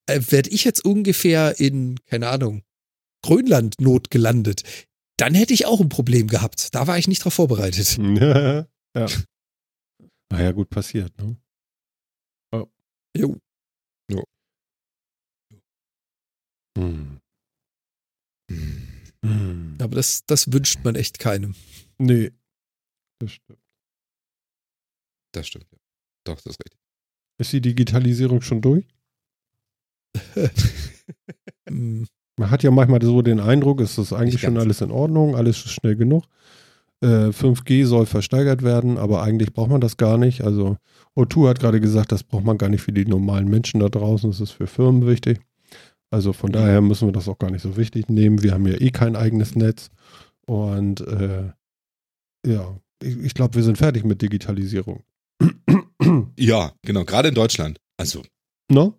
Äh, 0.07 0.21
Werde 0.29 0.51
ich 0.51 0.65
jetzt 0.65 0.85
ungefähr 0.85 1.61
in, 1.61 1.99
keine 2.07 2.29
Ahnung, 2.29 2.63
Grönland 3.23 3.81
not 3.81 4.11
gelandet, 4.11 4.63
dann 5.19 5.35
hätte 5.35 5.53
ich 5.53 5.67
auch 5.67 5.81
ein 5.81 5.91
Problem 5.91 6.29
gehabt. 6.29 6.75
Da 6.75 6.87
war 6.87 6.97
ich 6.97 7.09
nicht 7.09 7.25
drauf 7.25 7.35
vorbereitet. 7.35 7.99
Ja. 8.21 8.67
ja. 8.97 9.07
Naja, 10.33 10.53
gut 10.53 10.71
passiert, 10.71 11.17
ne? 11.19 11.37
Oh. 12.53 12.67
Jo. 13.17 13.37
Jo. 14.11 14.25
Hm. 16.79 17.21
Hm. 18.51 18.80
Aber 19.81 19.97
das, 19.97 20.25
das 20.27 20.53
wünscht 20.53 20.81
man 20.85 20.95
echt 20.95 21.19
keinem. 21.19 21.55
Nee. 21.99 22.33
Das 23.19 23.33
stimmt. 23.33 23.59
Das 25.33 25.47
stimmt, 25.47 25.67
ja. 25.71 25.79
Doch, 26.25 26.41
das 26.41 26.55
ist 26.55 26.61
richtig. 26.65 26.81
Ist 27.39 27.53
die 27.53 27.61
Digitalisierung 27.61 28.43
schon 28.43 28.61
durch? 28.61 28.87
Hm. 31.69 32.07
Man 32.41 32.51
hat 32.51 32.63
ja 32.63 32.71
manchmal 32.71 33.03
so 33.03 33.21
den 33.21 33.39
Eindruck, 33.39 33.83
es 33.83 33.99
ist 33.99 34.15
eigentlich 34.15 34.41
schon 34.41 34.57
alles 34.57 34.81
in 34.81 34.91
Ordnung, 34.91 35.37
alles 35.37 35.59
ist 35.59 35.73
schnell 35.73 35.95
genug. 35.95 36.25
Äh, 37.03 37.33
5G 37.33 37.85
soll 37.85 38.07
versteigert 38.07 38.63
werden, 38.63 38.97
aber 38.97 39.23
eigentlich 39.23 39.53
braucht 39.53 39.69
man 39.69 39.83
das 39.83 39.99
gar 39.99 40.17
nicht. 40.17 40.43
Also 40.43 40.79
O2 41.15 41.51
hat 41.51 41.61
gerade 41.61 41.81
gesagt, 41.81 42.13
das 42.13 42.25
braucht 42.25 42.47
man 42.47 42.57
gar 42.57 42.71
nicht 42.71 42.81
für 42.81 42.93
die 42.93 43.05
normalen 43.05 43.47
Menschen 43.51 43.81
da 43.81 43.91
draußen, 43.91 44.31
das 44.31 44.41
ist 44.41 44.53
für 44.53 44.67
Firmen 44.67 45.07
wichtig. 45.07 45.41
Also 46.11 46.33
von 46.33 46.51
daher 46.51 46.81
müssen 46.81 47.09
wir 47.09 47.13
das 47.13 47.29
auch 47.29 47.39
gar 47.39 47.51
nicht 47.51 47.63
so 47.63 47.77
wichtig 47.77 48.09
nehmen. 48.09 48.43
Wir 48.43 48.53
haben 48.53 48.67
ja 48.67 48.81
eh 48.81 48.91
kein 48.91 49.17
eigenes 49.17 49.55
Netz. 49.55 49.91
Und 50.47 51.01
äh, 51.03 51.53
ja, 52.47 52.81
ich, 53.03 53.17
ich 53.19 53.35
glaube, 53.35 53.55
wir 53.55 53.63
sind 53.63 53.79
fertig 53.79 54.05
mit 54.05 54.21
Digitalisierung. 54.21 55.05
Ja, 56.37 56.73
genau, 56.83 57.05
gerade 57.05 57.29
in 57.29 57.35
Deutschland. 57.35 57.81
Also. 57.97 58.23
No? 58.71 58.99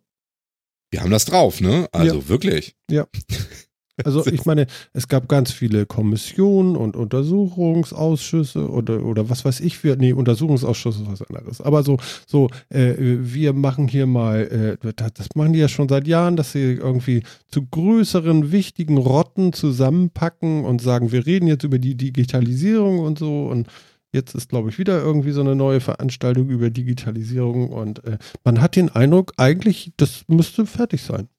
Wir 0.92 1.02
haben 1.02 1.12
das 1.12 1.26
drauf, 1.26 1.62
ne? 1.62 1.88
Also 1.92 2.20
ja. 2.20 2.28
wirklich. 2.28 2.76
Ja. 2.90 3.08
Also 4.06 4.26
ich 4.26 4.46
meine, 4.46 4.68
es 4.94 5.08
gab 5.08 5.28
ganz 5.28 5.52
viele 5.52 5.86
Kommissionen 5.86 6.76
und 6.76 6.96
Untersuchungsausschüsse 6.96 8.70
oder, 8.70 9.04
oder 9.06 9.30
was 9.30 9.46
weiß 9.46 9.60
ich 9.60 9.78
für, 9.78 9.96
nee, 9.96 10.14
Untersuchungsausschüsse 10.14 11.04
ist 11.04 11.12
was 11.12 11.22
anderes. 11.24 11.62
Aber 11.62 11.84
so, 11.84 11.98
so, 12.26 12.50
äh, 12.70 12.96
wir 12.98 13.54
machen 13.54 13.88
hier 13.88 14.08
mal, 14.08 14.78
äh, 14.82 14.94
das, 14.96 15.14
das 15.14 15.28
machen 15.36 15.54
die 15.54 15.60
ja 15.60 15.68
schon 15.68 15.90
seit 15.90 16.08
Jahren, 16.08 16.36
dass 16.36 16.54
sie 16.54 16.74
irgendwie 16.74 17.24
zu 17.50 17.66
größeren, 17.66 18.52
wichtigen 18.52 18.98
Rotten 18.98 19.54
zusammenpacken 19.54 20.66
und 20.66 20.82
sagen, 20.82 21.12
wir 21.12 21.26
reden 21.26 21.48
jetzt 21.48 21.64
über 21.64 21.80
die 21.80 21.96
Digitalisierung 21.96 23.00
und 23.00 23.20
so. 23.20 23.48
Und 23.48 23.68
Jetzt 24.14 24.36
ist, 24.36 24.50
glaube 24.50 24.70
ich, 24.70 24.78
wieder 24.78 25.02
irgendwie 25.02 25.32
so 25.32 25.40
eine 25.40 25.56
neue 25.56 25.80
Veranstaltung 25.80 26.50
über 26.50 26.70
Digitalisierung. 26.70 27.70
Und 27.70 28.04
äh, 28.04 28.18
man 28.44 28.60
hat 28.60 28.76
den 28.76 28.90
Eindruck, 28.90 29.32
eigentlich, 29.38 29.94
das 29.96 30.26
müsste 30.28 30.66
fertig 30.66 31.02
sein 31.02 31.30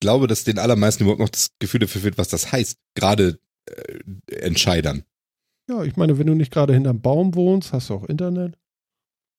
glaube, 0.00 0.26
dass 0.26 0.44
den 0.44 0.58
allermeisten 0.58 1.04
überhaupt 1.04 1.20
noch 1.20 1.28
das 1.28 1.50
Gefühl 1.58 1.80
dafür 1.80 2.02
wird, 2.02 2.18
was 2.18 2.28
das 2.28 2.52
heißt, 2.52 2.78
gerade 2.94 3.38
äh, 3.66 4.34
Entscheidern. 4.34 5.04
Ja, 5.68 5.82
ich 5.84 5.96
meine, 5.96 6.18
wenn 6.18 6.26
du 6.26 6.34
nicht 6.34 6.52
gerade 6.52 6.72
hinterm 6.72 7.00
Baum 7.00 7.34
wohnst, 7.34 7.72
hast 7.72 7.90
du 7.90 7.94
auch 7.94 8.04
Internet. 8.04 8.56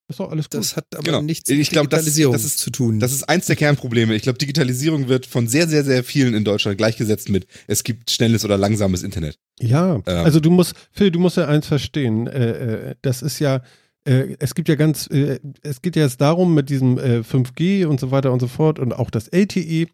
Ist 0.09 0.19
doch 0.19 0.31
alles 0.31 0.49
gut. 0.49 0.59
Das 0.59 0.75
hat 0.75 0.85
aber 0.95 1.03
genau. 1.03 1.21
nichts 1.21 1.49
mit 1.49 1.59
ich 1.59 1.69
glaub, 1.69 1.83
Digitalisierung 1.83 2.33
das, 2.33 2.41
das 2.41 2.53
ist, 2.53 2.59
zu 2.59 2.71
tun. 2.71 2.99
Das 2.99 3.11
ist 3.13 3.29
eins 3.29 3.45
der 3.45 3.55
Kernprobleme. 3.55 4.15
Ich 4.15 4.23
glaube, 4.23 4.39
Digitalisierung 4.39 5.07
wird 5.07 5.27
von 5.27 5.47
sehr, 5.47 5.67
sehr, 5.67 5.83
sehr 5.83 6.03
vielen 6.03 6.33
in 6.33 6.43
Deutschland 6.43 6.79
gleichgesetzt 6.79 7.29
mit, 7.29 7.45
es 7.67 7.83
gibt 7.83 8.09
schnelles 8.09 8.43
oder 8.43 8.57
langsames 8.57 9.03
Internet. 9.03 9.37
Ja, 9.59 9.95
ähm. 9.95 10.03
also 10.07 10.39
du 10.39 10.49
musst, 10.49 10.73
Phil, 10.91 11.11
du 11.11 11.19
musst 11.19 11.37
ja 11.37 11.47
eins 11.47 11.67
verstehen. 11.67 12.25
Äh, 12.25 12.49
äh, 12.49 12.95
das 13.03 13.21
ist 13.21 13.37
ja, 13.37 13.61
äh, 14.03 14.35
es 14.39 14.55
gibt 14.55 14.67
ja 14.67 14.75
ganz, 14.75 15.05
äh, 15.07 15.39
es 15.61 15.83
geht 15.83 15.95
ja 15.95 16.03
jetzt 16.03 16.21
darum 16.21 16.55
mit 16.55 16.69
diesem 16.69 16.97
äh, 16.97 17.19
5G 17.19 17.85
und 17.85 17.99
so 17.99 18.09
weiter 18.09 18.31
und 18.33 18.39
so 18.39 18.47
fort 18.47 18.79
und 18.79 18.93
auch 18.93 19.11
das 19.11 19.27
LTE, 19.27 19.87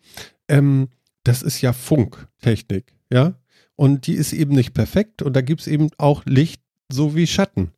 ähm, 0.48 0.90
das 1.24 1.42
ist 1.42 1.62
ja 1.62 1.74
Funktechnik, 1.74 2.94
ja. 3.12 3.36
Und 3.76 4.08
die 4.08 4.14
ist 4.14 4.32
eben 4.32 4.54
nicht 4.56 4.74
perfekt 4.74 5.22
und 5.22 5.36
da 5.36 5.42
gibt 5.42 5.62
es 5.62 5.68
eben 5.68 5.90
auch 5.98 6.26
Licht 6.26 6.62
sowie 6.90 7.28
Schatten. 7.28 7.72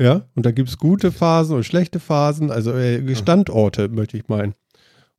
Ja, 0.00 0.28
und 0.34 0.46
da 0.46 0.52
gibt 0.52 0.68
es 0.68 0.78
gute 0.78 1.10
Phasen 1.10 1.56
und 1.56 1.64
schlechte 1.64 1.98
Phasen, 1.98 2.50
also 2.50 2.72
äh, 2.72 3.16
Standorte, 3.16 3.88
möchte 3.88 4.16
ich 4.16 4.28
meinen. 4.28 4.54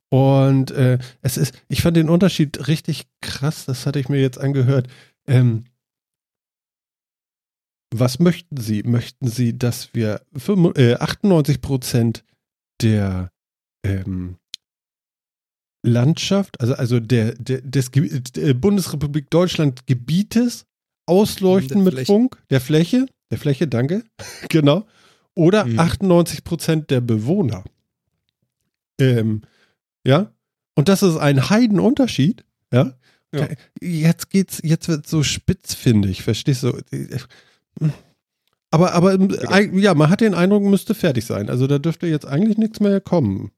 Und 0.08 0.70
äh, 0.70 0.98
es 1.20 1.36
ist, 1.36 1.54
ich 1.68 1.82
fand 1.82 1.96
den 1.96 2.08
Unterschied 2.08 2.66
richtig 2.66 3.06
krass, 3.20 3.66
das 3.66 3.86
hatte 3.86 4.00
ich 4.00 4.08
mir 4.08 4.20
jetzt 4.20 4.38
angehört. 4.38 4.88
Ähm, 5.26 5.64
was 7.92 8.18
möchten 8.20 8.56
Sie? 8.56 8.82
Möchten 8.82 9.28
Sie, 9.28 9.56
dass 9.56 9.92
wir 9.94 10.22
95, 10.36 10.82
äh, 10.82 10.94
98 10.94 11.60
Prozent 11.60 12.24
der 12.80 13.30
ähm, 13.84 14.36
Landschaft, 15.82 16.60
also, 16.60 16.74
also 16.74 17.00
der, 17.00 17.34
der, 17.34 17.62
des 17.62 17.90
der 17.90 18.54
Bundesrepublik 18.54 19.30
Deutschland 19.30 19.86
Gebietes 19.86 20.66
ausleuchten 21.06 21.82
mit 21.82 22.06
Funk, 22.06 22.36
der 22.50 22.60
Fläche, 22.60 23.06
der 23.30 23.38
Fläche, 23.38 23.66
danke, 23.66 24.04
genau, 24.48 24.86
oder 25.34 25.64
mhm. 25.64 25.78
98 25.78 26.44
Prozent 26.44 26.90
der 26.90 27.00
Bewohner. 27.00 27.64
Ähm, 29.00 29.42
ja, 30.06 30.32
und 30.74 30.88
das 30.88 31.02
ist 31.02 31.16
ein 31.16 31.50
Heidenunterschied, 31.50 32.44
ja. 32.72 32.94
ja. 33.34 33.48
Jetzt 33.80 34.30
geht's, 34.30 34.60
jetzt 34.62 34.88
wird 34.88 35.06
so 35.06 35.22
spitzfindig, 35.22 36.22
verstehst 36.22 36.62
du? 36.62 36.78
Aber, 38.70 38.92
aber 38.92 39.18
ja, 39.72 39.94
man 39.94 40.10
hat 40.10 40.20
den 40.20 40.34
Eindruck, 40.34 40.62
müsste 40.62 40.94
fertig 40.94 41.24
sein. 41.24 41.48
Also 41.50 41.66
da 41.66 41.78
dürfte 41.78 42.06
jetzt 42.06 42.26
eigentlich 42.26 42.56
nichts 42.56 42.80
mehr 42.80 43.00
kommen. 43.00 43.50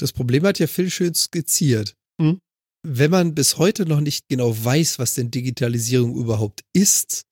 Das 0.00 0.12
Problem 0.12 0.44
hat 0.44 0.58
ja 0.58 0.66
Phil 0.66 0.90
schön 0.90 1.14
skizziert. 1.14 1.94
Hm? 2.20 2.40
Wenn 2.82 3.10
man 3.10 3.34
bis 3.34 3.58
heute 3.58 3.84
noch 3.84 4.00
nicht 4.00 4.28
genau 4.28 4.56
weiß, 4.64 4.98
was 4.98 5.14
denn 5.14 5.30
Digitalisierung 5.30 6.16
überhaupt 6.16 6.62
ist, 6.72 7.26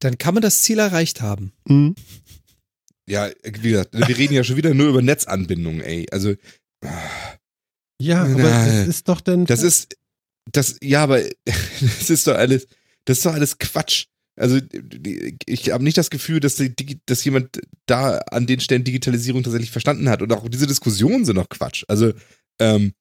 dann 0.00 0.16
kann 0.16 0.34
man 0.34 0.42
das 0.42 0.62
Ziel 0.62 0.78
erreicht 0.78 1.20
haben. 1.20 1.52
Mhm. 1.68 1.94
Ja, 3.06 3.28
wie 3.44 3.70
gesagt, 3.70 3.92
wir 3.92 4.16
reden 4.16 4.34
ja 4.34 4.44
schon 4.44 4.56
wieder 4.56 4.72
nur 4.72 4.88
über 4.88 5.02
Netzanbindungen, 5.02 5.82
ey. 5.82 6.06
Also. 6.10 6.34
Ja, 8.00 8.22
aber 8.22 8.42
das 8.42 8.88
ist 8.88 9.08
doch 9.08 9.20
dann. 9.20 9.44
Das 9.44 9.62
ist, 9.62 9.96
das, 10.50 10.76
ja, 10.80 11.02
aber 11.02 11.22
das 11.44 12.08
ist 12.08 12.26
doch 12.26 12.34
alles, 12.34 12.66
das 13.04 13.18
ist 13.18 13.26
doch 13.26 13.34
alles 13.34 13.58
Quatsch. 13.58 14.06
Also 14.40 14.58
ich 15.46 15.70
habe 15.70 15.84
nicht 15.84 15.98
das 15.98 16.08
Gefühl, 16.08 16.40
dass, 16.40 16.54
die, 16.56 17.00
dass 17.04 17.24
jemand 17.24 17.60
da 17.86 18.18
an 18.30 18.46
den 18.46 18.60
Stellen 18.60 18.84
Digitalisierung 18.84 19.42
tatsächlich 19.42 19.70
verstanden 19.70 20.08
hat. 20.08 20.22
Und 20.22 20.32
auch 20.32 20.48
diese 20.48 20.66
Diskussionen 20.66 21.26
sind 21.26 21.36
doch 21.36 21.50
Quatsch. 21.50 21.84
Also 21.88 22.14
ähm, 22.58 22.94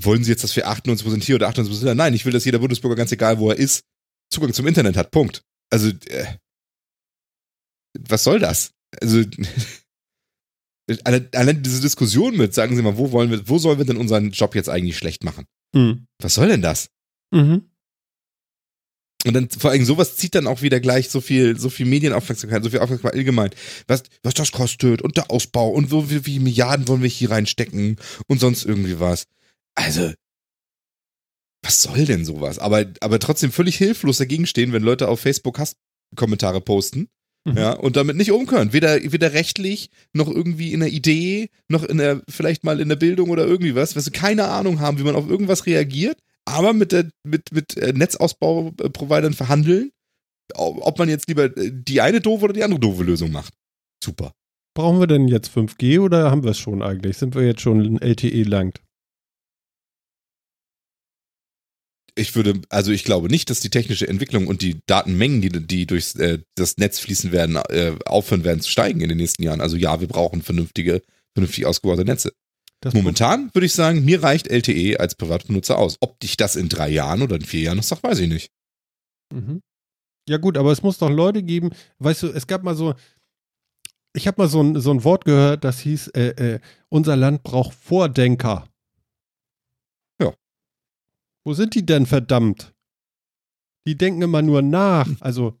wollen 0.00 0.22
Sie 0.22 0.30
jetzt, 0.30 0.44
dass 0.44 0.54
wir 0.54 0.68
98% 0.68 1.24
hier 1.24 1.36
oder 1.36 1.48
98% 1.48 1.84
da? 1.84 1.94
Nein, 1.94 2.12
ich 2.12 2.26
will, 2.26 2.32
dass 2.32 2.44
jeder 2.44 2.58
Bundesbürger, 2.58 2.96
ganz 2.96 3.10
egal 3.12 3.38
wo 3.38 3.50
er 3.50 3.56
ist, 3.56 3.84
Zugang 4.30 4.52
zum 4.52 4.66
Internet 4.66 4.98
hat. 4.98 5.10
Punkt. 5.10 5.42
Also 5.70 5.88
äh, 6.08 6.36
was 7.98 8.24
soll 8.24 8.38
das? 8.38 8.72
Also 9.00 9.22
allein 11.04 11.62
diese 11.62 11.80
Diskussion 11.80 12.36
mit, 12.36 12.52
sagen 12.52 12.76
Sie 12.76 12.82
mal, 12.82 12.98
wo 12.98 13.12
wollen 13.12 13.30
wir, 13.30 13.48
wo 13.48 13.56
sollen 13.56 13.78
wir 13.78 13.86
denn 13.86 13.96
unseren 13.96 14.30
Job 14.30 14.54
jetzt 14.54 14.68
eigentlich 14.68 14.98
schlecht 14.98 15.24
machen? 15.24 15.46
Mhm. 15.74 16.06
Was 16.20 16.34
soll 16.34 16.48
denn 16.48 16.60
das? 16.60 16.90
Mhm. 17.30 17.70
Und 19.26 19.34
dann 19.34 19.48
vor 19.48 19.70
allem 19.70 19.84
sowas 19.84 20.16
zieht 20.16 20.34
dann 20.34 20.46
auch 20.46 20.62
wieder 20.62 20.80
gleich 20.80 21.08
so 21.08 21.20
viel, 21.20 21.58
so 21.58 21.70
viel 21.70 21.86
Medienaufmerksamkeit, 21.86 22.62
so 22.62 22.70
viel 22.70 22.80
Aufmerksamkeit 22.80 23.18
allgemein. 23.18 23.50
Was, 23.86 24.02
was 24.22 24.34
das 24.34 24.52
kostet 24.52 25.00
und 25.02 25.16
der 25.16 25.30
Ausbau 25.30 25.70
und 25.70 25.90
wo, 25.90 26.10
wie, 26.10 26.26
wie 26.26 26.38
Milliarden 26.38 26.86
wollen 26.88 27.02
wir 27.02 27.08
hier 27.08 27.30
reinstecken 27.30 27.96
und 28.26 28.40
sonst 28.40 28.64
irgendwie 28.64 29.00
was. 29.00 29.24
Also, 29.74 30.12
was 31.62 31.80
soll 31.80 32.04
denn 32.04 32.24
sowas? 32.24 32.58
Aber, 32.58 32.84
aber 33.00 33.18
trotzdem 33.18 33.50
völlig 33.50 33.76
hilflos 33.76 34.18
dagegen 34.18 34.46
stehen, 34.46 34.72
wenn 34.72 34.82
Leute 34.82 35.08
auf 35.08 35.20
Facebook 35.20 35.58
Hasskommentare 35.58 36.60
posten. 36.60 37.08
Mhm. 37.46 37.56
Ja, 37.56 37.72
und 37.72 37.96
damit 37.96 38.16
nicht 38.16 38.32
umkönnen. 38.32 38.72
Weder, 38.72 39.00
weder 39.12 39.32
rechtlich, 39.32 39.90
noch 40.12 40.28
irgendwie 40.28 40.72
in 40.72 40.80
der 40.80 40.90
Idee, 40.90 41.48
noch 41.68 41.82
in 41.82 41.98
der, 41.98 42.22
vielleicht 42.28 42.64
mal 42.64 42.80
in 42.80 42.88
der 42.88 42.96
Bildung 42.96 43.30
oder 43.30 43.46
irgendwie 43.46 43.74
was, 43.74 43.96
was 43.96 44.04
sie 44.04 44.10
keine 44.10 44.48
Ahnung 44.48 44.80
haben, 44.80 44.98
wie 44.98 45.02
man 45.02 45.16
auf 45.16 45.28
irgendwas 45.28 45.66
reagiert, 45.66 46.18
aber 46.44 46.72
mit, 46.72 46.92
der, 46.92 47.10
mit, 47.26 47.52
mit 47.52 47.76
äh, 47.76 47.92
Netzausbau-Providern 47.92 49.34
verhandeln, 49.34 49.90
ob 50.54 50.98
man 50.98 51.08
jetzt 51.08 51.28
lieber 51.28 51.44
äh, 51.56 51.70
die 51.72 52.00
eine 52.00 52.20
doofe 52.20 52.44
oder 52.44 52.52
die 52.52 52.64
andere 52.64 52.80
doofe 52.80 53.02
Lösung 53.02 53.32
macht. 53.32 53.54
Super. 54.02 54.32
Brauchen 54.76 55.00
wir 55.00 55.06
denn 55.06 55.28
jetzt 55.28 55.50
5G 55.50 56.00
oder 56.00 56.30
haben 56.30 56.42
wir 56.42 56.50
es 56.50 56.58
schon 56.58 56.82
eigentlich? 56.82 57.16
Sind 57.16 57.34
wir 57.34 57.46
jetzt 57.46 57.60
schon 57.60 57.98
LTE 58.00 58.42
langt? 58.42 58.80
Ich 62.16 62.36
würde, 62.36 62.60
also 62.68 62.92
ich 62.92 63.04
glaube 63.04 63.28
nicht, 63.28 63.50
dass 63.50 63.60
die 63.60 63.70
technische 63.70 64.06
Entwicklung 64.06 64.46
und 64.46 64.62
die 64.62 64.80
Datenmengen, 64.86 65.40
die, 65.40 65.66
die 65.66 65.86
durch 65.86 66.14
äh, 66.16 66.38
das 66.54 66.76
Netz 66.76 67.00
fließen 67.00 67.32
werden, 67.32 67.56
äh, 67.56 67.96
aufhören 68.04 68.44
werden 68.44 68.60
zu 68.60 68.70
steigen 68.70 69.00
in 69.00 69.08
den 69.08 69.18
nächsten 69.18 69.42
Jahren. 69.42 69.60
Also 69.60 69.76
ja, 69.76 70.00
wir 70.00 70.06
brauchen 70.06 70.42
vernünftige, 70.42 71.02
vernünftig 71.34 71.66
ausgebaute 71.66 72.04
Netze. 72.04 72.32
Das 72.84 72.92
Momentan 72.92 73.48
würde 73.54 73.64
ich 73.64 73.72
sagen, 73.72 74.04
mir 74.04 74.22
reicht 74.22 74.46
LTE 74.46 75.00
als 75.00 75.14
Privatbenutzer 75.14 75.78
aus. 75.78 75.96
Ob 76.00 76.20
dich 76.20 76.36
das 76.36 76.54
in 76.54 76.68
drei 76.68 76.90
Jahren 76.90 77.22
oder 77.22 77.36
in 77.36 77.42
vier 77.42 77.62
Jahren 77.62 77.78
noch 77.78 77.82
sagt, 77.82 78.02
weiß 78.02 78.18
ich 78.18 78.28
nicht. 78.28 78.52
Mhm. 79.32 79.62
Ja 80.28 80.36
gut, 80.36 80.58
aber 80.58 80.70
es 80.70 80.82
muss 80.82 80.98
doch 80.98 81.08
Leute 81.08 81.42
geben, 81.42 81.70
weißt 82.00 82.24
du, 82.24 82.26
es 82.28 82.46
gab 82.46 82.62
mal 82.62 82.74
so, 82.74 82.92
ich 84.14 84.26
habe 84.26 84.42
mal 84.42 84.48
so 84.48 84.62
ein, 84.62 84.78
so 84.78 84.90
ein 84.90 85.02
Wort 85.02 85.24
gehört, 85.24 85.64
das 85.64 85.80
hieß, 85.80 86.08
äh, 86.08 86.56
äh, 86.56 86.60
unser 86.90 87.16
Land 87.16 87.42
braucht 87.42 87.74
Vordenker. 87.74 88.68
Ja. 90.20 90.34
Wo 91.46 91.54
sind 91.54 91.74
die 91.74 91.86
denn 91.86 92.04
verdammt? 92.04 92.74
Die 93.86 93.96
denken 93.96 94.20
immer 94.20 94.42
nur 94.42 94.60
nach. 94.60 95.08
Also 95.20 95.58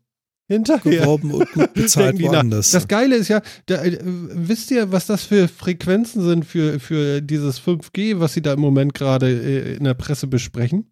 hinterher. 0.48 1.00
Geworben 1.02 1.32
und 1.32 1.50
gut 1.52 1.74
bezahlt 1.74 2.20
woanders. 2.20 2.70
Das 2.70 2.88
Geile 2.88 3.16
ist 3.16 3.28
ja, 3.28 3.42
da, 3.66 3.82
äh, 3.82 3.98
wisst 4.02 4.70
ihr, 4.70 4.92
was 4.92 5.06
das 5.06 5.24
für 5.24 5.48
Frequenzen 5.48 6.22
sind 6.22 6.44
für, 6.44 6.80
für 6.80 7.20
dieses 7.20 7.60
5G, 7.60 8.20
was 8.20 8.34
sie 8.34 8.42
da 8.42 8.52
im 8.52 8.60
Moment 8.60 8.94
gerade 8.94 9.28
äh, 9.28 9.76
in 9.76 9.84
der 9.84 9.94
Presse 9.94 10.26
besprechen? 10.26 10.90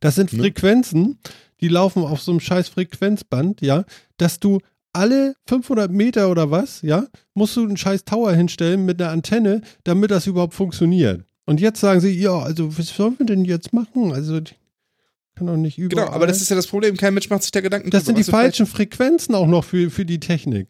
Das 0.00 0.16
sind 0.16 0.30
Frequenzen, 0.30 1.18
die 1.60 1.68
laufen 1.68 2.02
auf 2.02 2.20
so 2.20 2.32
einem 2.32 2.40
scheiß 2.40 2.68
Frequenzband, 2.68 3.62
ja, 3.62 3.84
dass 4.18 4.38
du 4.38 4.60
alle 4.92 5.34
500 5.48 5.90
Meter 5.90 6.30
oder 6.30 6.50
was, 6.50 6.82
ja, 6.82 7.06
musst 7.34 7.56
du 7.56 7.62
einen 7.62 7.76
scheiß 7.76 8.04
Tower 8.04 8.32
hinstellen 8.32 8.84
mit 8.84 9.00
einer 9.00 9.10
Antenne, 9.10 9.62
damit 9.82 10.10
das 10.10 10.26
überhaupt 10.26 10.54
funktioniert. 10.54 11.24
Und 11.46 11.60
jetzt 11.60 11.80
sagen 11.80 12.00
sie, 12.00 12.10
ja, 12.10 12.38
also 12.38 12.76
was 12.78 12.88
sollen 12.88 13.18
wir 13.18 13.26
denn 13.26 13.44
jetzt 13.44 13.72
machen? 13.72 14.12
Also 14.12 14.40
kann 15.34 15.46
doch 15.46 15.56
nicht 15.56 15.78
überall. 15.78 16.06
Genau, 16.06 16.14
aber 16.14 16.26
das 16.26 16.40
ist 16.40 16.48
ja 16.48 16.56
das 16.56 16.66
Problem. 16.66 16.96
Kein 16.96 17.14
Mensch 17.14 17.28
macht 17.30 17.42
sich 17.42 17.52
da 17.52 17.60
Gedanken 17.60 17.90
Das 17.90 18.04
sind 18.04 18.18
die 18.18 18.24
falschen 18.24 18.66
Frequenzen 18.66 19.34
auch 19.34 19.46
noch 19.46 19.64
für, 19.64 19.90
für 19.90 20.04
die 20.04 20.20
Technik. 20.20 20.68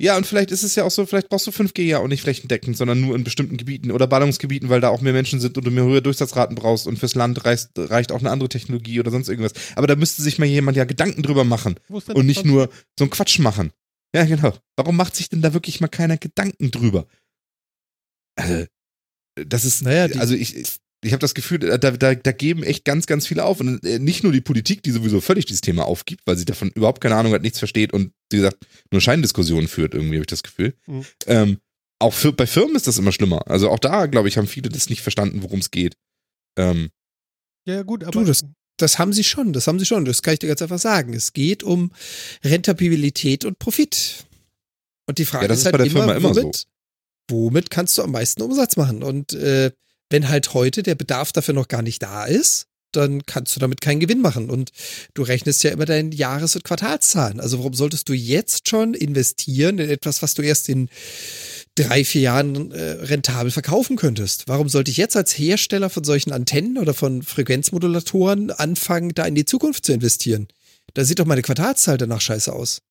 Ja, 0.00 0.16
und 0.16 0.26
vielleicht 0.26 0.50
ist 0.50 0.62
es 0.62 0.76
ja 0.76 0.84
auch 0.84 0.90
so, 0.90 1.04
vielleicht 1.04 1.28
brauchst 1.28 1.46
du 1.46 1.50
5G 1.50 1.82
ja 1.82 1.98
auch 1.98 2.08
nicht 2.08 2.22
flächendeckend, 2.22 2.74
sondern 2.74 3.02
nur 3.02 3.14
in 3.14 3.22
bestimmten 3.22 3.58
Gebieten 3.58 3.90
oder 3.90 4.06
Ballungsgebieten, 4.06 4.70
weil 4.70 4.80
da 4.80 4.88
auch 4.88 5.02
mehr 5.02 5.12
Menschen 5.12 5.40
sind 5.40 5.58
und 5.58 5.66
du 5.66 5.70
mehr 5.70 5.84
höhere 5.84 6.00
Durchsatzraten 6.00 6.56
brauchst 6.56 6.86
und 6.86 6.98
fürs 6.98 7.14
Land 7.14 7.44
reicht, 7.44 7.68
reicht 7.76 8.10
auch 8.10 8.20
eine 8.20 8.30
andere 8.30 8.48
Technologie 8.48 8.98
oder 8.98 9.10
sonst 9.10 9.28
irgendwas. 9.28 9.52
Aber 9.76 9.86
da 9.86 9.96
müsste 9.96 10.22
sich 10.22 10.38
mal 10.38 10.46
jemand 10.46 10.78
ja 10.78 10.84
Gedanken 10.84 11.22
drüber 11.22 11.44
machen 11.44 11.74
und 11.90 12.24
nicht 12.24 12.46
nur 12.46 12.70
so 12.98 13.04
einen 13.04 13.10
Quatsch 13.10 13.40
machen. 13.40 13.72
Ja, 14.14 14.24
genau. 14.24 14.54
Warum 14.74 14.96
macht 14.96 15.14
sich 15.16 15.28
denn 15.28 15.42
da 15.42 15.52
wirklich 15.52 15.82
mal 15.82 15.88
keiner 15.88 16.16
Gedanken 16.16 16.70
drüber? 16.70 17.06
Also, 18.36 18.64
das 19.34 19.66
ist, 19.66 19.82
naja, 19.82 20.18
also 20.18 20.34
ich, 20.34 20.56
ich 21.02 21.12
habe 21.12 21.20
das 21.20 21.34
Gefühl, 21.34 21.58
da, 21.58 21.78
da, 21.78 22.14
da 22.14 22.32
geben 22.32 22.62
echt 22.62 22.84
ganz, 22.84 23.06
ganz 23.06 23.26
viele 23.26 23.44
auf. 23.44 23.60
Und 23.60 23.84
äh, 23.84 23.98
nicht 23.98 24.22
nur 24.22 24.32
die 24.32 24.40
Politik, 24.40 24.82
die 24.82 24.90
sowieso 24.90 25.20
völlig 25.20 25.46
dieses 25.46 25.62
Thema 25.62 25.86
aufgibt, 25.86 26.22
weil 26.26 26.36
sie 26.36 26.44
davon 26.44 26.70
überhaupt 26.74 27.00
keine 27.00 27.16
Ahnung 27.16 27.32
hat, 27.32 27.42
nichts 27.42 27.58
versteht 27.58 27.92
und, 27.92 28.12
wie 28.30 28.36
gesagt, 28.36 28.58
nur 28.90 29.00
Scheindiskussionen 29.00 29.68
führt, 29.68 29.94
irgendwie, 29.94 30.16
habe 30.16 30.24
ich 30.24 30.26
das 30.26 30.42
Gefühl. 30.42 30.74
Mhm. 30.86 31.06
Ähm, 31.26 31.58
auch 31.98 32.14
für, 32.14 32.32
bei 32.32 32.46
Firmen 32.46 32.76
ist 32.76 32.86
das 32.86 32.98
immer 32.98 33.12
schlimmer. 33.12 33.48
Also 33.48 33.70
auch 33.70 33.78
da, 33.78 34.06
glaube 34.06 34.28
ich, 34.28 34.36
haben 34.36 34.46
viele 34.46 34.68
das 34.68 34.90
nicht 34.90 35.02
verstanden, 35.02 35.42
worum 35.42 35.60
es 35.60 35.70
geht. 35.70 35.96
Ähm, 36.58 36.90
ja, 37.66 37.82
gut, 37.82 38.04
aber. 38.04 38.20
Du, 38.20 38.26
das, 38.26 38.44
das 38.76 38.98
haben 38.98 39.12
sie 39.12 39.24
schon, 39.24 39.52
das 39.52 39.66
haben 39.66 39.78
sie 39.78 39.86
schon. 39.86 40.04
Das 40.04 40.22
kann 40.22 40.34
ich 40.34 40.38
dir 40.38 40.48
ganz 40.48 40.62
einfach 40.62 40.78
sagen. 40.78 41.12
Es 41.12 41.32
geht 41.32 41.62
um 41.62 41.92
Rentabilität 42.42 43.44
und 43.44 43.58
Profit. 43.58 44.26
Und 45.06 45.18
die 45.18 45.24
Frage 45.24 45.44
ja, 45.44 45.48
das 45.48 45.58
ist, 45.58 45.62
ist 45.62 45.66
halt 45.66 45.72
bei 45.72 45.84
der 45.84 45.86
immer, 45.88 46.04
Firma 46.04 46.16
immer 46.16 46.36
womit, 46.36 46.56
so. 46.56 46.64
Womit 47.28 47.70
kannst 47.70 47.98
du 47.98 48.02
am 48.02 48.12
meisten 48.12 48.42
Umsatz 48.42 48.76
machen? 48.76 49.02
Und 49.02 49.34
äh, 49.34 49.70
wenn 50.10 50.28
halt 50.28 50.54
heute 50.54 50.82
der 50.82 50.94
Bedarf 50.94 51.32
dafür 51.32 51.54
noch 51.54 51.68
gar 51.68 51.82
nicht 51.82 52.02
da 52.02 52.24
ist, 52.24 52.66
dann 52.92 53.24
kannst 53.24 53.54
du 53.54 53.60
damit 53.60 53.80
keinen 53.80 54.00
Gewinn 54.00 54.20
machen. 54.20 54.50
Und 54.50 54.70
du 55.14 55.22
rechnest 55.22 55.62
ja 55.62 55.70
immer 55.70 55.86
deine 55.86 56.14
Jahres- 56.14 56.56
und 56.56 56.64
Quartalszahlen. 56.64 57.40
Also 57.40 57.58
warum 57.58 57.74
solltest 57.74 58.08
du 58.08 58.12
jetzt 58.12 58.68
schon 58.68 58.94
investieren 58.94 59.78
in 59.78 59.88
etwas, 59.88 60.22
was 60.22 60.34
du 60.34 60.42
erst 60.42 60.68
in 60.68 60.88
drei, 61.76 62.04
vier 62.04 62.22
Jahren 62.22 62.72
äh, 62.72 62.82
rentabel 62.82 63.50
verkaufen 63.50 63.96
könntest? 63.96 64.48
Warum 64.48 64.68
sollte 64.68 64.90
ich 64.90 64.96
jetzt 64.96 65.16
als 65.16 65.38
Hersteller 65.38 65.90
von 65.90 66.04
solchen 66.04 66.32
Antennen 66.32 66.78
oder 66.78 66.94
von 66.94 67.22
Frequenzmodulatoren 67.22 68.50
anfangen, 68.50 69.12
da 69.14 69.24
in 69.24 69.34
die 69.34 69.44
Zukunft 69.44 69.84
zu 69.84 69.92
investieren? 69.92 70.48
Da 70.94 71.04
sieht 71.04 71.20
doch 71.20 71.26
meine 71.26 71.42
Quartalszahl 71.42 71.98
danach 71.98 72.20
scheiße 72.20 72.52
aus. 72.52 72.82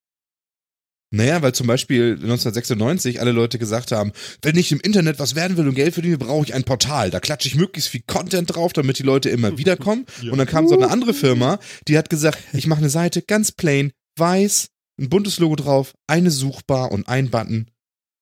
Naja, 1.12 1.42
weil 1.42 1.54
zum 1.54 1.66
Beispiel 1.66 2.12
1996 2.14 3.20
alle 3.20 3.32
Leute 3.32 3.58
gesagt 3.58 3.92
haben, 3.92 4.12
wenn 4.44 4.58
ich 4.58 4.72
im 4.72 4.80
Internet 4.80 5.18
was 5.18 5.34
werden 5.34 5.58
will 5.58 5.68
und 5.68 5.74
Geld 5.74 5.94
verdiene, 5.96 6.20
brauche 6.20 6.46
ich 6.46 6.54
ein 6.54 6.64
Portal. 6.64 7.10
Da 7.10 7.20
klatsche 7.20 7.48
ich 7.48 7.56
möglichst 7.56 7.90
viel 7.90 8.04
Content 8.06 8.54
drauf, 8.54 8.74
damit 8.74 9.00
die 9.00 9.04
Leute 9.04 9.30
immer 9.30 9.58
wiederkommen. 9.58 10.06
Ja. 10.22 10.32
Und 10.32 10.38
dann 10.38 10.48
kam 10.48 10.68
so 10.68 10.76
eine 10.76 10.90
andere 10.90 11.14
Firma, 11.14 11.60
die 11.88 11.98
hat 11.98 12.10
gesagt, 12.10 12.40
ich 12.54 12.68
mache 12.68 12.80
eine 12.80 12.90
Seite 12.90 13.22
ganz 13.22 13.52
plain, 13.52 13.92
weiß, 14.18 14.68
ein 15.00 15.10
buntes 15.10 15.40
Logo 15.40 15.56
drauf, 15.56 15.94
eine 16.08 16.30
Suchbar 16.30 16.92
und 16.92 17.08
ein 17.08 17.30
Button. 17.30 17.70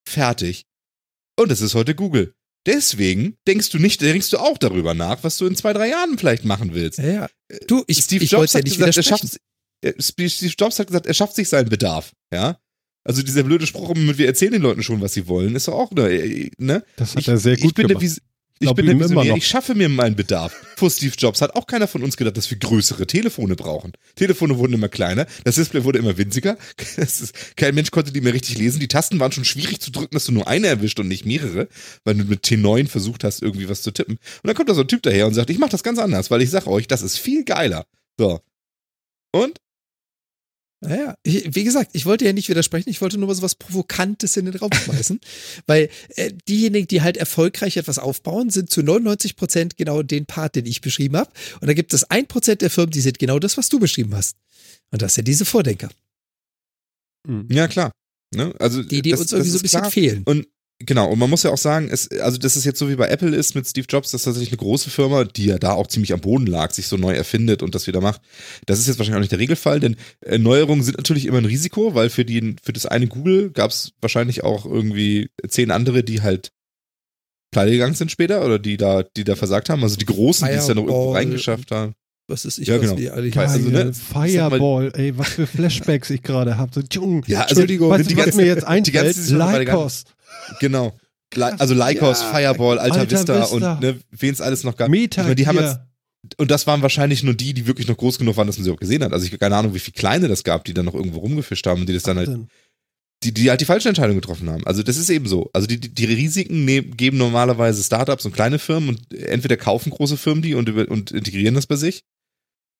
Fertig. 0.07 0.65
Und 1.39 1.49
das 1.49 1.61
ist 1.61 1.73
heute 1.73 1.95
Google. 1.95 2.33
Deswegen 2.67 3.37
denkst 3.47 3.69
du 3.69 3.79
nicht, 3.79 4.01
denkst 4.01 4.29
du 4.29 4.37
auch 4.37 4.57
darüber 4.57 4.93
nach, 4.93 5.23
was 5.23 5.37
du 5.37 5.47
in 5.47 5.55
zwei, 5.55 5.73
drei 5.73 5.89
Jahren 5.89 6.17
vielleicht 6.17 6.45
machen 6.45 6.73
willst. 6.73 6.99
Ja, 6.99 7.29
Du, 7.67 7.83
ich, 7.87 7.99
Steve 7.99 8.23
ich 8.23 8.31
Jobs 8.31 8.53
ja 8.53 8.61
nicht 8.61 8.77
gesagt, 8.77 8.97
er 8.97 9.03
schafft, 9.03 9.39
Steve 9.99 10.53
Jobs 10.57 10.79
hat 10.79 10.87
gesagt, 10.87 11.07
er 11.07 11.13
schafft 11.13 11.35
sich 11.35 11.47
seinen 11.49 11.69
Bedarf. 11.69 12.11
Ja. 12.33 12.59
Also 13.07 13.23
dieser 13.23 13.43
blöde 13.43 13.65
Spruch, 13.65 13.93
wir 13.95 14.27
erzählen 14.27 14.51
den 14.51 14.61
Leuten 14.61 14.83
schon, 14.83 14.99
was 14.99 15.13
sie 15.13 15.29
wollen, 15.29 15.55
ist 15.55 15.69
doch 15.69 15.75
auch 15.75 15.91
ne. 15.91 16.51
ne? 16.57 16.83
Das 16.97 17.11
hat 17.15 17.21
ich, 17.21 17.27
er 17.29 17.37
sehr 17.37 17.55
gut 17.55 17.67
ich 17.67 17.73
bin 17.73 17.87
gemacht. 17.87 18.01
Der, 18.01 18.09
ich, 18.09 18.17
ich 18.59 18.75
bin 18.75 18.85
der 18.85 18.99
Visionär, 18.99 19.37
ich 19.37 19.47
schaffe 19.47 19.75
mir 19.75 19.87
meinen 19.87 20.17
Bedarf. 20.17 20.53
Vor 20.75 20.89
Steve 20.89 21.13
Jobs 21.17 21.41
hat 21.41 21.55
auch 21.55 21.67
keiner 21.67 21.87
von 21.87 22.03
uns 22.03 22.17
gedacht, 22.17 22.35
dass 22.35 22.51
wir 22.51 22.57
größere 22.57 23.07
Telefone 23.07 23.55
brauchen. 23.55 23.93
Telefone 24.15 24.57
wurden 24.57 24.73
immer 24.73 24.89
kleiner, 24.89 25.25
das 25.45 25.55
Display 25.55 25.85
wurde 25.85 25.99
immer 25.99 26.17
winziger. 26.17 26.57
Ist, 26.97 27.31
kein 27.55 27.75
Mensch 27.75 27.91
konnte 27.91 28.11
die 28.11 28.19
mehr 28.19 28.33
richtig 28.33 28.57
lesen. 28.57 28.81
Die 28.81 28.89
Tasten 28.89 29.21
waren 29.21 29.31
schon 29.31 29.45
schwierig 29.45 29.79
zu 29.79 29.89
drücken, 29.89 30.13
dass 30.13 30.25
du 30.25 30.33
nur 30.33 30.49
eine 30.49 30.67
erwischt 30.67 30.99
und 30.99 31.07
nicht 31.07 31.25
mehrere, 31.25 31.69
weil 32.03 32.15
du 32.15 32.25
mit 32.25 32.43
T9 32.43 32.89
versucht 32.89 33.23
hast, 33.23 33.41
irgendwie 33.41 33.69
was 33.69 33.83
zu 33.83 33.91
tippen. 33.91 34.15
Und 34.15 34.47
dann 34.47 34.55
kommt 34.55 34.67
da 34.67 34.73
so 34.73 34.81
ein 34.81 34.89
Typ 34.89 35.01
daher 35.03 35.27
und 35.27 35.33
sagt, 35.33 35.49
ich 35.49 35.59
mach 35.59 35.69
das 35.69 35.83
ganz 35.83 35.97
anders, 35.97 36.29
weil 36.29 36.41
ich 36.41 36.49
sag 36.49 36.67
euch, 36.67 36.89
das 36.89 37.03
ist 37.03 37.17
viel 37.17 37.45
geiler. 37.45 37.85
So. 38.17 38.41
Und 39.31 39.61
naja, 40.79 41.15
ich, 41.23 41.55
wie 41.55 41.63
gesagt, 41.63 41.91
ich 41.93 42.05
wollte 42.05 42.25
ja 42.25 42.33
nicht 42.33 42.49
widersprechen, 42.49 42.89
ich 42.89 43.01
wollte 43.01 43.17
nur 43.17 43.27
mal 43.27 43.33
so 43.33 43.41
was 43.41 43.55
Provokantes 43.55 44.37
in 44.37 44.45
den 44.45 44.55
Raum 44.55 44.71
schmeißen, 44.73 45.19
weil 45.65 45.89
äh, 46.15 46.31
diejenigen, 46.47 46.87
die 46.87 47.01
halt 47.01 47.17
erfolgreich 47.17 47.77
etwas 47.77 47.97
aufbauen, 47.97 48.51
sind 48.51 48.69
zu 48.69 48.83
99 48.83 49.35
Prozent 49.35 49.77
genau 49.77 50.03
den 50.03 50.27
Part, 50.27 50.55
den 50.55 50.65
ich 50.67 50.81
beschrieben 50.81 51.17
habe. 51.17 51.31
Und 51.61 51.67
da 51.67 51.73
gibt 51.73 51.93
es 51.93 52.03
ein 52.11 52.27
Prozent 52.27 52.61
der 52.61 52.69
Firmen, 52.69 52.91
die 52.91 53.01
sind 53.01 53.17
genau 53.17 53.39
das, 53.39 53.57
was 53.57 53.69
du 53.69 53.79
beschrieben 53.79 54.15
hast. 54.15 54.37
Und 54.91 55.01
das 55.01 55.15
sind 55.15 55.27
diese 55.27 55.45
Vordenker. 55.45 55.89
Mhm. 57.27 57.47
Ja, 57.49 57.67
klar. 57.67 57.91
Ne? 58.35 58.53
Also, 58.59 58.83
die, 58.83 59.01
die 59.01 59.11
das, 59.11 59.21
uns 59.21 59.31
irgendwie 59.31 59.51
so 59.51 59.57
ein 59.57 59.61
bisschen 59.63 59.81
klar. 59.81 59.91
fehlen. 59.91 60.23
Und 60.25 60.47
Genau, 60.79 61.09
und 61.09 61.17
man 61.17 61.29
muss 61.29 61.41
ja 61.41 61.49
auch 61.51 61.57
sagen, 61.57 61.89
es, 61.91 62.11
also 62.11 62.37
dass 62.37 62.55
es 62.55 62.63
jetzt 62.63 62.77
so 62.77 62.87
wie 62.87 62.95
bei 62.95 63.07
Apple 63.07 63.35
ist 63.35 63.55
mit 63.55 63.65
Steve 63.65 63.87
Jobs, 63.89 64.11
dass 64.11 64.23
tatsächlich 64.23 64.51
eine 64.51 64.57
große 64.57 64.91
Firma, 64.91 65.23
die 65.23 65.45
ja 65.45 65.57
da 65.57 65.71
auch 65.71 65.87
ziemlich 65.87 66.13
am 66.13 66.19
Boden 66.19 66.45
lag, 66.45 66.71
sich 66.71 66.87
so 66.87 66.97
neu 66.97 67.13
erfindet 67.13 67.63
und 67.63 67.73
das 67.73 67.87
wieder 67.87 67.99
macht. 67.99 68.21
Das 68.67 68.77
ist 68.77 68.87
jetzt 68.87 68.99
wahrscheinlich 68.99 69.17
auch 69.17 69.21
nicht 69.21 69.31
der 69.31 69.39
Regelfall, 69.39 69.79
denn 69.79 69.95
äh, 70.21 70.37
Neuerungen 70.37 70.83
sind 70.83 70.97
natürlich 70.97 71.25
immer 71.25 71.39
ein 71.39 71.45
Risiko, 71.45 71.95
weil 71.95 72.11
für, 72.11 72.25
die, 72.25 72.55
für 72.61 72.73
das 72.73 72.85
eine 72.85 73.07
Google 73.07 73.49
gab 73.49 73.71
es 73.71 73.93
wahrscheinlich 74.01 74.43
auch 74.43 74.65
irgendwie 74.65 75.31
zehn 75.47 75.71
andere, 75.71 76.03
die 76.03 76.21
halt 76.21 76.51
pleite 77.51 77.71
gegangen 77.71 77.95
sind 77.95 78.11
später 78.11 78.45
oder 78.45 78.59
die 78.59 78.77
da, 78.77 79.01
die 79.01 79.23
da 79.23 79.35
versagt 79.35 79.69
haben. 79.69 79.81
Also 79.81 79.95
die 79.95 80.05
Großen, 80.05 80.47
die 80.47 80.53
es 80.53 80.67
ja 80.67 80.75
noch 80.75 80.83
irgendwo 80.83 81.13
reingeschafft 81.13 81.71
haben. 81.71 81.93
Was 82.29 82.43
ist 82.43 82.59
ich, 82.59 82.67
ja, 82.67 82.75
was 82.75 82.81
genau. 82.81 82.97
wir 82.97 83.13
alle 83.13 83.29
Geil, 83.29 83.47
also, 83.47 83.69
ne, 83.69 83.93
Fireball, 83.93 84.91
ey, 84.95 85.17
was 85.17 85.29
für 85.29 85.47
Flashbacks 85.47 86.09
ich 86.09 86.21
gerade 86.21 86.57
habe. 86.57 86.71
So, 86.73 86.81
ja, 87.25 87.39
also, 87.39 87.51
Entschuldigung, 87.51 87.89
weißt 87.89 88.11
du, 88.11 88.17
was 88.17 88.35
mir 88.35 88.45
jetzt 88.45 88.65
einfällt? 88.65 89.15
Lycos. 89.29 90.03
Genau. 90.59 90.97
Also 91.35 91.73
Lycos, 91.73 92.21
ja, 92.21 92.31
Fireball, 92.31 92.79
Alta, 92.79 92.99
Alta 92.99 93.11
Vista, 93.11 93.41
Vista, 93.41 93.55
und 93.55 93.81
ne, 93.81 93.99
wen 94.11 94.33
es 94.33 94.41
alles 94.41 94.63
noch 94.63 94.77
gab. 94.77 94.89
Meta, 94.89 95.23
meine, 95.23 95.35
die 95.35 95.45
haben 95.45 95.57
jetzt, 95.57 95.79
und 96.37 96.51
das 96.51 96.67
waren 96.67 96.81
wahrscheinlich 96.81 97.23
nur 97.23 97.33
die, 97.33 97.53
die 97.53 97.67
wirklich 97.67 97.87
noch 97.87 97.97
groß 97.97 98.17
genug 98.17 98.37
waren, 98.37 98.47
dass 98.47 98.57
man 98.57 98.65
sie 98.65 98.71
auch 98.71 98.79
gesehen 98.79 99.03
hat. 99.03 99.13
Also 99.13 99.25
ich 99.25 99.31
habe 99.31 99.39
keine 99.39 99.55
Ahnung, 99.55 99.73
wie 99.73 99.79
viele 99.79 99.95
kleine 99.95 100.27
das 100.27 100.43
gab, 100.43 100.63
die 100.65 100.73
dann 100.73 100.85
noch 100.85 100.93
irgendwo 100.93 101.19
rumgefischt 101.19 101.65
haben 101.67 101.81
und 101.81 101.89
die 101.89 101.93
das 101.93 102.03
dann 102.03 102.17
halt, 102.17 102.29
die, 103.23 103.33
die 103.33 103.49
halt 103.49 103.61
die 103.61 103.65
falsche 103.65 103.89
Entscheidung 103.89 104.15
getroffen 104.15 104.49
haben. 104.49 104.65
Also 104.65 104.83
das 104.83 104.97
ist 104.97 105.09
eben 105.09 105.27
so. 105.27 105.49
Also 105.53 105.67
die, 105.67 105.79
die 105.79 106.05
Risiken 106.05 106.65
ne, 106.65 106.81
geben 106.81 107.17
normalerweise 107.17 107.83
Startups 107.83 108.25
und 108.25 108.33
kleine 108.33 108.59
Firmen 108.59 108.89
und 108.89 109.13
entweder 109.13 109.57
kaufen 109.57 109.89
große 109.89 110.17
Firmen 110.17 110.41
die 110.41 110.55
und, 110.55 110.69
und 110.69 111.11
integrieren 111.11 111.55
das 111.55 111.67
bei 111.67 111.75
sich 111.75 112.03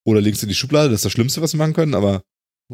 oder 0.04 0.20
legst 0.20 0.42
du 0.42 0.46
in 0.46 0.50
die 0.50 0.54
Schublade, 0.54 0.90
das 0.90 1.00
ist 1.00 1.04
das 1.04 1.12
Schlimmste, 1.12 1.42
was 1.42 1.50
sie 1.50 1.56
machen 1.56 1.74
können, 1.74 1.94
aber 1.94 2.22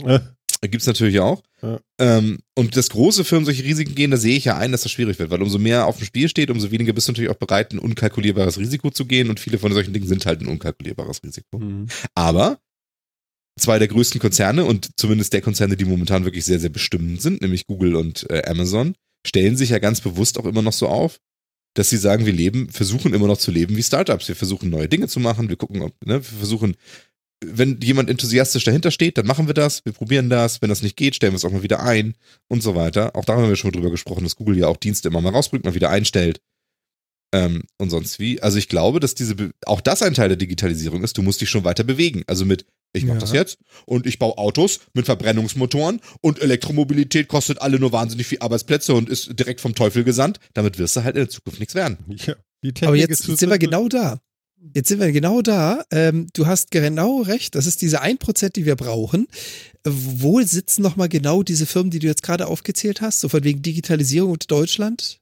äh. 0.02 0.20
Gibt's 0.66 0.86
natürlich 0.86 1.20
auch. 1.20 1.43
Ja. 1.62 1.81
Ähm, 1.99 2.39
und 2.55 2.77
dass 2.77 2.91
große 2.91 3.24
Firmen 3.24 3.45
solche 3.45 3.65
Risiken 3.65 3.95
gehen, 3.95 4.11
da 4.11 4.16
sehe 4.16 4.36
ich 4.36 4.45
ja 4.45 4.57
ein, 4.57 4.73
dass 4.73 4.82
das 4.82 4.93
schwierig 4.93 5.19
wird, 5.19 5.31
weil 5.31 5.43
umso 5.43 5.59
mehr 5.59 5.86
auf 5.86 5.99
dem 5.99 6.07
Spiel 6.07 6.28
steht, 6.28 6.51
umso 6.51 6.70
weniger 6.70 6.93
bist 6.93 7.09
du 7.09 7.12
natürlich 7.12 7.31
auch 7.31 7.39
bereit, 7.39 7.73
ein 7.73 7.78
unkalkulierbares 7.78 8.59
Risiko 8.59 8.91
zu 8.91 9.07
gehen 9.07 9.31
und 9.31 9.41
viele 9.41 9.59
von 9.59 9.73
solchen 9.73 9.93
Dingen 9.93 10.07
sind 10.07 10.27
halt 10.27 10.41
ein 10.41 10.47
unkalkulierbares 10.47 11.23
Risiko. 11.23 11.59
Mhm. 11.59 11.86
Aber 12.15 12.59
zwei 13.59 13.78
der 13.78 13.89
größten 13.89 14.20
Konzerne 14.20 14.65
und 14.65 14.91
zumindest 14.97 15.32
der 15.32 15.41
Konzerne, 15.41 15.77
die 15.77 15.85
momentan 15.85 16.24
wirklich 16.24 16.45
sehr, 16.45 16.61
sehr 16.61 16.70
bestimmend 16.70 17.23
sind, 17.23 17.43
nämlich 17.43 17.66
Google 17.66 17.97
und 17.97 18.28
äh, 18.31 18.43
Amazon, 18.47 18.95
stellen 19.27 19.57
sich 19.57 19.70
ja 19.70 19.78
ganz 19.78 20.01
bewusst 20.01 20.39
auch 20.39 20.45
immer 20.45 20.62
noch 20.62 20.73
so 20.73 20.89
auf, 20.89 21.19
dass 21.74 21.91
sie 21.91 21.97
sagen, 21.97 22.27
wir 22.27 22.32
leben, 22.32 22.69
versuchen 22.70 23.15
immer 23.15 23.27
noch 23.27 23.39
zu 23.39 23.51
leben 23.51 23.77
wie 23.77 23.82
Startups. 23.82 24.28
Wir 24.28 24.36
versuchen 24.36 24.70
neue 24.70 24.89
Dinge 24.89 25.09
zu 25.09 25.19
machen, 25.19 25.49
wir 25.49 25.57
gucken, 25.57 25.82
ob, 25.82 25.93
ne, 26.05 26.15
wir 26.15 26.39
versuchen 26.39 26.77
wenn 27.53 27.81
jemand 27.81 28.11
enthusiastisch 28.11 28.65
dahinter 28.65 28.91
steht, 28.91 29.19
dann 29.19 29.27
machen 29.27 29.47
wir 29.47 29.55
das, 29.55 29.85
wir 29.85 29.93
probieren 29.93 30.31
das. 30.31 30.62
Wenn 30.62 30.69
das 30.69 30.83
nicht 30.83 30.97
geht, 30.97 31.15
stellen 31.15 31.33
wir 31.33 31.37
es 31.37 31.45
auch 31.45 31.53
mal 31.53 31.62
wieder 31.62 31.83
ein 31.83 32.15
und 32.49 32.62
so 32.62 32.75
weiter. 32.75 33.15
Auch 33.16 33.25
da 33.25 33.37
haben 33.37 33.49
wir 33.49 33.57
schon 33.57 33.73
drüber 33.73 33.91
gesprochen, 33.91 34.25
dass 34.25 34.37
Google 34.37 34.59
ja 34.59 34.69
auch 34.69 34.77
Dienste 34.77 35.09
immer 35.09 35.21
mal 35.21 35.33
rausbringt, 35.33 35.65
mal 35.65 35.75
wieder 35.75 35.91
einstellt. 35.91 36.41
Ähm, 37.35 37.65
und 37.79 37.91
sonst 37.91 38.21
wie. 38.21 38.41
Also 38.41 38.59
ich 38.59 38.69
glaube, 38.69 39.01
dass 39.01 39.15
diese, 39.15 39.35
Be 39.35 39.51
auch 39.66 39.81
das 39.81 40.03
ein 40.03 40.15
Teil 40.15 40.29
der 40.29 40.37
Digitalisierung 40.37 41.03
ist. 41.03 41.19
Du 41.19 41.23
musst 41.23 41.41
dich 41.41 41.51
schon 41.51 41.65
weiter 41.65 41.83
bewegen. 41.83 42.23
Also 42.29 42.45
mit, 42.45 42.65
ich 42.93 43.05
mach 43.05 43.15
ja. 43.15 43.21
das 43.21 43.33
jetzt 43.33 43.59
und 43.87 44.07
ich 44.07 44.21
baue 44.21 44.39
Autos 44.39 44.81
mit 44.93 45.07
Verbrennungsmotoren 45.07 46.01
und 46.21 46.41
Elektromobilität 46.41 47.27
kostet 47.27 47.61
alle 47.61 47.81
nur 47.81 47.91
wahnsinnig 47.91 48.29
viel 48.29 48.39
Arbeitsplätze 48.39 48.95
und 48.95 49.09
ist 49.09 49.39
direkt 49.39 49.61
vom 49.61 49.75
Teufel 49.75 50.05
gesandt. 50.05 50.39
Damit 50.53 50.79
wirst 50.79 50.95
du 50.95 51.03
halt 51.03 51.16
in 51.16 51.23
der 51.23 51.29
Zukunft 51.29 51.59
nichts 51.59 51.75
werden. 51.75 51.99
Ja. 52.09 52.35
Aber 52.83 52.97
jetzt 52.97 53.25
sind 53.25 53.51
wir 53.51 53.59
genau 53.59 53.89
da. 53.89 54.21
Jetzt 54.73 54.89
sind 54.89 55.01
wir 55.01 55.12
genau 55.12 55.43
da. 55.43 55.85
Ähm, 55.91 56.28
du 56.32 56.47
hast 56.47 56.70
genau 56.70 57.20
recht. 57.20 57.55
Das 57.55 57.66
ist 57.66 57.82
diese 57.82 58.03
1%, 58.03 58.53
die 58.53 58.65
wir 58.65 58.77
brauchen. 58.77 59.27
Wo 59.85 60.41
sitzen 60.41 60.82
nochmal 60.82 61.09
genau 61.09 61.43
diese 61.43 61.66
Firmen, 61.66 61.91
die 61.91 61.99
du 61.99 62.07
jetzt 62.07 62.23
gerade 62.23 62.47
aufgezählt 62.47 63.01
hast? 63.01 63.20
So 63.20 63.28
von 63.28 63.45
wegen 63.45 63.61
Digitalisierung 63.61 64.32
und 64.32 64.51
Deutschland? 64.51 65.20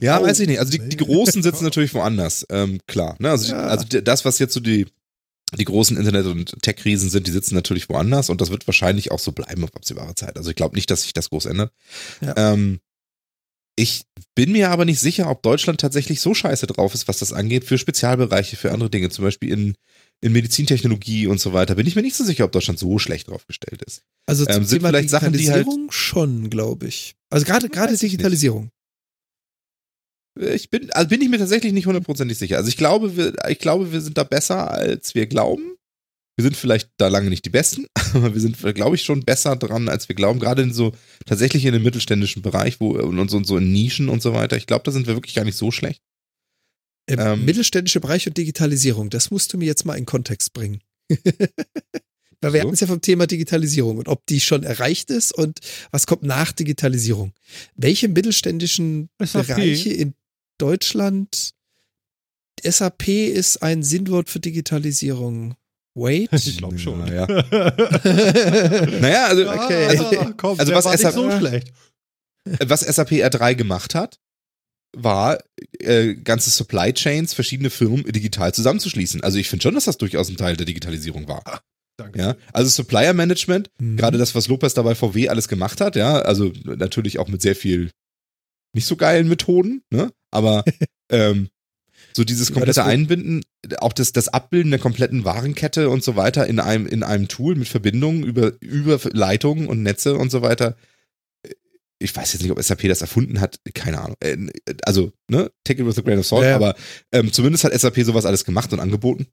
Ja, 0.00 0.22
weiß 0.22 0.40
ich 0.40 0.48
nicht. 0.48 0.60
Also 0.60 0.72
die, 0.72 0.88
die 0.88 0.96
Großen 0.96 1.42
sitzen 1.42 1.64
natürlich 1.64 1.94
woanders. 1.94 2.46
Ähm, 2.50 2.80
klar. 2.86 3.16
Ne? 3.18 3.30
Also, 3.30 3.52
ja. 3.52 3.60
also 3.62 3.84
das, 4.00 4.24
was 4.24 4.38
jetzt 4.38 4.54
so 4.54 4.60
die, 4.60 4.86
die 5.56 5.64
großen 5.64 5.96
Internet- 5.96 6.26
und 6.26 6.54
Tech-Riesen 6.62 7.10
sind, 7.10 7.26
die 7.26 7.32
sitzen 7.32 7.54
natürlich 7.54 7.88
woanders 7.88 8.30
und 8.30 8.40
das 8.40 8.50
wird 8.50 8.66
wahrscheinlich 8.66 9.10
auch 9.10 9.18
so 9.18 9.32
bleiben 9.32 9.64
auf 9.64 9.74
absehbare 9.74 10.14
Zeit. 10.14 10.36
Also 10.36 10.50
ich 10.50 10.56
glaube 10.56 10.76
nicht, 10.76 10.90
dass 10.90 11.02
sich 11.02 11.12
das 11.12 11.30
groß 11.30 11.46
ändert. 11.46 11.72
Ja. 12.20 12.34
Ähm, 12.36 12.80
ich 13.78 14.02
bin 14.34 14.50
mir 14.52 14.70
aber 14.70 14.84
nicht 14.84 14.98
sicher, 14.98 15.30
ob 15.30 15.42
Deutschland 15.42 15.80
tatsächlich 15.80 16.20
so 16.20 16.34
scheiße 16.34 16.66
drauf 16.66 16.94
ist, 16.94 17.06
was 17.06 17.20
das 17.20 17.32
angeht, 17.32 17.64
für 17.64 17.78
Spezialbereiche, 17.78 18.56
für 18.56 18.72
andere 18.72 18.90
Dinge, 18.90 19.08
zum 19.08 19.24
Beispiel 19.24 19.52
in, 19.52 19.74
in 20.20 20.32
Medizintechnologie 20.32 21.28
und 21.28 21.40
so 21.40 21.52
weiter. 21.52 21.76
Bin 21.76 21.86
ich 21.86 21.94
mir 21.94 22.02
nicht 22.02 22.16
so 22.16 22.24
sicher, 22.24 22.44
ob 22.44 22.52
Deutschland 22.52 22.80
so 22.80 22.98
schlecht 22.98 23.28
drauf 23.28 23.46
gestellt 23.46 23.82
ist. 23.86 24.02
Also 24.26 24.44
zum 24.44 24.56
ähm, 24.56 24.64
sind 24.64 24.78
Thema 24.80 24.88
vielleicht 24.88 25.10
Sachen, 25.10 25.32
die 25.32 25.50
halt 25.50 25.66
schon, 25.90 26.50
glaube 26.50 26.88
ich. 26.88 27.14
Also 27.30 27.46
gerade 27.46 27.68
gerade 27.68 27.96
Digitalisierung. 27.96 28.70
Ich 30.40 30.70
bin, 30.70 30.90
also 30.92 31.08
bin 31.08 31.20
ich 31.20 31.28
mir 31.28 31.38
tatsächlich 31.38 31.72
nicht 31.72 31.86
hundertprozentig 31.86 32.36
sicher. 32.36 32.56
Also 32.56 32.68
ich 32.68 32.76
glaube, 32.76 33.16
wir, 33.16 33.34
ich 33.48 33.58
glaube, 33.60 33.92
wir 33.92 34.00
sind 34.00 34.18
da 34.18 34.24
besser, 34.24 34.70
als 34.70 35.14
wir 35.14 35.26
glauben. 35.26 35.77
Wir 36.38 36.44
sind 36.44 36.56
vielleicht 36.56 36.90
da 36.98 37.08
lange 37.08 37.30
nicht 37.30 37.44
die 37.46 37.50
Besten, 37.50 37.88
aber 38.14 38.32
wir 38.32 38.40
sind, 38.40 38.62
glaube 38.76 38.94
ich, 38.94 39.02
schon 39.02 39.24
besser 39.24 39.56
dran, 39.56 39.88
als 39.88 40.08
wir 40.08 40.14
glauben. 40.14 40.38
Gerade 40.38 40.62
in 40.62 40.72
so, 40.72 40.92
tatsächlich 41.26 41.64
in 41.64 41.72
dem 41.72 41.82
mittelständischen 41.82 42.42
Bereich, 42.42 42.78
wo, 42.78 42.90
und 42.92 43.28
so, 43.28 43.36
und 43.36 43.44
so 43.44 43.56
in 43.56 43.72
Nischen 43.72 44.08
und 44.08 44.22
so 44.22 44.34
weiter. 44.34 44.56
Ich 44.56 44.66
glaube, 44.68 44.84
da 44.84 44.92
sind 44.92 45.08
wir 45.08 45.14
wirklich 45.14 45.34
gar 45.34 45.44
nicht 45.44 45.56
so 45.56 45.72
schlecht. 45.72 46.00
Ähm, 47.08 47.18
ähm, 47.18 47.44
mittelständische 47.44 47.98
Bereich 47.98 48.28
und 48.28 48.36
Digitalisierung, 48.36 49.10
das 49.10 49.32
musst 49.32 49.52
du 49.52 49.58
mir 49.58 49.64
jetzt 49.64 49.84
mal 49.84 49.96
in 49.96 50.06
Kontext 50.06 50.52
bringen. 50.52 50.80
Weil 52.40 52.52
wir 52.52 52.60
so? 52.60 52.66
hatten 52.66 52.74
es 52.74 52.80
ja 52.80 52.86
vom 52.86 53.00
Thema 53.00 53.26
Digitalisierung 53.26 53.98
und 53.98 54.06
ob 54.06 54.24
die 54.26 54.38
schon 54.38 54.62
erreicht 54.62 55.10
ist 55.10 55.34
und 55.34 55.58
was 55.90 56.06
kommt 56.06 56.22
nach 56.22 56.52
Digitalisierung. 56.52 57.32
Welche 57.74 58.06
mittelständischen 58.06 59.08
SAP. 59.20 59.48
Bereiche 59.48 59.92
in 59.92 60.14
Deutschland 60.58 61.52
SAP 62.62 63.08
ist 63.08 63.60
ein 63.60 63.82
Sinnwort 63.82 64.30
für 64.30 64.38
Digitalisierung. 64.38 65.56
Wait? 65.98 66.32
Ich 66.32 66.58
glaube 66.58 66.78
schon. 66.78 67.00
Naja, 67.00 67.26
naja 69.00 69.26
also, 69.26 69.50
okay. 69.50 69.86
also, 69.86 70.32
komm, 70.36 70.58
also 70.58 70.74
was, 70.74 70.84
SAP, 70.84 71.12
so 71.12 71.30
schlecht. 71.30 71.72
was 72.44 72.80
SAP 72.80 73.10
R3 73.12 73.54
gemacht 73.54 73.94
hat, 73.94 74.18
war 74.96 75.38
äh, 75.80 76.14
ganze 76.14 76.50
Supply 76.50 76.92
Chains, 76.92 77.34
verschiedene 77.34 77.70
Firmen 77.70 78.04
digital 78.04 78.54
zusammenzuschließen. 78.54 79.22
Also 79.22 79.38
ich 79.38 79.48
finde 79.48 79.64
schon, 79.64 79.74
dass 79.74 79.84
das 79.84 79.98
durchaus 79.98 80.28
ein 80.28 80.36
Teil 80.36 80.56
der 80.56 80.66
Digitalisierung 80.66 81.28
war. 81.28 81.42
Ah, 81.44 81.60
danke. 81.96 82.18
Ja, 82.18 82.36
also 82.52 82.70
Supplier 82.70 83.12
Management, 83.12 83.70
mhm. 83.78 83.96
gerade 83.96 84.18
das, 84.18 84.34
was 84.34 84.48
Lopez 84.48 84.74
dabei 84.74 84.94
VW 84.94 85.28
alles 85.28 85.48
gemacht 85.48 85.80
hat, 85.80 85.96
ja, 85.96 86.20
also 86.20 86.52
natürlich 86.64 87.18
auch 87.18 87.28
mit 87.28 87.42
sehr 87.42 87.56
viel 87.56 87.90
nicht 88.74 88.86
so 88.86 88.96
geilen 88.96 89.28
Methoden, 89.28 89.82
ne? 89.90 90.12
Aber 90.30 90.64
ähm, 91.10 91.48
so 92.18 92.24
dieses 92.24 92.52
komplette 92.52 92.80
ja, 92.80 92.86
Einbinden, 92.86 93.44
auch 93.78 93.92
das, 93.92 94.12
das 94.12 94.26
Abbilden 94.26 94.72
der 94.72 94.80
kompletten 94.80 95.24
Warenkette 95.24 95.88
und 95.88 96.02
so 96.02 96.16
weiter 96.16 96.48
in 96.48 96.58
einem, 96.58 96.84
in 96.84 97.04
einem 97.04 97.28
Tool 97.28 97.54
mit 97.54 97.68
Verbindungen 97.68 98.24
über, 98.24 98.54
über 98.60 98.98
Leitungen 99.12 99.68
und 99.68 99.84
Netze 99.84 100.16
und 100.16 100.32
so 100.32 100.42
weiter. 100.42 100.76
Ich 102.00 102.14
weiß 102.14 102.32
jetzt 102.32 102.42
nicht, 102.42 102.50
ob 102.50 102.60
SAP 102.60 102.88
das 102.88 103.02
erfunden 103.02 103.40
hat, 103.40 103.60
keine 103.72 104.00
Ahnung. 104.00 104.16
Äh, 104.18 104.36
also, 104.82 105.12
ne, 105.30 105.52
take 105.62 105.80
it 105.80 105.86
with 105.86 105.96
a 105.96 106.00
grain 106.00 106.18
of 106.18 106.26
salt, 106.26 106.42
ja, 106.42 106.50
ja. 106.50 106.56
aber 106.56 106.74
ähm, 107.12 107.32
zumindest 107.32 107.62
hat 107.62 107.72
SAP 107.72 108.02
sowas 108.02 108.26
alles 108.26 108.44
gemacht 108.44 108.72
und 108.72 108.80
angeboten. 108.80 109.28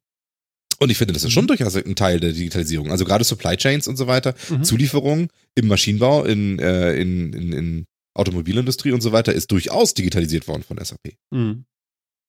Und 0.78 0.92
ich 0.92 0.98
finde, 1.00 1.16
das 1.16 1.24
ist 1.24 1.32
schon 1.32 1.46
mhm. 1.46 1.50
durchaus 1.50 1.76
ein 1.76 1.96
Teil 1.96 2.20
der 2.20 2.34
Digitalisierung. 2.34 2.92
Also 2.92 3.04
gerade 3.04 3.24
Supply 3.24 3.58
Chains 3.58 3.88
und 3.88 3.98
so 3.98 4.06
weiter, 4.06 4.36
mhm. 4.52 4.64
Zulieferungen 4.64 5.30
im 5.56 5.68
Maschinenbau, 5.68 6.24
in, 6.24 6.60
äh, 6.60 6.94
in, 6.98 7.34
in, 7.34 7.52
in 7.52 7.86
Automobilindustrie 8.14 8.92
und 8.92 9.02
so 9.02 9.12
weiter, 9.12 9.34
ist 9.34 9.52
durchaus 9.52 9.96
digitalisiert 9.96 10.48
worden 10.48 10.62
von 10.62 10.78
SAP. 10.78 11.16
Mhm. 11.32 11.66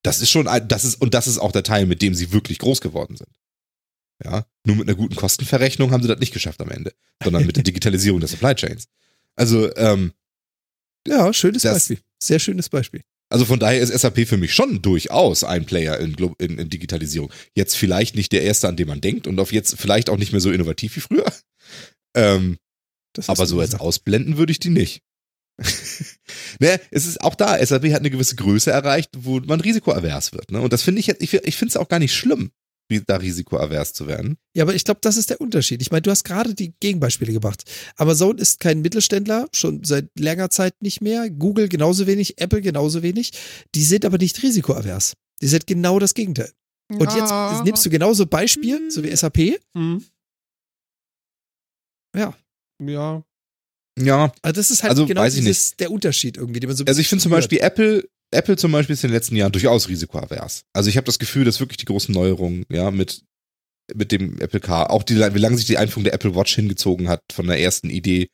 Das 0.06 0.20
ist 0.20 0.30
schon, 0.30 0.48
das 0.68 0.84
ist, 0.84 1.00
und 1.00 1.14
das 1.14 1.26
ist 1.26 1.38
auch 1.38 1.50
der 1.50 1.64
Teil, 1.64 1.84
mit 1.84 2.00
dem 2.00 2.14
sie 2.14 2.30
wirklich 2.30 2.60
groß 2.60 2.80
geworden 2.80 3.16
sind. 3.16 3.30
Ja, 4.24 4.46
nur 4.64 4.76
mit 4.76 4.88
einer 4.88 4.96
guten 4.96 5.16
Kostenverrechnung 5.16 5.90
haben 5.90 6.02
sie 6.02 6.08
das 6.08 6.20
nicht 6.20 6.32
geschafft 6.32 6.60
am 6.60 6.70
Ende, 6.70 6.94
sondern 7.22 7.44
mit 7.44 7.56
der 7.56 7.64
Digitalisierung 7.64 8.20
der 8.20 8.28
Supply 8.28 8.54
Chains. 8.54 8.86
Also, 9.34 9.74
ähm, 9.76 10.12
ja, 11.08 11.32
schönes 11.32 11.62
das, 11.62 11.74
Beispiel. 11.74 11.98
Sehr 12.22 12.38
schönes 12.38 12.68
Beispiel. 12.68 13.02
Also 13.28 13.44
von 13.44 13.58
daher 13.58 13.80
ist 13.80 13.92
SAP 13.92 14.28
für 14.28 14.36
mich 14.36 14.54
schon 14.54 14.80
durchaus 14.80 15.42
ein 15.42 15.66
Player 15.66 15.98
in, 15.98 16.14
in, 16.38 16.58
in, 16.58 16.68
Digitalisierung. 16.70 17.32
Jetzt 17.54 17.76
vielleicht 17.76 18.14
nicht 18.14 18.30
der 18.30 18.42
erste, 18.42 18.68
an 18.68 18.76
den 18.76 18.86
man 18.86 19.00
denkt 19.00 19.26
und 19.26 19.40
auf 19.40 19.52
jetzt 19.52 19.76
vielleicht 19.76 20.08
auch 20.08 20.16
nicht 20.16 20.30
mehr 20.30 20.40
so 20.40 20.52
innovativ 20.52 20.96
wie 20.96 21.00
früher. 21.00 21.26
Ähm, 22.14 22.56
aber 23.26 23.46
so 23.46 23.60
als 23.60 23.74
ausblenden 23.74 24.38
würde 24.38 24.50
ich 24.50 24.58
die 24.58 24.70
nicht. 24.70 25.02
Ne, 26.60 26.80
es 26.90 27.06
ist 27.06 27.20
auch 27.20 27.34
da, 27.34 27.64
SAP 27.64 27.84
hat 27.92 28.00
eine 28.00 28.10
gewisse 28.10 28.36
Größe 28.36 28.70
erreicht, 28.70 29.10
wo 29.16 29.40
man 29.40 29.60
risikoavers 29.60 30.32
wird. 30.32 30.50
Ne? 30.52 30.60
Und 30.60 30.72
das 30.72 30.82
finde 30.82 31.00
ich 31.00 31.06
jetzt, 31.06 31.22
ich, 31.22 31.32
ich 31.32 31.56
finde 31.56 31.70
es 31.70 31.76
auch 31.76 31.88
gar 31.88 31.98
nicht 31.98 32.14
schlimm, 32.14 32.50
da 33.06 33.16
risikoavers 33.16 33.92
zu 33.92 34.06
werden. 34.06 34.36
Ja, 34.54 34.64
aber 34.64 34.74
ich 34.74 34.84
glaube, 34.84 35.00
das 35.02 35.16
ist 35.16 35.30
der 35.30 35.40
Unterschied. 35.40 35.82
Ich 35.82 35.90
meine, 35.90 36.02
du 36.02 36.10
hast 36.10 36.24
gerade 36.24 36.54
die 36.54 36.74
Gegenbeispiele 36.78 37.32
gebracht. 37.32 37.64
Amazon 37.96 38.38
ist 38.38 38.60
kein 38.60 38.80
Mittelständler, 38.80 39.48
schon 39.52 39.82
seit 39.82 40.08
längerer 40.18 40.50
Zeit 40.50 40.80
nicht 40.80 41.00
mehr. 41.00 41.30
Google 41.30 41.68
genauso 41.68 42.06
wenig, 42.06 42.40
Apple 42.40 42.60
genauso 42.60 43.02
wenig. 43.02 43.32
Die 43.74 43.82
sind 43.82 44.04
aber 44.04 44.18
nicht 44.18 44.42
risikoavers. 44.42 45.14
Die 45.42 45.48
sind 45.48 45.66
genau 45.66 45.98
das 45.98 46.14
Gegenteil. 46.14 46.52
Und 46.88 47.12
jetzt 47.14 47.64
nimmst 47.64 47.84
du 47.84 47.90
genauso 47.90 48.26
Beispiel, 48.26 48.90
so 48.90 49.02
wie 49.02 49.14
SAP. 49.14 49.58
Mhm. 49.74 50.04
Ja. 52.14 52.34
Ja. 52.80 53.24
Ja. 53.98 54.32
Also 54.42 54.60
das 54.60 54.70
ist 54.70 54.82
halt 54.82 54.90
Also, 54.90 55.06
genau 55.06 55.22
weiß 55.22 55.34
ich 55.34 55.44
dieses, 55.44 55.76
der 55.76 55.90
Unterschied 55.90 56.36
irgendwie, 56.36 56.60
den 56.60 56.68
man 56.68 56.76
so 56.76 56.84
Also 56.84 57.00
ich 57.00 57.08
finde 57.08 57.22
zum. 57.22 57.32
Beispiel 57.32 57.58
Apple, 57.60 58.08
Apple 58.30 58.56
zum 58.56 58.72
Beispiel 58.72 58.94
ist 58.94 59.04
in 59.04 59.08
den 59.08 59.14
letzten 59.14 59.36
Jahren 59.36 59.52
durchaus 59.52 59.88
risikoavers. 59.88 60.64
Also 60.72 60.90
ich 60.90 60.96
habe 60.96 61.06
das 61.06 61.18
Gefühl, 61.18 61.44
dass 61.44 61.60
wirklich 61.60 61.78
die 61.78 61.86
großen 61.86 62.14
Neuerungen, 62.14 62.64
ja, 62.70 62.90
mit, 62.90 63.22
mit 63.94 64.12
dem 64.12 64.38
Apple 64.40 64.60
Car, 64.60 64.90
auch 64.90 65.02
die, 65.02 65.16
wie 65.16 65.38
lange 65.38 65.56
sich 65.56 65.66
die 65.66 65.78
Einführung 65.78 66.04
der 66.04 66.14
Apple 66.14 66.34
Watch 66.34 66.54
hingezogen 66.54 67.08
hat, 67.08 67.22
von 67.32 67.46
der 67.46 67.60
ersten 67.60 67.88
Idee 67.88 68.28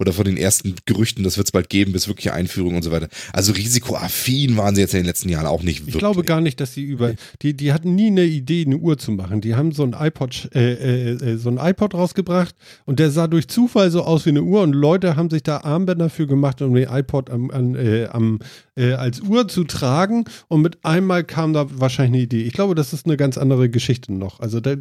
oder 0.00 0.12
von 0.12 0.24
den 0.24 0.36
ersten 0.36 0.76
Gerüchten, 0.86 1.24
das 1.24 1.36
wird 1.36 1.48
es 1.48 1.52
bald 1.52 1.68
geben, 1.68 1.92
bis 1.92 2.06
wirkliche 2.06 2.32
Einführung 2.32 2.76
und 2.76 2.82
so 2.82 2.92
weiter. 2.92 3.08
Also 3.32 3.52
risikoaffin 3.52 4.56
waren 4.56 4.74
sie 4.76 4.80
jetzt 4.80 4.94
in 4.94 5.00
den 5.00 5.06
letzten 5.06 5.28
Jahren 5.28 5.46
auch 5.46 5.62
nicht 5.62 5.80
Ich 5.80 5.86
wirklich. 5.86 5.98
glaube 5.98 6.22
gar 6.22 6.40
nicht, 6.40 6.60
dass 6.60 6.74
sie 6.74 6.84
über. 6.84 7.14
Die, 7.42 7.54
die 7.56 7.72
hatten 7.72 7.96
nie 7.96 8.06
eine 8.06 8.24
Idee, 8.24 8.64
eine 8.64 8.76
Uhr 8.76 8.96
zu 8.96 9.10
machen. 9.10 9.40
Die 9.40 9.56
haben 9.56 9.72
so 9.72 9.82
ein 9.82 9.96
iPod, 9.98 10.50
äh, 10.54 10.74
äh, 10.74 11.32
äh, 11.32 11.36
so 11.36 11.50
ein 11.50 11.58
iPod 11.58 11.94
rausgebracht 11.94 12.54
und 12.84 13.00
der 13.00 13.10
sah 13.10 13.26
durch 13.26 13.48
Zufall 13.48 13.90
so 13.90 14.02
aus 14.04 14.24
wie 14.24 14.30
eine 14.30 14.42
Uhr 14.42 14.62
und 14.62 14.72
Leute 14.72 15.16
haben 15.16 15.30
sich 15.30 15.42
da 15.42 15.58
Armbänder 15.58 16.10
für 16.10 16.28
gemacht, 16.28 16.62
um 16.62 16.74
den 16.74 16.88
iPod 16.88 17.30
am, 17.30 17.50
an, 17.50 17.74
äh, 17.74 18.06
am, 18.06 18.38
äh, 18.76 18.92
als 18.92 19.20
Uhr 19.20 19.48
zu 19.48 19.64
tragen 19.64 20.24
und 20.46 20.62
mit 20.62 20.84
einmal 20.84 21.24
kam 21.24 21.52
da 21.52 21.66
wahrscheinlich 21.70 22.14
eine 22.14 22.22
Idee. 22.22 22.42
Ich 22.42 22.52
glaube, 22.52 22.76
das 22.76 22.92
ist 22.92 23.06
eine 23.06 23.16
ganz 23.16 23.36
andere 23.36 23.68
Geschichte 23.68 24.12
noch. 24.12 24.38
Also 24.38 24.60
da, 24.60 24.76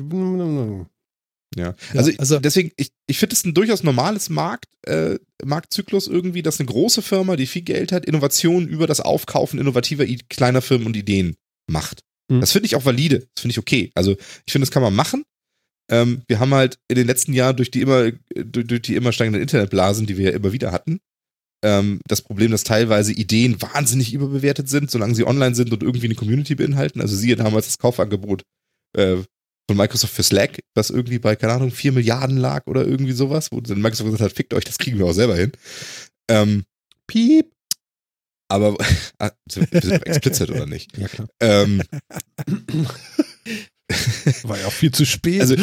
Ja. 1.56 1.76
Ja, 1.94 2.00
Also, 2.00 2.12
also- 2.18 2.40
deswegen, 2.40 2.72
ich, 2.78 2.90
ich 3.08 3.18
finde 3.20 3.34
es 3.36 3.46
ein 3.46 3.54
durchaus 3.54 3.84
normales 3.84 4.30
Markt, 4.30 4.66
äh, 4.86 5.18
Marktzyklus 5.44 6.08
irgendwie, 6.08 6.42
dass 6.44 6.60
eine 6.60 6.68
große 6.68 7.02
Firma, 7.02 7.36
die 7.36 7.48
viel 7.48 7.62
Geld 7.62 7.92
hat, 7.92 8.06
Innovationen 8.06 8.68
über 8.68 8.88
das 8.88 9.00
Aufkaufen 9.00 9.60
innovativer 9.60 10.06
I 10.06 10.20
kleiner 10.30 10.62
Firmen 10.62 10.88
und 10.88 10.98
Ideen 10.98 11.36
macht. 11.70 12.02
Hm. 12.32 12.42
Das 12.42 12.52
finde 12.52 12.66
ich 12.66 12.76
auch 12.76 12.86
valide. 12.86 13.20
Das 13.36 13.42
finde 13.42 13.52
ich 13.52 13.60
okay. 13.60 13.92
Also 13.96 14.16
ich 14.46 14.52
finde, 14.52 14.66
das 14.66 14.72
kann 14.72 14.84
man 14.84 14.96
machen. 14.96 15.24
Ähm, 15.90 16.22
wir 16.28 16.40
haben 16.40 16.54
halt 16.54 16.78
in 16.90 16.96
den 16.96 17.08
letzten 17.08 17.34
Jahren 17.34 17.56
durch 17.56 17.72
die 17.72 17.82
immer, 17.82 18.12
durch, 18.36 18.68
durch 18.68 18.82
die 18.82 18.96
immer 18.96 19.14
steigenden 19.14 19.42
Internetblasen, 19.42 20.06
die 20.06 20.18
wir 20.18 20.32
ja 20.32 20.36
immer 20.36 20.52
wieder 20.52 20.74
hatten, 20.74 21.00
ähm, 21.64 22.02
das 22.08 22.22
Problem, 22.22 22.52
dass 22.52 22.64
teilweise 22.66 23.14
Ideen 23.14 23.62
wahnsinnig 23.62 24.14
überbewertet 24.14 24.68
sind, 24.68 24.92
solange 24.92 25.16
sie 25.16 25.26
online 25.26 25.56
sind 25.56 25.72
und 25.72 25.84
irgendwie 25.84 26.08
eine 26.08 26.16
Community 26.16 26.56
beinhalten. 26.56 27.00
Also 27.00 27.16
siehe 27.16 27.38
damals 27.38 27.68
das 27.68 27.78
Kaufangebot 27.78 28.44
äh, 28.98 29.18
von 29.68 29.78
Microsoft 29.78 30.14
für 30.14 30.24
Slack, 30.24 30.64
was 30.76 30.90
irgendwie 30.90 31.20
bei, 31.20 31.36
keine 31.36 31.54
Ahnung, 31.54 31.72
4 31.72 31.92
Milliarden 31.92 32.38
lag 32.38 32.66
oder 32.68 32.86
irgendwie 32.86 33.12
sowas, 33.12 33.52
wo 33.52 33.60
dann 33.60 33.82
Microsoft 33.82 34.12
gesagt 34.12 34.32
hat, 34.32 34.36
fickt 34.36 34.54
euch, 34.54 34.64
das 34.64 34.78
kriegen 34.78 34.98
wir 34.98 35.06
auch 35.06 35.14
selber 35.14 35.36
hin. 35.36 35.52
Ähm, 36.30 36.64
piep. 37.06 37.52
aber 38.48 38.78
ah, 39.20 39.32
sind 39.50 39.72
wir 39.72 39.82
sind 39.82 40.06
explicit 40.06 40.50
oder 40.50 40.66
nicht? 40.66 40.98
Ja, 40.98 41.08
klar. 41.08 41.28
Ähm, 41.42 41.82
War 44.44 44.60
ja 44.60 44.68
auch 44.68 44.74
viel 44.74 44.92
zu 44.92 45.06
spät. 45.06 45.42
also 45.42 45.56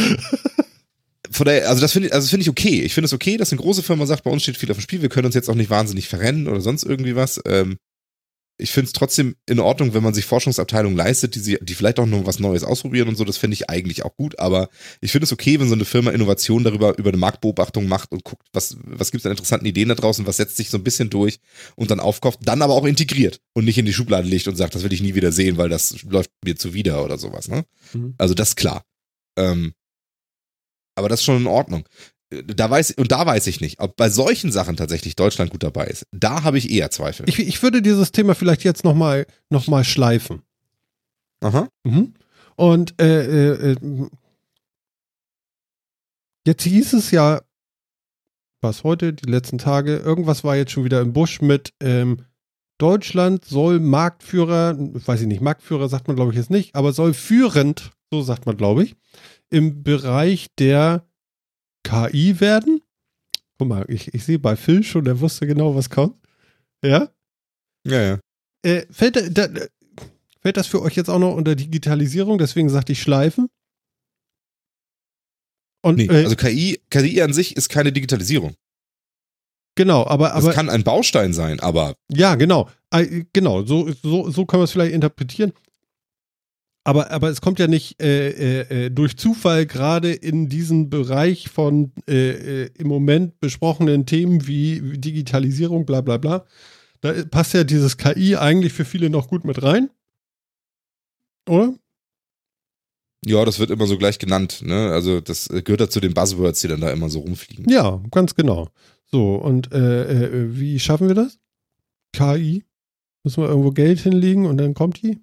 von 1.30 1.46
der, 1.46 1.68
also 1.68 1.80
das 1.80 1.92
finde 1.92 2.08
ich, 2.08 2.14
also 2.14 2.24
das 2.24 2.30
finde 2.30 2.42
ich 2.42 2.50
okay. 2.50 2.82
Ich 2.82 2.94
finde 2.94 3.06
es 3.06 3.12
okay, 3.12 3.36
dass 3.36 3.52
eine 3.52 3.60
große 3.60 3.82
Firma 3.82 4.06
sagt, 4.06 4.24
bei 4.24 4.30
uns 4.30 4.42
steht 4.42 4.56
viel 4.56 4.70
auf 4.70 4.76
dem 4.78 4.82
Spiel, 4.82 5.02
wir 5.02 5.08
können 5.08 5.26
uns 5.26 5.34
jetzt 5.34 5.48
auch 5.48 5.54
nicht 5.54 5.70
wahnsinnig 5.70 6.08
verrennen 6.08 6.46
oder 6.46 6.60
sonst 6.60 6.84
irgendwie 6.84 7.16
was. 7.16 7.40
Ähm, 7.46 7.76
ich 8.56 8.70
finde 8.70 8.86
es 8.86 8.92
trotzdem 8.92 9.34
in 9.46 9.58
Ordnung, 9.58 9.94
wenn 9.94 10.02
man 10.02 10.14
sich 10.14 10.26
Forschungsabteilungen 10.26 10.96
leistet, 10.96 11.34
die, 11.34 11.40
sie, 11.40 11.58
die 11.60 11.74
vielleicht 11.74 11.98
auch 11.98 12.06
noch 12.06 12.24
was 12.24 12.38
Neues 12.38 12.62
ausprobieren 12.62 13.08
und 13.08 13.16
so, 13.16 13.24
das 13.24 13.36
finde 13.36 13.54
ich 13.54 13.68
eigentlich 13.68 14.04
auch 14.04 14.16
gut, 14.16 14.38
aber 14.38 14.68
ich 15.00 15.10
finde 15.10 15.24
es 15.24 15.32
okay, 15.32 15.58
wenn 15.58 15.68
so 15.68 15.74
eine 15.74 15.84
Firma 15.84 16.12
Innovation 16.12 16.62
darüber, 16.62 16.96
über 16.96 17.10
eine 17.10 17.16
Marktbeobachtung 17.16 17.88
macht 17.88 18.12
und 18.12 18.22
guckt, 18.22 18.46
was, 18.52 18.76
was 18.84 19.10
gibt 19.10 19.22
es 19.22 19.26
an 19.26 19.32
interessanten 19.32 19.66
Ideen 19.66 19.88
da 19.88 19.96
draußen, 19.96 20.26
was 20.26 20.36
setzt 20.36 20.56
sich 20.56 20.70
so 20.70 20.78
ein 20.78 20.84
bisschen 20.84 21.10
durch 21.10 21.40
und 21.74 21.90
dann 21.90 21.98
aufkauft, 21.98 22.40
dann 22.44 22.62
aber 22.62 22.74
auch 22.74 22.84
integriert 22.84 23.40
und 23.54 23.64
nicht 23.64 23.78
in 23.78 23.86
die 23.86 23.92
Schublade 23.92 24.28
legt 24.28 24.46
und 24.46 24.56
sagt, 24.56 24.74
das 24.74 24.84
will 24.84 24.92
ich 24.92 25.02
nie 25.02 25.16
wieder 25.16 25.32
sehen, 25.32 25.56
weil 25.56 25.68
das 25.68 26.02
läuft 26.04 26.30
mir 26.44 26.54
zuwider 26.54 27.04
oder 27.04 27.18
sowas, 27.18 27.48
ne? 27.48 27.64
Mhm. 27.92 28.14
Also 28.18 28.34
das 28.34 28.50
ist 28.50 28.56
klar. 28.56 28.84
Ähm, 29.36 29.72
aber 30.96 31.08
das 31.08 31.20
ist 31.20 31.24
schon 31.24 31.38
in 31.38 31.46
Ordnung. 31.48 31.88
Da 32.30 32.70
weiß, 32.70 32.92
und 32.92 33.12
da 33.12 33.26
weiß 33.26 33.46
ich 33.46 33.60
nicht, 33.60 33.80
ob 33.80 33.96
bei 33.96 34.08
solchen 34.08 34.50
Sachen 34.50 34.76
tatsächlich 34.76 35.14
Deutschland 35.14 35.50
gut 35.50 35.62
dabei 35.62 35.86
ist. 35.86 36.06
Da 36.10 36.42
habe 36.42 36.58
ich 36.58 36.70
eher 36.70 36.90
Zweifel. 36.90 37.28
ich, 37.28 37.38
ich 37.38 37.62
würde 37.62 37.82
dieses 37.82 38.12
Thema 38.12 38.34
vielleicht 38.34 38.64
jetzt 38.64 38.84
nochmal 38.84 39.26
noch 39.50 39.68
mal 39.68 39.84
schleifen. 39.84 40.42
Aha. 41.40 41.68
Mhm. 41.84 42.14
Und 42.56 43.00
äh, 43.00 43.52
äh, 43.52 43.72
äh, 43.72 44.08
jetzt 46.46 46.62
hieß 46.62 46.94
es 46.94 47.10
ja, 47.10 47.42
was 48.60 48.82
heute, 48.82 49.12
die 49.12 49.30
letzten 49.30 49.58
Tage, 49.58 49.96
irgendwas 49.96 50.42
war 50.42 50.56
jetzt 50.56 50.72
schon 50.72 50.84
wieder 50.84 51.00
im 51.00 51.12
Busch 51.12 51.42
mit 51.42 51.74
ähm, 51.80 52.24
Deutschland 52.78 53.44
soll 53.44 53.78
Marktführer, 53.78 54.76
weiß 54.78 55.20
ich 55.20 55.26
nicht, 55.26 55.40
Marktführer 55.40 55.88
sagt 55.88 56.08
man 56.08 56.16
glaube 56.16 56.32
ich 56.32 56.38
jetzt 56.38 56.50
nicht, 56.50 56.74
aber 56.74 56.92
soll 56.92 57.14
führend, 57.14 57.92
so 58.10 58.22
sagt 58.22 58.46
man 58.46 58.56
glaube 58.56 58.84
ich, 58.84 58.96
im 59.50 59.84
Bereich 59.84 60.48
der 60.58 61.06
KI 61.84 62.40
werden. 62.40 62.80
Guck 63.58 63.68
mal, 63.68 63.84
ich, 63.88 64.12
ich 64.12 64.24
sehe 64.24 64.38
bei 64.40 64.56
Phil 64.56 64.82
schon, 64.82 65.04
der 65.04 65.20
wusste 65.20 65.46
genau, 65.46 65.76
was 65.76 65.88
kommt. 65.90 66.16
Ja? 66.84 67.08
Ja, 67.86 68.00
ja. 68.02 68.20
Äh, 68.62 68.86
fällt, 68.90 69.16
da, 69.38 69.48
fällt 70.40 70.56
das 70.56 70.66
für 70.66 70.82
euch 70.82 70.96
jetzt 70.96 71.08
auch 71.10 71.18
noch 71.18 71.34
unter 71.34 71.54
Digitalisierung? 71.54 72.38
Deswegen 72.38 72.68
sagte 72.68 72.92
ich 72.92 73.00
Schleifen. 73.02 73.48
Und 75.82 75.96
Nee, 75.96 76.06
äh, 76.06 76.24
also 76.24 76.34
KI, 76.36 76.80
KI 76.90 77.20
an 77.22 77.32
sich 77.32 77.56
ist 77.56 77.68
keine 77.68 77.92
Digitalisierung. 77.92 78.54
genau, 79.76 80.06
aber, 80.06 80.28
Das 80.30 80.44
aber 80.44 80.52
kann 80.54 80.70
ein 80.70 80.82
Baustein 80.82 81.32
sein, 81.32 81.60
aber 81.60 81.94
ja, 82.10 82.34
genau, 82.36 82.70
Äh, 82.90 83.24
genau, 83.32 83.64
so, 83.64 83.92
so, 83.92 84.30
so 84.30 84.46
kann 84.46 84.60
man 84.60 84.64
es 84.64 84.72
vielleicht 84.72 84.94
interpretieren. 84.94 85.52
Aber, 86.86 87.10
aber 87.10 87.30
es 87.30 87.40
kommt 87.40 87.58
ja 87.58 87.66
nicht 87.66 88.00
äh, 88.02 88.28
äh, 88.28 88.86
äh, 88.86 88.90
durch 88.90 89.16
Zufall 89.16 89.64
gerade 89.64 90.12
in 90.12 90.50
diesen 90.50 90.90
Bereich 90.90 91.48
von 91.48 91.92
äh, 92.06 92.64
äh, 92.64 92.70
im 92.76 92.88
Moment 92.88 93.40
besprochenen 93.40 94.04
Themen 94.04 94.46
wie 94.46 94.98
Digitalisierung, 94.98 95.86
bla 95.86 96.02
bla 96.02 96.18
bla. 96.18 96.44
Da 97.00 97.24
passt 97.24 97.54
ja 97.54 97.64
dieses 97.64 97.96
KI 97.96 98.36
eigentlich 98.36 98.74
für 98.74 98.84
viele 98.84 99.08
noch 99.08 99.28
gut 99.28 99.44
mit 99.44 99.62
rein. 99.62 99.90
Oder? 101.48 101.74
ja, 103.26 103.42
das 103.46 103.58
wird 103.58 103.70
immer 103.70 103.86
so 103.86 103.96
gleich 103.96 104.18
genannt. 104.18 104.60
Ne? 104.62 104.90
Also 104.90 105.22
das 105.22 105.48
äh, 105.48 105.62
gehört 105.62 105.80
ja 105.80 105.88
zu 105.88 106.00
den 106.00 106.12
Buzzwords, 106.12 106.60
die 106.60 106.68
dann 106.68 106.82
da 106.82 106.90
immer 106.90 107.08
so 107.08 107.20
rumfliegen. 107.20 107.66
Ja, 107.70 108.02
ganz 108.10 108.34
genau. 108.34 108.68
So, 109.06 109.36
und 109.36 109.70
wie 109.70 110.80
schaffen 110.80 111.06
wir 111.08 111.14
das? 111.14 111.38
KI? 112.12 112.64
Müssen 113.22 113.42
wir 113.42 113.48
irgendwo 113.48 113.70
Geld 113.70 114.00
hinlegen 114.00 114.44
und 114.44 114.56
dann 114.56 114.74
kommt 114.74 115.02
die? 115.02 115.20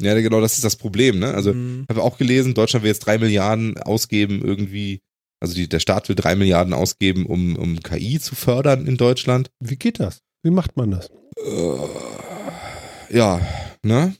Ja, 0.00 0.14
genau, 0.20 0.40
das 0.40 0.54
ist 0.54 0.64
das 0.64 0.76
Problem. 0.76 1.18
Ne? 1.18 1.32
Also 1.32 1.54
Mhm. 1.54 1.86
habe 1.88 2.02
auch 2.02 2.18
gelesen, 2.18 2.54
Deutschland 2.54 2.82
will 2.82 2.90
jetzt 2.90 3.00
drei 3.06 3.18
Milliarden 3.18 3.78
ausgeben 3.78 4.42
irgendwie. 4.44 5.00
Also 5.40 5.54
die, 5.54 5.68
der 5.68 5.80
Staat 5.80 6.08
will 6.08 6.16
drei 6.16 6.34
Milliarden 6.34 6.72
ausgeben, 6.74 7.26
um, 7.26 7.56
um 7.56 7.80
KI 7.82 8.18
zu 8.20 8.34
fördern 8.34 8.86
in 8.86 8.96
Deutschland. 8.96 9.50
Wie 9.60 9.76
geht 9.76 10.00
das? 10.00 10.20
Wie 10.42 10.50
macht 10.50 10.76
man 10.76 10.90
das? 10.90 11.10
Äh, 11.44 13.16
ja, 13.16 13.40
ne? 13.82 14.14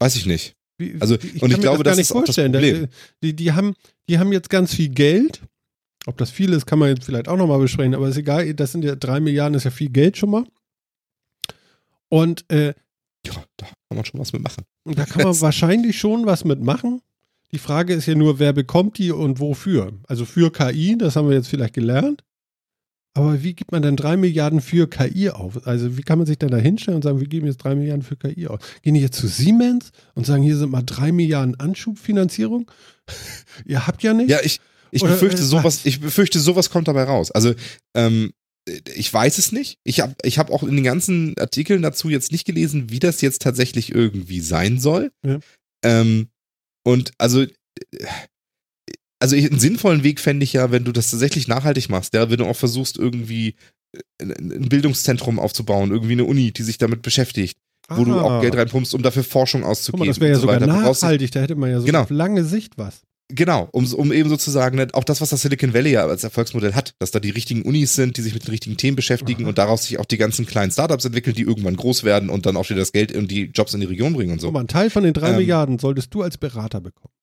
Weiß 0.00 0.16
ich 0.16 0.26
nicht. 0.26 0.54
Wie, 0.78 0.96
Also, 1.00 1.14
ich 1.16 1.34
und 1.34 1.40
kann 1.40 1.50
ich 1.52 1.56
mir 1.58 1.62
glaube, 1.62 1.84
das 1.84 1.84
gar 1.84 1.90
das 1.92 1.96
nicht 1.98 2.06
ist 2.10 2.12
auch 2.12 2.20
das 2.24 2.26
vorstellen. 2.36 2.52
Problem. 2.52 2.82
Da- 2.82 2.88
Die, 3.22 3.36
die, 3.36 3.52
haben, 3.52 3.74
die 4.08 4.18
haben 4.18 4.32
jetzt 4.32 4.50
ganz 4.50 4.74
viel 4.74 4.88
Geld. 4.88 5.40
Ob 6.06 6.18
das 6.18 6.30
viel 6.30 6.52
ist, 6.52 6.66
kann 6.66 6.78
man 6.78 6.90
jetzt 6.90 7.04
vielleicht 7.06 7.28
auch 7.28 7.36
nochmal 7.38 7.58
besprechen, 7.60 7.94
aber 7.94 8.08
ist 8.08 8.16
egal. 8.18 8.52
Das 8.54 8.72
sind 8.72 8.84
ja 8.84 8.94
drei 8.96 9.20
Milliarden, 9.20 9.56
ist 9.56 9.64
ja 9.64 9.70
viel 9.70 9.88
Geld 9.88 10.18
schon 10.18 10.30
mal. 10.30 10.44
Und 12.10 12.44
äh, 12.50 12.74
Ja, 13.26 13.32
da 13.56 13.66
kann 13.66 13.96
man 13.96 14.04
schon 14.04 14.20
was 14.20 14.32
mitmachen. 14.32 14.64
Und 14.84 14.98
da 14.98 15.04
kann 15.04 15.22
man 15.22 15.40
wahrscheinlich 15.40 15.98
schon 15.98 16.26
was 16.26 16.44
mitmachen. 16.44 17.00
Die 17.52 17.58
Frage 17.58 17.94
ist 17.94 18.06
ja 18.06 18.14
nur, 18.14 18.38
wer 18.38 18.52
bekommt 18.52 18.98
die 18.98 19.12
und 19.12 19.38
wofür? 19.38 19.92
Also 20.08 20.24
für 20.24 20.50
KI, 20.50 20.98
das 20.98 21.16
haben 21.16 21.28
wir 21.28 21.36
jetzt 21.36 21.48
vielleicht 21.48 21.74
gelernt. 21.74 22.24
Aber 23.16 23.44
wie 23.44 23.54
gibt 23.54 23.70
man 23.70 23.80
denn 23.80 23.94
drei 23.94 24.16
Milliarden 24.16 24.60
für 24.60 24.88
KI 24.88 25.30
auf? 25.30 25.64
Also 25.66 25.96
wie 25.96 26.02
kann 26.02 26.18
man 26.18 26.26
sich 26.26 26.36
denn 26.36 26.50
da 26.50 26.56
hinstellen 26.56 26.96
und 26.96 27.02
sagen, 27.02 27.20
wir 27.20 27.28
geben 27.28 27.46
jetzt 27.46 27.58
drei 27.58 27.76
Milliarden 27.76 28.02
für 28.02 28.16
KI 28.16 28.48
auf? 28.48 28.58
Gehen 28.82 28.94
die 28.94 29.00
jetzt 29.00 29.16
zu 29.16 29.28
Siemens 29.28 29.92
und 30.14 30.26
sagen, 30.26 30.42
hier 30.42 30.56
sind 30.56 30.72
mal 30.72 30.82
drei 30.82 31.12
Milliarden 31.12 31.58
Anschubfinanzierung? 31.58 32.68
Ihr 33.64 33.86
habt 33.86 34.02
ja 34.02 34.14
nicht. 34.14 34.30
Ja, 34.30 34.38
ich, 34.42 34.60
ich 34.90 35.02
Oder, 35.02 35.12
befürchte, 35.12 35.42
äh, 35.42 35.44
sowas, 35.44 35.64
was? 35.64 35.86
ich 35.86 36.00
befürchte, 36.00 36.40
sowas 36.40 36.70
kommt 36.70 36.88
dabei 36.88 37.04
raus. 37.04 37.30
Also, 37.30 37.54
ähm, 37.94 38.32
ich 38.94 39.12
weiß 39.12 39.38
es 39.38 39.52
nicht. 39.52 39.78
Ich 39.84 40.00
habe 40.00 40.14
ich 40.22 40.38
hab 40.38 40.50
auch 40.50 40.62
in 40.62 40.74
den 40.74 40.84
ganzen 40.84 41.36
Artikeln 41.38 41.82
dazu 41.82 42.08
jetzt 42.08 42.32
nicht 42.32 42.46
gelesen, 42.46 42.90
wie 42.90 42.98
das 42.98 43.20
jetzt 43.20 43.42
tatsächlich 43.42 43.94
irgendwie 43.94 44.40
sein 44.40 44.78
soll. 44.80 45.12
Ja. 45.24 45.38
Ähm, 45.84 46.28
und 46.84 47.12
also, 47.18 47.42
äh, 47.42 47.48
also 49.20 49.36
einen 49.36 49.58
sinnvollen 49.58 50.02
Weg 50.02 50.20
fände 50.20 50.44
ich 50.44 50.52
ja, 50.52 50.70
wenn 50.70 50.84
du 50.84 50.92
das 50.92 51.10
tatsächlich 51.10 51.48
nachhaltig 51.48 51.88
machst, 51.88 52.14
ja, 52.14 52.30
wenn 52.30 52.38
du 52.38 52.44
auch 52.46 52.56
versuchst, 52.56 52.98
irgendwie 52.98 53.54
ein 54.20 54.32
ein 54.32 54.68
Bildungszentrum 54.68 55.38
aufzubauen, 55.38 55.90
irgendwie 55.90 56.12
eine 56.12 56.24
Uni, 56.24 56.52
die 56.52 56.62
sich 56.62 56.78
damit 56.78 57.02
beschäftigt, 57.02 57.56
wo 57.88 58.04
du 58.04 58.12
Ah. 58.14 58.22
auch 58.22 58.40
Geld 58.42 58.56
reinpumpst, 58.56 58.94
um 58.94 59.02
dafür 59.02 59.24
Forschung 59.24 59.62
auszugeben. 59.64 60.06
mal, 60.06 60.08
das 60.08 60.20
wäre 60.20 60.30
ja 60.30 60.36
und 60.36 60.40
so 60.40 60.46
sogar 60.48 60.66
nachhaltig, 60.66 61.30
da 61.30 61.40
hätte 61.40 61.54
man 61.54 61.70
ja 61.70 61.80
so 61.80 61.86
Genau. 61.86 62.00
auf 62.02 62.10
lange 62.10 62.44
Sicht 62.44 62.76
was. 62.76 63.02
Genau, 63.28 63.68
um, 63.72 63.90
um 63.94 64.12
eben 64.12 64.28
sozusagen 64.28 64.78
auch 64.92 65.04
das, 65.04 65.22
was 65.22 65.30
das 65.30 65.40
Silicon 65.40 65.72
Valley 65.72 65.92
ja 65.92 66.06
als 66.06 66.24
Erfolgsmodell 66.24 66.74
hat, 66.74 66.94
dass 66.98 67.10
da 67.10 67.20
die 67.20 67.30
richtigen 67.30 67.62
Unis 67.62 67.94
sind, 67.94 68.18
die 68.18 68.22
sich 68.22 68.34
mit 68.34 68.46
den 68.46 68.50
richtigen 68.50 68.76
Themen 68.76 68.96
beschäftigen 68.96 69.44
Aha. 69.44 69.48
und 69.48 69.58
daraus 69.58 69.84
sich 69.84 69.98
auch 69.98 70.04
die 70.04 70.18
ganzen 70.18 70.44
kleinen 70.44 70.70
Startups 70.70 71.06
entwickeln, 71.06 71.34
die 71.34 71.42
irgendwann 71.42 71.76
groß 71.76 72.04
werden 72.04 72.28
und 72.28 72.44
dann 72.44 72.56
auch 72.56 72.68
wieder 72.68 72.80
das 72.80 72.92
Geld 72.92 73.14
und 73.16 73.30
die 73.30 73.44
Jobs 73.44 73.72
in 73.72 73.80
die 73.80 73.86
Region 73.86 74.12
bringen 74.12 74.32
und 74.32 74.40
so. 74.40 74.48
Guck 74.48 74.54
mal, 74.54 74.60
einen 74.60 74.68
Teil 74.68 74.90
von 74.90 75.04
den 75.04 75.14
drei 75.14 75.30
Ähm. 75.30 75.36
Milliarden 75.36 75.78
solltest 75.78 76.12
du 76.12 76.22
als 76.22 76.36
Berater 76.36 76.82
bekommen. 76.82 77.14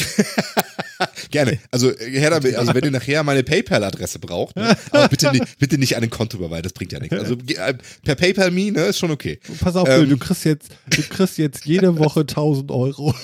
Gerne. 1.30 1.58
Also, 1.70 1.92
Herr 1.92 2.30
damit, 2.30 2.54
also 2.54 2.74
wenn 2.74 2.84
ihr 2.84 2.90
nachher 2.92 3.22
meine 3.22 3.42
PayPal-Adresse 3.42 4.18
braucht, 4.18 4.56
ne? 4.56 4.76
aber 4.90 5.08
bitte 5.08 5.30
nicht, 5.32 5.58
bitte 5.58 5.78
nicht 5.78 5.96
an 5.96 6.02
ein 6.02 6.10
Konto 6.10 6.38
überweisen, 6.38 6.62
das 6.62 6.72
bringt 6.72 6.92
ja 6.92 7.00
nichts. 7.00 7.16
Also 7.16 7.34
äh, 7.34 7.74
per 8.04 8.14
PayPal 8.14 8.50
Me, 8.50 8.72
ne, 8.72 8.86
ist 8.86 8.98
schon 8.98 9.10
okay. 9.10 9.38
Pass 9.60 9.76
auf, 9.76 9.88
ähm, 9.88 10.08
du 10.08 10.16
kriegst 10.16 10.44
jetzt, 10.44 10.70
du 10.88 11.02
kriegst 11.02 11.38
jetzt 11.38 11.66
jede 11.66 11.98
Woche 11.98 12.20
1000 12.26 12.70
Euro. 12.70 13.14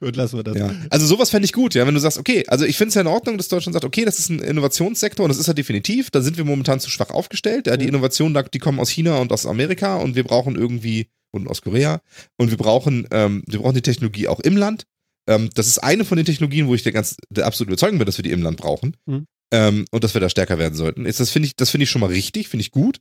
Gut, 0.00 0.16
lassen 0.16 0.38
wir 0.38 0.42
das. 0.42 0.56
Ja. 0.56 0.74
Also 0.88 1.06
sowas 1.06 1.28
fände 1.28 1.44
ich 1.44 1.52
gut, 1.52 1.74
ja, 1.74 1.86
wenn 1.86 1.94
du 1.94 2.00
sagst, 2.00 2.18
okay, 2.18 2.42
also 2.46 2.64
ich 2.64 2.78
finde 2.78 2.88
es 2.88 2.94
ja 2.94 3.02
in 3.02 3.06
Ordnung, 3.06 3.36
dass 3.36 3.48
Deutschland 3.48 3.74
sagt, 3.74 3.84
okay, 3.84 4.06
das 4.06 4.18
ist 4.18 4.30
ein 4.30 4.38
Innovationssektor 4.38 5.24
und 5.24 5.28
das 5.28 5.38
ist 5.38 5.46
ja 5.46 5.52
definitiv, 5.52 6.10
da 6.10 6.22
sind 6.22 6.38
wir 6.38 6.44
momentan 6.44 6.80
zu 6.80 6.88
schwach 6.88 7.10
aufgestellt. 7.10 7.66
Ja, 7.66 7.76
die 7.76 7.86
Innovationen, 7.86 8.42
die 8.52 8.58
kommen 8.58 8.80
aus 8.80 8.88
China 8.88 9.18
und 9.18 9.30
aus 9.30 9.44
Amerika 9.44 9.96
und 9.96 10.16
wir 10.16 10.24
brauchen 10.24 10.56
irgendwie, 10.56 11.08
und 11.32 11.48
aus 11.48 11.60
Korea, 11.60 12.00
und 12.38 12.50
wir 12.50 12.56
brauchen, 12.56 13.06
ähm, 13.10 13.42
wir 13.46 13.58
brauchen 13.58 13.74
die 13.74 13.82
Technologie 13.82 14.26
auch 14.26 14.40
im 14.40 14.56
Land. 14.56 14.86
Ähm, 15.28 15.50
das 15.54 15.66
ist 15.68 15.78
eine 15.78 16.06
von 16.06 16.16
den 16.16 16.24
Technologien, 16.24 16.66
wo 16.66 16.74
ich 16.74 16.82
der 16.82 16.92
ganz 16.92 17.16
der 17.28 17.46
absolut 17.46 17.68
überzeugt 17.68 17.96
bin, 17.96 18.06
dass 18.06 18.16
wir 18.16 18.22
die 18.22 18.32
im 18.32 18.42
Land 18.42 18.56
brauchen. 18.56 18.96
Mhm. 19.04 19.26
Ähm, 19.52 19.84
und 19.90 20.04
dass 20.04 20.14
wir 20.14 20.20
da 20.20 20.30
stärker 20.30 20.58
werden 20.58 20.74
sollten. 20.76 21.04
Ist, 21.04 21.20
das 21.20 21.30
finde 21.30 21.46
ich, 21.46 21.56
das 21.56 21.70
finde 21.70 21.84
ich 21.84 21.90
schon 21.90 22.00
mal 22.00 22.06
richtig, 22.06 22.48
finde 22.48 22.62
ich 22.62 22.70
gut. 22.70 23.00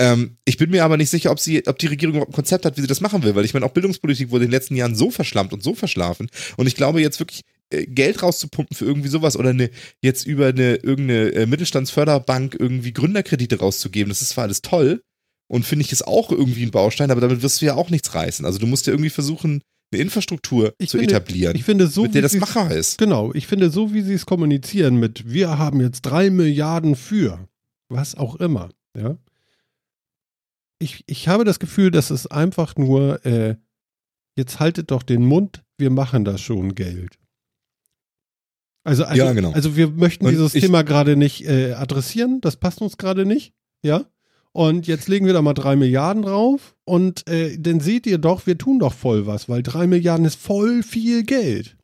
Ähm, 0.00 0.38
ich 0.44 0.56
bin 0.56 0.70
mir 0.70 0.84
aber 0.84 0.96
nicht 0.96 1.10
sicher, 1.10 1.30
ob 1.30 1.40
sie, 1.40 1.66
ob 1.66 1.78
die 1.78 1.88
Regierung 1.88 2.14
überhaupt 2.14 2.32
ein 2.32 2.36
Konzept 2.36 2.64
hat, 2.64 2.76
wie 2.76 2.80
sie 2.80 2.86
das 2.86 3.00
machen 3.00 3.22
will, 3.24 3.34
weil 3.34 3.44
ich 3.44 3.52
meine, 3.52 3.66
auch 3.66 3.72
Bildungspolitik 3.72 4.30
wurde 4.30 4.44
in 4.44 4.50
den 4.50 4.56
letzten 4.56 4.76
Jahren 4.76 4.94
so 4.94 5.10
verschlammt 5.10 5.52
und 5.52 5.62
so 5.62 5.74
verschlafen. 5.74 6.30
Und 6.56 6.66
ich 6.66 6.76
glaube, 6.76 7.00
jetzt 7.00 7.18
wirklich 7.18 7.42
äh, 7.70 7.84
Geld 7.86 8.22
rauszupumpen 8.22 8.76
für 8.76 8.84
irgendwie 8.84 9.08
sowas 9.08 9.36
oder 9.36 9.50
eine, 9.50 9.70
jetzt 10.00 10.26
über 10.26 10.46
eine 10.46 10.76
irgendeine 10.76 11.32
äh, 11.32 11.46
Mittelstandsförderbank 11.46 12.56
irgendwie 12.58 12.92
Gründerkredite 12.92 13.58
rauszugeben, 13.58 14.08
das 14.08 14.22
ist 14.22 14.30
zwar 14.30 14.44
alles 14.44 14.62
toll 14.62 15.02
und 15.48 15.66
finde 15.66 15.84
ich 15.84 15.92
ist 15.92 16.06
auch 16.06 16.30
irgendwie 16.30 16.62
ein 16.62 16.70
Baustein, 16.70 17.10
aber 17.10 17.20
damit 17.20 17.42
wirst 17.42 17.60
du 17.60 17.66
ja 17.66 17.74
auch 17.74 17.90
nichts 17.90 18.14
reißen. 18.14 18.44
Also 18.44 18.58
du 18.58 18.66
musst 18.66 18.86
ja 18.86 18.92
irgendwie 18.92 19.10
versuchen, 19.10 19.62
eine 19.90 20.02
Infrastruktur 20.02 20.74
ich 20.78 20.90
zu 20.90 20.98
finde, 20.98 21.14
etablieren, 21.14 21.56
ich 21.56 21.64
finde, 21.64 21.86
so, 21.86 22.02
mit 22.02 22.14
der 22.14 22.22
das 22.22 22.34
machbar 22.34 22.70
ist. 22.70 22.98
Genau, 22.98 23.32
ich 23.34 23.46
finde, 23.46 23.70
so 23.70 23.94
wie 23.94 24.02
sie 24.02 24.14
es 24.14 24.26
kommunizieren 24.26 24.96
mit, 24.96 25.30
wir 25.30 25.58
haben 25.58 25.80
jetzt 25.80 26.02
drei 26.02 26.30
Milliarden 26.30 26.94
für, 26.94 27.48
was 27.88 28.14
auch 28.14 28.36
immer, 28.36 28.68
ja, 28.96 29.16
ich, 30.78 31.04
ich 31.06 31.28
habe 31.28 31.44
das 31.44 31.58
Gefühl, 31.58 31.90
dass 31.90 32.10
es 32.10 32.26
einfach 32.26 32.76
nur, 32.76 33.24
äh, 33.26 33.56
jetzt 34.36 34.60
haltet 34.60 34.90
doch 34.90 35.02
den 35.02 35.24
Mund, 35.24 35.64
wir 35.76 35.90
machen 35.90 36.24
das 36.24 36.40
schon 36.40 36.74
Geld. 36.74 37.18
Also, 38.84 39.04
also, 39.04 39.22
ja, 39.22 39.32
genau. 39.32 39.52
also 39.52 39.76
wir 39.76 39.90
möchten 39.90 40.24
Und 40.24 40.32
dieses 40.32 40.52
Thema 40.52 40.82
gerade 40.82 41.16
nicht 41.16 41.46
äh, 41.46 41.72
adressieren, 41.72 42.40
das 42.40 42.56
passt 42.56 42.80
uns 42.80 42.96
gerade 42.96 43.26
nicht, 43.26 43.52
ja. 43.82 44.06
Und 44.52 44.86
jetzt 44.86 45.08
legen 45.08 45.26
wir 45.26 45.34
da 45.34 45.42
mal 45.42 45.52
drei 45.52 45.76
Milliarden 45.76 46.22
drauf 46.22 46.74
und 46.84 47.28
äh, 47.28 47.58
dann 47.58 47.80
seht 47.80 48.06
ihr 48.06 48.18
doch, 48.18 48.46
wir 48.46 48.56
tun 48.56 48.78
doch 48.78 48.94
voll 48.94 49.26
was, 49.26 49.48
weil 49.48 49.62
drei 49.62 49.86
Milliarden 49.86 50.24
ist 50.24 50.40
voll 50.40 50.82
viel 50.82 51.22
Geld. 51.24 51.76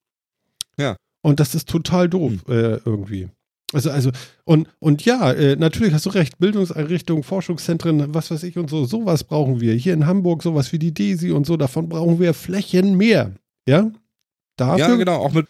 Ja. 0.79 0.97
Und 1.23 1.41
das 1.41 1.55
ist 1.55 1.69
total 1.69 2.09
doof 2.09 2.33
hm. 2.47 2.53
äh, 2.53 2.77
irgendwie. 2.85 3.29
Also, 3.75 3.91
also, 3.91 4.11
und, 4.45 4.69
und 4.79 5.05
ja, 5.05 5.33
äh, 5.33 5.57
natürlich 5.57 5.93
hast 5.93 6.07
du 6.07 6.11
recht, 6.11 6.39
Bildungseinrichtungen, 6.39 7.23
Forschungszentren, 7.23 8.15
was 8.15 8.31
weiß 8.31 8.43
ich 8.45 8.57
und 8.57 8.71
so, 8.71 8.85
sowas 8.85 9.25
brauchen 9.25 9.61
wir. 9.61 9.75
Hier 9.75 9.95
in 9.95 10.07
Hamburg 10.07 10.43
sowas 10.43 10.73
wie 10.73 10.79
die 10.79 10.95
DESI 10.95 11.33
und 11.33 11.47
so, 11.47 11.57
davon 11.57 11.89
brauchen 11.89 12.21
wir 12.21 12.35
Flächen 12.35 12.97
mehr. 12.97 13.33
Ja? 13.69 13.91
Dafür, 14.57 14.89
ja, 14.89 14.95
genau, 14.97 15.17
auch 15.17 15.33
mit 15.33 15.47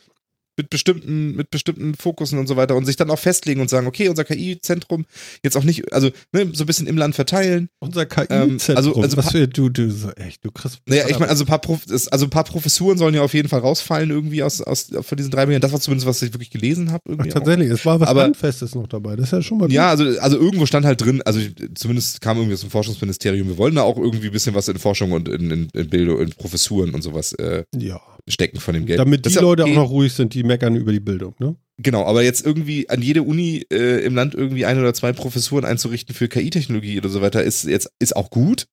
mit 0.56 0.70
bestimmten, 0.70 1.34
mit 1.34 1.50
bestimmten 1.50 1.94
Fokussen 1.94 2.38
und 2.38 2.46
so 2.46 2.56
weiter 2.56 2.76
und 2.76 2.84
sich 2.84 2.96
dann 2.96 3.10
auch 3.10 3.18
festlegen 3.18 3.60
und 3.60 3.68
sagen, 3.68 3.86
okay, 3.86 4.08
unser 4.08 4.24
KI-Zentrum 4.24 5.06
jetzt 5.42 5.56
auch 5.56 5.64
nicht, 5.64 5.92
also 5.92 6.10
ne, 6.32 6.50
so 6.52 6.64
ein 6.64 6.66
bisschen 6.66 6.86
im 6.86 6.96
Land 6.96 7.14
verteilen. 7.14 7.68
Unser 7.80 8.06
KI-Zentrum. 8.06 8.50
Ähm, 8.50 8.76
also, 8.76 8.94
also 8.94 9.16
was 9.16 9.32
für, 9.32 9.48
du, 9.48 9.68
du, 9.68 9.90
so, 9.90 10.10
echt, 10.12 10.44
du 10.44 10.50
kriegst. 10.50 10.80
Naja, 10.86 11.06
ich 11.08 11.18
meine, 11.18 11.30
also 11.30 11.44
ein 11.44 11.48
paar 11.48 11.60
Prof, 11.60 11.82
also 11.88 12.26
ein 12.26 12.30
paar 12.30 12.44
Professuren 12.44 12.98
sollen 12.98 13.14
ja 13.14 13.22
auf 13.22 13.34
jeden 13.34 13.48
Fall 13.48 13.60
rausfallen 13.60 14.10
irgendwie 14.10 14.42
aus, 14.42 14.60
aus 14.60 14.90
von 15.00 15.16
diesen 15.16 15.30
drei 15.30 15.46
Millionen. 15.46 15.62
Das 15.62 15.72
war 15.72 15.80
zumindest, 15.80 16.06
was 16.06 16.22
ich 16.22 16.32
wirklich 16.32 16.50
gelesen 16.50 16.92
habe. 16.92 17.02
Ach, 17.18 17.26
tatsächlich, 17.26 17.70
auch. 17.70 17.74
es 17.74 17.86
war 17.86 18.00
was 18.00 18.08
Aber, 18.08 18.22
Handfestes 18.22 18.74
noch 18.74 18.86
dabei. 18.86 19.16
Das 19.16 19.26
ist 19.26 19.32
ja 19.32 19.42
schon 19.42 19.58
mal. 19.58 19.66
Gut. 19.66 19.72
Ja, 19.72 19.90
also, 19.90 20.04
also 20.20 20.38
irgendwo 20.38 20.66
stand 20.66 20.86
halt 20.86 21.00
drin, 21.00 21.22
also 21.22 21.40
zumindest 21.74 22.20
kam 22.20 22.36
irgendwie 22.36 22.54
aus 22.54 22.60
dem 22.60 22.70
Forschungsministerium, 22.70 23.48
wir 23.48 23.58
wollen 23.58 23.74
da 23.74 23.82
auch 23.82 23.96
irgendwie 23.96 24.26
ein 24.26 24.32
bisschen 24.32 24.54
was 24.54 24.68
in 24.68 24.78
Forschung 24.78 25.12
und 25.12 25.28
in, 25.28 25.50
in, 25.50 25.68
in 25.72 25.88
Bildung, 25.88 26.20
in 26.20 26.30
Professuren 26.30 26.94
und 26.94 27.02
sowas 27.02 27.32
äh, 27.34 27.64
ja. 27.76 28.00
Stecken 28.28 28.60
von 28.60 28.74
dem 28.74 28.86
Geld. 28.86 28.98
Damit 28.98 29.26
die 29.26 29.34
Leute 29.34 29.64
auch 29.64 29.68
noch 29.68 29.90
ruhig 29.90 30.12
sind, 30.12 30.34
die 30.34 30.44
meckern 30.44 30.76
über 30.76 30.92
die 30.92 31.00
Bildung. 31.00 31.14
Bildung, 31.24 31.34
ne? 31.38 31.56
Genau, 31.78 32.04
aber 32.04 32.22
jetzt 32.22 32.44
irgendwie 32.44 32.88
an 32.88 33.02
jede 33.02 33.22
Uni 33.22 33.66
äh, 33.72 34.04
im 34.04 34.14
Land 34.14 34.34
irgendwie 34.34 34.64
ein 34.64 34.78
oder 34.78 34.94
zwei 34.94 35.12
Professuren 35.12 35.64
einzurichten 35.64 36.14
für 36.14 36.28
KI-Technologie 36.28 36.98
oder 36.98 37.08
so 37.08 37.20
weiter, 37.20 37.42
ist 37.42 37.64
jetzt 37.64 37.90
ist 37.98 38.16
auch 38.16 38.30
gut, 38.30 38.66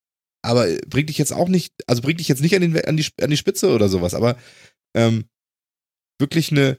aber 0.43 0.67
bringt 0.87 1.09
dich 1.09 1.17
jetzt 1.17 1.33
auch 1.33 1.49
nicht, 1.49 1.73
also 1.87 2.01
bringt 2.01 2.19
dich 2.19 2.27
jetzt 2.27 2.41
nicht 2.41 2.55
an, 2.55 2.61
den, 2.61 2.85
an, 2.85 2.97
die, 2.97 3.07
an 3.21 3.29
die 3.29 3.37
Spitze 3.37 3.73
oder 3.73 3.89
sowas, 3.89 4.13
aber 4.13 4.37
ähm, 4.95 5.25
wirklich 6.19 6.51
eine, 6.51 6.77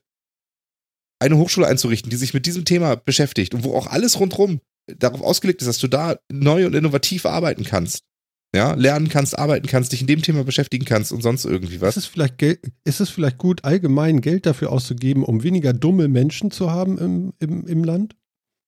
eine 1.21 1.39
Hochschule 1.39 1.67
einzurichten, 1.67 2.11
die 2.11 2.17
sich 2.17 2.35
mit 2.35 2.47
diesem 2.47 2.65
Thema 2.65 2.97
beschäftigt 2.97 3.55
und 3.55 3.65
wo 3.65 3.75
auch 3.75 3.87
alles 3.87 4.21
rundrum 4.21 4.61
darauf 4.87 5.23
ausgelegt 5.23 5.63
ist, 5.63 5.69
dass 5.69 5.79
du 5.79 5.89
da 5.89 6.19
neu 6.31 6.67
und 6.67 6.75
innovativ 6.75 7.27
arbeiten 7.27 7.65
kannst 7.65 8.05
ja, 8.55 8.75
lernen 8.75 9.09
kannst, 9.09 9.39
arbeiten 9.39 9.67
kannst, 9.67 9.93
dich 9.93 10.03
in 10.03 10.07
dem 10.07 10.21
Thema 10.21 10.45
beschäftigen 10.45 10.85
kannst 10.85 11.13
und 11.13 11.23
sonst 11.23 11.45
irgendwie 11.45 11.81
was. 11.81 11.97
Ist 11.97 12.05
es 12.05 12.07
vielleicht, 12.07 12.39
Geld, 12.39 12.61
ist 12.85 13.01
es 13.01 13.09
vielleicht 13.09 13.39
gut, 13.39 13.65
allgemein 13.65 14.21
Geld 14.21 14.45
dafür 14.45 14.71
auszugeben, 14.71 15.25
um 15.25 15.43
weniger 15.43 15.73
dumme 15.73 16.09
Menschen 16.09 16.51
zu 16.51 16.71
haben 16.71 16.99
im, 16.99 17.33
im, 17.39 17.67
im 17.67 17.85
Land? 17.85 18.15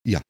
Ja. 0.07 0.23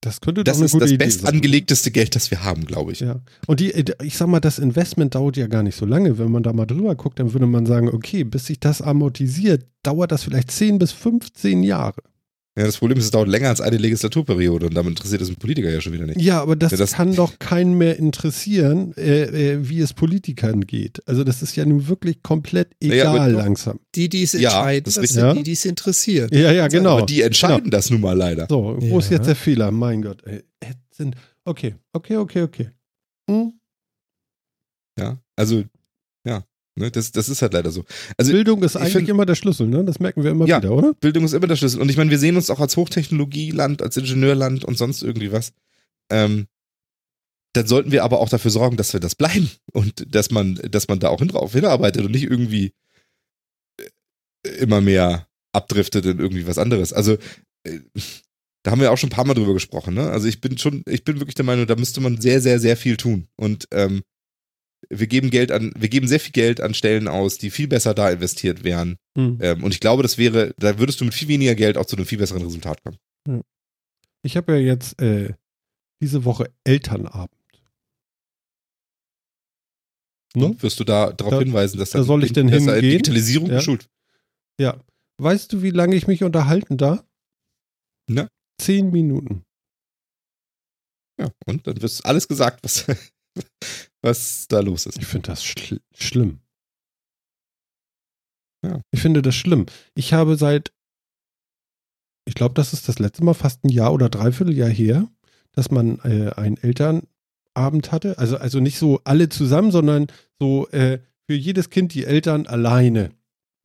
Das 0.00 0.20
könnte 0.20 0.44
das 0.44 0.58
doch 0.58 0.62
eine 0.62 0.70
gute 0.70 0.84
Idee 0.84 0.90
sein. 0.90 0.98
Das 0.98 1.08
ist 1.08 1.16
das 1.16 1.22
bestangelegteste 1.22 1.90
Geld, 1.90 2.14
das 2.14 2.30
wir 2.30 2.44
haben, 2.44 2.64
glaube 2.66 2.92
ich. 2.92 3.00
Ja. 3.00 3.20
Und 3.46 3.58
die, 3.58 3.72
ich 4.02 4.16
sag 4.16 4.28
mal, 4.28 4.40
das 4.40 4.58
Investment 4.58 5.14
dauert 5.14 5.36
ja 5.36 5.48
gar 5.48 5.62
nicht 5.62 5.76
so 5.76 5.86
lange. 5.86 6.18
Wenn 6.18 6.30
man 6.30 6.42
da 6.42 6.52
mal 6.52 6.66
drüber 6.66 6.94
guckt, 6.94 7.18
dann 7.18 7.32
würde 7.32 7.46
man 7.46 7.66
sagen, 7.66 7.88
okay, 7.88 8.22
bis 8.22 8.46
sich 8.46 8.60
das 8.60 8.82
amortisiert, 8.82 9.66
dauert 9.82 10.12
das 10.12 10.22
vielleicht 10.22 10.50
10 10.50 10.78
bis 10.78 10.92
15 10.92 11.62
Jahre. 11.62 12.02
Ja, 12.56 12.64
das 12.64 12.78
Problem 12.78 12.96
ist, 12.98 13.06
es 13.06 13.10
dauert 13.10 13.26
länger 13.26 13.48
als 13.48 13.60
eine 13.60 13.78
Legislaturperiode 13.78 14.66
und 14.66 14.74
damit 14.74 14.90
interessiert 14.90 15.20
es 15.20 15.28
einen 15.28 15.38
Politiker 15.38 15.70
ja 15.70 15.80
schon 15.80 15.92
wieder 15.92 16.06
nicht. 16.06 16.20
Ja, 16.20 16.40
aber 16.40 16.54
das, 16.54 16.70
ja, 16.70 16.78
das 16.78 16.92
kann 16.92 17.12
doch 17.12 17.40
keinen 17.40 17.74
mehr 17.74 17.98
interessieren, 17.98 18.94
äh, 18.96 19.54
äh, 19.54 19.68
wie 19.68 19.80
es 19.80 19.92
Politikern 19.92 20.60
geht. 20.60 21.02
Also 21.08 21.24
das 21.24 21.42
ist 21.42 21.56
ja 21.56 21.64
nun 21.64 21.88
wirklich 21.88 22.22
komplett 22.22 22.68
egal 22.80 23.32
ja, 23.32 23.38
langsam. 23.38 23.80
Die, 23.96 24.08
die 24.08 24.22
es 24.22 24.34
entscheiden, 24.34 24.84
das, 24.84 24.94
das 24.94 25.08
sind 25.10 25.22
ja? 25.24 25.34
die, 25.34 25.42
die 25.42 25.52
es 25.52 25.64
interessiert. 25.64 26.32
Ja, 26.32 26.52
ja, 26.52 26.68
genau. 26.68 26.98
Aber 26.98 27.06
die 27.06 27.22
entscheiden 27.22 27.64
genau. 27.64 27.70
das 27.76 27.90
nun 27.90 28.00
mal 28.00 28.16
leider. 28.16 28.46
So, 28.48 28.76
wo 28.78 29.00
ist 29.00 29.10
jetzt 29.10 29.26
der 29.26 29.36
Fehler? 29.36 29.72
Mein 29.72 30.02
Gott. 30.02 30.22
Ey. 30.24 30.44
Okay, 31.44 31.74
okay, 31.92 32.16
okay, 32.16 32.42
okay. 32.42 32.70
Hm? 33.28 33.52
Ja, 34.96 35.18
also. 35.34 35.64
Ne, 36.76 36.90
das, 36.90 37.12
das 37.12 37.28
ist 37.28 37.40
halt 37.40 37.52
leider 37.52 37.70
so. 37.70 37.84
Also, 38.16 38.32
Bildung 38.32 38.62
ist 38.64 38.76
eigentlich 38.76 38.92
find, 38.92 39.08
immer 39.08 39.26
der 39.26 39.36
Schlüssel, 39.36 39.68
ne? 39.68 39.84
Das 39.84 40.00
merken 40.00 40.24
wir 40.24 40.32
immer 40.32 40.46
ja, 40.46 40.58
wieder, 40.60 40.72
oder? 40.72 40.94
Bildung 40.94 41.24
ist 41.24 41.32
immer 41.32 41.46
der 41.46 41.54
Schlüssel. 41.54 41.80
Und 41.80 41.88
ich 41.88 41.96
meine, 41.96 42.10
wir 42.10 42.18
sehen 42.18 42.34
uns 42.34 42.50
auch 42.50 42.58
als 42.58 42.76
Hochtechnologieland, 42.76 43.80
als 43.80 43.96
Ingenieurland 43.96 44.64
und 44.64 44.76
sonst 44.76 45.02
irgendwie 45.02 45.30
was. 45.30 45.52
Ähm, 46.10 46.46
dann 47.52 47.68
sollten 47.68 47.92
wir 47.92 48.02
aber 48.02 48.18
auch 48.18 48.28
dafür 48.28 48.50
sorgen, 48.50 48.76
dass 48.76 48.92
wir 48.92 49.00
das 49.00 49.14
bleiben 49.14 49.48
und 49.72 50.12
dass 50.12 50.32
man, 50.32 50.56
dass 50.68 50.88
man 50.88 50.98
da 50.98 51.08
auch 51.08 51.20
drauf 51.20 51.52
hinarbeitet 51.52 52.04
und 52.04 52.10
nicht 52.10 52.24
irgendwie 52.24 52.72
äh, 53.78 54.50
immer 54.58 54.80
mehr 54.80 55.28
abdriftet 55.52 56.04
in 56.06 56.18
irgendwie 56.18 56.48
was 56.48 56.58
anderes. 56.58 56.92
Also 56.92 57.16
äh, 57.62 57.78
da 58.64 58.72
haben 58.72 58.80
wir 58.80 58.90
auch 58.90 58.98
schon 58.98 59.08
ein 59.08 59.14
paar 59.14 59.26
Mal 59.26 59.34
drüber 59.34 59.54
gesprochen. 59.54 59.94
Ne? 59.94 60.10
Also 60.10 60.26
ich 60.26 60.40
bin 60.40 60.58
schon, 60.58 60.82
ich 60.88 61.04
bin 61.04 61.20
wirklich 61.20 61.36
der 61.36 61.44
Meinung, 61.44 61.66
da 61.66 61.76
müsste 61.76 62.00
man 62.00 62.20
sehr, 62.20 62.40
sehr, 62.40 62.58
sehr 62.58 62.76
viel 62.76 62.96
tun. 62.96 63.28
Und 63.36 63.68
ähm, 63.70 64.02
wir 64.90 65.06
geben 65.06 65.30
Geld 65.30 65.52
an, 65.52 65.72
wir 65.76 65.88
geben 65.88 66.08
sehr 66.08 66.20
viel 66.20 66.32
Geld 66.32 66.60
an 66.60 66.74
Stellen 66.74 67.08
aus, 67.08 67.38
die 67.38 67.50
viel 67.50 67.68
besser 67.68 67.94
da 67.94 68.10
investiert 68.10 68.64
wären. 68.64 68.96
Hm. 69.16 69.38
Ähm, 69.40 69.64
und 69.64 69.72
ich 69.72 69.80
glaube, 69.80 70.02
das 70.02 70.18
wäre, 70.18 70.54
da 70.58 70.78
würdest 70.78 71.00
du 71.00 71.04
mit 71.04 71.14
viel 71.14 71.28
weniger 71.28 71.54
Geld 71.54 71.76
auch 71.76 71.86
zu 71.86 71.96
einem 71.96 72.06
viel 72.06 72.18
besseren 72.18 72.42
Resultat 72.42 72.82
kommen. 72.82 72.98
Hm. 73.28 73.42
Ich 74.22 74.36
habe 74.36 74.52
ja 74.52 74.58
jetzt 74.58 75.00
äh, 75.00 75.34
diese 76.00 76.24
Woche 76.24 76.52
Elternabend. 76.64 77.30
Ne? 80.36 80.56
Wirst 80.60 80.80
du 80.80 80.84
da 80.84 81.12
darauf 81.12 81.34
da, 81.34 81.38
hinweisen, 81.40 81.78
dass 81.78 81.90
da 81.90 82.02
soll 82.02 82.24
ich 82.24 82.32
denn 82.32 82.48
hingehen? 82.48 82.80
Digitalisierung 82.80 83.48
ja. 83.48 83.56
geschult? 83.56 83.88
Ja. 84.60 84.80
Weißt 85.18 85.52
du, 85.52 85.62
wie 85.62 85.70
lange 85.70 85.94
ich 85.94 86.08
mich 86.08 86.24
unterhalten 86.24 86.76
darf? 86.76 87.04
Na? 88.08 88.28
Zehn 88.60 88.90
Minuten. 88.90 89.44
Ja, 91.20 91.30
und 91.46 91.66
dann 91.66 91.80
wird 91.80 92.00
alles 92.04 92.26
gesagt, 92.26 92.64
was, 92.64 92.86
was 94.02 94.48
da 94.48 94.60
los 94.60 94.86
ist. 94.86 94.98
Ich 94.98 95.06
finde 95.06 95.28
das 95.28 95.44
schl 95.44 95.80
schlimm. 95.94 96.40
Ja. 98.62 98.80
Ich 98.90 99.00
finde 99.00 99.22
das 99.22 99.34
schlimm. 99.34 99.66
Ich 99.94 100.12
habe 100.12 100.36
seit, 100.36 100.72
ich 102.26 102.34
glaube, 102.34 102.54
das 102.54 102.72
ist 102.72 102.88
das 102.88 102.98
letzte 102.98 103.24
Mal 103.24 103.34
fast 103.34 103.64
ein 103.64 103.68
Jahr 103.68 103.92
oder 103.92 104.08
dreiviertel 104.08 104.56
Jahr 104.56 104.70
her, 104.70 105.08
dass 105.52 105.70
man 105.70 105.98
äh, 106.00 106.32
einen 106.36 106.56
Elternabend 106.56 107.92
hatte. 107.92 108.18
Also, 108.18 108.36
also 108.38 108.60
nicht 108.60 108.78
so 108.78 109.00
alle 109.04 109.28
zusammen, 109.28 109.70
sondern 109.70 110.06
so 110.38 110.68
äh, 110.68 111.00
für 111.26 111.34
jedes 111.34 111.70
Kind 111.70 111.94
die 111.94 112.04
Eltern 112.04 112.46
alleine 112.46 113.10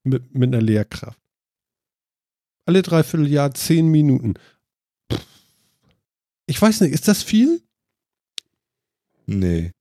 mit, 0.04 0.34
mit 0.34 0.54
einer 0.54 0.62
Lehrkraft. 0.62 1.20
Alle 2.66 2.82
dreiviertel 2.82 3.28
Jahr 3.28 3.54
zehn 3.54 3.88
Minuten. 3.88 4.36
Ich 6.46 6.62
weiß 6.62 6.82
nicht, 6.82 6.94
ist 6.94 7.08
das 7.08 7.24
viel? 7.24 7.62
Nee. 9.30 9.72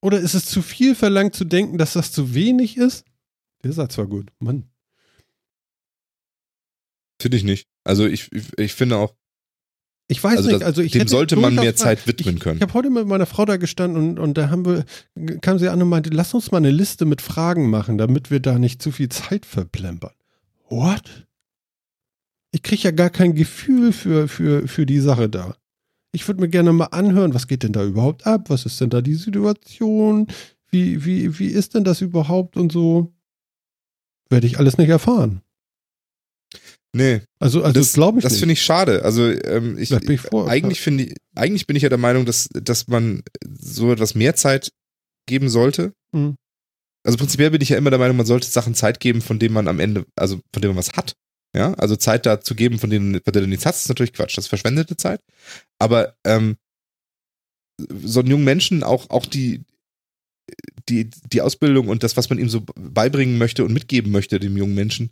Oder 0.00 0.18
ist 0.18 0.34
es 0.34 0.46
zu 0.46 0.62
viel 0.62 0.94
verlangt 0.94 1.36
zu 1.36 1.44
denken, 1.44 1.78
dass 1.78 1.92
das 1.92 2.10
zu 2.10 2.34
wenig 2.34 2.76
ist? 2.76 3.04
Der 3.62 3.72
Satz 3.72 3.96
war 3.96 4.06
gut. 4.06 4.30
Mann. 4.40 4.64
Finde 7.20 7.36
ich 7.36 7.44
nicht. 7.44 7.68
Also 7.84 8.06
ich, 8.06 8.30
ich, 8.32 8.58
ich 8.58 8.74
finde 8.74 8.96
auch, 8.96 9.14
ich 10.08 10.22
weiß 10.22 10.38
also 10.38 10.48
nicht, 10.48 10.60
das, 10.60 10.66
also 10.66 10.82
ich 10.82 10.92
dem 10.92 11.02
hätte 11.02 11.10
sollte 11.10 11.36
man 11.36 11.54
mehr 11.54 11.76
Zeit 11.76 12.06
widmen 12.08 12.36
ich, 12.36 12.40
können. 12.40 12.56
Ich 12.56 12.62
habe 12.62 12.74
heute 12.74 12.90
mit 12.90 13.06
meiner 13.06 13.26
Frau 13.26 13.44
da 13.44 13.56
gestanden 13.56 14.10
und, 14.10 14.18
und 14.18 14.36
da 14.36 14.50
haben 14.50 14.66
wir, 14.66 14.84
kam 15.40 15.58
sie 15.58 15.68
an 15.68 15.80
und 15.80 15.88
meinte, 15.88 16.10
lass 16.10 16.34
uns 16.34 16.50
mal 16.50 16.58
eine 16.58 16.72
Liste 16.72 17.04
mit 17.04 17.22
Fragen 17.22 17.70
machen, 17.70 17.96
damit 17.96 18.30
wir 18.30 18.40
da 18.40 18.58
nicht 18.58 18.82
zu 18.82 18.90
viel 18.90 19.08
Zeit 19.08 19.46
verplempern. 19.46 20.12
What? 20.68 21.28
Ich 22.50 22.62
kriege 22.62 22.82
ja 22.82 22.90
gar 22.90 23.10
kein 23.10 23.34
Gefühl 23.34 23.92
für, 23.92 24.26
für, 24.26 24.66
für 24.66 24.84
die 24.84 25.00
Sache 25.00 25.28
da. 25.28 25.54
Ich 26.14 26.28
würde 26.28 26.40
mir 26.40 26.48
gerne 26.48 26.72
mal 26.72 26.86
anhören, 26.86 27.32
was 27.34 27.46
geht 27.46 27.62
denn 27.62 27.72
da 27.72 27.84
überhaupt 27.84 28.26
ab? 28.26 28.50
Was 28.50 28.66
ist 28.66 28.80
denn 28.80 28.90
da 28.90 29.00
die 29.00 29.14
Situation? 29.14 30.26
Wie, 30.70 31.04
wie, 31.04 31.38
wie 31.38 31.46
ist 31.46 31.74
denn 31.74 31.84
das 31.84 32.00
überhaupt 32.00 32.56
und 32.56 32.70
so? 32.72 33.12
Werde 34.30 34.46
ich 34.46 34.58
alles 34.58 34.78
nicht 34.78 34.88
erfahren. 34.88 35.42
nee, 36.94 37.22
Also, 37.38 37.62
also 37.62 37.78
das 37.80 37.92
glaube 37.94 38.18
ich 38.18 38.22
das 38.24 38.38
finde 38.38 38.52
ich 38.54 38.62
schade. 38.62 39.04
Also 39.04 39.26
ähm, 39.28 39.78
ich, 39.78 39.90
ich 39.90 40.20
vor- 40.20 40.48
eigentlich 40.48 40.80
finde 40.80 41.04
ich, 41.04 41.14
eigentlich 41.34 41.66
bin 41.66 41.76
ich 41.76 41.82
ja 41.82 41.88
der 41.88 41.98
Meinung, 41.98 42.24
dass, 42.26 42.48
dass 42.52 42.88
man 42.88 43.22
so 43.48 43.90
etwas 43.92 44.14
mehr 44.14 44.34
Zeit 44.34 44.70
geben 45.26 45.48
sollte. 45.48 45.92
Mhm. 46.12 46.36
Also 47.04 47.18
prinzipiell 47.18 47.50
bin 47.50 47.60
ich 47.62 47.70
ja 47.70 47.78
immer 47.78 47.90
der 47.90 47.98
Meinung, 47.98 48.16
man 48.16 48.26
sollte 48.26 48.46
Sachen 48.46 48.74
Zeit 48.74 49.00
geben, 49.00 49.22
von 49.22 49.38
denen 49.38 49.54
man 49.54 49.66
am 49.68 49.80
Ende, 49.80 50.06
also 50.16 50.36
von 50.52 50.60
denen 50.62 50.74
man 50.74 50.78
was 50.78 50.92
hat. 50.92 51.14
Ja, 51.54 51.74
also 51.74 51.96
Zeit 51.96 52.24
da 52.24 52.40
zu 52.40 52.54
geben, 52.54 52.78
von 52.78 52.88
denen, 52.88 53.20
von 53.22 53.32
der 53.32 53.42
du 53.42 53.48
nichts 53.48 53.66
hast, 53.66 53.82
ist 53.82 53.88
natürlich 53.88 54.14
Quatsch. 54.14 54.36
Das 54.36 54.44
ist 54.44 54.48
verschwendete 54.48 54.96
Zeit. 54.96 55.20
Aber 55.78 56.16
ähm, 56.24 56.56
so 57.78 58.20
einen 58.20 58.30
jungen 58.30 58.44
Menschen 58.44 58.82
auch, 58.82 59.10
auch 59.10 59.26
die, 59.26 59.64
die, 60.88 61.10
die 61.30 61.42
Ausbildung 61.42 61.88
und 61.88 62.02
das, 62.02 62.16
was 62.16 62.30
man 62.30 62.38
ihm 62.38 62.48
so 62.48 62.62
beibringen 62.74 63.36
möchte 63.36 63.64
und 63.64 63.72
mitgeben 63.72 64.12
möchte, 64.12 64.40
dem 64.40 64.56
jungen 64.56 64.74
Menschen, 64.74 65.10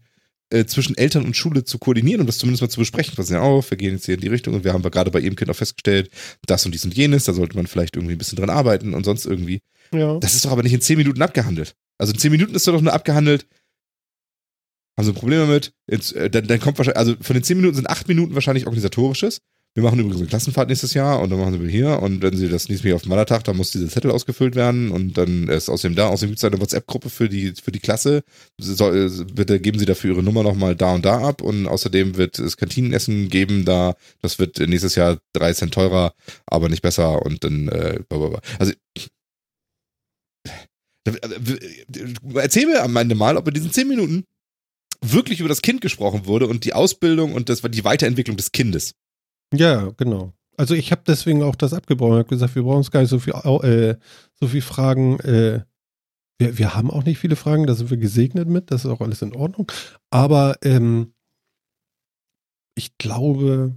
äh, 0.51 0.65
zwischen 0.67 0.97
Eltern 0.97 1.25
und 1.25 1.37
Schule 1.37 1.65
zu 1.65 1.79
koordinieren 1.79 2.21
und 2.21 2.27
das 2.27 2.39
zumindest 2.39 2.63
mal 2.63 2.69
zu 2.69 2.81
besprechen. 2.81 3.15
Was 3.17 3.31
ja 3.31 3.41
auch, 3.41 3.71
wir 3.71 3.77
gehen 3.77 3.95
jetzt 3.95 4.07
hier 4.07 4.17
in 4.17 4.21
die 4.21 4.29
Richtung 4.29 4.55
und 4.55 4.65
wir 4.65 4.73
haben 4.73 4.83
gerade 4.83 5.11
bei 5.11 5.21
ihrem 5.21 5.37
Kind 5.37 5.51
auch 5.51 5.57
festgestellt, 5.57 6.11
das 6.47 6.67
und 6.67 6.73
dies 6.73 6.85
und 6.85 6.95
jenes, 6.95 7.25
da 7.25 7.33
sollte 7.33 7.57
man 7.57 7.67
vielleicht 7.67 7.97
irgendwie 7.97 8.15
ein 8.15 8.19
bisschen 8.19 8.37
dran 8.37 8.51
arbeiten 8.51 8.95
und 8.95 9.05
sonst 9.05 9.27
irgendwie. 9.27 9.61
ja. 9.93 10.19
Das 10.19 10.35
ist 10.35 10.45
doch 10.45 10.51
aber 10.51 10.63
nicht 10.63 10.73
in 10.73 10.81
zehn 10.81 10.99
Minuten 10.99 11.23
abgehandelt. 11.23 11.77
Also 11.99 12.13
in 12.13 12.19
zehn 12.19 12.33
Minuten 12.33 12.55
ist 12.55 12.67
doch 12.67 12.81
nur 12.81 12.93
abgehandelt. 12.93 13.47
Haben 14.97 15.05
Sie 15.05 15.13
ein 15.13 15.15
Problem 15.15 15.41
damit? 15.41 15.73
Jetzt, 15.87 16.15
äh, 16.15 16.31
dann, 16.31 16.47
dann 16.47 16.61
kommt 16.61 16.79
wahrscheinlich, 16.79 16.99
also 16.99 17.15
von 17.21 17.35
den 17.35 17.43
zehn 17.43 17.57
Minuten 17.57 17.77
sind 17.77 17.89
acht 17.89 18.09
Minuten 18.09 18.35
wahrscheinlich 18.35 18.67
organisatorisches. 18.67 19.41
Wir 19.75 19.85
machen 19.85 20.01
übrigens 20.01 20.19
eine 20.19 20.27
Klassenfahrt 20.27 20.69
nächstes 20.69 20.95
Jahr 20.95 21.21
und 21.21 21.31
dann 21.31 21.39
machen 21.39 21.61
sie 21.61 21.71
hier 21.71 22.03
und 22.03 22.23
wenn 22.23 22.37
sie 22.37 22.49
das 22.49 22.69
nächste 22.69 22.89
Mal 22.89 22.95
auf 22.95 23.03
dem 23.03 23.11
Wandertag, 23.11 23.45
dann 23.45 23.57
muss 23.57 23.71
dieser 23.71 23.89
Zettel 23.89 24.11
ausgefüllt 24.11 24.57
werden 24.57 24.91
und 24.91 25.17
dann 25.17 25.47
ist 25.47 25.69
außerdem 25.69 25.95
da, 25.95 26.09
außerdem 26.09 26.31
gibt 26.31 26.39
es 26.39 26.45
eine 26.45 26.61
WhatsApp-Gruppe 26.61 27.09
für 27.09 27.29
die, 27.29 27.53
für 27.53 27.71
die 27.71 27.79
Klasse. 27.79 28.25
Soll, 28.59 29.07
äh, 29.07 29.33
bitte 29.33 29.61
geben 29.61 29.79
Sie 29.79 29.87
dafür 29.87 30.15
Ihre 30.15 30.25
Nummer 30.25 30.43
nochmal 30.43 30.75
da 30.75 30.95
und 30.95 31.05
da 31.05 31.21
ab 31.21 31.41
und 31.41 31.69
außerdem 31.69 32.17
wird 32.17 32.41
es 32.41 32.57
Kantinenessen 32.57 33.29
geben 33.29 33.65
da, 33.65 33.95
das 34.23 34.41
wird 34.41 34.59
nächstes 34.59 34.97
Jahr 34.97 35.19
drei 35.33 35.53
Cent 35.53 35.73
teurer, 35.73 36.15
aber 36.47 36.69
nicht 36.69 36.83
besser 36.83 37.25
und 37.25 37.45
dann, 37.45 37.69
äh, 37.69 38.01
blablabla. 38.09 38.41
also 38.59 38.73
Erzähl 42.35 42.67
mir 42.67 42.83
am 42.83 42.97
Ende 42.97 43.15
mal, 43.15 43.37
ob 43.37 43.47
in 43.49 43.55
diesen 43.55 43.73
zehn 43.73 43.89
Minuten 43.89 44.25
wirklich 45.01 45.41
über 45.41 45.49
das 45.49 45.63
Kind 45.63 45.81
gesprochen 45.81 46.27
wurde 46.27 46.47
und 46.47 46.65
die 46.65 46.75
Ausbildung 46.75 47.35
und 47.35 47.49
das, 47.49 47.63
die 47.63 47.85
Weiterentwicklung 47.85 48.37
des 48.37 48.53
Kindes. 48.53 48.95
Ja, 49.53 49.91
genau. 49.97 50.33
Also 50.57 50.75
ich 50.75 50.93
habe 50.93 51.03
deswegen 51.07 51.43
auch 51.43 51.57
das 51.57 51.73
abgebrochen. 51.73 52.15
Ich 52.15 52.19
habe 52.19 52.29
gesagt, 52.29 52.55
wir 52.55 52.63
brauchen 52.63 52.79
uns 52.79 52.91
gar 52.91 53.01
nicht 53.01 53.11
so 53.11 53.19
viel, 53.19 53.33
äh, 53.33 53.97
so 54.39 54.47
viel 54.47 54.63
Fragen. 54.63 55.19
Äh, 55.21 55.65
wir, 56.39 56.59
wir 56.59 56.75
haben 56.75 56.91
auch 56.91 57.05
nicht 57.05 57.19
viele 57.19 57.37
Fragen, 57.37 57.67
da 57.67 57.75
sind 57.75 57.91
wir 57.91 57.97
gesegnet 57.97 58.49
mit, 58.49 58.71
das 58.71 58.85
ist 58.85 58.91
auch 58.91 59.01
alles 59.01 59.23
in 59.23 59.35
Ordnung. 59.35 59.71
Aber 60.11 60.57
ähm, 60.63 61.15
ich 62.75 62.97
glaube, 62.99 63.77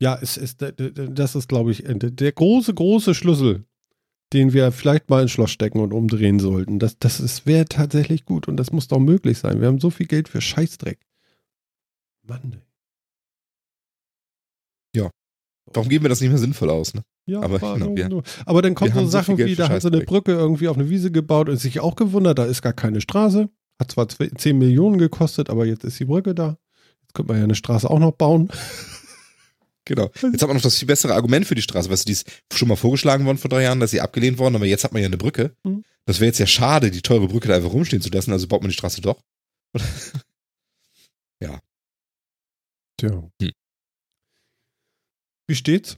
ja, 0.00 0.18
es 0.20 0.36
ist, 0.36 0.62
das 0.62 1.34
ist, 1.34 1.48
glaube 1.48 1.72
ich, 1.72 1.84
der 1.86 2.32
große, 2.32 2.72
große 2.72 3.14
Schlüssel, 3.14 3.66
den 4.32 4.52
wir 4.52 4.70
vielleicht 4.72 5.10
mal 5.10 5.22
ins 5.22 5.30
Schloss 5.32 5.50
stecken 5.50 5.80
und 5.80 5.92
umdrehen 5.92 6.38
sollten. 6.38 6.78
Das, 6.78 6.98
das 6.98 7.46
wäre 7.46 7.64
tatsächlich 7.64 8.24
gut 8.24 8.48
und 8.48 8.56
das 8.56 8.70
muss 8.72 8.88
doch 8.88 8.98
möglich 9.00 9.38
sein. 9.38 9.60
Wir 9.60 9.68
haben 9.68 9.80
so 9.80 9.90
viel 9.90 10.06
Geld 10.06 10.28
für 10.28 10.40
Scheißdreck. 10.40 10.98
Mann. 12.26 12.52
ey. 12.52 12.60
Warum 15.72 15.88
geben 15.88 16.04
wir 16.04 16.08
das 16.08 16.20
nicht 16.20 16.30
mehr 16.30 16.38
sinnvoll 16.38 16.68
aus? 16.70 16.94
Ne? 16.94 17.02
Ja, 17.26 17.42
Aber 17.42 17.56
aber, 17.62 17.74
genau, 17.74 17.94
wir- 17.96 18.08
nur, 18.08 18.22
aber 18.44 18.60
dann 18.60 18.74
kommen 18.74 18.92
so 18.92 19.00
so 19.02 19.06
Sachen 19.06 19.36
Geld 19.36 19.50
wie, 19.50 19.54
da 19.54 19.68
hat 19.68 19.82
so 19.82 19.88
eine. 19.88 20.00
Brücke 20.00 20.32
irgendwie 20.32 20.66
auf 20.66 20.76
eine 20.76 20.90
Wiese 20.90 21.12
gebaut 21.12 21.48
und 21.48 21.58
sich 21.58 21.78
auch 21.78 21.94
gewundert, 21.94 22.38
da 22.40 22.44
ist 22.44 22.60
gar 22.62 22.72
keine 22.72 23.00
Straße. 23.00 23.48
Hat 23.80 23.90
zwar 23.92 24.06
zwe- 24.06 24.36
10 24.36 24.58
Millionen 24.58 24.98
gekostet, 24.98 25.48
aber 25.48 25.64
jetzt 25.66 25.84
ist 25.84 26.00
die 26.00 26.06
Brücke 26.06 26.34
da. 26.34 26.58
Jetzt 27.02 27.14
könnte 27.14 27.30
man 27.32 27.38
ja 27.38 27.44
eine 27.44 27.54
Straße 27.54 27.88
auch 27.88 28.00
noch 28.00 28.10
bauen. 28.12 28.50
Genau. 29.90 30.08
Jetzt 30.22 30.40
hat 30.40 30.48
man 30.48 30.56
noch 30.56 30.62
das 30.62 30.78
viel 30.78 30.86
bessere 30.86 31.14
Argument 31.14 31.44
für 31.44 31.56
die 31.56 31.62
Straße. 31.62 31.90
Weißt 31.90 32.04
du, 32.04 32.06
die 32.06 32.12
ist 32.12 32.24
schon 32.52 32.68
mal 32.68 32.76
vorgeschlagen 32.76 33.24
worden 33.26 33.38
vor 33.38 33.48
drei 33.48 33.62
Jahren, 33.62 33.80
dass 33.80 33.90
sie 33.90 34.00
abgelehnt 34.00 34.38
worden, 34.38 34.54
aber 34.54 34.66
jetzt 34.66 34.84
hat 34.84 34.92
man 34.92 35.02
ja 35.02 35.06
eine 35.06 35.18
Brücke. 35.18 35.56
Mhm. 35.64 35.84
Das 36.06 36.20
wäre 36.20 36.28
jetzt 36.28 36.38
ja 36.38 36.46
schade, 36.46 36.90
die 36.90 37.02
teure 37.02 37.26
Brücke 37.26 37.48
da 37.48 37.56
einfach 37.56 37.72
rumstehen 37.72 38.00
zu 38.00 38.08
lassen, 38.10 38.32
also 38.32 38.46
baut 38.46 38.62
man 38.62 38.70
die 38.70 38.76
Straße 38.76 39.00
doch. 39.00 39.20
Tja. 43.00 43.30
Hm. 43.40 43.50
Wie 45.48 45.54
steht's? 45.54 45.96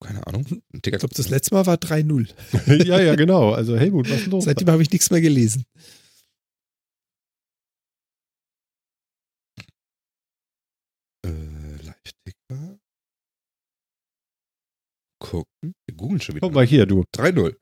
Keine 0.00 0.24
Ahnung. 0.26 0.46
Ich 0.72 0.82
glaube, 0.82 1.08
das 1.08 1.28
letzte 1.28 1.54
Mal 1.54 1.66
war 1.66 1.76
3-0. 1.76 2.28
ja, 2.84 3.00
ja, 3.00 3.16
genau. 3.16 3.52
Also 3.52 3.76
Helmut, 3.76 4.08
was 4.08 4.20
ist 4.20 4.26
los? 4.26 4.44
Seitdem 4.44 4.70
habe 4.70 4.82
ich 4.82 4.90
nichts 4.90 5.10
mehr 5.10 5.20
gelesen. 5.20 5.64
Gucken. 15.24 15.74
Wir 15.86 15.96
googeln 15.96 16.20
schon 16.20 16.34
wieder. 16.34 16.46
Guck 16.46 16.54
mal 16.54 16.66
hier, 16.66 16.86
du. 16.86 17.04
3-0. 17.14 17.56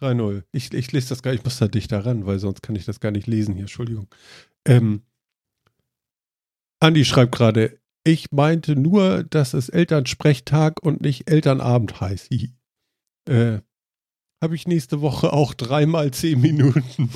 3-0. 0.00 0.42
Ich, 0.52 0.72
ich 0.74 0.92
lese 0.92 1.10
das 1.10 1.22
gar 1.22 1.30
nicht, 1.30 1.40
ich 1.40 1.44
muss 1.44 1.58
da 1.58 1.68
dichter 1.68 2.04
ran, 2.04 2.26
weil 2.26 2.38
sonst 2.38 2.62
kann 2.62 2.76
ich 2.76 2.84
das 2.84 3.00
gar 3.00 3.12
nicht 3.12 3.26
lesen 3.26 3.54
hier. 3.54 3.62
Entschuldigung. 3.62 4.08
Ähm, 4.66 5.02
Andi 6.80 7.04
schreibt 7.04 7.32
gerade, 7.32 7.78
ich 8.04 8.30
meinte 8.32 8.76
nur, 8.76 9.24
dass 9.24 9.54
es 9.54 9.68
Elternsprechtag 9.68 10.82
und 10.82 11.00
nicht 11.00 11.30
Elternabend 11.30 12.00
heißt. 12.00 12.30
Äh, 13.28 13.60
Habe 14.42 14.54
ich 14.54 14.68
nächste 14.68 15.00
Woche 15.00 15.32
auch 15.32 15.54
dreimal 15.54 16.10
zehn 16.12 16.40
Minuten. 16.40 17.10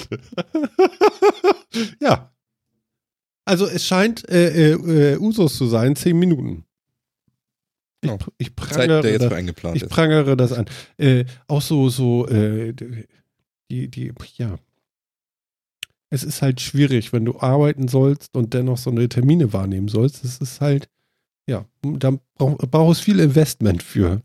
ja. 2.01 2.35
Also 3.45 3.67
es 3.67 3.85
scheint 3.87 4.29
äh, 4.29 4.73
äh, 4.73 5.15
äh, 5.15 5.19
Usus 5.19 5.57
zu 5.57 5.67
sein, 5.67 5.97
zehn 5.97 6.19
Minuten. 6.19 6.65
Ich, 8.03 8.11
Oh. 8.11 8.19
ich 8.39 8.49
Zeit, 8.57 8.57
prangere 8.89 9.11
jetzt 9.11 9.23
das- 9.31 9.75
ich 9.75 9.89
prangere 9.89 10.37
das 10.37 10.53
an. 10.53 10.65
Äh, 10.97 11.25
auch 11.49 11.61
so, 11.63 11.89
so, 11.91 12.27
äh, 12.29 12.73
die, 13.71 13.89
die, 13.89 14.13
ja. 14.37 14.59
Es 16.09 16.25
ist 16.25 16.43
halt 16.43 16.61
schwierig, 16.61 17.13
wenn 17.13 17.25
du 17.25 17.39
arbeiten 17.39 17.87
sollst 17.89 18.35
und 18.37 18.53
dennoch 18.55 18.79
so 18.79 18.91
eine 18.91 19.09
Termine 19.09 19.53
wahrnehmen 19.53 19.89
sollst. 19.89 20.25
Es 20.25 20.39
ist 20.39 20.61
halt, 20.61 20.89
ja, 21.47 21.67
da 21.83 22.13
brauch, 22.37 22.57
brauchst 22.59 23.03
viel 23.03 23.21
Investment 23.21 23.83
für, 23.83 24.23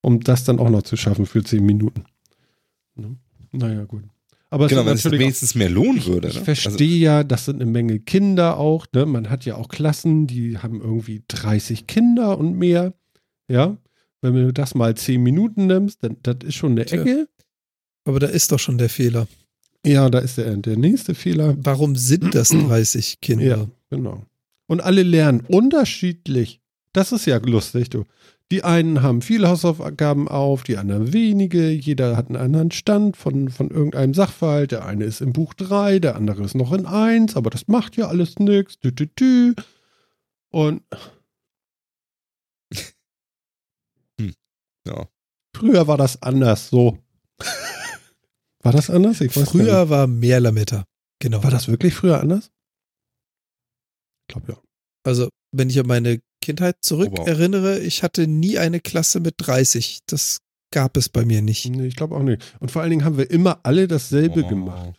um 0.00 0.20
das 0.20 0.44
dann 0.44 0.60
auch 0.60 0.70
noch 0.70 0.82
zu 0.82 0.96
schaffen 0.96 1.26
für 1.26 1.42
zehn 1.42 1.64
Minuten. 1.66 2.04
Ne? 2.94 3.16
Naja, 3.52 3.84
gut. 3.84 4.04
Aber 4.50 4.64
es 4.64 4.70
Genau, 4.70 4.82
ist 4.82 5.04
wenn 5.04 5.12
es 5.12 5.20
wenigstens 5.20 5.54
mehr 5.54 5.68
lohnen 5.68 6.04
würde. 6.06 6.28
ich 6.28 6.36
ne? 6.36 6.44
verstehe 6.44 6.70
Also, 6.72 6.84
ja, 6.84 7.24
das 7.24 7.44
sind 7.44 7.60
eine 7.60 7.70
Menge 7.70 8.00
Kinder 8.00 8.56
auch. 8.58 8.86
Ne? 8.94 9.04
Man 9.04 9.28
hat 9.28 9.44
ja 9.44 9.56
auch 9.56 9.68
Klassen, 9.68 10.26
die 10.26 10.58
haben 10.58 10.80
irgendwie 10.80 11.22
30 11.28 11.86
Kinder 11.86 12.38
und 12.38 12.56
mehr. 12.56 12.94
Ja, 13.48 13.76
wenn 14.22 14.34
du 14.34 14.52
das 14.52 14.74
mal 14.74 14.94
10 14.96 15.22
Minuten 15.22 15.66
nimmst, 15.66 16.02
dann 16.02 16.16
das 16.22 16.36
ist 16.44 16.54
schon 16.54 16.72
eine 16.72 16.86
Tja. 16.86 17.02
Ecke. 17.02 17.28
Aber 18.04 18.20
da 18.20 18.26
ist 18.26 18.50
doch 18.52 18.58
schon 18.58 18.78
der 18.78 18.88
Fehler. 18.88 19.26
Ja, 19.84 20.08
da 20.10 20.18
ist 20.18 20.38
der, 20.38 20.56
der 20.56 20.76
nächste 20.76 21.14
Fehler. 21.14 21.54
Warum 21.58 21.94
sind 21.94 22.34
das 22.34 22.48
30 22.48 23.20
Kinder? 23.20 23.44
Ja, 23.44 23.66
genau. 23.90 24.24
Und 24.66 24.80
alle 24.80 25.02
lernen 25.02 25.40
unterschiedlich. 25.46 26.60
Das 26.92 27.12
ist 27.12 27.26
ja 27.26 27.36
lustig, 27.38 27.90
du. 27.90 28.04
Die 28.50 28.64
einen 28.64 29.02
haben 29.02 29.20
viele 29.20 29.48
Hausaufgaben 29.48 30.26
auf, 30.26 30.62
die 30.62 30.78
anderen 30.78 31.12
wenige. 31.12 31.68
Jeder 31.68 32.16
hat 32.16 32.28
einen 32.28 32.36
anderen 32.36 32.70
Stand 32.70 33.18
von, 33.18 33.50
von 33.50 33.70
irgendeinem 33.70 34.14
Sachverhalt. 34.14 34.72
Der 34.72 34.86
eine 34.86 35.04
ist 35.04 35.20
im 35.20 35.34
Buch 35.34 35.52
3, 35.52 35.98
der 35.98 36.16
andere 36.16 36.44
ist 36.44 36.54
noch 36.54 36.72
in 36.72 36.86
1, 36.86 37.36
aber 37.36 37.50
das 37.50 37.68
macht 37.68 37.96
ja 37.96 38.08
alles 38.08 38.38
nichts. 38.38 38.78
Und 40.50 40.82
ja. 44.86 45.08
früher 45.54 45.86
war 45.86 45.98
das 45.98 46.22
anders 46.22 46.70
so. 46.70 46.98
war 48.62 48.72
das 48.72 48.88
anders? 48.88 49.18
Früher 49.18 49.90
war 49.90 50.06
mehr 50.06 50.40
Lametta. 50.40 50.84
Genau. 51.18 51.42
War 51.42 51.50
das 51.50 51.68
wirklich 51.68 51.92
früher 51.92 52.18
anders? 52.20 52.50
Ich 54.22 54.28
glaube 54.32 54.52
ja. 54.52 54.58
Also, 55.04 55.28
wenn 55.52 55.68
ich 55.68 55.78
an 55.78 55.86
meine 55.86 56.20
Kindheit 56.48 56.76
zurück 56.80 57.10
Oh, 57.12 57.18
wow. 57.18 57.26
erinnere, 57.28 57.78
ich 57.80 58.02
hatte 58.02 58.26
nie 58.26 58.56
eine 58.58 58.80
Klasse 58.80 59.20
mit 59.20 59.34
30. 59.38 60.00
Das 60.06 60.38
gab 60.72 60.96
es 60.96 61.10
bei 61.10 61.26
mir 61.26 61.42
nicht. 61.42 61.66
Nee, 61.68 61.86
ich 61.86 61.96
glaube 61.96 62.16
auch 62.16 62.22
nicht. 62.22 62.42
Und 62.60 62.70
vor 62.70 62.80
allen 62.80 62.90
Dingen 62.90 63.04
haben 63.04 63.18
wir 63.18 63.30
immer 63.30 63.60
alle 63.64 63.86
dasselbe 63.86 64.44
Oh. 64.44 64.48
gemacht. 64.48 64.94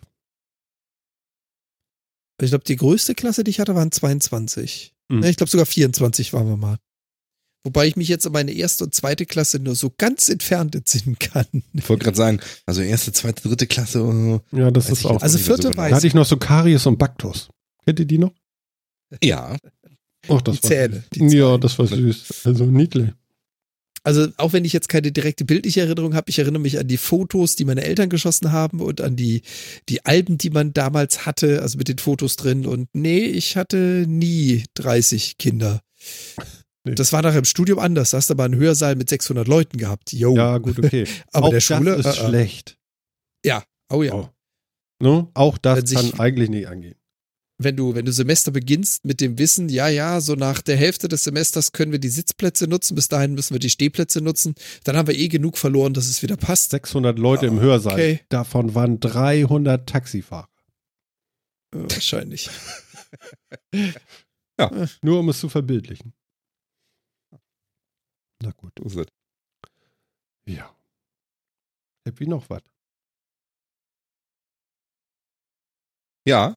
Ich 2.41 2.49
glaube, 2.51 2.63
die 2.63 2.75
größte 2.75 3.15
Klasse, 3.15 3.43
die 3.43 3.51
ich 3.51 3.59
hatte, 3.59 3.75
waren 3.75 3.91
22. 3.91 4.93
Mhm. 5.09 5.19
Ne, 5.21 5.29
ich 5.29 5.37
glaube, 5.37 5.49
sogar 5.49 5.65
24 5.65 6.31
waren 6.33 6.47
wir 6.47 6.55
mal. 6.57 6.77
Wobei 7.65 7.87
ich 7.87 7.97
mich 7.97 8.07
jetzt 8.07 8.25
an 8.25 8.31
meine 8.31 8.51
erste 8.53 8.85
und 8.85 8.95
zweite 8.95 9.25
Klasse 9.25 9.59
nur 9.59 9.75
so 9.75 9.91
ganz 9.97 10.29
entfernt 10.29 10.75
entsinnen 10.75 11.17
kann. 11.19 11.45
Ich 11.73 11.89
wollte 11.89 12.05
gerade 12.05 12.15
sagen, 12.17 12.39
also 12.65 12.81
erste, 12.81 13.11
zweite, 13.11 13.41
dritte 13.47 13.67
Klasse. 13.67 14.01
oh, 14.03 14.39
Ja, 14.55 14.71
das 14.71 14.89
ist 14.89 15.05
auch. 15.05 15.21
Also 15.21 15.37
vierte 15.37 15.63
genau. 15.69 15.77
weiß 15.77 15.89
Da 15.89 15.95
hatte 15.97 16.07
ich 16.07 16.13
noch 16.13 16.25
so 16.25 16.37
Karies 16.37 16.85
und 16.85 16.97
Baktus. 16.97 17.49
Kennt 17.83 17.99
ihr 17.99 18.05
die 18.05 18.17
noch? 18.19 18.33
Ja, 19.23 19.57
Och, 20.29 20.41
das 20.41 20.57
Die 20.57 20.63
war 20.63 20.69
Zähne, 20.69 21.03
die 21.13 21.37
ja, 21.37 21.57
das 21.57 21.77
war 21.79 21.87
süß. 21.87 22.45
Also 22.45 22.65
niedlich. 22.65 23.09
Also 24.03 24.27
auch 24.37 24.53
wenn 24.53 24.63
ich 24.63 24.71
jetzt 24.71 24.87
keine 24.87 25.11
direkte 25.11 25.43
bildliche 25.43 25.81
Erinnerung 25.81 26.15
habe, 26.15 26.29
ich 26.29 26.39
erinnere 26.39 26.61
mich 26.61 26.79
an 26.79 26.87
die 26.87 26.97
Fotos, 26.97 27.55
die 27.55 27.65
meine 27.65 27.83
Eltern 27.83 28.09
geschossen 28.09 28.51
haben 28.51 28.79
und 28.79 29.01
an 29.01 29.15
die, 29.15 29.41
die 29.89 30.05
Alben, 30.05 30.37
die 30.37 30.49
man 30.49 30.73
damals 30.73 31.25
hatte, 31.25 31.61
also 31.61 31.77
mit 31.77 31.89
den 31.89 31.97
Fotos 31.97 32.37
drin. 32.37 32.65
Und 32.65 32.87
nee, 32.93 33.25
ich 33.25 33.57
hatte 33.57 34.05
nie 34.07 34.63
30 34.75 35.37
Kinder. 35.37 35.81
Nee. 36.85 36.95
Das 36.95 37.11
war 37.11 37.21
nachher 37.21 37.39
im 37.39 37.45
Studium 37.45 37.77
anders. 37.77 38.11
Da 38.11 38.17
hast 38.17 38.29
du 38.29 38.35
aber 38.35 38.45
einen 38.45 38.55
Hörsaal 38.55 38.95
mit 38.95 39.09
600 39.09 39.47
Leuten 39.47 39.77
gehabt. 39.77 40.13
Yo. 40.13 40.33
Ja, 40.33 40.57
gut, 40.59 40.79
okay. 40.79 41.05
aber 41.33 41.47
auch 41.47 41.51
der 41.51 41.59
Schule. 41.59 41.97
das 41.97 42.15
ist 42.15 42.21
äh, 42.21 42.25
äh. 42.25 42.29
schlecht. 42.29 42.77
Oh 43.91 44.03
ja. 44.03 44.13
Oh. 44.13 44.29
Ne? 45.01 45.27
Auch 45.33 45.57
das 45.57 45.89
sich- 45.89 45.97
kann 45.97 46.19
eigentlich 46.19 46.49
nicht 46.49 46.67
angehen. 46.67 46.95
Wenn 47.61 47.75
du, 47.75 47.93
wenn 47.93 48.05
du 48.05 48.11
Semester 48.13 48.51
beginnst 48.51 49.03
mit 49.05 49.19
dem 49.21 49.37
Wissen, 49.37 49.67
ja, 49.69 49.89
ja, 49.89 50.21
so 50.21 50.35
nach 50.35 50.61
der 50.61 50.77
Hälfte 50.77 51.07
des 51.09 51.25
Semesters 51.25 51.71
können 51.73 51.91
wir 51.91 51.99
die 51.99 52.07
Sitzplätze 52.09 52.67
nutzen, 52.67 52.95
bis 52.95 53.09
dahin 53.09 53.33
müssen 53.33 53.53
wir 53.53 53.59
die 53.59 53.69
Stehplätze 53.69 54.21
nutzen, 54.21 54.55
dann 54.85 54.95
haben 54.95 55.07
wir 55.07 55.15
eh 55.15 55.27
genug 55.27 55.57
verloren, 55.57 55.93
dass 55.93 56.07
es 56.07 56.23
wieder 56.23 56.37
passt. 56.37 56.71
600 56.71 57.19
Leute 57.19 57.47
im 57.47 57.59
Ah, 57.59 57.61
Hörsaal. 57.61 57.93
okay. 57.93 58.21
Davon 58.29 58.73
waren 58.75 58.99
300 59.01 59.87
Taxifahrer. 59.87 60.47
Äh, 61.75 61.79
Wahrscheinlich. 61.83 62.49
Nur 65.01 65.19
um 65.19 65.29
es 65.29 65.39
zu 65.39 65.49
verbildlichen. 65.49 66.13
Na 68.41 68.51
gut. 68.51 68.71
Ja. 70.47 70.73
Happy 72.05 72.25
noch 72.25 72.49
was? 72.49 72.61
ja. 76.25 76.55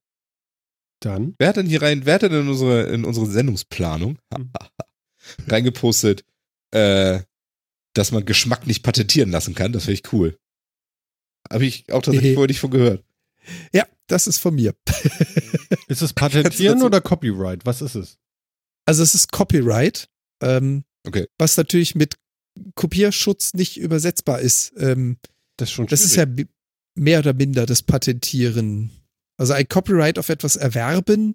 Dann. 1.04 1.34
Wer 1.38 1.48
hat 1.48 1.56
denn 1.56 1.66
hier 1.66 1.82
rein, 1.82 2.04
wer 2.06 2.14
hat 2.14 2.22
denn 2.22 2.32
in 2.32 2.48
unsere, 2.48 2.84
in 2.84 3.04
unsere 3.04 3.26
Sendungsplanung 3.26 4.18
Hm. 4.34 4.50
reingepostet, 5.48 6.24
äh, 6.72 7.20
dass 7.94 8.10
man 8.12 8.24
Geschmack 8.24 8.66
nicht 8.66 8.82
patentieren 8.82 9.30
lassen 9.30 9.54
kann? 9.54 9.72
Das 9.72 9.84
finde 9.84 10.00
ich 10.04 10.12
cool. 10.12 10.38
Habe 11.50 11.66
ich 11.66 11.92
auch 11.92 12.02
tatsächlich 12.02 12.34
vorher 12.34 12.48
nicht 12.48 12.60
von 12.60 12.70
gehört. 12.70 13.04
Ja, 13.74 13.86
das 14.06 14.26
ist 14.26 14.38
von 14.38 14.54
mir. 14.54 14.74
Ist 15.88 16.00
es 16.02 16.12
Patentieren 16.12 16.82
oder 16.82 17.00
Copyright? 17.00 17.66
Was 17.66 17.82
ist 17.82 17.94
es? 17.96 18.18
Also 18.86 19.02
es 19.02 19.14
ist 19.14 19.30
Copyright, 19.32 20.08
ähm, 20.42 20.84
Okay. 21.06 21.26
was 21.38 21.56
natürlich 21.56 21.94
mit 21.94 22.14
Kopierschutz 22.74 23.54
nicht 23.54 23.78
übersetzbar 23.78 24.40
ist. 24.40 24.72
Ähm, 24.76 25.18
Das 25.56 25.68
ist 25.68 25.72
schon 25.74 25.86
das 25.88 26.04
ist 26.04 26.14
ja 26.16 26.24
mehr 26.94 27.18
oder 27.18 27.32
minder 27.34 27.66
das 27.66 27.82
Patentieren. 27.82 28.90
Also 29.36 29.52
ein 29.52 29.68
Copyright 29.68 30.18
auf 30.18 30.28
etwas 30.28 30.56
erwerben 30.56 31.34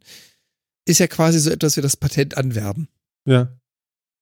ist 0.85 0.99
ja 0.99 1.07
quasi 1.07 1.39
so 1.39 1.49
etwas 1.49 1.77
wie 1.77 1.81
das 1.81 1.97
Patent 1.97 2.37
anwerben. 2.37 2.87
Ja. 3.25 3.51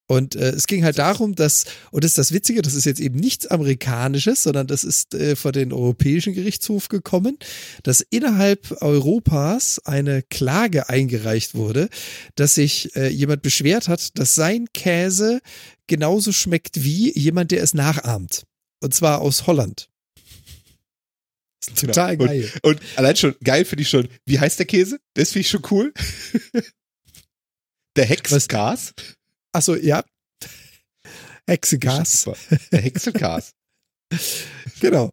Und 0.08 0.36
äh, 0.36 0.50
es 0.50 0.68
ging 0.68 0.84
halt 0.84 1.00
darum, 1.00 1.34
dass, 1.34 1.66
und 1.90 2.04
das 2.04 2.12
ist 2.12 2.18
das 2.18 2.32
Witzige, 2.32 2.62
das 2.62 2.76
ist 2.76 2.86
jetzt 2.86 3.00
eben 3.00 3.20
nichts 3.20 3.48
Amerikanisches, 3.48 4.44
sondern 4.44 4.68
das 4.68 4.84
ist 4.84 5.16
äh, 5.16 5.36
vor 5.36 5.52
den 5.52 5.74
Europäischen 5.74 6.34
Gerichtshof 6.34 6.90
gekommen, 6.90 7.40
dass 7.82 8.02
innerhalb 8.02 8.82
Europas 8.82 9.82
eine 9.84 10.22
Klage 10.22 10.90
eingereicht 10.90 11.56
wurde, 11.56 11.90
dass 12.36 12.54
sich 12.54 12.96
äh, 12.96 13.08
jemand 13.08 13.42
beschwert 13.42 13.88
hat, 13.88 14.18
dass 14.20 14.36
sein 14.36 14.68
Käse 14.74 15.42
genauso 15.88 16.32
schmeckt 16.32 16.84
wie 16.84 17.18
jemand, 17.18 17.52
der 17.52 17.64
es 17.64 17.74
nachahmt. 17.74 18.44
Und 18.82 18.94
zwar 18.94 19.22
aus 19.22 19.48
Holland. 19.48 19.90
Ist 21.68 21.80
total 21.80 22.18
Genau. 22.18 22.30
geil. 22.30 22.52
Und 22.64 22.80
allein 22.96 23.16
schon, 23.16 23.36
geil 23.44 23.66
finde 23.66 23.84
ich 23.84 23.90
schon, 23.90 24.08
wie 24.26 24.40
heißt 24.40 24.60
der 24.60 24.66
Käse? 24.66 25.00
Das 25.16 25.30
finde 25.32 25.42
ich 25.42 25.50
schon 25.50 25.64
cool. 25.72 25.94
der 27.96 28.06
Hexengas. 28.06 28.94
Achso, 29.54 29.76
ja. 29.76 30.04
Hexegas. 31.48 32.24
Super. 32.24 32.38
Der 32.72 32.82
Hexengas. 32.82 33.52
Genau. 34.82 35.10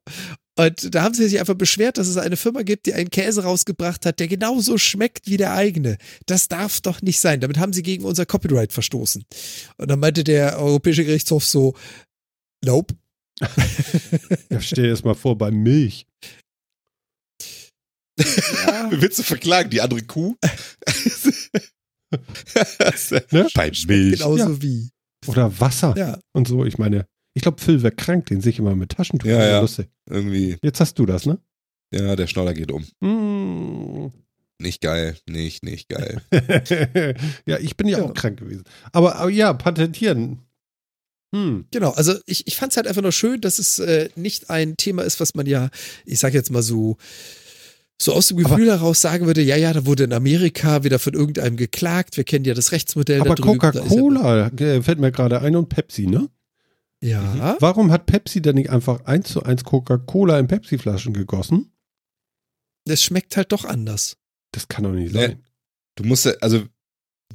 Und 0.59 0.95
da 0.95 1.03
haben 1.03 1.15
sie 1.15 1.27
sich 1.29 1.39
einfach 1.41 1.55
beschwert, 1.55 1.97
dass 1.99 2.09
es 2.09 2.17
eine 2.19 2.37
Firma 2.37 2.63
gibt, 2.63 2.87
die 2.87 2.93
einen 2.95 3.09
Käse 3.11 3.43
rausgebracht 3.45 4.05
hat, 4.05 4.19
der 4.21 4.27
genauso 4.29 4.77
schmeckt 4.77 5.29
wie 5.29 5.37
der 5.39 5.55
eigene. 5.55 5.97
Das 6.27 6.49
darf 6.49 6.81
doch 6.81 7.01
nicht 7.01 7.21
sein. 7.21 7.41
Damit 7.41 7.59
haben 7.59 7.73
sie 7.73 7.83
gegen 7.83 8.05
unser 8.05 8.27
Copyright 8.27 8.73
verstoßen. 8.73 9.25
Und 9.79 9.91
dann 9.91 10.01
meinte 10.01 10.25
der 10.25 10.59
Europäische 10.59 11.05
Gerichtshof 11.05 11.45
so, 11.45 11.75
nope. 12.65 12.95
Ja, 14.51 14.61
stell 14.61 14.85
dir 14.85 14.91
das 14.91 15.05
mal 15.05 15.15
vor, 15.15 15.39
bei 15.39 15.51
Milch. 15.51 16.07
Ja, 18.19 18.89
Willst 18.91 19.19
du 19.19 19.23
verklagen, 19.23 19.71
die 19.71 19.81
andere 19.81 20.03
Kuh? 20.03 20.37
Ne? 23.31 23.47
Bei 23.55 23.71
Milch. 23.87 24.19
genauso 24.19 24.37
Ja. 24.37 24.63
wie. 24.63 24.91
Oder 25.27 25.61
Wasser 25.61 25.95
Ja. 25.97 26.19
und 26.33 26.49
so. 26.49 26.65
Ich 26.65 26.79
meine, 26.79 27.07
ich 27.35 27.43
glaube, 27.43 27.61
Phil 27.61 27.83
wäre 27.83 27.95
krank, 27.95 28.27
den 28.27 28.41
sehe 28.41 28.51
ich 28.51 28.59
immer 28.59 28.75
mit 28.77 28.91
Taschentuch. 28.91 29.29
Ja, 29.29 29.43
ja. 29.47 29.61
Lustig. 29.61 29.89
Irgendwie, 30.11 30.59
Jetzt 30.63 30.81
hast 30.81 30.99
du 30.99 31.07
das, 31.07 31.27
ne? 31.27 31.39
ja, 31.95 32.17
der 32.17 32.27
Schnoller 32.27 32.55
geht 32.55 32.71
um. 32.73 32.85
Mm. 33.01 34.13
Nicht 34.59 34.81
geil, 34.81 35.17
nicht, 35.29 35.63
nicht 35.65 35.89
geil. 35.89 36.21
ja, 37.47 37.59
ich 37.59 37.77
bin 37.77 37.89
ja, 37.89 37.99
Ja. 37.99 38.05
auch 38.05 38.15
krank 38.15 38.39
gewesen. 38.39 38.65
Aber, 38.93 39.17
aber 39.17 39.31
ja, 39.31 39.53
patentieren. 39.55 40.41
Hm. 41.35 41.65
Genau, 41.71 41.91
also 41.93 42.15
ich, 42.27 42.47
ich 42.47 42.57
fand 42.57 42.73
es 42.73 42.77
halt 42.77 42.87
einfach 42.87 43.01
nur 43.03 43.13
schön, 43.13 43.41
dass 43.41 43.59
es 43.59 43.79
äh, 43.79 44.11
nicht 44.17 44.51
ein 44.51 44.77
Thema 44.77 45.03
ist, 45.03 45.19
was 45.19 45.35
man 45.35 45.47
ja, 45.47 45.71
ich 46.05 46.19
sag 46.19 46.35
jetzt 46.35 46.51
mal 46.51 46.63
so, 46.63 46.99
so 48.03 48.13
aus 48.13 48.29
dem 48.29 48.37
Gefühl 48.39 48.69
heraus 48.71 49.01
sagen 49.01 49.27
würde, 49.27 49.43
ja, 49.43 49.57
ja, 49.57 49.73
da 49.73 49.87
wurde 49.87 50.05
in 50.05 50.13
Amerika 50.13 50.83
wieder 50.85 50.99
von 50.99 51.15
irgendeinem 51.15 51.57
geklagt, 51.57 52.17
wir 52.17 52.25
kennen 52.25 52.45
ja 52.45 52.55
das 52.55 52.73
Rechtsmodell 52.73 53.21
Aber 53.21 53.37
Coca-Cola 53.37 54.49
äh, 54.49 54.83
fällt 54.83 54.99
mir 54.99 55.13
gerade 55.13 55.41
ein 55.41 55.55
und 55.57 55.69
Pepsi, 55.69 56.07
ne? 56.07 56.29
Ja, 57.01 57.35
ja. 57.37 57.57
Warum 57.61 57.91
hat 57.91 58.07
Pepsi 58.07 58.41
denn 58.43 58.55
nicht 58.57 58.71
einfach 58.71 59.05
eins 59.07 59.29
zu 59.31 59.43
eins 59.43 59.65
Coca-Cola 59.65 60.39
in 60.39 60.47
Pepsi-Flaschen 60.49 61.13
gegossen? 61.15 61.69
das 62.85 63.01
schmeckt 63.03 63.37
halt 63.37 63.53
doch 63.53 63.65
anders. 63.65 64.17
Das 64.51 64.67
kann 64.67 64.83
doch 64.85 64.93
nicht 64.93 65.13
Nee. 65.15 65.21
sein. 65.27 65.45
Du 65.95 66.03
musst, 66.05 66.25
ja- 66.25 66.35
also, 66.41 66.65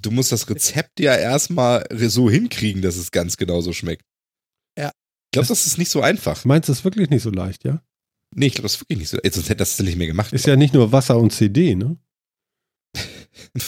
du 0.01 0.11
musst 0.11 0.33
das 0.33 0.49
Rezept 0.49 0.99
ja 0.99 1.15
erstmal 1.15 1.85
so 2.09 2.29
hinkriegen, 2.29 2.81
dass 2.81 2.97
es 2.97 3.11
ganz 3.11 3.37
genau 3.37 3.61
so 3.61 3.71
schmeckt. 3.71 4.03
Ja. 4.77 4.87
Ich 4.89 5.31
glaube, 5.31 5.47
das 5.47 5.65
ist 5.65 5.77
nicht 5.77 5.89
so 5.89 6.01
einfach. 6.01 6.43
Meinst 6.43 6.67
du, 6.67 6.71
das 6.71 6.79
ist 6.79 6.83
wirklich 6.85 7.09
nicht 7.09 7.23
so 7.23 7.29
leicht, 7.29 7.63
ja? 7.63 7.81
Nee, 8.35 8.47
ich 8.47 8.53
glaube, 8.53 8.63
das 8.63 8.75
ist 8.75 8.81
wirklich 8.81 8.99
nicht 8.99 9.09
so. 9.09 9.17
Sonst 9.23 9.49
hätte 9.49 9.57
das 9.57 9.79
nicht 9.79 9.97
mehr 9.97 10.07
gemacht. 10.07 10.33
Ist 10.33 10.45
ja 10.45 10.55
nicht 10.55 10.73
nur 10.73 10.91
Wasser 10.91 11.17
und 11.17 11.31
CD, 11.31 11.75
ne? 11.75 11.97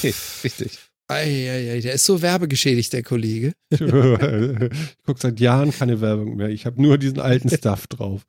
nee, 0.04 0.14
richtig. 0.44 0.80
Eieiei, 1.08 1.82
der 1.82 1.94
ist 1.94 2.06
so 2.06 2.22
werbegeschädigt, 2.22 2.94
der 2.94 3.04
Kollege. 3.04 3.54
ich 3.72 5.06
gucke 5.06 5.20
seit 5.20 5.40
Jahren 5.40 5.72
keine 5.72 6.02
Werbung 6.02 6.36
mehr. 6.36 6.50
Ich 6.50 6.66
habe 6.66 6.82
nur 6.82 6.98
diesen 6.98 7.20
alten 7.20 7.50
Stuff 7.50 7.88
drauf. 7.88 8.26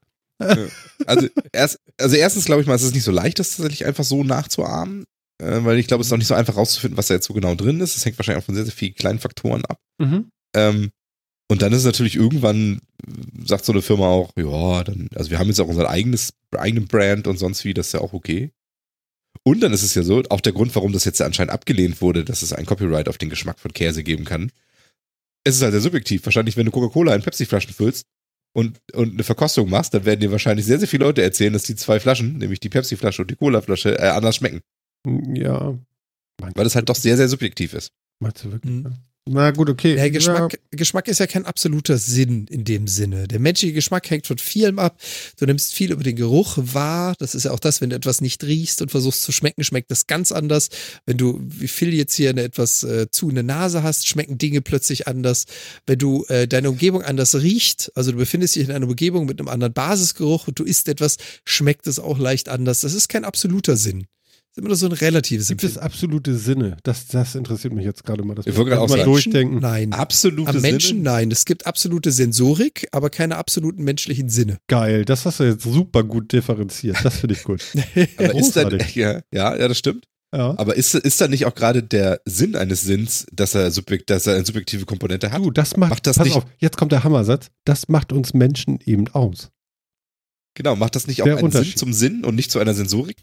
Also, 1.04 1.28
erst, 1.52 1.78
also 1.98 2.16
erstens 2.16 2.46
glaube 2.46 2.62
ich 2.62 2.66
mal, 2.66 2.74
es 2.74 2.82
ist 2.82 2.94
nicht 2.94 3.04
so 3.04 3.12
leicht, 3.12 3.38
das 3.38 3.56
tatsächlich 3.56 3.84
einfach 3.84 4.04
so 4.04 4.24
nachzuahmen, 4.24 5.04
äh, 5.38 5.64
weil 5.64 5.78
ich 5.78 5.86
glaube, 5.86 6.00
es 6.00 6.06
ist 6.06 6.12
auch 6.14 6.16
nicht 6.16 6.28
so 6.28 6.34
einfach 6.34 6.56
rauszufinden, 6.56 6.96
was 6.96 7.08
da 7.08 7.14
jetzt 7.14 7.26
so 7.26 7.34
genau 7.34 7.54
drin 7.54 7.80
ist. 7.80 7.94
Das 7.94 8.06
hängt 8.06 8.18
wahrscheinlich 8.18 8.42
auch 8.42 8.46
von 8.46 8.54
sehr, 8.54 8.64
sehr 8.64 8.72
vielen 8.72 8.94
kleinen 8.94 9.18
Faktoren 9.18 9.64
ab. 9.66 9.78
Mhm. 9.98 10.30
Ähm, 10.56 10.90
und 11.50 11.62
dann 11.62 11.72
ist 11.72 11.80
es 11.80 11.84
natürlich 11.84 12.14
irgendwann, 12.14 12.80
sagt 13.44 13.64
so 13.64 13.72
eine 13.72 13.82
Firma 13.82 14.06
auch, 14.06 14.30
ja, 14.36 14.84
dann, 14.84 15.08
also 15.16 15.32
wir 15.32 15.40
haben 15.40 15.48
jetzt 15.48 15.58
auch 15.58 15.66
unser 15.66 15.90
eigenes, 15.90 16.32
eigenen 16.56 16.86
Brand 16.86 17.26
und 17.26 17.38
sonst 17.38 17.64
wie, 17.64 17.74
das 17.74 17.88
ist 17.88 17.94
ja 17.94 18.00
auch 18.00 18.12
okay. 18.12 18.52
Und 19.42 19.60
dann 19.60 19.72
ist 19.72 19.82
es 19.82 19.96
ja 19.96 20.04
so, 20.04 20.22
auch 20.30 20.40
der 20.40 20.52
Grund, 20.52 20.72
warum 20.76 20.92
das 20.92 21.04
jetzt 21.04 21.20
anscheinend 21.20 21.52
abgelehnt 21.52 22.00
wurde, 22.00 22.24
dass 22.24 22.42
es 22.42 22.52
ein 22.52 22.66
Copyright 22.66 23.08
auf 23.08 23.18
den 23.18 23.30
Geschmack 23.30 23.58
von 23.58 23.72
Käse 23.72 24.04
geben 24.04 24.24
kann. 24.24 24.52
Es 25.42 25.56
ist 25.56 25.62
halt 25.62 25.72
sehr 25.72 25.80
subjektiv. 25.80 26.24
Wahrscheinlich, 26.24 26.56
wenn 26.56 26.66
du 26.66 26.70
Coca-Cola 26.70 27.16
in 27.16 27.22
Pepsi-Flaschen 27.22 27.72
füllst 27.72 28.06
und, 28.52 28.78
und 28.92 29.14
eine 29.14 29.24
Verkostung 29.24 29.68
machst, 29.68 29.92
dann 29.92 30.04
werden 30.04 30.20
dir 30.20 30.30
wahrscheinlich 30.30 30.66
sehr, 30.66 30.78
sehr 30.78 30.86
viele 30.86 31.04
Leute 31.04 31.22
erzählen, 31.22 31.52
dass 31.52 31.64
die 31.64 31.74
zwei 31.74 31.98
Flaschen, 31.98 32.38
nämlich 32.38 32.60
die 32.60 32.68
Pepsi-Flasche 32.68 33.22
und 33.22 33.30
die 33.32 33.36
Cola-Flasche, 33.36 33.98
äh, 33.98 34.10
anders 34.10 34.36
schmecken. 34.36 34.60
Ja. 35.34 35.76
Weil 36.54 36.66
es 36.66 36.76
halt 36.76 36.88
doch 36.88 36.94
sehr, 36.94 37.16
sehr 37.16 37.28
subjektiv 37.28 37.74
ist. 37.74 37.90
meinst 38.20 38.44
du 38.44 38.52
wirklich? 38.52 38.72
Mhm. 38.72 39.09
Na 39.28 39.50
gut, 39.50 39.68
okay. 39.68 39.96
Ja, 39.96 40.08
Geschmack, 40.08 40.54
ja. 40.54 40.58
Geschmack 40.72 41.06
ist 41.06 41.20
ja 41.20 41.26
kein 41.26 41.44
absoluter 41.44 41.98
Sinn 41.98 42.46
in 42.48 42.64
dem 42.64 42.88
Sinne. 42.88 43.28
Der 43.28 43.38
menschliche 43.38 43.74
Geschmack 43.74 44.10
hängt 44.10 44.26
von 44.26 44.38
vielem 44.38 44.78
ab. 44.78 44.98
Du 45.38 45.46
nimmst 45.46 45.74
viel 45.74 45.92
über 45.92 46.02
den 46.02 46.16
Geruch 46.16 46.56
wahr. 46.56 47.14
Das 47.18 47.34
ist 47.34 47.44
ja 47.44 47.52
auch 47.52 47.60
das, 47.60 47.80
wenn 47.80 47.90
du 47.90 47.96
etwas 47.96 48.22
nicht 48.22 48.42
riechst 48.42 48.80
und 48.80 48.90
versuchst 48.90 49.22
zu 49.22 49.30
schmecken, 49.30 49.62
schmeckt 49.62 49.90
das 49.90 50.06
ganz 50.06 50.32
anders. 50.32 50.70
Wenn 51.04 51.18
du, 51.18 51.38
wie 51.42 51.68
viel 51.68 51.92
jetzt 51.92 52.14
hier 52.14 52.30
eine 52.30 52.42
etwas 52.42 52.82
äh, 52.82 53.10
zu 53.10 53.28
eine 53.28 53.42
Nase 53.42 53.82
hast, 53.82 54.08
schmecken 54.08 54.38
Dinge 54.38 54.62
plötzlich 54.62 55.06
anders. 55.06 55.44
Wenn 55.86 55.98
du 55.98 56.24
äh, 56.28 56.48
deine 56.48 56.70
Umgebung 56.70 57.02
anders 57.02 57.34
riecht, 57.34 57.92
also 57.94 58.12
du 58.12 58.18
befindest 58.18 58.56
dich 58.56 58.68
in 58.68 58.74
einer 58.74 58.88
Umgebung 58.88 59.26
mit 59.26 59.38
einem 59.38 59.48
anderen 59.48 59.74
Basisgeruch 59.74 60.48
und 60.48 60.58
du 60.58 60.64
isst 60.64 60.88
etwas, 60.88 61.18
schmeckt 61.44 61.86
es 61.86 61.98
auch 61.98 62.18
leicht 62.18 62.48
anders. 62.48 62.80
Das 62.80 62.94
ist 62.94 63.08
kein 63.08 63.24
absoluter 63.24 63.76
Sinn 63.76 64.06
immer 64.64 64.74
so 64.74 64.86
ein 64.86 64.92
relatives 64.92 65.48
Gibt 65.48 65.64
es 65.64 65.78
absolute 65.78 66.36
Sinne? 66.36 66.76
Das, 66.82 67.06
das 67.06 67.34
interessiert 67.34 67.72
mich 67.72 67.84
jetzt 67.84 68.04
gerade 68.04 68.22
mal. 68.22 68.34
Das 68.34 68.46
ich 68.46 68.56
wollte 68.56 68.70
gerade 68.70 68.82
auch 68.82 68.88
mal 68.88 69.04
durchdenken. 69.04 69.58
Nein. 69.60 69.92
Absolute 69.92 70.50
Am 70.50 70.60
Menschen, 70.60 70.98
Sinne? 70.98 71.10
nein. 71.10 71.30
Es 71.30 71.44
gibt 71.44 71.66
absolute 71.66 72.12
Sensorik, 72.12 72.88
aber 72.92 73.10
keine 73.10 73.36
absoluten 73.36 73.84
menschlichen 73.84 74.28
Sinne. 74.28 74.58
Geil. 74.68 75.04
Das 75.04 75.26
hast 75.26 75.40
du 75.40 75.44
jetzt 75.44 75.62
super 75.62 76.04
gut 76.04 76.32
differenziert. 76.32 76.98
Das 77.02 77.18
finde 77.18 77.34
ich 77.34 77.44
gut. 77.44 77.62
aber 78.16 78.34
ist 78.34 78.56
dann, 78.56 78.78
ja, 78.94 79.20
ja, 79.32 79.56
ja, 79.56 79.68
das 79.68 79.78
stimmt. 79.78 80.06
Ja. 80.32 80.54
Aber 80.58 80.76
ist, 80.76 80.94
ist 80.94 81.20
da 81.20 81.26
nicht 81.26 81.46
auch 81.46 81.54
gerade 81.54 81.82
der 81.82 82.20
Sinn 82.24 82.54
eines 82.54 82.82
Sinns, 82.82 83.26
dass 83.32 83.54
er, 83.54 83.70
subjekt, 83.72 84.10
dass 84.10 84.26
er 84.26 84.36
eine 84.36 84.46
subjektive 84.46 84.86
Komponente 84.86 85.32
hat? 85.32 85.42
Du, 85.42 85.50
das 85.50 85.76
macht, 85.76 85.90
macht 85.90 86.06
das 86.06 86.18
pass 86.18 86.26
nicht, 86.26 86.36
auf, 86.36 86.46
jetzt 86.58 86.76
kommt 86.76 86.92
der 86.92 87.02
Hammersatz. 87.02 87.48
Das 87.64 87.88
macht 87.88 88.12
uns 88.12 88.32
Menschen 88.32 88.78
eben 88.84 89.08
aus. 89.08 89.50
Genau, 90.54 90.76
macht 90.76 90.96
das 90.96 91.06
nicht 91.06 91.22
auch 91.22 91.26
einen 91.26 91.50
Sinn 91.50 91.76
zum 91.76 91.92
Sinn 91.92 92.24
und 92.24 92.34
nicht 92.34 92.50
zu 92.50 92.58
einer 92.58 92.74
Sensorik? 92.74 93.16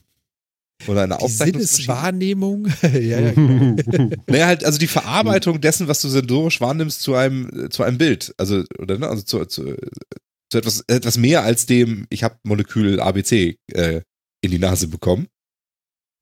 Oder 0.85 1.03
eine 1.03 1.17
die 1.17 1.27
Sinneswahrnehmung. 1.27 2.67
ja, 2.81 3.19
ja. 3.19 3.33
naja, 4.27 4.45
halt, 4.45 4.63
also 4.63 4.77
die 4.77 4.87
Verarbeitung 4.87 5.59
dessen, 5.59 5.87
was 5.87 6.01
du 6.01 6.09
sensorisch 6.09 6.61
wahrnimmst, 6.61 7.01
zu 7.01 7.15
einem, 7.15 7.71
zu 7.71 7.83
einem 7.83 7.97
Bild. 7.97 8.33
Also, 8.37 8.63
oder 8.77 8.97
ne, 8.99 9.07
also 9.07 9.23
zu, 9.23 9.45
zu, 9.45 9.75
zu 10.51 10.57
etwas, 10.57 10.83
etwas 10.87 11.17
mehr 11.17 11.43
als 11.43 11.65
dem, 11.65 12.05
ich 12.09 12.23
habe 12.23 12.37
Molekül 12.43 12.99
ABC 12.99 13.57
äh, 13.73 14.01
in 14.41 14.51
die 14.51 14.59
Nase 14.59 14.87
bekommen. 14.87 15.27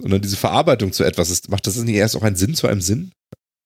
Sondern 0.01 0.21
diese 0.21 0.37
Verarbeitung 0.37 0.91
zu 0.91 1.03
etwas 1.03 1.29
ist, 1.29 1.49
macht 1.49 1.67
das 1.67 1.77
nicht 1.77 1.95
erst 1.95 2.15
auch 2.15 2.23
einen 2.23 2.35
Sinn 2.35 2.55
zu 2.55 2.67
einem 2.67 2.81
Sinn? 2.81 3.11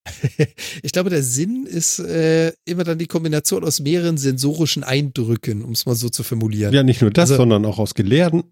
ich 0.83 0.91
glaube, 0.91 1.09
der 1.09 1.23
Sinn 1.23 1.65
ist 1.65 1.99
äh, 1.99 2.53
immer 2.65 2.83
dann 2.83 2.97
die 2.97 3.07
Kombination 3.07 3.63
aus 3.63 3.79
mehreren 3.79 4.17
sensorischen 4.17 4.83
Eindrücken, 4.83 5.63
um 5.63 5.71
es 5.71 5.85
mal 5.85 5.95
so 5.95 6.09
zu 6.09 6.23
formulieren. 6.23 6.73
Ja, 6.73 6.83
nicht 6.83 7.01
nur 7.01 7.11
das, 7.11 7.31
also, 7.31 7.41
sondern 7.41 7.65
auch 7.65 7.79
aus 7.79 7.93
Gelehrten. 7.93 8.43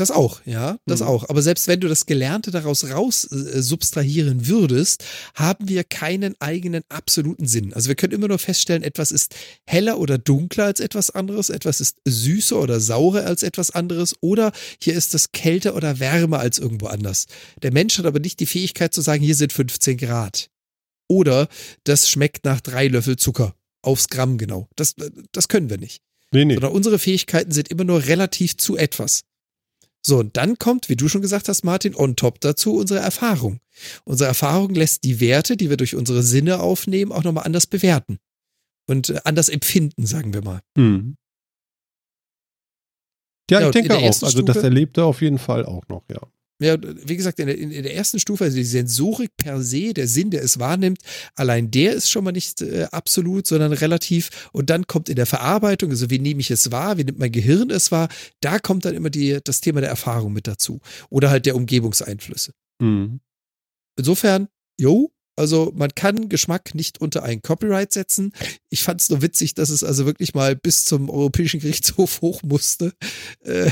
Das 0.00 0.10
auch, 0.10 0.40
ja, 0.46 0.78
das 0.86 1.00
mhm. 1.00 1.08
auch. 1.08 1.28
Aber 1.28 1.42
selbst 1.42 1.68
wenn 1.68 1.78
du 1.78 1.86
das 1.86 2.06
Gelernte 2.06 2.50
daraus 2.50 2.88
raus 2.88 3.24
äh, 3.30 3.60
substrahieren 3.60 4.46
würdest, 4.46 5.04
haben 5.34 5.68
wir 5.68 5.84
keinen 5.84 6.40
eigenen 6.40 6.84
absoluten 6.88 7.46
Sinn. 7.46 7.74
Also 7.74 7.88
wir 7.88 7.96
können 7.96 8.14
immer 8.14 8.28
nur 8.28 8.38
feststellen, 8.38 8.82
etwas 8.82 9.12
ist 9.12 9.34
heller 9.66 9.98
oder 9.98 10.16
dunkler 10.16 10.64
als 10.64 10.80
etwas 10.80 11.10
anderes, 11.10 11.50
etwas 11.50 11.82
ist 11.82 11.98
süßer 12.06 12.58
oder 12.58 12.80
saurer 12.80 13.26
als 13.26 13.42
etwas 13.42 13.72
anderes 13.72 14.14
oder 14.22 14.52
hier 14.82 14.94
ist 14.94 15.14
es 15.14 15.32
kälter 15.32 15.76
oder 15.76 16.00
wärmer 16.00 16.38
als 16.38 16.58
irgendwo 16.58 16.86
anders. 16.86 17.26
Der 17.62 17.70
Mensch 17.70 17.98
hat 17.98 18.06
aber 18.06 18.20
nicht 18.20 18.40
die 18.40 18.46
Fähigkeit 18.46 18.94
zu 18.94 19.02
sagen, 19.02 19.22
hier 19.22 19.34
sind 19.34 19.52
15 19.52 19.98
Grad. 19.98 20.48
Oder 21.08 21.46
das 21.84 22.08
schmeckt 22.08 22.46
nach 22.46 22.62
drei 22.62 22.88
Löffel 22.88 23.16
Zucker. 23.16 23.54
Aufs 23.82 24.08
Gramm 24.08 24.38
genau. 24.38 24.66
Das, 24.76 24.94
äh, 24.94 25.10
das 25.32 25.48
können 25.48 25.68
wir 25.68 25.76
nicht. 25.76 26.00
Nee, 26.32 26.46
nee. 26.46 26.54
Sondern 26.54 26.72
unsere 26.72 26.98
Fähigkeiten 26.98 27.52
sind 27.52 27.68
immer 27.68 27.84
nur 27.84 28.06
relativ 28.06 28.56
zu 28.56 28.78
etwas. 28.78 29.24
So, 30.02 30.18
und 30.18 30.36
dann 30.36 30.58
kommt, 30.58 30.88
wie 30.88 30.96
du 30.96 31.08
schon 31.08 31.20
gesagt 31.20 31.48
hast, 31.48 31.62
Martin, 31.64 31.94
on 31.94 32.16
top 32.16 32.40
dazu 32.40 32.76
unsere 32.76 33.00
Erfahrung. 33.00 33.60
Unsere 34.04 34.28
Erfahrung 34.28 34.74
lässt 34.74 35.04
die 35.04 35.20
Werte, 35.20 35.56
die 35.56 35.68
wir 35.68 35.76
durch 35.76 35.94
unsere 35.94 36.22
Sinne 36.22 36.60
aufnehmen, 36.60 37.12
auch 37.12 37.24
nochmal 37.24 37.44
anders 37.44 37.66
bewerten. 37.66 38.18
Und 38.86 39.10
äh, 39.10 39.20
anders 39.24 39.48
empfinden, 39.48 40.06
sagen 40.06 40.32
wir 40.32 40.42
mal. 40.42 40.60
Hm. 40.76 41.16
Ja, 43.50 43.60
ja, 43.60 43.66
ich 43.66 43.72
denke 43.72 43.96
auch. 43.96 44.02
Also 44.02 44.28
Stufe, 44.30 44.44
das 44.44 44.56
erlebt 44.58 44.96
er 44.96 45.04
auf 45.04 45.20
jeden 45.22 45.38
Fall 45.38 45.66
auch 45.66 45.86
noch, 45.88 46.04
ja. 46.10 46.20
Ja, 46.60 46.76
wie 46.80 47.16
gesagt, 47.16 47.38
in 47.38 47.46
der, 47.46 47.56
in 47.56 47.70
der, 47.70 47.94
ersten 47.94 48.20
Stufe, 48.20 48.44
also 48.44 48.56
die 48.56 48.64
Sensorik 48.64 49.30
per 49.36 49.62
se, 49.62 49.94
der 49.94 50.06
Sinn, 50.06 50.30
der 50.30 50.42
es 50.42 50.58
wahrnimmt, 50.58 50.98
allein 51.34 51.70
der 51.70 51.94
ist 51.94 52.10
schon 52.10 52.22
mal 52.22 52.32
nicht 52.32 52.60
äh, 52.60 52.86
absolut, 52.92 53.46
sondern 53.46 53.72
relativ. 53.72 54.50
Und 54.52 54.68
dann 54.68 54.86
kommt 54.86 55.08
in 55.08 55.16
der 55.16 55.24
Verarbeitung, 55.24 55.90
also 55.90 56.10
wie 56.10 56.18
nehme 56.18 56.40
ich 56.40 56.50
es 56.50 56.70
wahr, 56.70 56.98
wie 56.98 57.04
nimmt 57.04 57.18
mein 57.18 57.32
Gehirn 57.32 57.70
es 57.70 57.90
wahr, 57.90 58.10
da 58.40 58.58
kommt 58.58 58.84
dann 58.84 58.94
immer 58.94 59.08
die, 59.08 59.38
das 59.42 59.62
Thema 59.62 59.80
der 59.80 59.88
Erfahrung 59.88 60.34
mit 60.34 60.46
dazu. 60.46 60.80
Oder 61.08 61.30
halt 61.30 61.46
der 61.46 61.56
Umgebungseinflüsse. 61.56 62.52
Mhm. 62.78 63.20
Insofern, 63.96 64.48
jo, 64.78 65.10
also 65.40 65.72
man 65.74 65.94
kann 65.94 66.28
Geschmack 66.28 66.74
nicht 66.74 67.00
unter 67.00 67.22
ein 67.22 67.40
Copyright 67.40 67.92
setzen. 67.94 68.32
Ich 68.68 68.82
fand 68.82 69.00
es 69.00 69.08
nur 69.08 69.22
witzig, 69.22 69.54
dass 69.54 69.70
es 69.70 69.82
also 69.82 70.04
wirklich 70.04 70.34
mal 70.34 70.54
bis 70.54 70.84
zum 70.84 71.08
Europäischen 71.08 71.60
Gerichtshof 71.60 72.20
hoch 72.20 72.42
musste, 72.42 72.92
äh, 73.44 73.70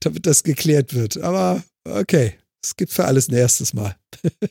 damit 0.00 0.24
das 0.24 0.42
geklärt 0.42 0.94
wird. 0.94 1.18
Aber 1.18 1.62
Okay, 1.88 2.38
es 2.62 2.76
gibt 2.76 2.92
für 2.92 3.04
alles 3.04 3.28
ein 3.28 3.34
erstes 3.34 3.72
Mal. 3.74 3.96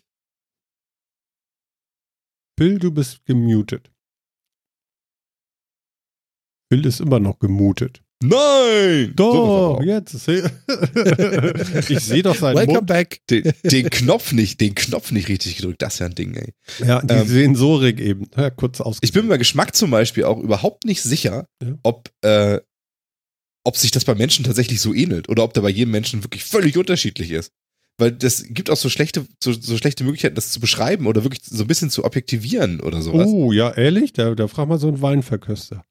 Bill, 2.58 2.80
du 2.80 2.92
bist 2.92 3.26
gemutet. 3.26 3.92
Bill 6.70 6.86
ist 6.86 7.00
immer 7.00 7.20
noch 7.20 7.40
gemutet. 7.40 8.04
Nein! 8.22 9.14
Doch, 9.16 9.80
so, 9.80 9.82
jetzt. 9.82 10.14
ich 11.90 12.00
sehe 12.02 12.22
doch 12.22 12.36
seinen 12.36 12.58
Welcome 12.58 12.80
Mund. 12.80 12.88
back. 12.88 13.22
Den, 13.30 13.54
den, 13.64 13.90
Knopf 13.90 14.34
nicht, 14.34 14.60
den 14.60 14.76
Knopf 14.76 15.12
nicht 15.12 15.30
richtig 15.30 15.56
gedrückt. 15.56 15.82
Das 15.82 15.94
ist 15.94 16.00
ja 16.00 16.08
ein 16.08 16.16
Ding, 16.16 16.36
ey. 16.36 16.54
Ja, 16.86 17.02
die 17.02 17.14
ähm, 17.14 17.28
Sensorik 17.28 18.02
eben. 18.02 18.28
Ja, 18.36 18.50
kurz 18.50 18.82
aus. 18.82 18.98
Ich 19.02 19.14
bin 19.14 19.24
mir 19.24 19.30
bei 19.30 19.38
Geschmack 19.38 19.74
zum 19.74 19.92
Beispiel 19.92 20.26
auch 20.26 20.38
überhaupt 20.38 20.84
nicht 20.84 21.02
sicher, 21.02 21.48
ja. 21.64 21.76
ob 21.84 22.10
äh, 22.22 22.60
ob 23.70 23.78
sich 23.78 23.92
das 23.92 24.04
bei 24.04 24.16
Menschen 24.16 24.44
tatsächlich 24.44 24.82
so 24.82 24.96
ähnelt 24.96 25.30
oder 25.30 25.44
ob 25.44 25.54
der 25.54 25.62
bei 25.62 25.70
jedem 25.70 25.92
Menschen 25.92 26.24
wirklich 26.24 26.44
völlig 26.44 26.76
unterschiedlich 26.76 27.30
ist. 27.30 27.52
Weil 28.00 28.12
das 28.12 28.44
gibt 28.48 28.72
auch 28.72 28.78
so 28.78 28.90
schlechte, 28.90 29.28
so, 29.44 29.54
so 29.54 29.78
schlechte 29.78 30.04
Möglichkeiten, 30.04 30.34
das 30.34 30.52
zu 30.52 30.60
beschreiben 30.60 31.06
oder 31.06 31.24
wirklich 31.24 31.44
so 31.44 31.64
ein 31.64 31.68
bisschen 31.68 31.92
zu 31.92 32.04
objektivieren 32.04 32.80
oder 32.80 33.04
sowas. 33.04 33.28
Oh, 33.28 33.52
ja, 33.52 33.70
ehrlich? 33.72 34.12
Da, 34.14 34.34
da 34.34 34.48
frag 34.48 34.68
mal 34.68 34.80
so 34.80 34.88
einen 34.88 35.04
Weinverköster. 35.04 35.84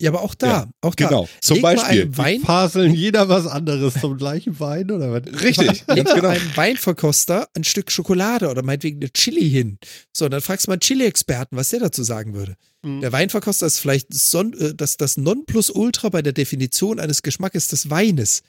Ja, 0.00 0.10
aber 0.10 0.22
auch 0.22 0.34
da, 0.34 0.46
ja, 0.46 0.68
auch 0.80 0.94
da. 0.94 1.08
Genau, 1.08 1.28
zum 1.42 1.56
leg 1.56 1.62
Beispiel. 1.62 2.16
Wein 2.16 2.40
faseln 2.40 2.94
jeder 2.94 3.28
was 3.28 3.46
anderes 3.46 3.94
zum 4.00 4.16
gleichen 4.16 4.58
Wein 4.58 4.90
oder 4.90 5.12
was? 5.12 5.42
Richtig, 5.42 5.66
leg 5.88 6.04
ganz 6.04 6.14
genau. 6.14 6.28
einem 6.28 6.56
Weinverkoster 6.56 7.48
ein 7.54 7.64
Stück 7.64 7.92
Schokolade 7.92 8.48
oder 8.48 8.62
meinetwegen 8.62 8.96
eine 8.98 9.12
Chili 9.12 9.50
hin. 9.50 9.78
So, 10.16 10.24
und 10.24 10.30
dann 10.30 10.40
fragst 10.40 10.66
du 10.66 10.70
mal 10.70 10.74
einen 10.74 10.80
Chili-Experten, 10.80 11.54
was 11.56 11.68
der 11.68 11.80
dazu 11.80 12.02
sagen 12.02 12.32
würde. 12.32 12.56
Mhm. 12.82 13.02
Der 13.02 13.12
Weinverkoster 13.12 13.66
ist 13.66 13.78
vielleicht 13.78 14.08
äh, 14.10 14.74
das, 14.74 14.96
das 14.96 15.18
Nonplusultra 15.18 16.08
bei 16.08 16.22
der 16.22 16.32
Definition 16.32 16.98
eines 16.98 17.22
Geschmackes 17.22 17.68
des 17.68 17.90
Weines. 17.90 18.42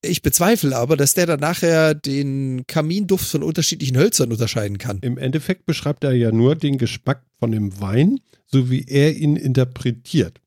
Ich 0.00 0.22
bezweifle 0.22 0.76
aber, 0.76 0.96
dass 0.96 1.14
der 1.14 1.26
dann 1.26 1.40
nachher 1.40 1.94
den 1.94 2.64
Kaminduft 2.66 3.28
von 3.28 3.42
unterschiedlichen 3.42 3.96
Hölzern 3.96 4.30
unterscheiden 4.30 4.78
kann. 4.78 5.00
Im 5.02 5.18
Endeffekt 5.18 5.66
beschreibt 5.66 6.04
er 6.04 6.12
ja 6.12 6.30
nur 6.30 6.54
den 6.54 6.78
Geschmack 6.78 7.24
von 7.40 7.50
dem 7.50 7.80
Wein, 7.80 8.20
so 8.46 8.70
wie 8.70 8.84
er 8.86 9.16
ihn 9.16 9.36
interpretiert. 9.36 10.40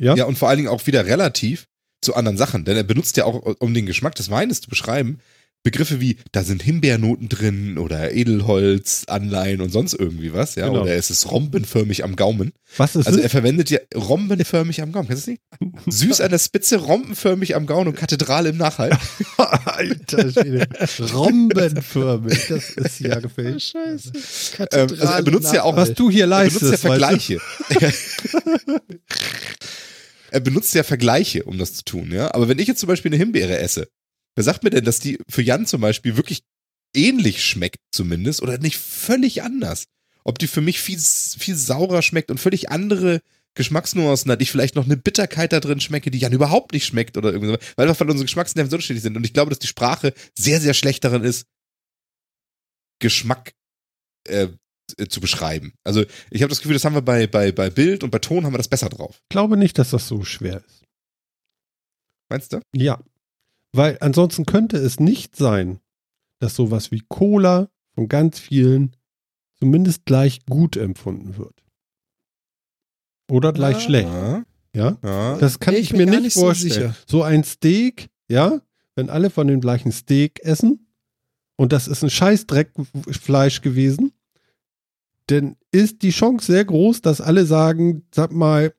Ja? 0.00 0.14
ja, 0.14 0.24
und 0.24 0.38
vor 0.38 0.48
allen 0.48 0.58
Dingen 0.58 0.68
auch 0.68 0.86
wieder 0.86 1.06
relativ 1.06 1.66
zu 2.00 2.14
anderen 2.14 2.38
Sachen. 2.38 2.64
Denn 2.64 2.76
er 2.76 2.84
benutzt 2.84 3.16
ja 3.16 3.24
auch, 3.24 3.56
um 3.58 3.74
den 3.74 3.86
Geschmack 3.86 4.14
des 4.14 4.30
Weines 4.30 4.60
zu 4.60 4.68
beschreiben, 4.68 5.18
Begriffe 5.64 6.00
wie, 6.00 6.16
da 6.30 6.44
sind 6.44 6.62
Himbeernoten 6.62 7.28
drin 7.28 7.78
oder 7.78 8.12
Edelholz, 8.12 9.04
Anleihen 9.08 9.60
und 9.60 9.70
sonst 9.70 9.92
irgendwie 9.92 10.32
was, 10.32 10.54
ja. 10.54 10.68
Genau. 10.68 10.82
Oder 10.82 10.94
es 10.94 11.10
ist 11.10 11.30
rombenförmig 11.30 12.04
am 12.04 12.14
Gaumen. 12.14 12.52
Was 12.76 12.94
ist 12.94 13.08
Also 13.08 13.18
er 13.18 13.28
verwendet 13.28 13.68
ja 13.68 13.80
rombenförmig 13.94 14.80
am 14.82 14.92
Gaumen. 14.92 15.08
Kennst 15.08 15.26
du 15.26 15.32
nicht? 15.32 15.42
Süß 15.86 16.20
an 16.20 16.30
der 16.30 16.38
Spitze, 16.38 16.76
rombenförmig 16.76 17.56
am 17.56 17.66
Gaumen 17.66 17.88
und 17.88 17.96
Kathedrale 17.96 18.50
im 18.50 18.56
Nachhalt. 18.56 18.96
Alter 19.36 20.30
Schwede. 20.30 20.68
Rombenförmig, 21.12 22.46
das 22.48 22.70
ist 22.70 23.00
ja 23.00 23.18
gefällt. 23.20 23.60
Scheiße. 23.60 24.12
Kathedrale 24.56 24.92
ähm, 24.92 25.00
also 25.00 25.12
er 25.12 25.22
benutzt 25.22 25.52
ja 25.52 25.64
auch, 25.64 25.76
was 25.76 25.92
du 25.92 26.08
hier 26.08 26.26
leistest. 26.26 26.62
Er 26.62 26.78
benutzt 26.78 26.84
ja 26.84 26.88
Vergleiche. 26.88 27.40
Er 30.30 30.40
benutzt 30.40 30.74
ja 30.74 30.82
Vergleiche, 30.82 31.44
um 31.44 31.58
das 31.58 31.74
zu 31.74 31.84
tun, 31.84 32.12
ja. 32.12 32.34
Aber 32.34 32.48
wenn 32.48 32.58
ich 32.58 32.68
jetzt 32.68 32.80
zum 32.80 32.88
Beispiel 32.88 33.10
eine 33.10 33.18
Himbeere 33.18 33.58
esse, 33.58 33.88
wer 34.34 34.44
sagt 34.44 34.62
mir 34.62 34.70
denn, 34.70 34.84
dass 34.84 35.00
die 35.00 35.18
für 35.28 35.42
Jan 35.42 35.66
zum 35.66 35.80
Beispiel 35.80 36.16
wirklich 36.16 36.42
ähnlich 36.94 37.44
schmeckt 37.44 37.78
zumindest 37.92 38.42
oder 38.42 38.58
nicht 38.58 38.78
völlig 38.78 39.42
anders? 39.42 39.84
Ob 40.24 40.38
die 40.38 40.46
für 40.46 40.60
mich 40.60 40.80
viel, 40.80 40.98
viel 40.98 41.54
saurer 41.56 42.02
schmeckt 42.02 42.30
und 42.30 42.38
völlig 42.38 42.70
andere 42.70 43.20
Geschmacksnuancen 43.54 44.30
hat, 44.30 44.42
ich 44.42 44.50
vielleicht 44.50 44.76
noch 44.76 44.84
eine 44.84 44.96
Bitterkeit 44.96 45.52
da 45.52 45.60
drin 45.60 45.80
schmecke, 45.80 46.10
die 46.10 46.18
Jan 46.18 46.32
überhaupt 46.32 46.72
nicht 46.72 46.86
schmeckt 46.86 47.16
oder 47.16 47.32
irgendwas, 47.32 47.58
weil 47.76 47.88
einfach 47.88 48.06
unsere 48.06 48.24
Geschmacksnerven 48.24 48.70
so 48.70 48.76
unterschiedlich 48.76 49.02
sind. 49.02 49.16
Und 49.16 49.24
ich 49.24 49.32
glaube, 49.32 49.50
dass 49.50 49.58
die 49.58 49.66
Sprache 49.66 50.12
sehr, 50.36 50.60
sehr 50.60 50.74
schlecht 50.74 51.02
darin 51.04 51.24
ist, 51.24 51.46
Geschmack 53.00 53.54
äh, 54.28 54.48
zu 55.08 55.20
beschreiben. 55.20 55.72
Also 55.84 56.04
ich 56.30 56.42
habe 56.42 56.50
das 56.50 56.58
Gefühl, 56.58 56.74
das 56.74 56.84
haben 56.84 56.94
wir 56.94 57.02
bei, 57.02 57.26
bei, 57.26 57.52
bei 57.52 57.70
Bild 57.70 58.02
und 58.02 58.10
bei 58.10 58.18
Ton 58.18 58.44
haben 58.44 58.52
wir 58.52 58.58
das 58.58 58.68
besser 58.68 58.88
drauf. 58.88 59.18
Ich 59.22 59.28
glaube 59.28 59.56
nicht, 59.56 59.78
dass 59.78 59.90
das 59.90 60.08
so 60.08 60.24
schwer 60.24 60.62
ist. 60.66 60.84
Meinst 62.28 62.52
du? 62.52 62.60
Ja. 62.74 63.00
Weil 63.72 63.98
ansonsten 64.00 64.44
könnte 64.46 64.76
es 64.78 64.98
nicht 65.00 65.36
sein, 65.36 65.78
dass 66.40 66.54
sowas 66.56 66.90
wie 66.90 67.02
Cola 67.08 67.68
von 67.94 68.08
ganz 68.08 68.38
vielen 68.38 68.96
zumindest 69.58 70.04
gleich 70.04 70.44
gut 70.46 70.76
empfunden 70.76 71.36
wird. 71.36 71.62
Oder 73.30 73.52
gleich 73.52 73.76
Ja. 73.76 73.80
schlecht. 73.80 74.08
Ja? 74.74 74.96
Ja. 75.02 75.36
Das 75.38 75.58
kann 75.58 75.74
Nee, 75.74 75.80
ich, 75.80 75.90
ich 75.92 75.96
mir 75.96 76.06
nicht 76.06 76.22
nicht 76.22 76.34
so 76.34 76.40
vorstellen. 76.42 76.72
sicher. 76.72 76.96
So, 77.06 77.22
ein 77.22 77.44
Steak, 77.44 78.08
ja, 78.28 78.60
wenn 78.94 79.10
alle 79.10 79.30
von 79.30 79.46
dem 79.46 79.60
gleichen 79.60 79.92
Steak 79.92 80.40
essen 80.44 80.86
und 81.56 81.72
das 81.72 81.88
ist 81.88 82.02
ein 82.02 82.10
Scheißdreckfleisch 82.10 83.60
gewesen, 83.62 84.12
dann 85.28 85.56
ist 85.72 86.02
die 86.02 86.10
Chance 86.10 86.52
sehr 86.52 86.64
groß, 86.64 87.00
dass 87.02 87.20
alle 87.20 87.44
sagen, 87.46 88.02
sag 88.14 88.32
mal, 88.32 88.74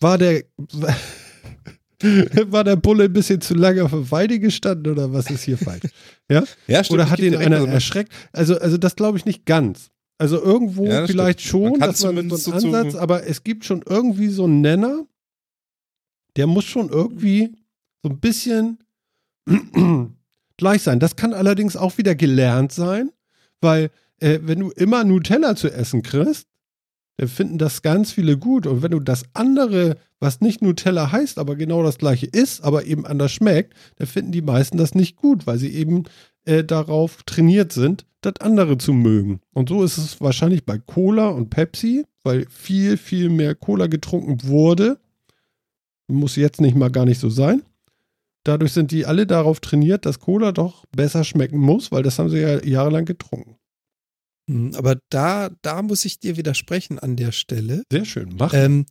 war 0.00 0.18
der 0.18 0.44
war 2.48 2.64
der 2.64 2.76
Bulle 2.76 3.04
ein 3.04 3.12
bisschen 3.12 3.40
zu 3.40 3.54
lange 3.54 3.82
auf 3.84 3.90
der 3.92 4.10
Weide 4.10 4.38
gestanden 4.38 4.92
oder 4.92 5.12
was 5.12 5.30
ist 5.30 5.44
hier 5.44 5.58
falsch? 5.58 5.84
Ja, 6.30 6.42
stimmt. 6.82 6.90
Oder 6.90 7.10
hat 7.10 7.18
ihn 7.20 7.36
einer 7.36 7.60
man- 7.60 7.68
erschreckt? 7.70 8.10
Also, 8.32 8.58
also 8.58 8.78
das 8.78 8.96
glaube 8.96 9.18
ich 9.18 9.26
nicht 9.26 9.44
ganz. 9.44 9.90
Also 10.16 10.40
irgendwo 10.42 10.86
Ja, 10.86 11.06
vielleicht 11.06 11.40
stimmt. 11.42 11.62
Man 11.64 11.70
schon, 11.72 11.80
kann 11.80 11.88
dass 11.90 12.02
man 12.02 12.14
so 12.14 12.20
einen 12.20 12.30
so 12.30 12.36
zu- 12.36 12.52
Ansatz, 12.54 12.94
aber 12.94 13.26
es 13.26 13.44
gibt 13.44 13.64
schon 13.66 13.82
irgendwie 13.86 14.28
so 14.28 14.44
einen 14.44 14.60
Nenner, 14.62 15.06
der 16.36 16.46
muss 16.46 16.64
schon 16.64 16.88
irgendwie 16.88 17.52
so 18.02 18.08
ein 18.08 18.20
bisschen 18.20 18.78
gleich 20.56 20.82
sein. 20.82 20.98
Das 21.00 21.16
kann 21.16 21.34
allerdings 21.34 21.76
auch 21.76 21.98
wieder 21.98 22.14
gelernt 22.14 22.72
sein, 22.72 23.10
weil 23.60 23.90
äh, 24.24 24.40
wenn 24.42 24.60
du 24.60 24.70
immer 24.70 25.04
Nutella 25.04 25.54
zu 25.54 25.70
essen 25.70 26.02
kriegst, 26.02 26.48
dann 27.18 27.28
finden 27.28 27.58
das 27.58 27.82
ganz 27.82 28.10
viele 28.10 28.38
gut. 28.38 28.66
Und 28.66 28.82
wenn 28.82 28.90
du 28.90 29.00
das 29.00 29.24
andere, 29.34 29.98
was 30.18 30.40
nicht 30.40 30.62
Nutella 30.62 31.12
heißt, 31.12 31.38
aber 31.38 31.54
genau 31.56 31.82
das 31.82 31.98
gleiche 31.98 32.26
ist, 32.26 32.64
aber 32.64 32.86
eben 32.86 33.06
anders 33.06 33.32
schmeckt, 33.32 33.74
dann 33.96 34.06
finden 34.06 34.32
die 34.32 34.42
meisten 34.42 34.78
das 34.78 34.94
nicht 34.94 35.16
gut, 35.16 35.46
weil 35.46 35.58
sie 35.58 35.74
eben 35.74 36.04
äh, 36.46 36.64
darauf 36.64 37.22
trainiert 37.24 37.72
sind, 37.72 38.06
das 38.22 38.40
andere 38.40 38.78
zu 38.78 38.94
mögen. 38.94 39.40
Und 39.52 39.68
so 39.68 39.84
ist 39.84 39.98
es 39.98 40.20
wahrscheinlich 40.20 40.64
bei 40.64 40.78
Cola 40.78 41.28
und 41.28 41.50
Pepsi, 41.50 42.06
weil 42.24 42.46
viel, 42.48 42.96
viel 42.96 43.28
mehr 43.28 43.54
Cola 43.54 43.86
getrunken 43.86 44.48
wurde. 44.48 44.98
Muss 46.08 46.36
jetzt 46.36 46.60
nicht 46.60 46.76
mal 46.76 46.90
gar 46.90 47.04
nicht 47.04 47.20
so 47.20 47.28
sein. 47.28 47.62
Dadurch 48.42 48.72
sind 48.72 48.90
die 48.90 49.06
alle 49.06 49.26
darauf 49.26 49.60
trainiert, 49.60 50.04
dass 50.06 50.20
Cola 50.20 50.52
doch 50.52 50.84
besser 50.92 51.24
schmecken 51.24 51.58
muss, 51.58 51.92
weil 51.92 52.02
das 52.02 52.18
haben 52.18 52.28
sie 52.28 52.40
ja 52.40 52.62
jahrelang 52.62 53.04
getrunken. 53.04 53.56
Hm, 54.50 54.72
Aber 54.74 54.98
da, 55.10 55.50
da 55.62 55.82
muss 55.82 56.04
ich 56.04 56.18
dir 56.18 56.36
widersprechen 56.36 56.98
an 56.98 57.16
der 57.16 57.32
Stelle. 57.32 57.82
Sehr 57.90 58.04
schön. 58.04 58.34
Mach. 58.38 58.52
Ähm, 58.54 58.86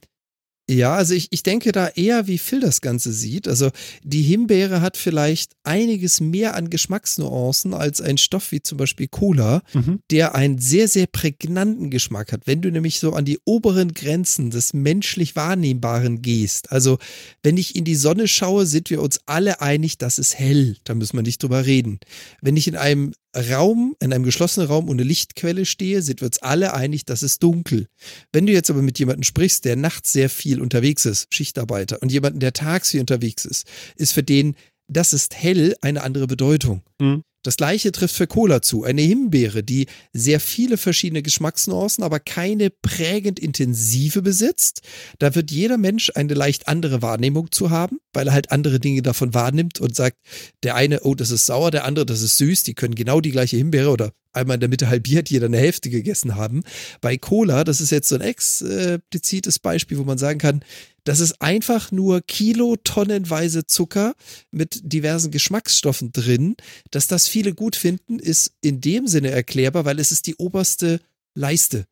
ja, 0.71 0.93
also 0.95 1.13
ich, 1.13 1.27
ich 1.31 1.43
denke 1.43 1.73
da 1.73 1.89
eher, 1.89 2.25
wie 2.27 2.37
Phil 2.37 2.61
das 2.61 2.79
Ganze 2.79 3.11
sieht. 3.11 3.49
Also 3.49 3.69
die 4.01 4.21
Himbeere 4.21 4.79
hat 4.79 4.95
vielleicht 4.95 5.51
einiges 5.63 6.21
mehr 6.21 6.55
an 6.55 6.69
Geschmacksnuancen 6.69 7.73
als 7.73 7.99
ein 7.99 8.17
Stoff 8.17 8.53
wie 8.53 8.61
zum 8.63 8.77
Beispiel 8.77 9.09
Cola, 9.09 9.61
Mhm. 9.73 9.99
der 10.09 10.35
einen 10.35 10.59
sehr, 10.59 10.87
sehr 10.87 11.07
prägnanten 11.07 11.89
Geschmack 11.89 12.31
hat. 12.31 12.47
Wenn 12.47 12.61
du 12.61 12.71
nämlich 12.71 12.99
so 13.01 13.11
an 13.11 13.25
die 13.25 13.39
oberen 13.43 13.91
Grenzen 13.93 14.51
des 14.51 14.73
menschlich 14.73 15.35
Wahrnehmbaren 15.35 16.21
gehst, 16.21 16.71
also 16.71 16.97
wenn 17.43 17.57
ich 17.57 17.75
in 17.75 17.83
die 17.83 17.95
Sonne 17.95 18.29
schaue, 18.29 18.65
sind 18.65 18.89
wir 18.89 19.01
uns 19.01 19.19
alle 19.25 19.59
einig, 19.59 19.97
das 19.97 20.17
ist 20.17 20.39
hell. 20.39 20.77
Da 20.85 20.95
müssen 20.95 21.17
wir 21.17 21.23
nicht 21.23 21.43
drüber 21.43 21.65
reden. 21.65 21.99
Wenn 22.41 22.55
ich 22.55 22.69
in 22.69 22.77
einem 22.77 23.11
Raum, 23.35 23.95
in 23.99 24.13
einem 24.13 24.23
geschlossenen 24.23 24.67
Raum 24.67 24.89
ohne 24.89 25.03
Lichtquelle 25.03 25.65
stehe, 25.65 26.01
sind 26.01 26.21
wir 26.21 26.27
uns 26.27 26.39
alle 26.39 26.73
einig, 26.73 27.05
das 27.05 27.23
ist 27.23 27.41
dunkel. 27.41 27.87
Wenn 28.31 28.45
du 28.45 28.53
jetzt 28.53 28.69
aber 28.69 28.81
mit 28.81 28.99
jemandem 28.99 29.23
sprichst, 29.23 29.65
der 29.65 29.75
nachts 29.75 30.11
sehr 30.11 30.29
viel 30.29 30.61
unterwegs 30.61 31.05
ist, 31.05 31.33
Schichtarbeiter, 31.33 32.01
und 32.01 32.11
jemanden, 32.11 32.39
der 32.39 32.53
tags 32.53 32.91
viel 32.91 32.99
unterwegs 32.99 33.45
ist, 33.45 33.67
ist 33.95 34.13
für 34.13 34.23
den, 34.23 34.55
das 34.87 35.13
ist 35.13 35.35
hell, 35.35 35.75
eine 35.81 36.03
andere 36.03 36.27
Bedeutung. 36.27 36.83
Mhm. 36.99 37.23
Das 37.43 37.57
gleiche 37.57 37.91
trifft 37.91 38.15
für 38.15 38.25
Cola 38.25 38.61
zu. 38.61 38.83
Eine 38.83 39.01
Himbeere, 39.01 39.63
die 39.63 39.87
sehr 40.13 40.39
viele 40.39 40.77
verschiedene 40.77 41.21
Geschmacksnuancen, 41.21 42.03
aber 42.03 42.19
keine 42.19 42.69
prägend 42.69 43.37
intensive 43.37 44.21
besitzt. 44.21 44.81
Da 45.19 45.35
wird 45.35 45.51
jeder 45.51 45.77
Mensch 45.77 46.11
eine 46.15 46.33
leicht 46.33 46.69
andere 46.69 47.01
Wahrnehmung 47.01 47.51
zu 47.51 47.69
haben, 47.69 47.99
weil 48.13 48.27
er 48.27 48.33
halt 48.33 48.51
andere 48.51 48.79
Dinge 48.79 49.01
davon 49.01 49.33
wahrnimmt 49.33 49.81
und 49.81 49.93
sagt, 49.95 50.17
der 50.63 50.75
eine, 50.75 51.01
oh, 51.01 51.15
das 51.15 51.31
ist 51.31 51.45
sauer, 51.45 51.69
der 51.69 51.83
andere, 51.83 52.05
das 52.05 52.21
ist 52.21 52.37
süß. 52.37 52.63
Die 52.63 52.75
können 52.75 52.95
genau 52.95 53.19
die 53.19 53.31
gleiche 53.31 53.57
Himbeere 53.57 53.89
oder 53.89 54.13
einmal 54.33 54.55
in 54.55 54.61
der 54.61 54.69
Mitte 54.69 54.89
halbiert, 54.89 55.29
jeder 55.29 55.45
eine 55.45 55.57
Hälfte 55.57 55.89
gegessen 55.89 56.35
haben. 56.35 56.63
Bei 57.01 57.17
Cola, 57.17 57.63
das 57.63 57.81
ist 57.81 57.91
jetzt 57.91 58.09
so 58.09 58.15
ein 58.15 58.21
explizites 58.21 59.59
Beispiel, 59.59 59.97
wo 59.97 60.03
man 60.03 60.17
sagen 60.17 60.39
kann, 60.39 60.63
das 61.03 61.19
ist 61.19 61.41
einfach 61.41 61.91
nur 61.91 62.21
kilotonnenweise 62.21 63.65
Zucker 63.65 64.15
mit 64.51 64.79
diversen 64.83 65.31
Geschmacksstoffen 65.31 66.11
drin. 66.13 66.55
Dass 66.91 67.07
das 67.07 67.27
viele 67.27 67.53
gut 67.53 67.75
finden, 67.75 68.19
ist 68.19 68.53
in 68.61 68.79
dem 68.79 69.07
Sinne 69.07 69.31
erklärbar, 69.31 69.85
weil 69.85 69.99
es 69.99 70.11
ist 70.11 70.27
die 70.27 70.35
oberste 70.35 70.99
Leiste. 71.35 71.85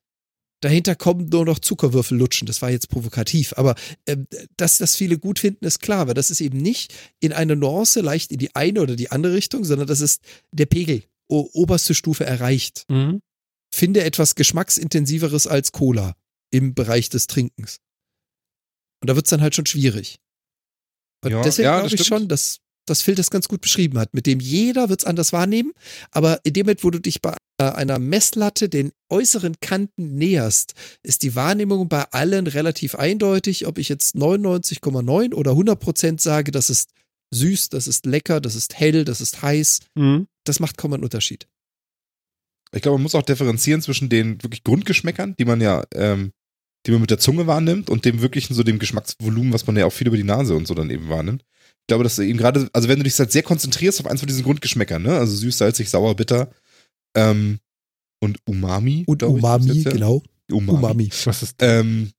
Dahinter 0.62 0.96
kommen 0.96 1.28
nur 1.30 1.44
noch 1.44 1.58
Zuckerwürfel 1.60 2.18
lutschen. 2.18 2.46
Das 2.46 2.62
war 2.62 2.70
jetzt 2.70 2.90
provokativ. 2.90 3.54
Aber 3.58 3.76
ähm, 4.06 4.28
dass 4.58 4.78
das 4.78 4.96
viele 4.96 5.18
gut 5.18 5.40
finden, 5.40 5.66
ist 5.66 5.80
klar, 5.80 6.08
weil 6.08 6.14
das 6.14 6.30
ist 6.30 6.40
eben 6.40 6.60
nicht 6.60 6.94
in 7.20 7.34
einer 7.34 7.56
Nuance 7.56 8.00
leicht 8.02 8.32
in 8.32 8.38
die 8.38 8.56
eine 8.56 8.82
oder 8.82 8.96
die 8.96 9.10
andere 9.12 9.34
Richtung, 9.34 9.66
sondern 9.66 9.88
das 9.88 10.02
ist 10.02 10.22
der 10.52 10.68
Pegel, 10.68 11.04
oberste 11.32 11.94
Stufe 11.94 12.26
erreicht. 12.26 12.86
Mhm. 12.90 13.22
Finde 13.74 14.04
etwas 14.04 14.36
geschmacksintensiveres 14.36 15.48
als 15.48 15.72
Cola 15.72 16.16
im 16.52 16.74
Bereich 16.74 17.10
des 17.10 17.28
Trinkens. 17.28 17.80
Und 19.02 19.10
da 19.10 19.16
wird's 19.16 19.30
dann 19.30 19.42
halt 19.42 19.56
schon 19.56 19.66
schwierig. 19.66 20.20
Und 21.24 21.32
Ja, 21.32 21.42
deswegen 21.42 21.66
ja, 21.66 21.80
glaube 21.80 21.88
ich 21.88 22.02
stimmt. 22.02 22.08
schon, 22.08 22.28
dass 22.28 22.60
dass 22.88 23.02
Phil 23.02 23.16
das 23.16 23.30
ganz 23.30 23.48
gut 23.48 23.62
beschrieben 23.62 24.00
hat, 24.00 24.14
mit 24.14 24.26
dem 24.26 24.40
jeder 24.40 24.90
wird's 24.90 25.04
anders 25.04 25.32
wahrnehmen, 25.34 25.72
aber 26.10 26.40
in 26.44 26.54
dem 26.54 26.66
Moment, 26.66 26.84
wo 26.84 26.90
du 26.90 27.00
dich 27.00 27.22
bei 27.22 27.36
einer 27.58 28.00
Messlatte 28.00 28.70
den 28.70 28.92
äußeren 29.10 29.56
Kanten 29.62 30.16
näherst, 30.16 30.74
ist 31.04 31.22
die 31.22 31.36
Wahrnehmung 31.36 31.88
bei 31.90 32.04
allen 32.12 32.48
relativ 32.48 32.96
eindeutig, 32.96 33.68
ob 33.68 33.78
ich 33.78 33.88
jetzt 33.88 34.16
99,9 34.16 35.34
oder 35.36 35.52
100 35.52 35.80
Prozent 35.80 36.22
sage, 36.22 36.52
das 36.52 36.72
ist 36.72 36.90
süß, 37.34 37.70
das 37.70 37.88
ist 37.88 38.06
lecker, 38.06 38.42
das 38.42 38.56
ist 38.56 38.76
hell, 38.80 39.06
das 39.06 39.22
ist 39.22 39.42
heiß, 39.42 39.80
Mhm. 39.96 40.28
das 40.46 40.60
macht 40.60 40.78
kaum 40.78 40.94
einen 40.94 41.04
Unterschied. 41.04 41.48
Ich 42.74 42.82
glaube, 42.82 42.98
man 42.98 43.04
muss 43.04 43.16
auch 43.16 43.22
differenzieren 43.24 43.82
zwischen 43.82 44.10
den 44.10 44.42
wirklich 44.44 44.64
Grundgeschmäckern, 44.64 45.36
die 45.38 45.46
man 45.46 45.60
ja, 45.62 45.84
ähm, 45.94 46.32
die 46.86 46.92
man 46.92 47.02
mit 47.02 47.10
der 47.12 47.20
Zunge 47.20 47.46
wahrnimmt 47.48 47.90
und 47.90 48.06
dem 48.06 48.22
wirklichen 48.22 48.54
so 48.54 48.64
dem 48.64 48.80
Geschmacksvolumen, 48.80 49.54
was 49.54 49.68
man 49.68 49.76
ja 49.78 49.86
auch 49.86 49.94
viel 49.94 50.08
über 50.08 50.18
die 50.18 50.24
Nase 50.24 50.56
und 50.56 50.68
so 50.68 50.74
dann 50.74 50.90
eben 50.90 51.10
wahrnimmt. 51.10 51.44
Ich 51.82 51.88
glaube, 51.88 52.04
dass 52.04 52.16
du 52.16 52.22
eben 52.22 52.38
gerade, 52.38 52.70
also 52.74 52.88
wenn 52.88 52.98
du 53.00 53.04
dich 53.04 53.18
halt 53.20 53.32
sehr 53.32 53.44
konzentrierst 53.44 54.00
auf 54.00 54.08
eins 54.08 54.22
von 54.22 54.28
diesen 54.28 54.44
Grundgeschmäckern, 54.44 55.02
ne, 55.04 55.18
also 55.18 55.36
süß, 55.36 55.58
salzig, 55.58 55.90
sauer, 55.90 56.16
bitter, 56.16 56.52
ähm, 57.16 57.60
und 58.24 58.40
Umami. 58.48 59.04
Und 59.08 59.22
ich, 59.22 59.28
Umami, 59.28 59.72
ja- 59.82 59.92
genau. 59.92 60.24
Umami. 60.50 60.78
Umami. 60.78 61.10
Was 61.26 61.44
ist 61.44 61.56
Ähm, 61.60 62.12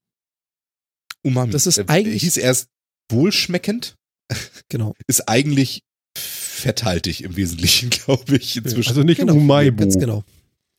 Umami. 1.23 1.53
Das 1.53 1.67
ist 1.67 1.79
Äh, 1.79 1.85
eigentlich- 1.89 2.23
Hieß 2.23 2.37
erst 2.37 2.69
wohlschmeckend, 3.11 3.97
Genau. 4.69 4.94
ist 5.07 5.28
eigentlich 5.28 5.82
fetthaltig 6.16 7.23
im 7.24 7.36
Wesentlichen, 7.36 7.90
glaube 7.90 8.36
ich, 8.36 8.57
inzwischen. 8.57 8.89
Also 8.89 9.03
nicht 9.03 9.19
genau. 9.19 9.35
Umaibu. 9.35 9.78
Ganz 9.78 9.99
genau. 9.99 10.24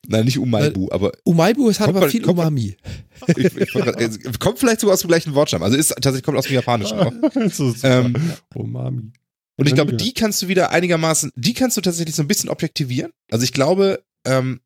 Nein, 0.08 0.26
nicht 0.26 0.38
Umaibu, 0.38 0.90
aber 0.92 1.14
Umaibu 1.24 1.70
hat 1.70 1.78
Kommt 1.78 1.90
aber 1.90 2.00
mal- 2.02 2.10
viel 2.10 2.22
kommt 2.22 2.40
Umami. 2.40 2.76
ich, 3.28 3.38
ich, 3.38 3.76
es 3.76 4.40
kommt 4.40 4.60
vielleicht 4.60 4.82
sogar 4.82 4.96
aus 4.96 5.00
dem 5.02 5.08
gleichen 5.08 5.34
Wortstamm. 5.34 5.64
Also 5.64 5.78
ist 5.78 5.90
tatsächlich 5.90 6.24
kommt 6.24 6.38
aus 6.38 6.46
dem 6.46 6.56
Japanischen 6.56 7.22
so. 7.50 7.74
Ähm, 7.84 8.16
Umami. 8.54 9.12
Und 9.56 9.68
ich 9.68 9.76
glaube, 9.76 9.94
die 9.94 10.14
kannst 10.14 10.42
du 10.42 10.48
wieder 10.48 10.72
einigermaßen, 10.72 11.32
die 11.36 11.54
kannst 11.54 11.78
du 11.78 11.82
tatsächlich 11.82 12.16
so 12.16 12.22
ein 12.24 12.28
bisschen 12.28 12.50
objektivieren. 12.50 13.14
Also 13.32 13.44
ich 13.46 13.54
glaube, 13.54 14.04
ähm, 14.26 14.60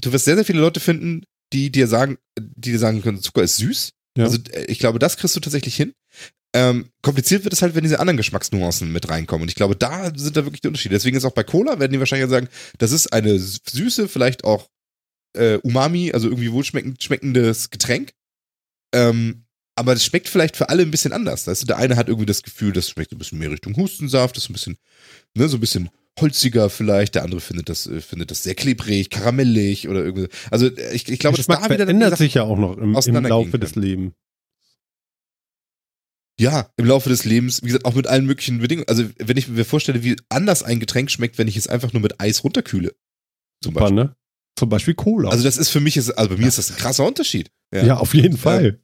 du 0.00 0.12
wirst 0.12 0.24
sehr, 0.26 0.36
sehr 0.36 0.44
viele 0.44 0.60
Leute 0.60 0.78
finden, 0.78 1.24
die 1.52 1.72
dir 1.72 1.88
sagen, 1.88 2.18
die 2.38 2.72
dir 2.72 2.78
sagen 2.78 3.02
können, 3.02 3.20
Zucker 3.20 3.42
ist 3.42 3.56
süß. 3.56 3.92
Ja. 4.16 4.24
Also 4.24 4.38
äh, 4.52 4.66
ich 4.66 4.78
glaube, 4.78 4.98
das 4.98 5.16
kriegst 5.16 5.34
du 5.34 5.40
tatsächlich 5.40 5.74
hin. 5.74 5.94
Ähm, 6.52 6.90
kompliziert 7.02 7.44
wird 7.44 7.52
es 7.52 7.62
halt, 7.62 7.74
wenn 7.74 7.84
diese 7.84 8.00
anderen 8.00 8.16
Geschmacksnuancen 8.16 8.90
mit 8.90 9.08
reinkommen. 9.08 9.42
Und 9.42 9.48
ich 9.48 9.54
glaube, 9.54 9.76
da 9.76 10.12
sind 10.14 10.36
da 10.36 10.44
wirklich 10.44 10.60
die 10.60 10.68
Unterschiede. 10.68 10.94
Deswegen 10.94 11.16
ist 11.16 11.24
auch 11.24 11.32
bei 11.32 11.44
Cola, 11.44 11.78
werden 11.78 11.92
die 11.92 12.00
wahrscheinlich 12.00 12.28
sagen, 12.28 12.48
das 12.78 12.90
ist 12.90 13.12
eine 13.12 13.38
süße, 13.38 14.08
vielleicht 14.08 14.44
auch 14.44 14.68
äh, 15.36 15.56
Umami, 15.58 16.12
also 16.12 16.28
irgendwie 16.28 16.52
wohlschmeckend 16.52 17.02
schmeckendes 17.02 17.70
Getränk. 17.70 18.12
Ähm, 18.92 19.44
aber 19.76 19.94
das 19.94 20.04
schmeckt 20.04 20.28
vielleicht 20.28 20.56
für 20.56 20.68
alle 20.68 20.82
ein 20.82 20.90
bisschen 20.90 21.12
anders. 21.12 21.46
Weißt 21.46 21.62
du, 21.62 21.66
der 21.66 21.78
eine 21.78 21.96
hat 21.96 22.08
irgendwie 22.08 22.26
das 22.26 22.42
Gefühl, 22.42 22.72
das 22.72 22.90
schmeckt 22.90 23.12
ein 23.12 23.18
bisschen 23.18 23.38
mehr 23.38 23.50
Richtung 23.50 23.76
Hustensaft, 23.76 24.36
das 24.36 24.44
ist 24.44 24.50
ein 24.50 24.54
bisschen, 24.54 24.76
ne, 25.34 25.48
so 25.48 25.56
ein 25.56 25.60
bisschen 25.60 25.88
holziger 26.18 26.68
vielleicht. 26.68 27.14
Der 27.14 27.22
andere 27.22 27.40
findet 27.40 27.68
das, 27.68 27.86
äh, 27.86 28.00
findet 28.00 28.30
das 28.30 28.42
sehr 28.42 28.54
klebrig, 28.56 29.08
karamellig 29.08 29.88
oder 29.88 30.04
irgendwie. 30.04 30.28
Also 30.50 30.66
äh, 30.66 30.92
ich, 30.94 31.08
ich 31.08 31.18
glaube, 31.20 31.36
Geschmack 31.36 31.60
da 31.62 31.70
wieder 31.70 31.84
verändert 31.84 32.14
die 32.14 32.24
sich 32.24 32.34
ja 32.34 32.42
auch 32.42 32.58
noch 32.58 32.76
im, 32.76 32.94
im 32.94 33.24
Laufe 33.24 33.58
des. 33.58 33.76
Lebens. 33.76 34.14
Ja, 36.40 36.70
im 36.78 36.86
Laufe 36.86 37.10
des 37.10 37.24
Lebens, 37.24 37.62
wie 37.62 37.66
gesagt, 37.66 37.84
auch 37.84 37.94
mit 37.94 38.06
allen 38.06 38.24
möglichen 38.24 38.60
Bedingungen. 38.60 38.88
Also, 38.88 39.04
wenn 39.18 39.36
ich 39.36 39.48
mir 39.48 39.64
vorstelle, 39.64 40.02
wie 40.02 40.16
anders 40.30 40.62
ein 40.62 40.80
Getränk 40.80 41.10
schmeckt, 41.10 41.36
wenn 41.36 41.48
ich 41.48 41.56
es 41.56 41.66
einfach 41.66 41.92
nur 41.92 42.00
mit 42.00 42.18
Eis 42.20 42.44
runterkühle. 42.44 42.94
Zum 43.62 43.74
Super, 43.74 43.80
Beispiel. 43.80 44.04
ne? 44.04 44.16
Zum 44.56 44.68
Beispiel 44.70 44.94
Cola. 44.94 45.28
Also, 45.28 45.44
das 45.44 45.58
ist 45.58 45.68
für 45.68 45.80
mich, 45.80 45.98
ist, 45.98 46.10
also 46.10 46.30
bei 46.30 46.36
mir 46.36 46.48
ist 46.48 46.56
das 46.56 46.70
ein 46.70 46.76
krasser 46.78 47.06
Unterschied. 47.06 47.50
ja. 47.74 47.98
auf 47.98 48.14
jeden 48.14 48.38
Fall. 48.38 48.80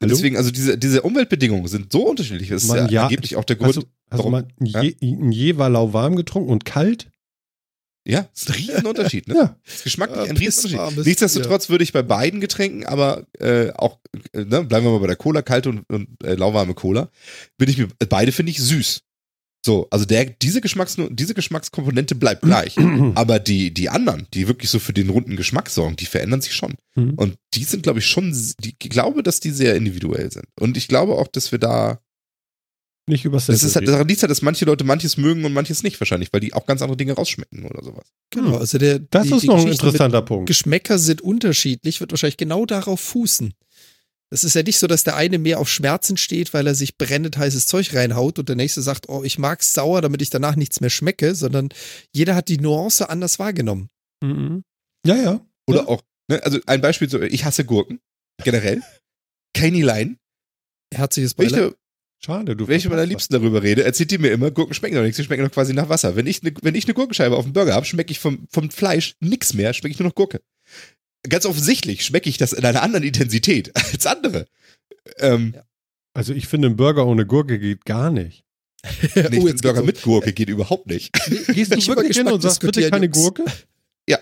Hallo? 0.00 0.10
Deswegen, 0.14 0.36
also 0.36 0.50
diese, 0.50 0.76
diese 0.76 1.02
Umweltbedingungen 1.02 1.66
sind 1.68 1.90
so 1.90 2.06
unterschiedlich. 2.06 2.50
Das 2.50 2.64
ist 2.64 2.68
Mann, 2.68 2.78
ja, 2.78 2.86
ja, 2.88 3.02
angeblich 3.04 3.36
auch 3.36 3.44
der 3.44 3.56
Grund. 3.56 3.68
Hast 3.68 3.76
du, 3.82 3.88
hast 4.10 4.18
warum- 4.18 4.44
Ja? 4.60 4.82
Je, 4.82 4.94
ein 5.00 5.32
Jeverlau 5.32 5.92
warm 5.94 6.16
getrunken 6.16 6.50
und 6.50 6.64
kalt? 6.66 7.08
Ja, 8.06 8.28
ist 8.34 8.48
ein 8.48 8.54
Riesenunterschied, 8.54 9.26
ne? 9.26 9.34
ja. 9.36 9.56
Das 9.64 9.74
ist 9.74 9.84
geschmacklich 9.84 10.30
ein 10.30 10.36
Riesenunterschied. 10.36 11.06
Nichtsdestotrotz 11.06 11.64
ja. 11.66 11.70
würde 11.70 11.84
ich 11.84 11.92
bei 11.92 12.02
beiden 12.02 12.40
Getränken, 12.40 12.86
aber 12.86 13.26
äh, 13.40 13.72
auch, 13.72 13.98
äh, 14.32 14.44
ne, 14.44 14.62
bleiben 14.62 14.86
wir 14.86 14.92
mal 14.92 15.00
bei 15.00 15.08
der 15.08 15.16
Cola, 15.16 15.42
kalte 15.42 15.70
und, 15.70 15.90
und 15.90 16.08
äh, 16.22 16.34
lauwarme 16.34 16.74
Cola, 16.74 17.10
bin 17.58 17.68
ich 17.68 17.78
mir, 17.78 17.88
beide 18.08 18.30
finde 18.30 18.52
ich 18.52 18.58
süß. 18.60 19.02
So, 19.64 19.88
also 19.90 20.04
der, 20.04 20.26
diese, 20.26 20.60
Geschmacks, 20.60 20.96
diese 21.10 21.34
Geschmackskomponente 21.34 22.14
bleibt 22.14 22.42
gleich. 22.42 22.76
aber 23.16 23.40
die, 23.40 23.74
die 23.74 23.88
anderen, 23.88 24.28
die 24.32 24.46
wirklich 24.46 24.70
so 24.70 24.78
für 24.78 24.92
den 24.92 25.10
runden 25.10 25.34
Geschmack 25.34 25.68
sorgen, 25.68 25.96
die 25.96 26.06
verändern 26.06 26.40
sich 26.40 26.54
schon. 26.54 26.74
Mhm. 26.94 27.14
Und 27.14 27.36
die 27.54 27.64
sind, 27.64 27.82
glaube 27.82 27.98
ich, 27.98 28.06
schon, 28.06 28.30
die, 28.60 28.76
ich 28.80 28.90
glaube, 28.90 29.24
dass 29.24 29.40
die 29.40 29.50
sehr 29.50 29.74
individuell 29.74 30.30
sind. 30.30 30.46
Und 30.60 30.76
ich 30.76 30.86
glaube 30.86 31.14
auch, 31.16 31.26
dass 31.26 31.50
wir 31.50 31.58
da 31.58 31.98
nicht 33.08 33.24
übers 33.24 33.46
Das 33.46 33.62
ist 33.62 33.76
halt, 33.76 33.86
daran 33.86 34.08
liegt 34.08 34.22
halt, 34.22 34.30
dass 34.30 34.42
manche 34.42 34.64
Leute 34.64 34.84
manches 34.84 35.16
mögen 35.16 35.44
und 35.44 35.52
manches 35.52 35.82
nicht 35.82 36.00
wahrscheinlich, 36.00 36.32
weil 36.32 36.40
die 36.40 36.54
auch 36.54 36.66
ganz 36.66 36.82
andere 36.82 36.96
Dinge 36.96 37.12
rausschmecken 37.12 37.64
oder 37.64 37.82
sowas. 37.82 38.04
Genau, 38.30 38.56
also 38.56 38.78
der, 38.78 38.98
das 38.98 39.28
die, 39.28 39.34
ist 39.34 39.42
die 39.42 39.46
noch 39.46 39.60
ein 39.60 39.68
interessanter 39.68 40.22
Punkt. 40.22 40.46
Geschmäcker 40.46 40.98
sind 40.98 41.20
unterschiedlich, 41.20 42.00
wird 42.00 42.10
wahrscheinlich 42.10 42.36
genau 42.36 42.66
darauf 42.66 43.00
fußen. 43.00 43.54
Es 44.30 44.42
ist 44.42 44.54
ja 44.54 44.64
nicht 44.64 44.78
so, 44.78 44.88
dass 44.88 45.04
der 45.04 45.14
eine 45.14 45.38
mehr 45.38 45.60
auf 45.60 45.68
Schmerzen 45.68 46.16
steht, 46.16 46.52
weil 46.52 46.66
er 46.66 46.74
sich 46.74 46.98
brennend 46.98 47.38
heißes 47.38 47.68
Zeug 47.68 47.94
reinhaut 47.94 48.40
und 48.40 48.48
der 48.48 48.56
nächste 48.56 48.82
sagt, 48.82 49.08
oh, 49.08 49.22
ich 49.22 49.38
mag's 49.38 49.72
sauer, 49.72 50.02
damit 50.02 50.20
ich 50.20 50.30
danach 50.30 50.56
nichts 50.56 50.80
mehr 50.80 50.90
schmecke, 50.90 51.36
sondern 51.36 51.68
jeder 52.12 52.34
hat 52.34 52.48
die 52.48 52.58
Nuance 52.58 53.08
anders 53.08 53.38
wahrgenommen. 53.38 53.88
Mhm. 54.24 54.64
Ja, 55.06 55.14
ja. 55.14 55.46
Oder 55.68 55.82
ja. 55.82 55.88
auch, 55.88 56.02
ne, 56.28 56.42
also 56.42 56.58
ein 56.66 56.80
Beispiel, 56.80 57.08
so, 57.08 57.22
ich 57.22 57.44
hasse 57.44 57.64
Gurken, 57.64 58.00
generell. 58.42 58.82
Keine 59.54 59.80
Lein. 59.82 60.18
Herzliches 60.92 61.34
Beileid. 61.34 61.76
Schade, 62.18 62.56
du. 62.56 62.66
Wenn 62.66 62.78
ich 62.78 62.84
mit 62.84 62.92
meiner 62.92 63.06
Liebsten 63.06 63.34
darüber 63.34 63.62
rede, 63.62 63.84
erzählt 63.84 64.10
die 64.10 64.18
mir 64.18 64.30
immer, 64.30 64.50
Gurken 64.50 64.74
schmecken 64.74 64.96
doch 64.96 65.02
nichts, 65.02 65.16
die 65.16 65.24
schmecken 65.24 65.44
doch 65.44 65.52
quasi 65.52 65.74
nach 65.74 65.88
Wasser. 65.88 66.16
Wenn 66.16 66.26
ich 66.26 66.42
eine 66.42 66.52
wenn 66.62 66.74
ich 66.74 66.86
ne 66.86 66.94
Gurkenscheibe 66.94 67.36
auf 67.36 67.44
dem 67.44 67.52
Burger 67.52 67.74
habe, 67.74 67.86
schmecke 67.86 68.10
ich 68.10 68.18
vom, 68.18 68.46
vom 68.50 68.70
Fleisch 68.70 69.16
nichts 69.20 69.54
mehr, 69.54 69.72
schmecke 69.74 69.92
ich 69.92 69.98
nur 69.98 70.08
noch 70.08 70.14
Gurke. 70.14 70.40
Ganz 71.28 71.44
offensichtlich 71.44 72.04
schmecke 72.04 72.28
ich 72.28 72.38
das 72.38 72.52
in 72.52 72.64
einer 72.64 72.82
anderen 72.82 73.04
Intensität 73.04 73.72
als 73.92 74.06
andere. 74.06 74.46
Ähm, 75.18 75.52
ja. 75.54 75.62
Also 76.14 76.32
ich 76.32 76.48
finde, 76.48 76.68
ein 76.68 76.76
Burger 76.76 77.06
ohne 77.06 77.26
Gurke 77.26 77.58
geht 77.58 77.84
gar 77.84 78.10
nicht. 78.10 78.44
nee, 79.14 79.38
oh, 79.38 79.46
ein 79.46 79.56
Burger 79.56 79.82
mit 79.82 80.02
Gurke 80.02 80.32
geht 80.32 80.48
überhaupt 80.48 80.86
nicht. 80.86 81.12
Gehst 81.48 81.72
du 81.72 81.76
wirklich 81.96 82.16
hin 82.16 82.28
und 82.28 82.40
sagst, 82.40 82.60
bitte 82.60 82.88
keine 82.90 83.08
Gurke? 83.08 83.44
Ja. 84.08 84.18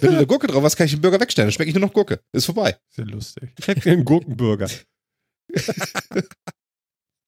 Wenn 0.00 0.10
du 0.12 0.16
eine 0.18 0.26
Gurke 0.26 0.46
drauf 0.46 0.62
hast, 0.62 0.76
kann 0.76 0.86
ich 0.86 0.92
den 0.92 1.00
Burger 1.00 1.20
wegstellen. 1.20 1.48
Dann 1.48 1.52
schmecke 1.52 1.70
ich 1.70 1.74
nur 1.74 1.86
noch 1.86 1.92
Gurke. 1.92 2.20
Ist 2.32 2.44
vorbei. 2.44 2.76
Sehr 2.90 3.06
lustig. 3.06 3.50
Ich 3.58 3.66
hätte 3.66 3.90
einen 3.90 4.04
Gurkenburger. 4.04 4.68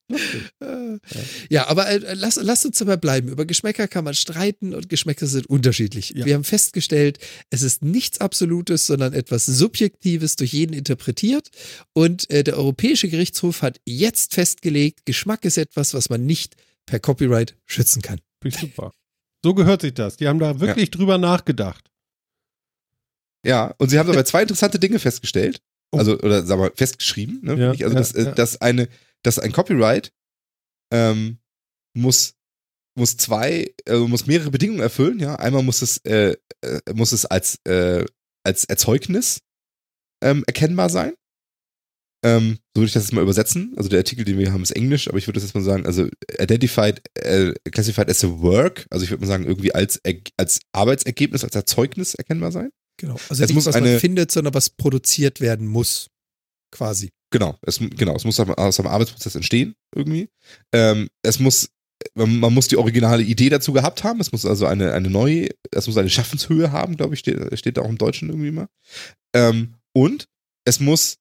ja, 1.48 1.68
aber 1.68 1.88
äh, 1.88 2.14
lass, 2.14 2.38
lass 2.42 2.64
uns 2.64 2.78
dabei 2.78 2.96
bleiben. 2.96 3.28
Über 3.28 3.44
Geschmäcker 3.44 3.88
kann 3.88 4.04
man 4.04 4.14
streiten 4.14 4.74
und 4.74 4.88
Geschmäcker 4.88 5.26
sind 5.26 5.46
unterschiedlich. 5.46 6.10
Ja. 6.10 6.26
Wir 6.26 6.34
haben 6.34 6.44
festgestellt, 6.44 7.18
es 7.50 7.62
ist 7.62 7.82
nichts 7.82 8.20
Absolutes, 8.20 8.86
sondern 8.86 9.12
etwas 9.12 9.46
Subjektives 9.46 10.36
durch 10.36 10.52
jeden 10.52 10.74
interpretiert. 10.74 11.50
Und 11.92 12.28
äh, 12.30 12.44
der 12.44 12.56
Europäische 12.56 13.08
Gerichtshof 13.08 13.62
hat 13.62 13.80
jetzt 13.84 14.34
festgelegt, 14.34 15.06
Geschmack 15.06 15.44
ist 15.44 15.58
etwas, 15.58 15.94
was 15.94 16.10
man 16.10 16.26
nicht 16.26 16.56
per 16.86 17.00
Copyright 17.00 17.56
schützen 17.66 18.02
kann. 18.02 18.20
Super. 18.44 18.92
So 19.44 19.54
gehört 19.54 19.82
sich 19.82 19.94
das. 19.94 20.16
Die 20.16 20.28
haben 20.28 20.38
da 20.38 20.60
wirklich 20.60 20.88
ja. 20.88 20.98
drüber 20.98 21.18
nachgedacht. 21.18 21.90
Ja, 23.44 23.74
und 23.78 23.88
sie 23.88 23.98
haben 23.98 24.06
dabei 24.06 24.22
zwei 24.22 24.42
interessante 24.42 24.78
Dinge 24.78 24.98
festgestellt. 24.98 25.60
Oh. 25.90 25.98
Also, 25.98 26.18
oder 26.18 26.44
sagen 26.44 26.62
wir, 26.62 26.72
festgeschrieben, 26.74 27.40
ne? 27.42 27.74
Ja, 27.76 27.86
also, 27.86 27.96
dass, 27.96 28.12
äh, 28.12 28.34
dass 28.34 28.60
eine, 28.60 28.88
dass 29.22 29.38
ein 29.38 29.52
Copyright 29.52 30.12
ähm, 30.92 31.38
muss 31.94 32.34
muss 32.94 33.16
zwei, 33.16 33.74
äh, 33.86 33.96
muss 33.96 34.26
mehrere 34.26 34.50
Bedingungen 34.50 34.80
erfüllen. 34.80 35.18
Ja, 35.18 35.36
einmal 35.36 35.62
muss 35.62 35.80
es 35.80 35.98
äh, 36.04 36.36
äh, 36.60 36.80
muss 36.94 37.12
es 37.12 37.24
als 37.24 37.58
äh, 37.64 38.04
als 38.44 38.64
Erzeugnis 38.64 39.40
ähm, 40.22 40.44
erkennbar 40.46 40.90
sein. 40.90 41.14
Ähm, 42.24 42.58
so 42.74 42.80
würde 42.80 42.86
ich 42.86 42.92
das 42.92 43.04
jetzt 43.04 43.12
mal 43.12 43.22
übersetzen. 43.22 43.74
Also 43.76 43.88
der 43.88 43.98
Artikel, 43.98 44.24
den 44.24 44.38
wir 44.38 44.52
haben, 44.52 44.62
ist 44.62 44.70
Englisch, 44.70 45.08
aber 45.08 45.18
ich 45.18 45.26
würde 45.26 45.40
das 45.40 45.44
jetzt 45.44 45.54
mal 45.54 45.64
sagen, 45.64 45.86
also 45.86 46.08
identified, 46.38 47.02
äh, 47.14 47.52
classified 47.72 48.08
as 48.08 48.22
a 48.22 48.28
work, 48.28 48.86
also 48.90 49.04
ich 49.04 49.10
würde 49.10 49.22
mal 49.22 49.26
sagen, 49.26 49.44
irgendwie 49.44 49.74
als, 49.74 50.00
als 50.36 50.60
Arbeitsergebnis, 50.70 51.42
als 51.42 51.56
Erzeugnis 51.56 52.14
erkennbar 52.14 52.52
sein. 52.52 52.70
Genau. 52.98 53.14
Also 53.28 53.42
es 53.42 53.48
nicht, 53.48 53.54
muss 53.54 53.66
was 53.66 53.74
eine, 53.74 53.92
man 53.92 54.00
findet, 54.00 54.30
sondern 54.30 54.54
was 54.54 54.70
produziert 54.70 55.40
werden 55.40 55.66
muss. 55.66 56.10
Quasi. 56.70 57.10
Genau, 57.32 57.58
es, 57.62 57.78
genau, 57.78 58.14
es 58.14 58.24
muss 58.24 58.38
aus 58.38 58.78
einem 58.78 58.88
Arbeitsprozess 58.88 59.34
entstehen, 59.34 59.74
irgendwie. 59.94 60.28
Ähm, 60.72 61.08
es 61.22 61.40
muss, 61.40 61.70
man, 62.14 62.38
man, 62.38 62.52
muss 62.52 62.68
die 62.68 62.76
originale 62.76 63.22
Idee 63.22 63.48
dazu 63.48 63.72
gehabt 63.72 64.04
haben. 64.04 64.20
Es 64.20 64.32
muss 64.32 64.44
also 64.44 64.66
eine, 64.66 64.92
eine 64.92 65.08
neue, 65.08 65.48
es 65.70 65.86
muss 65.86 65.96
eine 65.96 66.10
Schaffenshöhe 66.10 66.70
haben, 66.70 66.96
glaube 66.96 67.14
ich, 67.14 67.20
steht, 67.20 67.58
steht 67.58 67.78
da 67.78 67.82
auch 67.82 67.88
im 67.88 67.96
Deutschen 67.96 68.28
irgendwie 68.28 68.50
mal. 68.50 68.68
Ähm, 69.34 69.74
und 69.94 70.28
es 70.66 70.78
muss, 70.78 71.16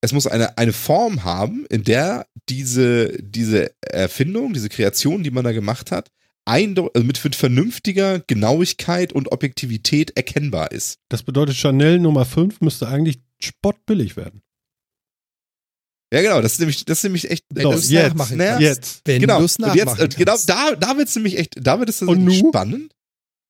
es 0.00 0.12
muss 0.12 0.28
eine, 0.28 0.56
eine 0.56 0.72
Form 0.72 1.24
haben, 1.24 1.66
in 1.68 1.82
der 1.82 2.26
diese, 2.48 3.20
diese 3.20 3.72
Erfindung, 3.80 4.52
diese 4.52 4.68
Kreation, 4.68 5.24
die 5.24 5.32
man 5.32 5.44
da 5.44 5.50
gemacht 5.50 5.90
hat, 5.90 6.10
also 6.44 6.90
mit, 6.94 7.24
mit 7.24 7.34
vernünftiger 7.34 8.20
Genauigkeit 8.20 9.12
und 9.12 9.32
Objektivität 9.32 10.16
erkennbar 10.16 10.70
ist. 10.70 11.00
Das 11.08 11.24
bedeutet, 11.24 11.56
Chanel 11.56 11.98
Nummer 11.98 12.24
5 12.24 12.60
müsste 12.60 12.86
eigentlich 12.86 13.20
spottbillig 13.40 14.16
werden. 14.16 14.42
Ja, 16.12 16.22
genau, 16.22 16.40
das 16.42 16.54
ist 16.54 16.58
nämlich, 16.58 16.84
das 16.84 16.98
ist 16.98 17.04
nämlich 17.04 17.30
echt. 17.30 17.44
Wenn 17.50 17.70
jetzt, 17.70 17.90
nachmachen 17.90 18.36
naja, 18.38 18.58
jetzt. 18.58 19.02
Wenn 19.04 19.20
genau. 19.20 19.38
Und 19.38 19.56
jetzt, 19.74 19.98
äh, 19.98 20.08
genau, 20.08 20.36
da, 20.46 20.74
da 20.74 20.96
wird 20.96 21.08
es 21.08 21.14
nämlich 21.14 21.38
echt, 21.38 21.54
da 21.60 21.78
wird 21.78 21.88
es 21.88 21.98
spannend. 21.98 22.92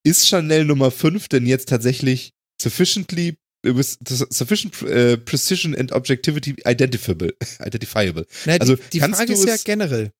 Ist 0.02 0.28
Chanel 0.28 0.64
Nummer 0.64 0.90
5 0.90 1.28
denn 1.28 1.46
jetzt 1.46 1.68
tatsächlich 1.68 2.32
sufficiently 2.60 3.36
with 3.62 3.98
sufficient 4.30 4.82
uh, 4.82 5.16
precision 5.18 5.74
and 5.74 5.92
objectivity 5.92 6.56
identifiable? 6.66 7.34
identifiable. 7.60 8.26
Na, 8.46 8.54
also, 8.54 8.76
die, 8.76 8.82
die 8.92 9.00
Frage 9.00 9.32
ist 9.32 9.46
ja 9.46 9.56
generell, 9.62 10.12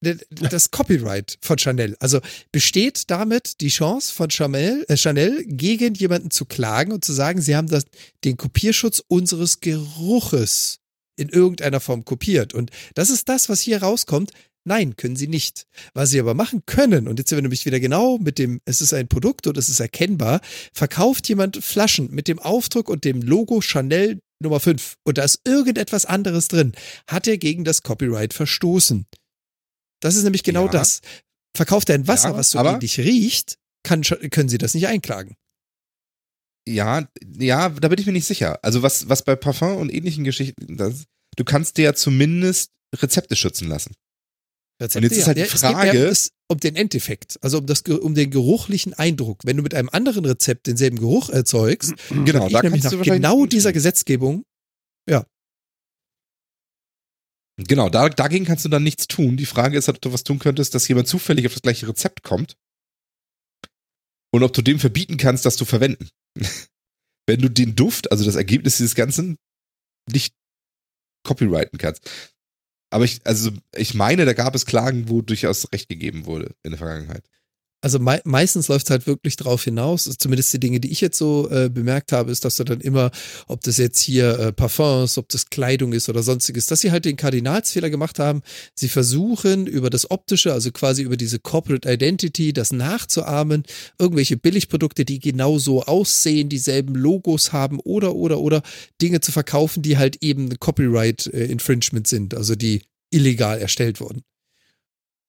das 0.00 0.70
Copyright 0.70 1.38
von 1.40 1.58
Chanel. 1.58 1.96
Also 2.00 2.20
besteht 2.52 3.10
damit 3.10 3.60
die 3.60 3.68
Chance 3.68 4.12
von 4.12 4.30
Chanel, 4.30 4.84
äh 4.88 4.96
Chanel 4.96 5.44
gegen 5.46 5.94
jemanden 5.94 6.30
zu 6.30 6.44
klagen 6.44 6.92
und 6.92 7.04
zu 7.04 7.12
sagen, 7.12 7.40
sie 7.40 7.56
haben 7.56 7.68
das, 7.68 7.84
den 8.24 8.36
Kopierschutz 8.36 9.02
unseres 9.08 9.60
Geruches 9.60 10.79
in 11.20 11.28
irgendeiner 11.28 11.80
Form 11.80 12.04
kopiert. 12.04 12.54
Und 12.54 12.70
das 12.94 13.10
ist 13.10 13.28
das, 13.28 13.48
was 13.48 13.60
hier 13.60 13.82
rauskommt. 13.82 14.32
Nein, 14.64 14.96
können 14.96 15.16
sie 15.16 15.28
nicht. 15.28 15.66
Was 15.94 16.10
sie 16.10 16.20
aber 16.20 16.34
machen 16.34 16.62
können, 16.66 17.08
und 17.08 17.18
jetzt 17.18 17.30
sind 17.30 17.38
wir 17.38 17.42
nämlich 17.42 17.64
wieder 17.64 17.80
genau 17.80 18.18
mit 18.18 18.38
dem, 18.38 18.60
es 18.66 18.80
ist 18.80 18.92
ein 18.92 19.08
Produkt 19.08 19.46
und 19.46 19.56
es 19.56 19.68
ist 19.68 19.80
erkennbar, 19.80 20.40
verkauft 20.74 21.28
jemand 21.28 21.62
Flaschen 21.62 22.10
mit 22.10 22.28
dem 22.28 22.38
Aufdruck 22.38 22.88
und 22.88 23.04
dem 23.04 23.22
Logo 23.22 23.60
Chanel 23.60 24.20
Nummer 24.42 24.60
5 24.60 24.96
und 25.04 25.18
da 25.18 25.24
ist 25.24 25.40
irgendetwas 25.44 26.06
anderes 26.06 26.48
drin, 26.48 26.72
hat 27.06 27.26
er 27.26 27.38
gegen 27.38 27.64
das 27.64 27.82
Copyright 27.82 28.34
verstoßen. 28.34 29.06
Das 30.00 30.16
ist 30.16 30.24
nämlich 30.24 30.42
genau 30.42 30.66
ja. 30.66 30.72
das. 30.72 31.00
Verkauft 31.54 31.90
er 31.90 31.96
ein 31.96 32.08
Wasser, 32.08 32.30
ja, 32.30 32.36
was 32.36 32.50
so 32.50 32.58
ähnlich 32.58 32.98
riecht, 32.98 33.58
kann, 33.82 34.02
können 34.02 34.48
sie 34.48 34.58
das 34.58 34.74
nicht 34.74 34.86
einklagen. 34.86 35.36
Ja, 36.72 37.08
ja, 37.38 37.68
da 37.68 37.88
bin 37.88 37.98
ich 37.98 38.06
mir 38.06 38.12
nicht 38.12 38.26
sicher. 38.26 38.58
Also 38.62 38.82
was, 38.82 39.08
was 39.08 39.24
bei 39.24 39.36
Parfum 39.36 39.76
und 39.76 39.92
ähnlichen 39.92 40.24
Geschichten, 40.24 40.76
das, 40.76 41.04
du 41.36 41.44
kannst 41.44 41.76
dir 41.76 41.82
ja 41.82 41.94
zumindest 41.94 42.70
Rezepte 42.94 43.36
schützen 43.36 43.68
lassen. 43.68 43.94
Rezepte, 44.80 44.98
und 44.98 45.10
jetzt 45.10 45.18
ist 45.18 45.26
halt 45.26 45.38
die 45.38 45.44
Frage, 45.44 45.98
es 46.06 46.32
um 46.48 46.58
den 46.58 46.74
Endeffekt, 46.74 47.38
also 47.42 47.58
um, 47.58 47.66
das, 47.66 47.82
um 47.82 48.14
den 48.14 48.30
geruchlichen 48.30 48.94
Eindruck. 48.94 49.42
Wenn 49.44 49.56
du 49.56 49.62
mit 49.62 49.74
einem 49.74 49.88
anderen 49.90 50.24
Rezept 50.24 50.66
denselben 50.66 50.98
Geruch 50.98 51.28
erzeugst, 51.28 51.94
genau, 52.08 52.48
da 52.48 52.62
nämlich 52.62 52.82
nach 52.82 53.02
genau 53.02 53.46
dieser 53.46 53.72
Gesetzgebung, 53.72 54.44
ja. 55.08 55.26
Genau, 57.56 57.90
da, 57.90 58.08
dagegen 58.08 58.46
kannst 58.46 58.64
du 58.64 58.68
dann 58.68 58.82
nichts 58.82 59.06
tun. 59.06 59.36
Die 59.36 59.46
Frage 59.46 59.76
ist, 59.76 59.88
ob 59.88 60.00
du 60.00 60.12
was 60.12 60.24
tun 60.24 60.38
könntest, 60.38 60.74
dass 60.74 60.88
jemand 60.88 61.08
zufällig 61.08 61.46
auf 61.46 61.52
das 61.52 61.62
gleiche 61.62 61.86
Rezept 61.86 62.22
kommt 62.22 62.56
und 64.32 64.42
ob 64.42 64.52
du 64.52 64.62
dem 64.62 64.78
verbieten 64.78 65.18
kannst, 65.18 65.44
das 65.44 65.56
zu 65.56 65.64
verwenden. 65.64 66.08
Wenn 67.26 67.40
du 67.40 67.48
den 67.48 67.76
Duft, 67.76 68.10
also 68.10 68.24
das 68.24 68.36
Ergebnis 68.36 68.78
dieses 68.78 68.94
Ganzen, 68.94 69.36
nicht 70.10 70.34
copyrighten 71.24 71.78
kannst. 71.78 72.10
Aber 72.92 73.04
ich, 73.04 73.24
also 73.24 73.52
ich 73.76 73.94
meine, 73.94 74.24
da 74.24 74.32
gab 74.32 74.54
es 74.54 74.66
Klagen, 74.66 75.08
wo 75.08 75.22
durchaus 75.22 75.70
Recht 75.72 75.88
gegeben 75.88 76.26
wurde 76.26 76.54
in 76.64 76.72
der 76.72 76.78
Vergangenheit. 76.78 77.24
Also 77.82 77.98
me 77.98 78.20
meistens 78.24 78.68
läuft 78.68 78.86
es 78.86 78.90
halt 78.90 79.06
wirklich 79.06 79.36
drauf 79.36 79.64
hinaus, 79.64 80.04
zumindest 80.18 80.52
die 80.52 80.60
Dinge, 80.60 80.80
die 80.80 80.90
ich 80.90 81.00
jetzt 81.00 81.16
so 81.16 81.48
äh, 81.50 81.70
bemerkt 81.70 82.12
habe, 82.12 82.30
ist, 82.30 82.44
dass 82.44 82.56
du 82.56 82.64
dann 82.64 82.80
immer, 82.80 83.10
ob 83.46 83.62
das 83.62 83.78
jetzt 83.78 84.00
hier 84.00 84.38
äh, 84.38 84.52
Parfums, 84.52 85.16
ob 85.16 85.28
das 85.30 85.48
Kleidung 85.48 85.92
ist 85.92 86.08
oder 86.08 86.22
sonstiges, 86.22 86.66
dass 86.66 86.80
sie 86.80 86.90
halt 86.90 87.06
den 87.06 87.16
Kardinalsfehler 87.16 87.88
gemacht 87.88 88.18
haben. 88.18 88.42
Sie 88.74 88.88
versuchen 88.88 89.66
über 89.66 89.88
das 89.88 90.10
Optische, 90.10 90.52
also 90.52 90.70
quasi 90.72 91.02
über 91.02 91.16
diese 91.16 91.38
Corporate 91.38 91.90
Identity, 91.90 92.52
das 92.52 92.72
nachzuahmen, 92.72 93.64
irgendwelche 93.98 94.36
Billigprodukte, 94.36 95.04
die 95.04 95.18
genauso 95.18 95.82
aussehen, 95.84 96.48
dieselben 96.50 96.94
Logos 96.94 97.52
haben 97.52 97.80
oder, 97.80 98.14
oder, 98.14 98.40
oder 98.40 98.62
Dinge 99.00 99.20
zu 99.20 99.32
verkaufen, 99.32 99.82
die 99.82 99.96
halt 99.96 100.18
eben 100.22 100.58
Copyright 100.58 101.26
äh, 101.28 101.46
Infringement 101.46 102.06
sind, 102.06 102.34
also 102.34 102.54
die 102.54 102.82
illegal 103.10 103.58
erstellt 103.58 104.00
wurden. 104.00 104.22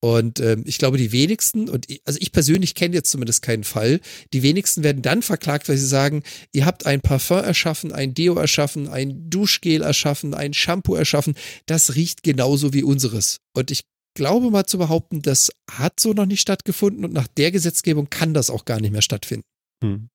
Und 0.04 0.40
ähm, 0.40 0.64
ich 0.66 0.80
glaube, 0.80 0.98
die 0.98 1.12
wenigsten, 1.12 1.70
und 1.70 1.90
ich, 1.90 2.02
also 2.06 2.18
ich 2.20 2.32
persönlich 2.32 2.74
kenne 2.74 2.96
jetzt 2.96 3.12
zumindest 3.12 3.44
keinen 3.44 3.64
Fall, 3.64 4.00
die 4.34 4.42
wenigsten 4.42 4.84
werden 4.84 5.04
dann 5.04 5.22
verklagt, 5.22 5.70
weil 5.70 5.78
sie 5.78 5.86
sagen, 5.86 6.24
ihr 6.52 6.66
habt 6.66 6.88
ein 6.88 7.02
Parfum 7.02 7.38
erschaffen, 7.38 7.92
ein 7.92 8.16
Deo 8.16 8.36
erschaffen, 8.36 8.88
ein 8.88 9.30
Duschgel 9.30 9.84
erschaffen, 9.84 10.34
ein 10.34 10.54
Shampoo 10.54 10.96
erschaffen, 10.96 11.36
das 11.68 11.96
riecht 11.96 12.24
genauso 12.24 12.74
wie 12.74 12.82
unseres. 12.82 13.38
Und 13.56 13.70
ich 13.70 13.84
glaube 14.16 14.50
mal 14.50 14.66
zu 14.66 14.80
behaupten, 14.80 15.22
das 15.22 15.52
hat 15.70 16.00
so 16.00 16.14
noch 16.14 16.26
nicht 16.26 16.42
stattgefunden 16.42 17.06
und 17.06 17.14
nach 17.14 17.28
der 17.28 17.52
Gesetzgebung 17.52 18.10
kann 18.10 18.34
das 18.34 18.50
auch 18.50 18.66
gar 18.66 18.82
nicht 18.82 18.92
mehr 18.92 19.04
stattfinden. 19.04 19.46
Hm. 19.84 20.10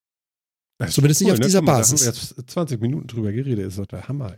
Zumindest 0.89 1.23
cool, 1.23 1.27
nicht 1.27 1.33
auf 1.33 1.39
ne? 1.39 1.47
dieser 1.47 1.63
mal, 1.63 1.79
Basis. 1.79 2.01
Da 2.01 2.07
haben 2.07 2.17
wir 2.17 2.37
jetzt 2.39 2.51
20 2.51 2.81
Minuten 2.81 3.07
drüber 3.07 3.31
geredet, 3.31 3.67
ist 3.67 3.79
doch 3.79 3.87
der 3.87 4.09
Hammer. 4.09 4.37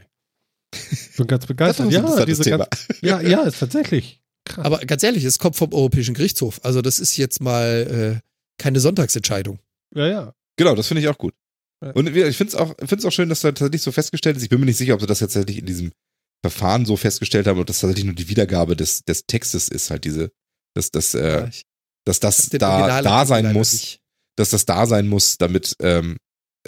Ich 0.93 1.17
bin 1.17 1.27
ganz 1.27 1.47
begeistert. 1.47 1.91
ja, 1.91 2.25
diese 2.27 2.45
ganz, 2.51 2.67
ja, 3.01 3.21
ja, 3.23 3.43
ist 3.45 3.59
tatsächlich. 3.59 4.21
Krass. 4.49 4.65
Aber 4.65 4.79
ganz 4.81 5.03
ehrlich, 5.03 5.25
es 5.25 5.39
kommt 5.39 5.57
vom 5.57 5.73
Europäischen 5.73 6.15
Gerichtshof. 6.15 6.61
Also 6.63 6.83
das 6.83 6.99
ist 6.99 7.17
jetzt 7.17 7.41
mal 7.41 8.21
äh, 8.21 8.29
keine 8.59 8.81
Sonntagsentscheidung. 8.81 9.59
Ja, 9.95 10.07
ja. 10.09 10.35
Genau, 10.57 10.75
das 10.75 10.89
finde 10.89 11.03
ich 11.03 11.09
auch 11.09 11.19
gut. 11.19 11.35
Ja. 11.83 11.93
Und 11.93 12.09
ich 12.09 12.37
finde 12.37 12.53
es 12.53 12.55
auch, 12.57 12.75
auch 13.07 13.13
schön, 13.13 13.29
dass 13.29 13.41
da 13.41 13.51
tatsächlich 13.53 13.83
so 13.83 13.93
festgestellt 13.93 14.37
ist. 14.37 14.43
Ich 14.43 14.49
bin 14.49 14.59
mir 14.59 14.67
nicht 14.67 14.77
sicher, 14.77 14.95
ob 14.95 15.01
sie 15.01 15.07
das 15.07 15.21
jetzt 15.21 15.35
tatsächlich 15.35 15.59
in 15.59 15.67
diesem 15.67 15.93
Verfahren 16.43 16.85
so 16.85 16.97
festgestellt 16.97 17.47
haben, 17.47 17.61
ob 17.61 17.67
das 17.67 17.81
tatsächlich 17.81 18.05
nur 18.05 18.15
die 18.15 18.29
Wiedergabe 18.29 18.77
des, 18.77 19.05
des 19.05 19.27
Textes 19.27 19.69
ist, 19.69 19.91
halt 19.91 20.05
diese, 20.05 20.31
dass, 20.75 20.91
dass, 20.91 21.15
äh, 21.15 21.41
ja, 21.43 21.51
dass 22.05 22.21
das 22.21 22.49
da, 22.51 23.03
da 23.03 23.27
sein 23.27 23.53
muss, 23.53 23.73
nicht. 23.73 24.01
dass 24.37 24.51
das 24.51 24.65
da 24.65 24.87
sein 24.87 25.09
muss, 25.09 25.39
damit, 25.39 25.75
ähm, 25.81 26.17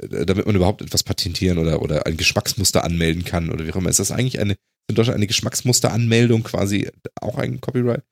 äh, 0.00 0.26
damit 0.26 0.46
man 0.46 0.56
überhaupt 0.56 0.82
etwas 0.82 1.02
patentieren 1.02 1.58
oder, 1.58 1.82
oder 1.82 2.06
ein 2.06 2.16
Geschmacksmuster 2.16 2.84
anmelden 2.84 3.24
kann 3.24 3.50
oder 3.50 3.66
wie 3.66 3.72
auch 3.72 3.76
immer. 3.76 3.90
Ist 3.90 4.00
das 4.00 4.12
eigentlich 4.12 4.38
eine, 4.38 4.56
in 4.90 4.94
Deutschland 4.94 5.16
eine 5.16 5.26
Geschmacksmusteranmeldung 5.26 6.42
quasi 6.42 6.90
auch 7.20 7.38
ein 7.38 7.60
Copyright? 7.60 8.02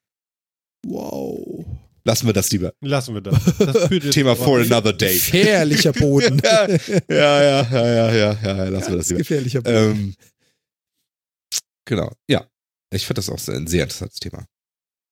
Wow. 0.87 1.67
Lassen 2.05 2.27
wir 2.27 2.33
das 2.33 2.51
lieber. 2.51 2.73
Lassen 2.81 3.15
wir 3.15 3.21
das. 3.21 3.39
das 3.59 3.89
Thema 4.11 4.35
for 4.35 4.61
another 4.61 4.93
day. 4.93 5.15
Gefährlicher 5.15 5.93
Boden. 5.93 6.41
ja, 6.45 6.67
ja, 7.09 7.63
ja, 7.63 7.71
ja, 7.71 8.13
ja, 8.13 8.33
ja, 8.43 8.65
lassen 8.69 8.93
wir 8.93 8.97
das 8.97 9.09
lieber. 9.09 9.19
Gefährlicher 9.19 9.61
Boden. 9.61 9.77
Ähm, 9.77 10.15
genau, 11.85 12.11
ja. 12.29 12.47
Ich 12.91 13.07
finde 13.07 13.19
das 13.19 13.29
auch 13.29 13.55
ein 13.55 13.67
sehr 13.67 13.83
interessantes 13.83 14.21
Thema. 14.21 14.47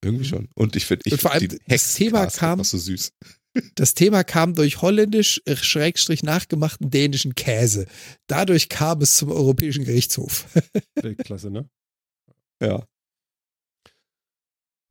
Irgendwie 0.07 0.25
mhm. 0.25 0.29
schon. 0.29 0.49
Und 0.55 0.77
ich 0.77 0.87
finde, 0.87 1.03
ich 1.05 1.21
vor 1.21 1.33
allem 1.33 1.59
das 1.67 1.95
Thema 1.95 2.27
kam 2.27 2.63
so 2.63 2.79
süß. 2.79 3.13
Das 3.75 3.95
Thema 3.95 4.23
kam 4.23 4.55
durch 4.55 4.83
holländisch 4.83 5.43
äh, 5.47 5.57
Schrägstrich 5.57 6.23
nachgemachten 6.23 6.91
dänischen 6.91 7.35
Käse. 7.35 7.87
Dadurch 8.29 8.69
kam 8.69 9.01
es 9.01 9.17
zum 9.17 9.33
Europäischen 9.33 9.85
Gerichtshof. 9.85 10.47
Weltklasse, 10.95 11.51
ne? 11.51 11.69
Ja. 12.63 12.87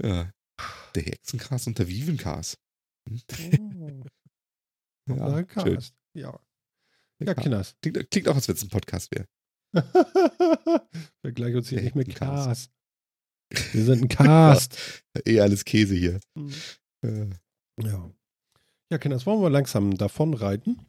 Ja. 0.04 0.32
Der 0.96 1.04
Hexenkars 1.04 1.68
und 1.68 1.80
der 1.80 1.88
Vivenkars. 1.88 2.58
Oh. 3.10 4.04
ja, 5.16 5.46
schön. 5.64 5.80
Ja. 6.14 6.40
Ja, 7.20 7.34
Kinders. 7.36 7.76
Klingt, 7.82 8.12
klingt 8.12 8.28
auch, 8.28 8.36
als 8.36 8.48
wenn 8.50 8.56
es 8.56 8.64
ein 8.64 8.70
Podcast 8.70 9.12
wäre. 9.12 9.28
Vergleich 11.22 11.56
uns 11.56 11.70
hier 11.70 11.82
nicht 11.82 11.96
mit 11.96 12.14
Cast. 12.16 12.70
Wir 13.72 13.84
sind 13.84 14.04
ein 14.04 14.10
Cast. 14.10 14.78
eh 15.26 15.40
alles 15.40 15.66
Käse 15.66 15.96
hier. 15.96 16.20
Mhm. 16.36 17.32
Ja. 17.82 18.10
Ja, 18.92 18.98
Kinders, 19.00 19.26
wollen 19.26 19.42
wir 19.42 19.50
langsam 19.50 19.98
davon 19.98 20.34
reiten? 20.34 20.80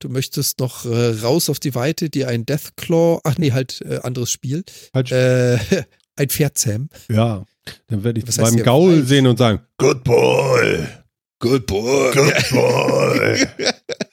Du 0.00 0.08
möchtest 0.08 0.58
noch 0.60 0.84
äh, 0.84 1.10
raus 1.22 1.48
auf 1.50 1.60
die 1.60 1.74
Weite, 1.74 2.10
dir 2.10 2.28
ein 2.28 2.46
Deathclaw, 2.46 3.20
ach 3.24 3.38
nee, 3.38 3.52
halt 3.52 3.80
äh, 3.82 4.00
anderes 4.02 4.30
Spiel. 4.30 4.64
Halt 4.92 5.12
äh, 5.12 5.58
ein 6.16 6.28
Pferd 6.28 6.58
zähmen. 6.58 6.88
Ja, 7.10 7.44
dann 7.86 8.04
werde 8.04 8.20
ich 8.20 8.28
Was 8.28 8.36
beim 8.36 8.56
Gaul 8.62 9.04
sehen 9.04 9.26
und 9.26 9.38
sagen, 9.38 9.60
Good 9.78 10.04
boy. 10.04 10.86
Good 11.40 11.66
boy. 11.66 12.12
Good 12.12 12.50
boy. 12.50 13.46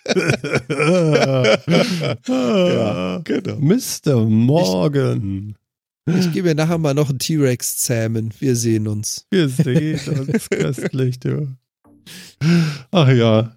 ja, 2.28 3.22
genau. 3.24 3.58
Mr. 3.58 4.26
Morgan. 4.26 5.56
Ich 6.08 6.32
gebe 6.32 6.50
mir 6.50 6.56
nachher 6.56 6.78
mal 6.78 6.94
noch 6.94 7.10
einen 7.10 7.20
T-Rex 7.20 7.78
zähmen. 7.78 8.34
Wir 8.40 8.56
sehen 8.56 8.88
uns. 8.88 9.28
Wir 9.30 9.50
sehen 9.50 10.00
uns 10.08 10.50
köstlich, 10.50 11.20
du. 11.20 11.48
Ach 12.92 13.10
ja. 13.10 13.56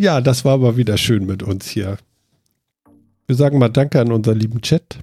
Ja, 0.00 0.20
das 0.20 0.44
war 0.44 0.54
aber 0.54 0.76
wieder 0.76 0.96
schön 0.98 1.26
mit 1.26 1.42
uns 1.42 1.66
hier. 1.68 1.98
Wir 3.26 3.36
sagen 3.36 3.58
mal 3.58 3.68
Danke 3.68 4.00
an 4.00 4.12
unseren 4.12 4.38
lieben 4.38 4.60
Chat. 4.60 5.00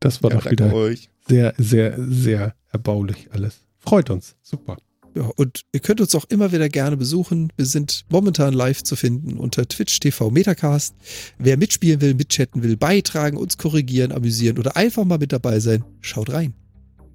Das 0.00 0.22
war 0.22 0.30
ja, 0.30 0.38
doch 0.38 0.50
wieder 0.50 0.72
euch. 0.72 1.10
sehr, 1.28 1.54
sehr, 1.58 1.96
sehr 1.98 2.54
erbaulich 2.70 3.28
alles. 3.32 3.60
Freut 3.78 4.10
uns. 4.10 4.36
Super. 4.42 4.76
Ja, 5.16 5.30
und 5.36 5.62
ihr 5.72 5.80
könnt 5.80 6.02
uns 6.02 6.14
auch 6.14 6.26
immer 6.28 6.52
wieder 6.52 6.68
gerne 6.68 6.98
besuchen. 6.98 7.50
Wir 7.56 7.64
sind 7.64 8.04
momentan 8.10 8.52
live 8.52 8.82
zu 8.82 8.96
finden 8.96 9.38
unter 9.38 9.66
Twitch 9.66 9.98
TV 9.98 10.30
Metacast. 10.30 10.94
Wer 11.38 11.56
mitspielen 11.56 12.02
will, 12.02 12.14
mitchatten 12.14 12.62
will, 12.62 12.76
beitragen, 12.76 13.38
uns 13.38 13.56
korrigieren, 13.56 14.12
amüsieren 14.12 14.58
oder 14.58 14.76
einfach 14.76 15.04
mal 15.04 15.18
mit 15.18 15.32
dabei 15.32 15.58
sein, 15.58 15.84
schaut 16.02 16.30
rein. 16.30 16.52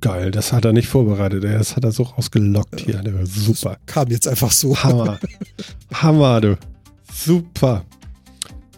Geil, 0.02 0.32
das 0.32 0.52
hat 0.52 0.66
er 0.66 0.74
nicht 0.74 0.88
vorbereitet. 0.88 1.44
Das 1.44 1.76
hat 1.76 1.84
er 1.84 1.92
so 1.92 2.02
rausgelockt 2.02 2.88
ja, 2.88 3.02
hier. 3.02 3.26
Super. 3.28 3.78
Kam 3.86 4.08
jetzt 4.08 4.28
einfach 4.28 4.52
so. 4.52 4.76
Hammer. 4.76 5.20
Hammer, 5.94 6.42
du. 6.42 6.58
Super. 7.14 7.86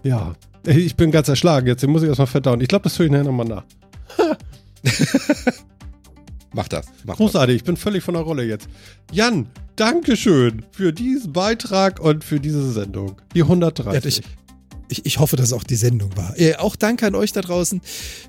Ja. 0.04 0.36
Ich 0.66 0.98
bin 0.98 1.12
ganz 1.12 1.30
erschlagen 1.30 1.68
jetzt. 1.68 1.82
Den 1.82 1.92
muss 1.92 2.04
ich 2.04 2.10
erstmal 2.10 2.28
verdauen. 2.28 2.60
Ich 2.60 2.68
glaube, 2.68 2.84
das 2.84 2.96
tue 2.96 3.06
ich 3.06 3.12
nachher 3.12 3.24
nochmal 3.24 3.48
nach. 3.48 3.64
Mach 6.54 6.68
das. 6.68 6.86
Mach 7.06 7.18
Großartig, 7.18 7.56
das. 7.56 7.62
ich 7.62 7.66
bin 7.66 7.78
völlig 7.78 8.04
von 8.04 8.14
der 8.14 8.24
Rolle 8.24 8.44
jetzt. 8.44 8.68
Jan, 9.12 9.48
Dankeschön 9.76 10.64
für 10.72 10.94
diesen 10.94 11.34
Beitrag 11.34 12.00
und 12.00 12.24
für 12.24 12.40
diese 12.40 12.72
Sendung. 12.72 13.20
Die 13.34 13.42
130. 13.42 14.18
Ja, 14.18 14.22
ich, 14.88 15.00
ich, 15.00 15.06
ich, 15.06 15.20
hoffe, 15.20 15.36
dass 15.36 15.52
auch 15.52 15.64
die 15.64 15.76
Sendung 15.76 16.16
war. 16.16 16.38
Äh, 16.40 16.56
auch 16.58 16.76
danke 16.76 17.08
an 17.08 17.16
euch 17.16 17.32
da 17.32 17.42
draußen. 17.42 17.82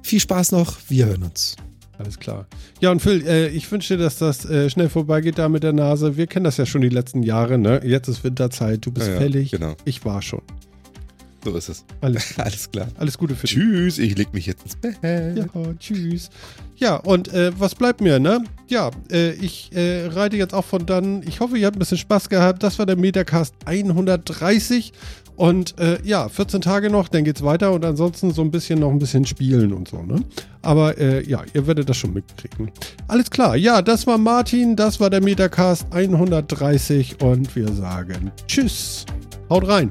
Viel 0.02 0.20
Spaß 0.20 0.52
noch. 0.52 0.78
Wir 0.88 1.06
hören 1.06 1.24
uns. 1.24 1.56
Alles 1.98 2.18
klar. 2.18 2.46
Ja, 2.80 2.90
und 2.90 3.00
Phil, 3.00 3.24
äh, 3.26 3.48
ich 3.48 3.70
wünsche 3.70 3.96
dir, 3.96 4.02
dass 4.02 4.18
das 4.18 4.44
äh, 4.46 4.68
schnell 4.68 4.88
vorbeigeht 4.88 5.38
da 5.38 5.48
mit 5.48 5.62
der 5.62 5.72
Nase. 5.72 6.16
Wir 6.16 6.26
kennen 6.26 6.44
das 6.44 6.56
ja 6.56 6.66
schon 6.66 6.80
die 6.80 6.88
letzten 6.88 7.22
Jahre, 7.22 7.58
ne? 7.58 7.82
Jetzt 7.84 8.08
ist 8.08 8.24
Winterzeit, 8.24 8.84
du 8.84 8.90
bist 8.90 9.06
ja, 9.06 9.16
fällig. 9.16 9.52
Genau. 9.52 9.76
Ich 9.84 10.04
war 10.04 10.22
schon. 10.22 10.42
So 11.44 11.54
ist 11.54 11.68
es. 11.68 11.84
Alles, 12.00 12.34
Alles 12.38 12.70
klar. 12.70 12.88
Alles 12.96 13.18
Gute 13.18 13.34
für 13.36 13.46
dich. 13.46 13.56
Tschüss, 13.56 13.98
ich 13.98 14.16
leg 14.16 14.32
mich 14.32 14.46
jetzt 14.46 14.62
ins 14.64 14.76
Bett. 14.76 14.96
Ja, 15.02 15.46
tschüss. 15.78 16.30
Ja, 16.76 16.96
und 16.96 17.32
äh, 17.32 17.52
was 17.58 17.74
bleibt 17.74 18.00
mir, 18.00 18.18
ne? 18.18 18.44
Ja, 18.68 18.90
äh, 19.12 19.32
ich 19.32 19.70
äh, 19.74 20.06
reite 20.06 20.36
jetzt 20.36 20.54
auch 20.54 20.64
von 20.64 20.86
dann. 20.86 21.22
Ich 21.22 21.40
hoffe, 21.40 21.58
ihr 21.58 21.66
habt 21.66 21.76
ein 21.76 21.78
bisschen 21.78 21.98
Spaß 21.98 22.28
gehabt. 22.28 22.62
Das 22.62 22.78
war 22.78 22.86
der 22.86 22.96
Metacast 22.96 23.54
130. 23.66 24.92
Und 25.36 25.78
äh, 25.80 25.98
ja, 26.04 26.28
14 26.28 26.60
Tage 26.60 26.90
noch, 26.90 27.08
dann 27.08 27.24
geht's 27.24 27.42
weiter 27.42 27.72
und 27.72 27.84
ansonsten 27.84 28.32
so 28.32 28.42
ein 28.42 28.52
bisschen 28.52 28.78
noch 28.78 28.90
ein 28.90 29.00
bisschen 29.00 29.26
spielen 29.26 29.72
und 29.72 29.88
so, 29.88 30.00
ne? 30.02 30.22
Aber 30.62 30.96
äh, 30.96 31.28
ja, 31.28 31.42
ihr 31.52 31.66
werdet 31.66 31.88
das 31.88 31.96
schon 31.96 32.14
mitkriegen. 32.14 32.70
Alles 33.08 33.30
klar, 33.30 33.56
ja, 33.56 33.82
das 33.82 34.06
war 34.06 34.16
Martin, 34.16 34.76
das 34.76 35.00
war 35.00 35.10
der 35.10 35.20
Metacast 35.20 35.86
130 35.90 37.20
und 37.20 37.54
wir 37.56 37.72
sagen 37.72 38.30
Tschüss. 38.46 39.06
Haut 39.50 39.66
rein. 39.66 39.90